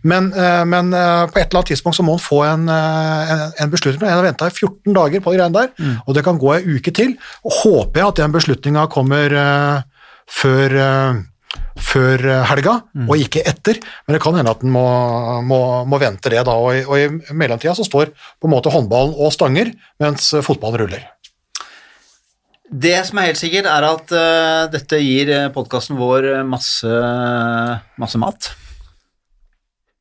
men, 0.07 0.33
eh, 0.35 0.63
men 0.69 0.93
eh, 0.95 1.25
på 1.31 1.41
et 1.41 1.49
eller 1.49 1.63
annet 1.63 1.73
tidspunkt 1.75 1.99
så 1.99 2.07
må 2.07 2.17
en 2.17 2.23
få 2.23 2.43
en, 2.47 2.69
eh, 2.73 3.35
en, 3.35 3.45
en 3.65 3.73
beslutning. 3.73 4.09
Jeg 4.09 4.19
har 4.19 4.27
venta 4.27 4.51
i 4.51 4.55
14 4.55 4.97
dager 4.97 5.23
på 5.23 5.35
de 5.35 5.41
greiene 5.41 5.61
der, 5.61 6.01
og 6.07 6.17
det 6.17 6.25
kan 6.27 6.41
gå 6.41 6.55
ei 6.57 6.79
uke 6.79 6.95
til. 6.95 7.17
Og 7.47 7.61
håper 7.63 8.03
jeg 8.03 8.11
at 8.11 8.23
den 8.23 8.35
beslutninga 8.35 8.87
kommer 8.93 9.35
uh, 9.37 9.85
før 10.27 10.77
eh, 10.81 11.23
før 11.77 12.21
helga, 12.21 12.47
helga, 12.51 12.75
og 13.07 13.21
ikke 13.21 13.45
etter. 13.47 13.81
Men 14.07 14.17
det 14.17 14.23
kan 14.25 14.37
hende 14.39 14.53
at 14.53 14.65
en 14.65 14.73
må, 14.75 14.87
må, 15.47 15.61
må 15.89 16.01
vente 16.03 16.33
det 16.33 16.45
da, 16.47 16.55
og 16.57 16.75
i, 16.75 16.85
og 16.85 16.99
i 16.99 17.35
mellomtida 17.37 17.75
så 17.77 17.87
står 17.87 18.13
på 18.15 18.49
en 18.49 18.55
måte 18.55 18.73
håndballen 18.73 19.17
og 19.17 19.35
stanger, 19.35 19.73
mens 20.03 20.33
eh, 20.35 20.45
fotballen 20.45 20.85
ruller. 20.85 21.07
Det 22.67 22.97
som 23.07 23.21
er 23.21 23.31
helt 23.31 23.39
sikkert, 23.39 23.69
er 23.71 23.87
at 23.87 24.11
uh, 24.11 24.67
dette 24.73 24.99
gir 24.99 25.31
podkasten 25.55 25.99
vår 26.01 26.31
eh, 26.33 26.47
masse, 26.47 27.03
masse 28.01 28.19
mat. 28.19 28.51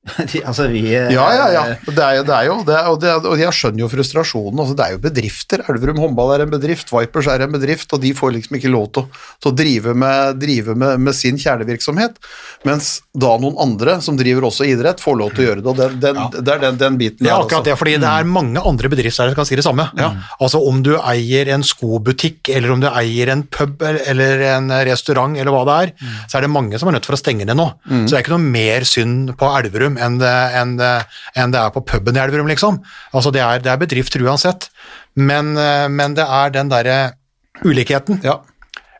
De, 0.31 0.41
altså, 0.45 0.67
vi 0.69 0.81
eh, 0.93 1.09
Ja, 1.15 1.25
ja, 1.33 1.45
ja. 1.53 1.63
Det 1.85 1.97
er 1.97 2.21
det 2.27 2.33
er 2.35 2.45
jo 2.49 2.55
det 2.67 2.75
er, 2.77 2.87
og, 2.91 2.99
det 3.01 3.09
er, 3.09 3.25
og 3.25 3.39
jeg 3.41 3.53
skjønner 3.57 3.81
jo 3.85 3.89
frustrasjonen. 3.89 4.59
Altså, 4.61 4.75
det 4.77 4.85
er 4.85 4.91
jo 4.95 4.99
bedrifter. 5.03 5.63
Elverum 5.71 5.97
håndball 6.03 6.33
er 6.35 6.43
en 6.45 6.51
bedrift, 6.53 6.91
Vipers 6.93 7.29
er 7.31 7.41
en 7.47 7.53
bedrift, 7.55 7.91
og 7.95 8.01
de 8.03 8.11
får 8.17 8.35
liksom 8.35 8.57
ikke 8.59 8.71
lov 8.73 8.91
til, 8.93 9.05
å- 9.07 9.23
til 9.41 9.51
å 9.51 9.55
drive, 9.57 9.95
med, 9.97 10.37
drive 10.41 10.75
med, 10.77 10.99
med 11.07 11.17
sin 11.17 11.39
kjernevirksomhet. 11.41 12.19
Mens 12.69 12.91
da 13.17 13.33
noen 13.41 13.57
andre 13.61 13.97
som 14.05 14.17
driver 14.19 14.47
også 14.49 14.67
idrett, 14.69 15.01
får 15.01 15.17
lov 15.19 15.33
til 15.35 15.45
å 15.45 15.47
gjøre 15.49 15.63
det. 15.65 15.71
Og 15.73 15.79
den, 15.81 15.97
den, 16.03 16.21
det 16.37 16.53
er 16.55 16.63
den, 16.67 16.77
den 16.81 16.97
biten 17.01 17.23
Det 17.25 17.31
er 17.31 17.35
akkurat 17.39 17.61
også. 17.63 17.69
det, 17.71 17.77
fordi 17.81 17.95
det 18.05 18.11
er 18.11 18.29
mange 18.29 18.61
andre 18.65 18.91
bedriftseiere 18.93 19.33
som 19.33 19.39
kan 19.41 19.49
si 19.49 19.57
det 19.59 19.65
samme. 19.65 19.87
Altså 20.39 20.61
Om 20.69 20.81
du 20.85 20.93
eier 21.01 21.49
en 21.55 21.65
skobutikk, 21.65 22.49
eller 22.53 22.73
om 22.75 22.81
du 22.83 22.87
eier 22.91 23.31
en 23.33 23.43
pub 23.49 23.81
eller 23.85 24.45
en 24.53 24.69
restaurant, 24.87 25.35
eller 25.37 25.51
hva 25.53 25.63
det 25.69 25.75
er, 25.87 25.93
så 26.29 26.37
er 26.39 26.45
det 26.47 26.51
mange 26.53 26.79
som 26.81 26.89
er 26.91 26.97
nødt 26.99 27.07
for 27.09 27.17
å 27.17 27.21
stenge 27.21 27.45
det 27.49 27.55
nå. 27.57 27.67
Så 27.89 28.13
det 28.13 28.19
er 28.19 28.25
ikke 28.25 28.35
noe 28.37 28.53
mer 28.53 28.85
synd 28.87 29.33
på 29.39 29.49
Elverum 29.59 29.94
enn 30.01 30.17
det, 30.21 30.33
enn 30.59 30.75
det, 30.79 30.93
enn 31.37 31.53
det 31.53 31.61
er 31.61 31.73
på 31.75 31.83
puben 31.85 32.17
i 32.17 32.21
Elverum, 32.23 32.49
liksom. 32.51 32.81
Altså 33.13 33.33
Det 33.33 33.43
er, 33.43 33.61
det 33.63 33.71
er 33.71 33.81
bedrifter 33.81 34.23
uansett. 34.25 34.69
Men, 35.15 35.55
eh, 35.57 35.87
men 35.89 36.17
det 36.17 36.25
er 36.27 36.51
den 36.53 36.71
derre 36.71 36.97
ulikheten. 37.63 38.19
Ja. 38.25 38.41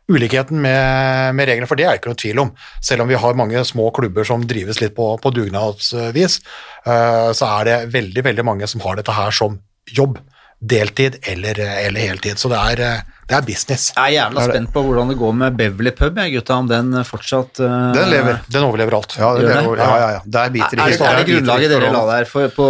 Ulikheten 0.05 0.61
med, 0.61 1.33
med 1.35 1.49
reglene, 1.49 1.67
for 1.67 1.79
det 1.79 1.87
er 1.87 1.95
det 1.95 2.03
ikke 2.03 2.13
noe 2.13 2.21
tvil 2.21 2.41
om. 2.43 2.53
Selv 2.83 3.03
om 3.03 3.09
vi 3.09 3.17
har 3.19 3.37
mange 3.39 3.63
små 3.65 3.89
klubber 3.95 4.27
som 4.27 4.45
drives 4.45 4.79
litt 4.81 4.93
på, 4.97 5.09
på 5.21 5.33
dugnadsvis, 5.33 6.39
eh, 6.85 7.31
så 7.33 7.51
er 7.57 7.67
det 7.69 7.79
veldig, 7.95 8.25
veldig 8.29 8.45
mange 8.45 8.69
som 8.69 8.83
har 8.85 8.99
dette 8.99 9.15
her 9.17 9.33
som 9.35 9.59
jobb. 9.91 10.19
Deltid 10.65 11.19
eller, 11.29 11.59
eller 11.59 12.09
heltid. 12.09 12.39
Så 12.39 12.49
det 12.53 12.61
er, 12.61 12.83
eh, 12.85 13.14
det 13.25 13.33
er 13.33 13.45
business. 13.45 13.87
Jeg 13.95 14.03
er 14.03 14.13
jævla 14.19 14.43
spent 14.45 14.69
på 14.73 14.81
hvordan 14.85 15.09
det 15.09 15.15
går 15.17 15.31
med 15.33 15.55
Beverly 15.57 15.91
pub, 15.97 16.19
jeg, 16.21 16.33
gutta, 16.35 16.57
om 16.61 16.67
den 16.69 16.91
fortsatt 17.07 17.61
uh, 17.63 17.89
Den 17.95 18.11
lever. 18.11 18.41
Den 18.53 18.67
overlever 18.67 18.97
alt. 18.99 19.15
Ja, 19.17 19.31
det, 19.33 19.47
lever- 19.49 19.81
ja, 19.81 19.87
ja, 20.01 20.09
ja. 20.17 20.19
Der 20.37 20.53
biter 20.53 20.77
Er, 20.77 20.83
er, 20.83 20.93
det, 20.93 21.07
er 21.09 21.17
det 21.17 21.25
grunnlaget 21.31 21.73
dere 21.73 21.89
la 21.95 22.03
der 22.11 22.29
for, 22.29 22.53
på 22.53 22.67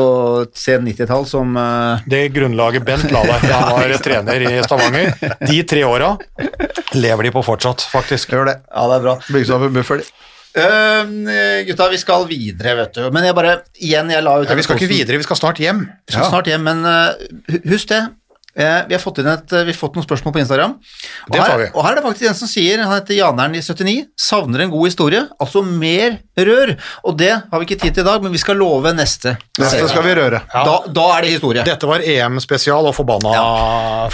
sen 0.56 0.88
90-tall 0.88 1.28
som 1.28 1.60
uh... 1.60 2.06
Det 2.08 2.24
grunnlaget 2.36 2.88
Bent 2.88 3.12
la 3.12 3.26
der 3.28 3.44
da 3.44 3.60
han 3.60 3.76
var 3.76 3.98
trener 4.08 4.48
i 4.48 4.56
Stavanger, 4.64 5.12
de 5.44 5.62
tre 5.68 5.84
åra 5.88 6.16
lever 6.96 7.28
de 7.28 7.36
på 7.36 7.44
fortsatt, 7.44 7.84
faktisk. 7.92 8.32
Gjør 8.32 8.48
det. 8.54 8.60
Ja, 8.72 8.88
det 8.88 9.00
er 9.02 9.06
bra. 9.10 9.20
Bygges 9.28 9.52
opp 9.52 9.68
en 9.68 9.76
buffer. 9.76 10.00
de. 10.00 10.12
Uh, 10.56 11.64
gutta, 11.68 11.90
vi 11.92 12.00
skal 12.00 12.28
videre, 12.30 12.78
vet 12.80 12.96
du. 12.96 13.08
Men 13.12 13.28
jeg 13.28 13.36
bare, 13.36 13.58
igjen, 13.76 14.12
jeg 14.14 14.24
la 14.24 14.38
ut 14.40 14.48
Ja, 14.48 14.56
vi 14.56 14.64
skal 14.64 14.80
ikke 14.80 14.94
videre, 14.94 15.20
vi 15.20 15.28
skal 15.28 15.40
snart 15.40 15.60
hjem. 15.60 15.84
Vi 16.08 16.16
skal 16.16 16.30
snart 16.32 16.48
hjem, 16.48 16.64
men 16.64 16.86
uh, 16.88 17.60
husk 17.68 17.92
det. 17.92 18.06
Eh, 18.56 18.88
vi, 18.88 18.96
har 18.96 19.02
fått 19.04 19.18
inn 19.20 19.28
et, 19.28 19.52
vi 19.52 19.74
har 19.74 19.76
fått 19.76 19.98
noen 19.98 20.06
spørsmål 20.06 20.32
på 20.38 20.40
Instagram. 20.40 20.78
Og 21.28 21.36
her, 21.36 21.64
og 21.74 21.82
her 21.84 21.92
er 21.92 21.98
det 22.00 22.04
faktisk 22.06 22.30
en 22.30 22.38
som 22.40 22.48
sier, 22.48 22.80
han 22.80 22.94
heter 22.94 23.18
Janern 23.18 23.58
i 23.58 23.60
79, 23.60 24.06
savner 24.16 24.64
en 24.64 24.72
god 24.72 24.88
historie, 24.88 25.26
altså 25.44 25.60
mer 25.66 26.16
rør. 26.40 26.72
Og 27.04 27.18
det 27.20 27.34
har 27.36 27.60
vi 27.60 27.68
ikke 27.68 27.80
tid 27.82 27.98
til 27.98 28.06
i 28.06 28.08
dag, 28.08 28.24
men 28.24 28.32
vi 28.32 28.40
skal 28.40 28.56
love 28.62 28.94
neste. 28.96 29.36
Neste 29.60 29.90
skal 29.92 30.08
vi 30.08 30.16
røre. 30.22 30.40
Da, 30.54 30.78
da 30.88 31.06
er 31.18 31.28
det 31.28 31.34
historie. 31.36 31.68
Dette 31.68 31.90
var 31.90 32.06
EM-spesial 32.06 32.88
og 32.88 32.96
forbanna, 32.96 33.36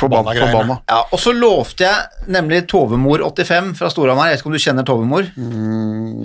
forbanna 0.02 0.34
greier. 0.34 0.56
Forbanna. 0.56 0.80
Ja, 0.90 1.04
og 1.06 1.22
så 1.22 1.36
lovte 1.38 1.86
jeg 1.86 2.34
nemlig 2.34 2.64
Tovemor 2.72 3.22
85 3.30 3.76
fra 3.78 3.94
Storhamar. 3.94 4.32
Jeg 4.32 4.40
vet 4.40 4.46
ikke 4.46 4.54
om 4.54 4.58
du 4.58 4.66
kjenner 4.66 4.90
Tovemor? 4.90 5.30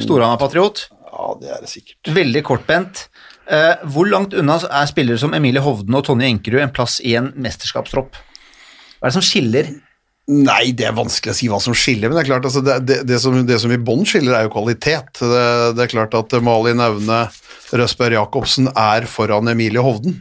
Storhamar-patriot. 0.09 0.87
Ja, 1.17 1.29
det 1.41 1.53
er 1.53 1.63
det 1.65 1.73
sikkert. 1.73 2.01
Veldig 2.17 2.43
kortbent. 2.49 3.07
Eh, 3.47 3.89
hvor 3.93 4.09
langt 4.11 4.35
unna 4.35 4.59
er 4.59 4.89
spillere 4.91 5.21
som 5.23 5.35
Emilie 5.37 5.63
Hovden 5.63 5.95
og 5.95 6.07
Tonje 6.09 6.27
Enkerud 6.33 6.65
en 6.65 6.73
plass 6.75 6.99
i 7.05 7.15
en 7.19 7.31
mesterskapstropp? 7.39 8.19
Hva 8.99 9.07
er 9.07 9.13
det 9.13 9.19
som 9.19 9.25
skiller? 9.25 9.69
Nei, 10.27 10.73
det 10.75 10.89
er 10.89 10.97
vanskelig 10.97 11.31
å 11.31 11.39
si 11.39 11.47
hva 11.47 11.61
som 11.63 11.75
skiller, 11.79 12.11
men 12.11 12.19
det 12.19 12.25
er 12.25 12.31
klart, 12.33 12.47
altså, 12.49 12.63
det, 12.67 12.81
det, 12.89 12.97
det, 13.07 13.21
som, 13.23 13.37
det 13.47 13.61
som 13.63 13.71
i 13.71 13.79
bånn 13.79 14.03
skiller, 14.09 14.35
er 14.35 14.49
jo 14.49 14.55
kvalitet. 14.57 15.21
Det, 15.21 15.85
er 15.85 15.93
klart 15.93 16.17
at 16.19 16.35
Malin 16.43 16.83
Aune 16.83 17.21
Røsberg 17.77 18.17
Jacobsen 18.17 18.67
er 18.73 19.07
foran 19.11 19.53
Emilie 19.53 19.83
Hovden, 19.83 20.19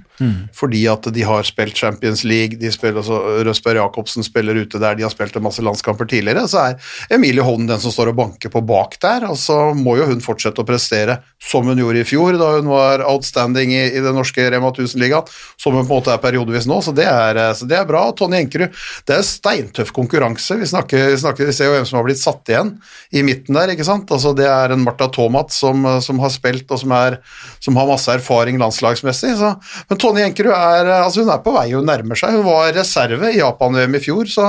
fordi 0.56 0.86
at 0.92 1.10
de 1.14 1.24
har 1.28 1.46
spilt 1.48 1.78
Champions 1.78 2.24
League, 2.28 2.60
de 2.60 2.72
spiller, 2.74 3.02
altså, 3.02 3.20
Røsberg 3.46 3.80
Jacobsen 3.82 4.26
spiller 4.26 4.58
ute 4.58 4.80
der, 4.82 4.98
de 4.98 5.06
har 5.06 5.14
spilt 5.14 5.36
en 5.36 5.46
masse 5.46 5.64
landskamper 5.66 6.08
tidligere, 6.10 6.48
så 6.52 6.62
er 6.70 7.16
Emilie 7.16 7.44
Hovden 7.46 7.70
den 7.70 7.82
som 7.84 7.94
står 7.94 8.14
og 8.14 8.20
banker 8.20 8.52
på 8.54 8.64
bak 8.66 8.98
der, 9.04 9.28
og 9.30 9.38
så 9.40 9.74
må 9.78 9.98
jo 10.00 10.08
hun 10.10 10.24
fortsette 10.24 10.64
å 10.64 10.68
prestere 10.68 11.20
som 11.42 11.68
hun 11.68 11.80
gjorde 11.82 12.02
i 12.02 12.08
fjor, 12.08 12.38
da 12.40 12.56
hun 12.58 12.72
var 12.72 13.04
outstanding 13.06 13.74
i, 13.76 13.84
i 13.98 14.04
den 14.04 14.16
norske 14.18 14.48
Rema 14.52 14.72
1000-ligaen, 14.72 15.30
som 15.62 15.76
hun 15.76 15.86
på 15.86 15.90
en 15.90 15.94
måte 15.98 16.14
er 16.14 16.24
periodevis 16.24 16.68
nå, 16.70 16.80
så 16.86 16.94
det 16.96 17.08
er, 17.10 17.40
så 17.58 17.68
det 17.70 17.78
er 17.80 17.88
bra. 17.90 18.08
Tonje 18.18 18.42
Enkerud, 18.44 18.74
det 19.08 19.18
er 19.18 19.26
steintøff 19.26 19.92
konkurranse, 19.96 20.58
vi 20.60 20.70
snakker, 20.70 21.12
vi 21.14 21.22
snakker, 21.22 21.50
vi 21.50 21.56
ser 21.56 21.70
jo 21.70 21.76
hvem 21.76 21.88
som 21.88 22.00
har 22.00 22.08
blitt 22.08 22.22
satt 22.22 22.52
igjen 22.52 22.74
i 23.16 23.24
midten 23.26 23.58
der, 23.58 23.74
ikke 23.74 23.88
sant? 23.88 24.12
Altså 24.12 24.34
det 24.38 24.48
er 24.50 24.74
en 24.74 24.84
Martha 24.86 25.10
Tomat 25.14 25.54
som, 25.56 25.86
som 26.04 26.22
har 26.24 26.34
spilt 26.34 26.72
og 26.72 26.82
som, 26.82 26.94
er, 26.96 27.20
som 27.64 27.78
har 27.80 27.90
masse 27.90 28.12
erfaring 28.12 28.60
landslagsmessig, 28.62 29.36
så, 29.40 29.56
men 29.90 30.02
Tonje 30.06 30.22
Jenkerud 30.22 30.54
er, 30.54 30.90
altså 31.02 31.24
hun 31.24 31.32
er 31.34 31.40
på 31.42 31.52
vei, 31.56 31.66
hun 31.74 31.88
nærmer 31.90 32.20
seg, 32.20 32.36
hun 32.38 32.46
var 32.46 32.70
reserve 32.76 33.32
i 33.34 33.40
Japan-VM 33.40 33.96
i 33.98 34.02
fjor, 34.04 34.30
så, 34.30 34.48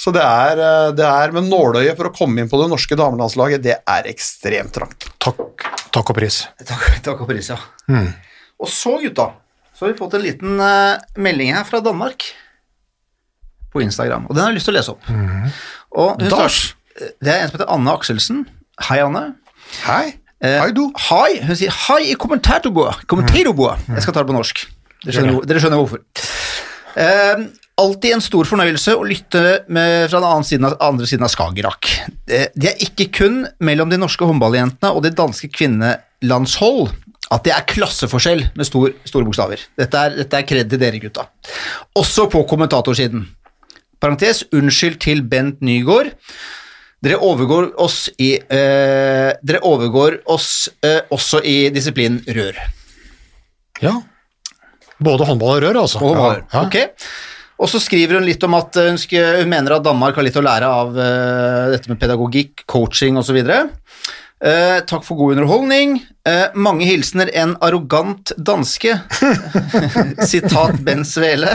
så 0.00 0.12
det, 0.14 0.24
er, 0.24 0.62
det 0.98 1.06
er, 1.06 1.34
men 1.36 1.46
nåløyet 1.50 1.94
for 1.98 2.08
å 2.10 2.14
komme 2.16 2.42
inn 2.42 2.50
på 2.50 2.58
det 2.58 2.66
norske 2.72 2.98
damelandslaget, 2.98 3.62
det 3.62 3.76
er 3.86 4.08
ekstremt 4.10 4.74
trangt. 4.74 5.06
Takk, 5.22 5.62
takk 5.94 6.10
og 6.10 6.18
pris. 6.18 6.40
Takk, 6.72 6.88
takk 7.06 7.22
og 7.22 7.30
pris, 7.30 7.52
ja. 7.54 7.60
Og 8.58 8.72
så, 8.72 8.96
gutta, 9.04 9.28
så 9.76 9.86
har 9.86 9.92
vi 9.94 9.98
fått 10.02 10.18
en 10.18 10.26
liten 10.26 10.58
uh, 10.58 10.98
melding 11.22 11.54
her 11.54 11.66
fra 11.68 11.78
Danmark 11.84 12.26
på 13.70 13.84
Instagram, 13.86 14.26
og 14.26 14.34
den 14.34 14.42
har 14.42 14.50
jeg 14.54 14.58
lyst 14.58 14.70
til 14.72 14.74
å 14.74 14.78
lese 14.80 14.94
opp. 14.96 15.10
Og 15.96 16.22
hun 16.22 16.30
Dars. 16.34 16.60
starter- 16.72 17.14
det 17.20 17.28
er 17.28 17.42
en 17.44 17.50
som 17.50 17.58
heter 17.58 17.68
Anne 17.74 17.92
Akselsen. 17.92 18.46
Hei, 18.88 19.02
Anne. 19.06 19.28
Hei, 19.86 20.16
Eh, 20.44 20.58
hei 20.60 20.68
du. 20.76 20.82
Hei, 21.08 21.38
hun 21.48 21.56
sier 21.56 21.72
hei 21.72 22.10
i 22.10 22.16
kommentartorboa. 22.20 22.90
Mm. 23.08 23.94
Jeg 23.96 24.02
skal 24.04 24.12
ta 24.12 24.20
det 24.20 24.28
på 24.28 24.34
norsk. 24.36 24.66
Dere 25.04 25.14
skjønner, 25.16 25.38
dere 25.46 25.62
skjønner 25.62 25.80
hvorfor. 25.82 26.02
Eh, 26.96 27.46
alltid 27.76 28.16
en 28.16 28.24
stor 28.24 28.48
fornøyelse 28.48 28.94
å 28.96 29.04
lytte 29.06 29.42
med 29.68 30.06
fra 30.08 30.20
den 30.22 30.28
andre 30.30 30.48
siden 30.48 30.68
av, 30.68 30.76
andre 30.88 31.08
siden 31.08 31.26
av 31.26 31.32
Skagerrak. 31.34 31.90
Eh, 32.24 32.48
det 32.56 32.72
er 32.72 32.84
ikke 32.86 33.10
kun 33.20 33.42
mellom 33.60 33.92
de 33.92 34.00
norske 34.00 34.28
håndballjentene 34.28 34.94
og 34.94 35.04
de 35.04 35.12
danske 35.16 35.50
kvinnelandshold 35.52 36.94
at 37.34 37.42
det 37.42 37.52
er 37.52 37.66
klasseforskjell 37.66 38.44
med 38.54 38.68
stor, 38.68 38.92
store 39.04 39.26
bokstaver. 39.26 39.62
Dette 39.78 39.98
er, 39.98 40.14
dette 40.22 40.38
er 40.38 40.46
kred 40.46 40.70
til 40.70 40.80
dere, 40.80 41.00
gutta. 41.02 41.26
Også 41.98 42.28
på 42.30 42.44
kommentatorsiden. 42.48 43.26
Parentes, 44.00 44.44
unnskyld 44.54 45.00
til 45.02 45.24
Bent 45.26 45.62
Nygaard. 45.64 46.12
Dere 47.02 47.18
overgår 47.22 47.72
oss 47.82 48.06
i 48.22 48.32
eh, 48.38 49.32
Dere 49.44 49.60
overgår 49.68 50.20
oss 50.32 50.68
eh, 50.84 51.02
også 51.12 51.42
i 51.44 51.56
disiplinen 51.74 52.22
rør. 52.24 52.60
Ja. 53.82 53.98
Både 54.98 55.28
håndball 55.28 55.58
og 55.58 55.64
rør, 55.64 55.80
altså. 55.84 56.02
Og, 56.02 56.16
ja. 56.16 56.42
Ja. 56.52 56.66
Ok. 56.66 57.06
og 57.60 57.72
så 57.72 57.80
skriver 57.82 58.18
hun 58.18 58.28
litt 58.28 58.44
om 58.46 58.56
at 58.56 58.78
hun, 58.80 59.00
skal, 59.00 59.42
hun 59.42 59.52
mener 59.52 59.76
at 59.76 59.84
Danmark 59.84 60.16
har 60.16 60.26
litt 60.26 60.38
å 60.40 60.44
lære 60.44 60.70
av 60.82 60.94
uh, 60.96 61.66
dette 61.72 61.92
med 61.92 62.00
pedagogikk, 62.00 62.64
coaching 62.68 63.20
osv. 63.20 63.40
Uh, 64.36 64.82
takk 64.88 65.04
for 65.04 65.16
god 65.16 65.36
underholdning. 65.36 65.94
Uh, 66.28 66.52
mange 66.56 66.88
hilsener 66.88 67.30
en 67.36 67.54
arrogant 67.64 68.32
danske. 68.36 68.98
Sitat 70.32 70.80
Ben 70.84 71.04
Svele. 71.08 71.54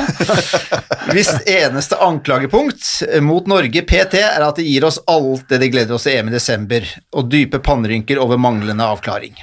Hvis 1.12 1.30
eneste 1.50 1.98
anklagepunkt 2.02 2.88
mot 3.26 3.50
Norge 3.50 3.86
PT 3.86 4.22
er 4.22 4.46
at 4.46 4.58
de 4.58 4.66
gir 4.66 4.86
oss 4.90 5.02
alt 5.10 5.50
det 5.50 5.62
de 5.62 5.70
gleder 5.74 5.98
oss 5.98 6.10
til 6.10 6.18
EM 6.18 6.30
i 6.30 6.38
desember, 6.38 6.90
og 7.14 7.30
dype 7.30 7.62
pannerynker 7.62 8.22
over 8.22 8.42
manglende 8.42 8.90
avklaring. 8.90 9.38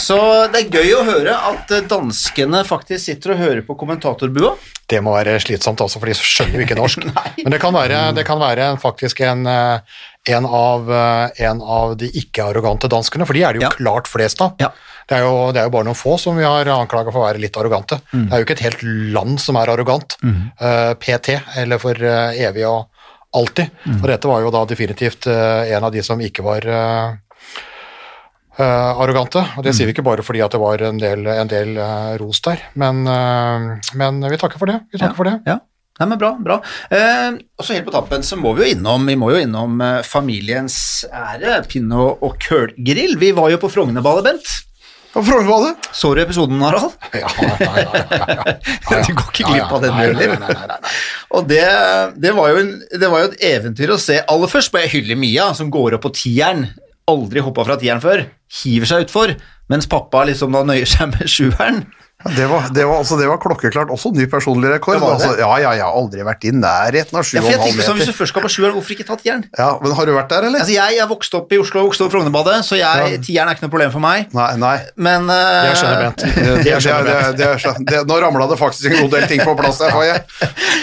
Så 0.00 0.16
det 0.52 0.64
er 0.64 0.72
gøy 0.80 0.94
å 0.98 1.02
høre 1.06 1.34
at 1.52 1.70
eh, 1.74 1.84
danskene 1.90 2.64
faktisk 2.66 3.04
sitter 3.06 3.34
og 3.34 3.42
hører 3.42 3.60
på 3.66 3.76
kommentatorbua. 3.78 4.54
det 4.90 4.98
må 5.00 5.14
være 5.14 5.36
slitsomt 5.40 5.80
altså, 5.80 6.00
for 6.02 6.10
de 6.10 6.16
skjønner 6.18 6.58
jo 6.60 6.64
ikke 6.66 6.76
norsk. 6.78 7.04
Men 7.44 7.54
det 7.54 7.60
kan 7.62 7.72
være, 7.76 8.00
det 8.16 8.24
kan 8.26 8.40
være 8.42 8.72
faktisk 8.82 9.22
en, 9.24 9.46
eh, 9.46 10.00
en, 10.34 10.46
av, 10.46 10.90
eh, 10.90 11.44
en 11.48 11.62
av 11.62 11.94
de 12.00 12.10
ikke-arrogante 12.20 12.90
danskene, 12.92 13.26
for 13.28 13.34
de 13.38 13.44
er 13.46 13.54
det 13.54 13.62
jo 13.62 13.68
Ja. 13.68 13.72
klart 13.78 14.10
flest 14.10 14.42
av. 14.44 14.56
Ja. 14.60 14.72
Det, 15.08 15.18
er 15.18 15.24
jo, 15.28 15.52
det 15.52 15.60
er 15.62 15.68
jo 15.68 15.74
bare 15.76 15.84
noen 15.88 15.98
få 16.00 16.18
som 16.18 16.36
vi 16.36 16.44
har 16.48 16.68
anklaga 16.74 17.12
for 17.12 17.22
å 17.22 17.28
være 17.28 17.40
litt 17.42 17.56
arrogante. 17.60 18.00
Mm. 18.12 18.26
Det 18.28 18.32
er 18.32 18.40
jo 18.42 18.46
ikke 18.48 18.56
et 18.58 18.66
helt 18.66 18.82
land 19.14 19.40
som 19.40 19.56
er 19.60 19.72
arrogant. 19.72 20.16
eh, 20.24 20.94
PT, 21.00 21.38
eller 21.60 21.78
for 21.82 21.94
uh, 22.00 22.32
evig 22.34 22.64
og 22.66 22.86
alltid. 23.34 23.68
Mm. 23.84 23.98
Og 24.02 24.08
dette 24.08 24.30
var 24.30 24.40
jo 24.44 24.50
da 24.54 24.64
definitivt 24.70 25.26
uh, 25.28 25.64
en 25.68 25.84
av 25.84 25.92
de 25.92 26.02
som 26.06 26.20
ikke 26.22 26.42
var 26.46 26.66
eh, 28.58 29.00
arrogante. 29.02 29.42
Og 29.56 29.64
det 29.64 29.72
Mm. 29.72 29.76
sier 29.78 29.86
vi 29.86 29.92
ikke 29.94 30.04
bare 30.06 30.22
fordi 30.22 30.42
at 30.44 30.50
det 30.52 30.60
var 30.60 30.82
en 30.82 30.98
del, 30.98 31.26
en 31.26 31.48
del 31.48 31.76
uh, 31.78 32.16
ros 32.20 32.40
der, 32.40 32.58
men, 32.74 33.06
uh, 33.06 33.78
men 33.94 34.20
vi 34.30 34.36
takker 34.36 34.58
for 34.58 34.66
det. 34.66 34.80
Vi 34.92 34.98
takker 34.98 35.16
for 35.16 35.24
det. 35.24 35.40
Ja. 35.46 35.58
Nei, 36.00 36.08
men 36.10 36.18
bra, 36.18 36.32
bra. 36.42 36.56
Eh, 36.90 37.36
og 37.56 37.62
så 37.62 37.76
helt 37.76 37.86
på 37.86 37.92
tappen 37.94 38.24
så 38.26 38.34
må 38.34 38.50
vi 38.56 38.64
jo 38.64 38.74
innom, 38.74 39.04
vi 39.06 39.14
må 39.14 39.28
jo 39.30 39.38
innom 39.44 39.78
familiens 40.02 41.04
ære, 41.06 41.60
pinne- 41.70 42.18
og, 42.18 42.34
kølgrill. 42.42 43.14
Vi 43.20 43.30
var 43.30 43.52
jo 43.52 43.60
på 43.62 43.70
Frognerballet, 43.70 44.24
Bent. 44.26 44.50
På 45.14 45.22
Frognerballet? 45.22 45.86
Så 45.94 46.10
du 46.16 46.20
episoden, 46.24 46.58
Harald? 46.66 46.96
Ja, 47.14 47.30
ja, 47.38 47.52
ja, 47.60 47.74
ja, 47.78 47.92
ja, 48.10 48.56
ja. 48.90 49.02
Du 49.06 49.14
går 49.14 49.28
ikke 49.30 49.46
glipp 49.52 49.70
av 49.76 49.84
den, 49.84 49.94
heller. 49.94 50.74
Og 51.30 51.46
det, 51.46 51.62
det, 52.18 52.32
var 52.34 52.50
jo 52.50 52.64
en, 52.64 52.72
det 52.90 53.10
var 53.12 53.22
jo 53.22 53.28
et 53.30 53.44
eventyr 53.54 53.94
å 53.94 54.00
se. 54.02 54.18
Aller 54.26 54.50
først 54.50 54.74
jeg 54.74 54.90
hylle 54.96 55.14
Mia, 55.14 55.52
som 55.54 55.70
går 55.70 55.94
opp 56.00 56.08
på 56.08 56.14
tieren. 56.18 56.72
Aldri 57.10 57.42
hoppa 57.44 57.66
fra 57.68 57.76
tieren 57.80 58.00
før. 58.00 58.24
Hiver 58.62 58.88
seg 58.88 59.06
utfor. 59.08 59.34
Mens 59.72 59.88
pappa 59.88 60.24
liksom 60.28 60.52
da 60.54 60.64
nøyer 60.64 60.88
seg 60.88 61.12
med 61.12 61.28
sjueren. 61.28 61.84
Ja, 62.24 62.30
Det 62.36 62.46
var, 62.46 62.62
det, 62.72 62.84
var, 62.86 62.98
altså, 63.02 63.16
det 63.16 63.26
var 63.28 63.38
klokkeklart 63.42 63.90
også 63.92 64.12
ny 64.14 64.24
personlig 64.30 64.70
rekord. 64.70 64.94
Det 64.96 65.02
det. 65.02 65.12
Altså, 65.12 65.30
ja, 65.40 65.48
ja, 65.60 65.72
har 65.84 65.96
aldri 65.98 66.24
vært 66.24 66.44
i 66.48 66.52
nærheten 66.54 67.18
av 67.18 67.26
Ja, 67.26 67.42
jeg 67.42 67.58
7,5 67.58 67.64
tenker 67.64 67.88
sånn, 67.88 67.98
Hvis 68.00 68.08
du 68.08 68.16
først 68.16 68.32
skal 68.32 68.44
på 68.44 68.50
sjueren, 68.54 68.72
hvorfor 68.76 68.94
ikke 68.94 69.06
ta 69.08 69.18
tieren? 69.20 69.42
Ja, 69.58 69.66
men 69.82 69.92
har 69.98 70.08
du 70.08 70.12
vært 70.14 70.30
der, 70.32 70.46
eller? 70.48 70.62
Altså, 70.62 70.76
jeg, 70.76 71.00
er 71.02 71.10
vokst 71.10 71.36
opp 71.36 71.52
i 71.52 71.58
Oslo, 71.60 71.82
vokste 71.88 72.06
opp 72.06 72.12
i 72.12 72.16
Frognerbadet, 72.16 72.56
så 72.64 72.78
jeg, 72.80 73.18
tieren 73.26 73.50
er 73.50 73.58
ikke 73.58 73.66
noe 73.66 73.74
problem 73.74 73.92
for 73.96 74.04
meg. 74.04 74.32
Nei, 74.36 74.48
nei. 74.62 74.76
Men 75.08 75.28
uh, 75.28 75.68
Jeg 75.68 75.82
skjønner 75.82 76.06
Bent. 76.06 76.24
Det, 76.44 76.56
det, 76.64 76.78
skjønner 76.80 77.84
det, 77.90 77.98
er 77.98 78.08
nå 78.08 78.18
ramla 78.22 78.48
det 78.48 78.60
faktisk 78.60 78.88
en 78.88 79.04
god 79.04 79.14
del 79.18 79.28
ting 79.28 79.44
på 79.44 79.56
plass 79.58 79.82
der, 79.82 79.92
Faye. 79.92 80.16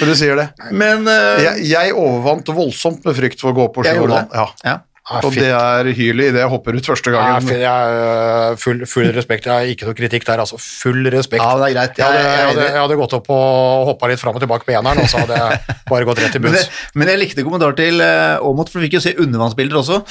Når 0.02 0.14
du 0.14 0.16
sier 0.20 0.38
det. 0.38 0.48
Men 0.70 1.10
uh, 1.10 1.42
Jeg, 1.42 1.66
jeg 1.72 1.98
overvant 1.98 2.54
voldsomt 2.54 3.06
med 3.08 3.18
frykt 3.18 3.42
for 3.42 3.56
å 3.56 3.58
gå 3.64 3.72
på 3.74 3.88
Jeg 3.88 3.98
7,5. 3.98 4.34
Ja. 4.36 4.48
ja. 4.68 4.80
Ah, 5.12 5.20
Og 5.28 5.34
det 5.36 5.48
er 5.52 5.90
hylet 5.98 6.30
idet 6.32 6.40
jeg 6.42 6.50
hopper 6.52 6.78
ut 6.80 6.86
første 6.88 7.12
Ja, 7.12 7.18
gangen. 7.20 7.48
full, 7.50 7.60
jeg, 7.60 7.96
øh, 8.02 8.58
full, 8.64 8.86
full 8.88 9.10
respekt. 9.18 9.46
Jeg 9.50 9.54
har 9.54 9.72
ikke 9.74 9.86
noe 9.90 9.98
kritikk 9.98 10.26
der, 10.30 10.40
altså. 10.46 10.58
Full 10.62 11.10
respekt. 11.12 11.44
Ja, 11.44 11.56
det 11.60 11.68
er 11.70 11.74
greit. 11.76 11.98
Jeg 11.98 12.08
Jeg- 12.08 12.24
jeg 12.24 12.48
hadde, 12.48 12.66
jeg 12.72 12.82
hadde 12.82 12.98
gått 13.02 13.14
opp 13.20 13.30
og 13.30 13.86
hoppa 13.92 14.08
litt 14.08 14.20
fram 14.24 14.36
og 14.36 14.42
tilbake 14.42 14.64
på 14.66 14.72
eneren, 14.78 14.98
og 15.04 15.10
så 15.12 15.20
hadde 15.26 15.36
jeg 15.36 15.60
bare 15.90 16.06
gått 16.06 16.20
rett 16.24 16.36
i 16.36 16.40
bunns. 16.46 16.70
men, 16.96 17.06
men 17.06 17.08
jeg 17.12 17.20
likte 17.20 17.44
kommentar 17.44 17.76
til 17.76 18.00
Aamodt, 18.02 18.70
for 18.72 18.80
du 18.80 18.88
fikk 18.88 18.94
jo 19.00 19.04
se 19.04 19.14
undervannsbilder 19.20 19.76
også. 19.84 20.04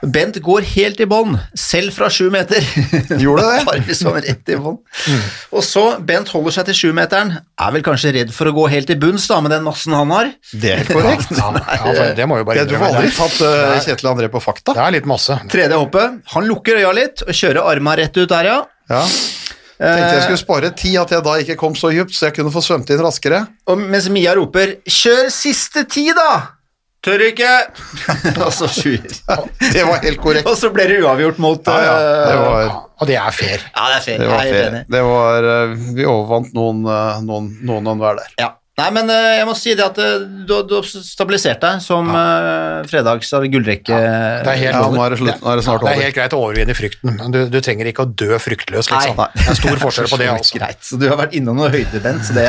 Bent 0.00 0.38
går 0.40 0.64
helt 0.72 1.00
i 1.02 1.06
bånn, 1.08 1.34
selv 1.58 1.92
fra 1.92 2.08
sju 2.12 2.30
meter. 2.32 2.64
Gjorde 3.24 3.44
det? 3.44 3.64
Bare 3.68 3.82
liksom 3.84 4.14
rett 4.16 4.52
i 4.52 4.56
bånn. 4.56 4.78
Og 5.52 5.64
så, 5.66 5.84
Bent 6.06 6.30
holder 6.32 6.56
seg 6.56 6.70
til 6.70 6.78
sjumeteren, 6.78 7.34
er 7.40 7.74
vel 7.74 7.84
kanskje 7.84 8.14
redd 8.16 8.32
for 8.32 8.48
å 8.48 8.54
gå 8.56 8.64
helt 8.72 8.92
i 8.92 8.96
bunns 9.00 9.28
da, 9.28 9.42
med 9.44 9.52
den 9.52 9.66
massen 9.66 9.96
han 9.96 10.14
har. 10.14 10.32
Det 10.52 10.72
er 10.72 10.82
helt 10.84 10.94
korrekt. 10.96 11.36
Ja, 11.40 11.92
ja, 11.94 12.06
det 12.16 12.26
må 12.28 12.36
jo 12.40 12.44
bare 12.46 12.62
Det, 12.62 12.72
du 12.72 12.78
får 12.78 12.94
aldri 12.94 13.10
tatt 13.14 13.36
uh, 13.44 13.76
Kjetil 13.84 14.08
André 14.10 14.28
på 14.32 14.40
fakta. 14.42 14.74
Det 14.76 14.82
er 14.82 14.94
litt 14.96 15.06
masse. 15.08 15.36
Tredje 15.50 15.78
hoppet, 15.78 16.18
han 16.34 16.48
lukker 16.48 16.80
øya 16.80 16.90
litt 16.96 17.24
og 17.26 17.32
kjører 17.36 17.68
arma 17.70 17.94
rett 18.00 18.16
ut 18.18 18.28
der, 18.30 18.48
ja. 18.50 18.58
Ja. 18.90 19.02
Tenkte 19.80 20.12
jeg 20.12 20.24
skulle 20.26 20.40
spare 20.42 20.70
tid, 20.76 20.96
at 21.00 21.12
jeg 21.14 21.24
da 21.24 21.36
ikke 21.40 21.56
kom 21.60 21.76
så 21.78 21.88
dypt, 21.94 22.12
så 22.16 22.28
jeg 22.28 22.36
kunne 22.36 22.52
få 22.52 22.60
svømt 22.64 22.90
inn 22.92 23.00
raskere. 23.00 23.44
Og 23.70 23.80
mens 23.80 24.10
Mia 24.12 24.34
roper 24.36 24.76
'kjør 24.84 25.30
siste 25.32 25.86
ti', 25.88 26.10
da! 26.16 26.59
Tør 27.00 27.22
ikke! 27.24 27.50
og 28.44 28.52
så 28.52 28.68
sjuer. 28.68 29.08
Det 29.08 29.84
var 29.88 30.02
helt 30.04 30.20
korrekt. 30.20 30.48
Og 30.50 30.58
så 30.60 30.68
ble 30.74 30.84
det 30.90 31.00
uavgjort 31.00 31.40
mot 31.40 31.70
Ja, 31.72 31.80
ja. 31.80 31.98
Det 32.28 32.34
eh, 32.34 32.40
var, 32.44 32.72
Og 33.00 33.08
det 33.08 33.16
er 33.16 33.36
fair. 33.36 33.64
ja, 33.64 33.86
det 33.88 33.96
er 33.96 34.04
fair. 34.04 34.20
det 34.20 34.28
var, 34.28 34.42
fair. 34.44 34.80
Det 34.96 35.04
var 35.08 35.50
uh, 35.50 35.76
Vi 35.96 36.08
overvant 36.08 36.56
noen, 36.56 36.82
uh, 36.84 37.20
noen, 37.24 37.52
noen 37.64 37.88
og 37.88 37.96
enhver 37.96 38.20
der. 38.20 38.34
Ja. 38.42 38.54
Nei, 38.80 38.88
men 38.96 39.10
eh, 39.12 39.34
jeg 39.36 39.46
må 39.48 39.54
si 39.58 39.74
det 39.76 39.84
at 39.84 39.98
eh, 40.00 40.22
du, 40.48 40.54
du 40.64 40.76
har 40.78 40.86
stabilisert 40.88 41.60
deg 41.60 41.82
som 41.84 42.06
ja. 42.08 42.80
fredags 42.88 43.28
gullrekke. 43.28 43.50
gullrekke. 43.52 43.98
Det 44.46 44.52
er 44.54 44.60
helt 44.62 44.78
Ja, 44.78 44.84
nå 44.88 45.02
er 45.04 45.12
det 45.12 45.18
slutt. 45.20 45.42
Nå 45.42 45.50
er 45.52 45.60
det 45.60 45.64
snart 45.66 45.84
Det 45.84 45.90
er 45.90 46.04
helt 46.06 46.16
greit 46.16 46.36
å 46.36 46.40
overvinne 46.46 46.76
frykten, 46.78 47.20
du, 47.34 47.40
du 47.52 47.58
trenger 47.64 47.90
ikke 47.90 48.06
å 48.06 48.10
dø 48.22 48.38
fryktløs, 48.40 48.88
liksom. 48.88 49.20
Nei. 49.20 49.28
Det 49.36 49.48
er 49.52 49.58
stor 49.58 49.82
forskjell 49.84 50.08
på 50.12 50.20
det, 50.22 50.28
altså. 50.36 50.60
Greit. 50.60 50.80
Så 50.86 51.00
du 51.00 51.08
har 51.10 51.18
vært 51.20 51.36
innom 51.36 51.60
noe 51.60 51.68
høydebent, 51.72 52.24
så 52.28 52.36
det, 52.36 52.46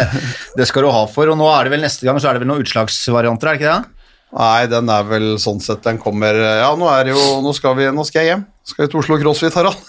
det 0.55 0.69
skal 0.69 0.87
du 0.87 0.91
ha 0.93 1.03
for. 1.11 1.31
Og 1.33 1.39
nå 1.41 1.49
er 1.51 1.67
det 1.67 1.75
vel 1.75 1.83
neste 1.83 2.07
gang 2.07 2.21
så 2.21 2.31
er 2.31 2.37
det 2.37 2.45
vel 2.45 2.53
noen 2.53 2.63
utslagsvarianter, 2.63 3.51
er 3.51 3.59
det 3.59 3.63
ikke 3.63 3.73
det? 3.73 4.00
Nei, 4.31 4.63
den 4.71 4.87
er 4.87 5.03
vel 5.09 5.33
sånn 5.43 5.59
sett 5.59 5.83
Den 5.83 5.97
kommer 5.99 6.37
Ja, 6.39 6.69
nå 6.79 6.87
er 6.87 7.09
det 7.09 7.17
jo 7.17 7.41
Nå 7.43 7.51
skal, 7.57 7.75
vi, 7.75 7.89
nå 7.91 8.05
skal 8.07 8.23
jeg 8.23 8.29
hjem. 8.31 8.45
Skal 8.71 8.85
vi 8.85 8.91
til 8.93 8.99
Oslo 9.01 9.15
CrossFit, 9.17 9.55
Harald? 9.57 9.79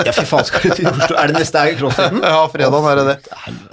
Ja, 0.00 0.10
fy 0.16 0.22
faen, 0.26 0.46
skal 0.48 0.62
du 0.64 0.70
til 0.78 0.86
Oslo? 0.88 1.14
Er 1.20 1.28
det 1.30 1.36
neste 1.36 1.60
er 1.60 1.74
crossfiten? 1.76 2.22
Ja, 2.24 2.38
fredagen 2.50 2.86
er 2.88 2.98
det 2.98 3.04
det. 3.10 3.16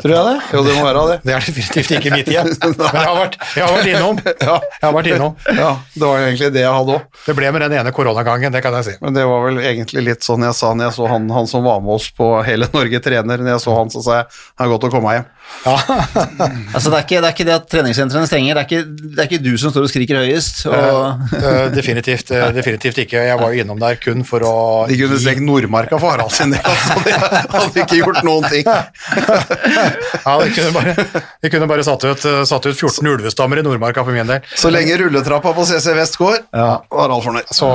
Tror 0.02 0.14
jeg 0.14 0.26
det? 0.28 0.34
Jo, 0.52 0.64
det 0.68 0.74
må 0.76 0.84
være 0.86 1.04
det. 1.08 1.16
Det 1.24 1.34
er 1.38 1.46
definitivt 1.48 1.94
ikke 1.96 2.12
mitt 2.14 2.30
igjen. 2.30 2.50
Men 2.62 2.76
jeg 2.84 3.08
har 3.08 3.16
vært, 3.16 3.38
jeg 3.56 3.64
har 3.64 3.74
vært 3.78 3.90
innom. 3.94 4.20
Jeg 4.42 4.84
har 4.84 4.94
vært 4.98 5.10
innom. 5.14 5.36
Ja, 5.56 5.70
det 5.96 6.04
var 6.04 6.20
jo 6.20 6.28
egentlig 6.28 6.50
det 6.54 6.62
jeg 6.66 6.74
hadde 6.74 6.96
òg. 6.98 7.20
Det 7.26 7.36
ble 7.38 7.52
med 7.56 7.64
den 7.64 7.76
ene 7.80 7.94
koronagangen, 7.96 8.54
det 8.54 8.62
kan 8.66 8.76
jeg 8.80 8.88
si. 8.88 8.94
Men 9.04 9.16
det 9.16 9.24
var 9.30 9.44
vel 9.46 9.60
egentlig 9.64 10.04
litt 10.10 10.26
sånn 10.26 10.44
jeg 10.46 10.58
sa 10.58 10.72
når 10.76 10.90
jeg 10.90 10.96
så 10.98 11.10
han, 11.12 11.28
han 11.32 11.50
som 11.50 11.64
var 11.66 11.82
med 11.86 11.96
oss 11.96 12.10
på 12.18 12.28
Hele 12.46 12.68
Norge 12.74 13.02
trener. 13.06 13.42
Når 13.46 13.54
jeg 13.56 13.64
så 13.66 13.78
han, 13.78 13.94
så 13.94 14.04
sa 14.04 14.18
jeg 14.20 14.28
det 14.34 14.66
er 14.66 14.72
godt 14.74 14.88
å 14.90 14.92
komme 14.94 15.16
hjem. 15.16 15.30
Altså, 16.74 16.90
det 16.90 16.98
er, 16.98 17.04
ikke, 17.06 17.20
det 17.22 17.28
er 17.28 17.34
ikke 17.36 17.46
det 17.48 17.54
at 17.54 17.66
treningssentrene 17.70 18.28
stenger, 18.30 18.58
det 18.58 18.62
er, 18.62 18.68
ikke, 18.70 19.10
det 19.16 19.20
er 19.22 19.28
ikke 19.30 19.44
du 19.44 19.52
som 19.62 19.74
står 19.74 19.86
og 19.86 19.92
skriker 19.92 20.22
høyest. 20.24 20.64
Og, 20.72 21.22
Eh, 21.42 21.68
definitivt, 21.74 22.32
eh, 22.32 22.48
definitivt 22.56 22.98
ikke. 23.04 23.22
Jeg 23.28 23.38
var 23.40 23.54
jo 23.54 23.64
innom 23.64 23.80
der 23.82 23.98
kun 24.02 24.24
for 24.28 24.44
å 24.46 24.54
De 24.90 24.98
kunne 25.00 25.18
stengt 25.22 25.44
Nordmarka 25.46 26.00
for 26.00 26.14
Harald 26.14 26.34
sin 26.36 26.54
del, 26.54 26.62
altså. 26.64 26.98
De 27.06 27.14
hadde 27.56 27.84
ikke 27.84 28.00
gjort 28.02 28.22
noen 28.28 28.48
ting. 28.52 28.68
Ja, 30.22 30.36
de 30.38 30.52
kunne 30.54 30.72
bare, 30.76 31.06
de 31.42 31.50
kunne 31.50 31.68
bare 31.70 31.84
satt, 31.86 32.04
ut, 32.06 32.26
eh, 32.30 32.42
satt 32.48 32.66
ut 32.68 32.78
14 32.78 33.08
ulvestammer 33.10 33.60
i 33.62 33.64
Nordmarka 33.66 34.04
for 34.06 34.16
min 34.16 34.30
del. 34.30 34.44
Så 34.60 34.70
lenge 34.74 34.98
rulletrappa 35.02 35.54
på 35.58 35.66
CC 35.70 35.96
Vest 35.98 36.18
går, 36.22 36.38
ja. 36.54 36.68
Harald 36.94 37.26
fornøyd. 37.26 37.50
Så, 37.50 37.70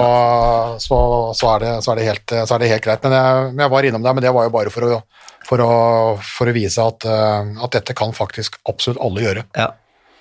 så, 0.82 1.00
så, 1.36 1.50
er 1.56 1.64
det, 1.64 1.72
så, 1.84 1.92
er 1.92 2.00
det 2.00 2.08
helt, 2.10 2.36
så 2.46 2.56
er 2.56 2.62
det 2.62 2.70
helt 2.74 2.86
greit. 2.86 3.02
Men 3.06 3.16
jeg, 3.18 3.50
jeg 3.64 3.74
var 3.74 3.88
innom 3.90 4.06
der, 4.06 4.16
men 4.16 4.26
det 4.26 4.34
var 4.36 4.46
jo 4.46 4.54
bare 4.54 4.74
for 4.74 4.86
å, 4.86 5.00
for 5.46 5.62
å, 5.62 5.70
for 6.26 6.50
å 6.50 6.54
vise 6.56 6.82
at, 6.82 7.06
eh, 7.06 7.56
at 7.64 7.76
dette 7.78 7.94
kan 7.96 8.12
faktisk 8.16 8.58
absolutt 8.68 9.00
alle 9.02 9.26
gjøre. 9.28 9.44
ja. 9.56 9.72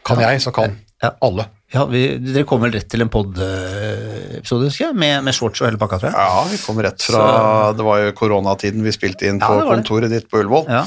Kan 0.05 0.19
jeg, 0.21 0.37
så 0.43 0.51
kan 0.53 0.75
Ja. 1.01 1.09
alle. 1.25 1.47
Ja, 1.73 1.83
vi, 1.89 2.03
dere 2.21 2.43
kom 2.45 2.61
vel 2.61 2.71
rett 2.75 2.85
til 2.93 3.01
en 3.01 3.09
pod-episode, 3.09 4.69
med, 4.93 5.23
med 5.25 5.33
shorts 5.33 5.61
og 5.63 5.67
hele 5.67 5.79
pakka, 5.81 5.97
tror 5.99 6.11
jeg. 6.11 6.17
Ja, 6.19 6.43
vi 6.51 6.59
kom 6.61 6.81
rett 6.85 7.01
fra 7.09 7.23
Det 7.75 7.85
var 7.87 8.03
jo 8.03 8.11
koronatiden 8.17 8.85
vi 8.85 8.93
spilte 8.93 9.25
inn 9.27 9.39
Ja, 9.41 9.47
på 9.49 9.57
var 9.57 9.65
det. 9.65 9.79
kontoret 9.79 10.13
ditt 10.13 10.29
på 10.29 10.43
Ullevål. 10.43 10.67
Ja. 10.69 10.83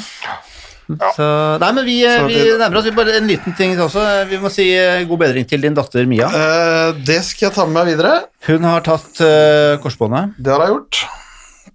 Så, 1.12 1.26
nei, 1.60 1.72
men 1.76 1.84
vi, 1.84 1.96
Så 2.06 2.26
vi 2.30 2.34
det- 2.38 2.58
nærmer 2.62 2.78
oss. 2.80 2.84
Vi 2.86 2.94
bare 2.96 3.16
En 3.18 3.26
liten 3.28 3.52
ting 3.58 3.74
også. 3.76 4.06
Vi 4.30 4.38
må 4.40 4.48
si 4.50 4.70
eh, 4.72 5.04
god 5.04 5.18
bedring 5.20 5.44
til 5.46 5.60
din 5.60 5.74
datter 5.76 6.06
Mia. 6.08 6.30
Eh, 6.32 6.92
det 7.04 7.18
skal 7.26 7.48
jeg 7.50 7.54
ta 7.58 7.66
med 7.66 7.74
meg 7.84 7.90
videre. 7.96 8.22
Hun 8.46 8.64
har 8.64 8.80
tatt 8.80 9.20
uh, 9.20 9.76
korsbåndet, 9.82 10.32
Det 10.40 10.54
har 10.54 10.64
jeg 10.64 10.72
gjort. 10.78 11.02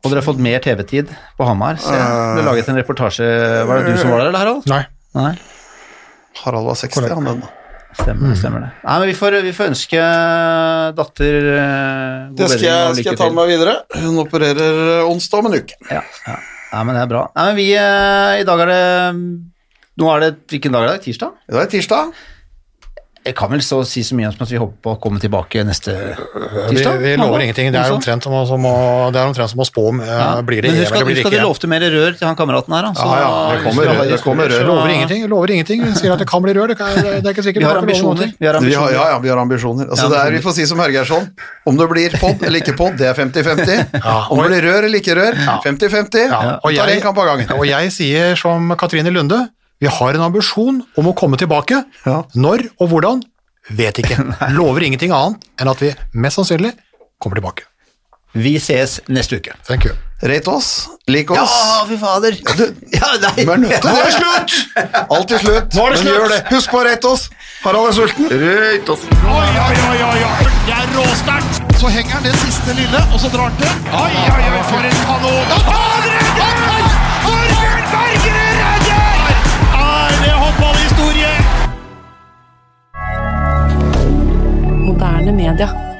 Og 0.04 0.12
dere 0.12 0.20
har 0.20 0.26
fått 0.26 0.41
mer 0.43 0.60
TV-tid 0.64 1.12
på 1.38 1.47
Hamar. 1.47 1.78
Så 1.80 1.95
jeg 1.95 2.36
ble 2.36 2.45
laget 2.45 2.70
en 2.70 2.80
reportasje 2.82 3.28
Var 3.70 3.80
det 3.80 3.93
du 3.93 4.01
som 4.01 4.12
var 4.12 4.24
der, 4.26 4.32
eller, 4.34 4.41
Harald? 4.43 4.66
Nei. 4.68 4.84
Nei. 5.16 5.34
Harald 6.43 6.68
var 6.68 6.80
60, 6.80 7.08
han 7.14 7.30
den. 7.30 7.43
Stemmer, 7.93 8.34
stemmer 8.36 8.64
det. 8.66 8.70
Nei, 8.82 8.95
men 8.99 9.10
vi 9.12 9.14
får, 9.16 9.38
vi 9.45 9.54
får 9.54 9.70
ønske 9.70 10.01
datter 10.97 11.36
god 11.45 12.34
god 12.34 12.39
Det 12.39 12.47
skal 12.49 12.58
bedring 12.58 12.66
jeg, 12.66 12.95
skal 12.97 13.12
jeg 13.12 13.20
ta 13.22 13.28
med 13.30 13.38
meg 13.38 13.51
videre. 13.54 13.76
Hun 14.01 14.20
opererer 14.24 14.82
eh, 14.97 15.12
onsdag 15.12 15.43
om 15.43 15.49
en 15.51 15.58
uke. 15.62 15.78
Ja, 15.91 16.01
ja. 16.26 16.38
Nei, 16.74 16.84
men 16.89 16.97
det 16.97 17.04
er 17.04 17.12
bra. 17.12 17.24
Nei, 17.38 17.45
men 17.51 17.60
vi, 17.62 17.68
eh, 17.78 18.41
I 18.41 18.47
dag 18.49 18.64
er 18.66 18.72
det 18.74 18.84
Nå 20.01 20.08
er 20.10 20.24
det 20.24 20.32
Hvilken 20.49 20.74
dag 20.74 20.88
er 20.88 20.95
det? 20.95 21.04
Tirsdag? 21.06 21.36
I 21.45 21.54
dag 21.54 21.62
er 21.62 21.70
det 21.70 21.76
tirsdag. 21.76 22.14
Jeg 23.24 23.36
kan 23.39 23.47
vel 23.53 23.61
så 23.63 23.78
si 23.88 24.01
så 24.03 24.17
mye 24.19 24.28
som 24.34 24.41
at 24.43 24.49
vi 24.51 24.57
håper 24.59 24.76
på 24.84 24.91
å 24.91 24.97
komme 24.99 25.19
tilbake 25.24 25.61
neste 25.63 25.93
tirsdag. 26.67 26.97
vi 26.99 27.13
lover 27.15 27.39
ingenting. 27.45 27.69
Det 27.71 27.80
er 27.80 27.93
omtrent 27.95 28.26
som 28.28 28.34
å, 28.36 28.41
som 28.49 28.65
å, 28.67 28.74
det 29.15 29.21
er 29.21 29.30
omtrent 29.30 29.47
som 29.53 29.61
å 29.63 29.67
spå 29.69 29.86
om 29.93 30.01
eh, 30.03 30.09
Ja. 30.11 30.41
blir 30.43 30.59
det 30.65 30.74
EM 30.74 30.82
eller 30.84 31.05
blir 31.07 31.15
det 31.15 31.24
husk 31.24 31.30
at 31.32 31.38
du 31.38 31.45
lovte 31.47 31.69
mer 31.71 31.86
rør 31.93 32.17
til 32.19 32.28
han 32.28 32.36
kameraten 32.36 32.76
her, 32.76 32.84
da. 32.84 32.91
så- 32.99 33.07
Ja, 33.07 33.21
ja, 33.24 33.55
det 33.55 33.63
kommer 33.63 33.88
rør, 33.88 34.01
det 34.11 34.19
kommer 34.26 34.51
rør. 34.51 34.65
Lover 34.67 34.91
ingenting. 34.91 35.24
lover 35.32 35.53
ingenting. 35.55 35.86
Vi 35.88 35.93
sier 36.01 36.11
at 36.11 36.19
det 36.19 36.28
kan 36.28 36.43
bli 36.43 36.51
rør. 36.57 36.67
Det, 36.74 36.78
kan, 36.78 36.91
det 36.99 37.24
er 37.24 37.32
ikke 37.32 37.45
sikkert. 37.47 37.63
Vi 37.63 37.69
har 37.71 37.79
ambisjoner. 37.79 38.33
Vi 38.39 38.45
har 38.51 38.59
Vi 38.59 38.74
har, 38.75 38.91
ja, 38.91 39.08
ja, 39.16 39.17
vi 39.24 39.29
har 39.32 39.37
ambisjoner. 39.45 39.87
Altså, 39.87 40.09
det 40.12 40.20
er, 40.20 40.32
vi 40.36 40.43
får 40.43 40.58
si 40.59 40.66
som 40.67 40.79
Hergeirsson, 40.83 41.32
om 41.66 41.78
det 41.79 41.89
blir 41.95 42.20
pod 42.20 42.43
eller 42.43 42.59
ikke 42.59 42.75
pod, 42.75 42.97
det 43.00 43.08
er 43.08 43.16
50-50. 43.24 44.04
Om 44.04 44.43
det 44.43 44.51
blir 44.51 44.67
rør 44.67 44.83
eller 44.91 45.00
ikke 45.00 45.16
rør, 45.16 45.39
50-50. 45.63 46.28
Ja, 46.28 46.59
og 46.59 46.75
tar 46.75 46.91
jeg- 46.91 47.01
kamp 47.08 47.17
av 47.24 47.32
gangen. 47.32 47.55
Og 47.55 47.63
jeg 47.71 47.91
sier 47.95 48.36
som 48.36 48.67
Katrine 48.75 49.16
Lunde, 49.16 49.45
vi 49.84 49.92
har 49.92 50.16
en 50.16 50.24
ambisjon 50.30 50.80
om 50.97 51.12
å 51.12 51.14
komme 51.18 51.36
tilbake. 51.42 51.82
Ja. 52.08 52.22
Når 52.39 52.70
og 52.80 52.88
hvordan, 52.93 53.22
vet 53.76 54.00
ikke. 54.00 54.16
Lover 54.58 54.88
ingenting 54.88 55.12
annet 55.16 55.43
enn 55.60 55.72
at 55.72 55.84
vi 55.84 55.92
mest 56.24 56.39
sannsynlig 56.39 56.72
kommer 57.20 57.39
tilbake. 57.42 57.68
Vi 58.34 58.55
ses 58.58 58.96
neste 59.14 59.38
uke. 59.38 59.51
Thank 59.68 59.84
you. 59.86 59.93
Rate 60.24 60.50
oss, 60.50 60.70
lik 61.12 61.30
oss. 61.36 61.51
Ja, 61.51 61.84
fy 61.86 61.97
fader. 62.01 62.34
Ja, 62.96 63.10
nei. 63.28 63.43
Nå 63.46 63.68
er 63.70 63.84
det. 63.84 64.14
slutt! 64.16 64.55
Alt 65.14 65.34
er 65.36 65.43
slutt. 65.43 65.76
Nå 65.76 65.84
er 65.86 65.93
det 65.93 66.00
Men 66.00 66.01
slutt. 66.01 66.16
gjør 66.16 66.32
det. 66.32 66.39
Husk 66.55 66.72
på 66.74 66.80
å 66.80 66.86
rate 66.88 67.12
oss. 67.12 67.28
Harald 67.66 67.92
er 67.92 67.97
sulten. 68.00 68.32
Rate 68.32 68.96
oss. 68.96 69.04
Oi, 69.20 69.50
oi, 69.68 69.76
oi, 69.92 70.00
oi, 70.08 70.24
oi. 70.32 70.47
Det 70.70 70.78
er 70.80 70.89
råsterkt. 70.96 71.62
Så 71.84 71.92
henger 71.93 72.16
han 72.18 72.26
det 72.26 72.34
siste 72.39 72.74
lille, 72.80 73.04
og 73.12 73.20
så 73.22 73.30
drar 73.36 73.51
han 73.51 73.60
til. 73.60 73.92
Oi, 74.00 74.14
oi, 74.32 74.47
oi, 74.50 74.64
for 74.72 74.89
en 74.89 75.04
kanon. 75.04 75.92
Moderne 85.04 85.34
media. 85.34 85.92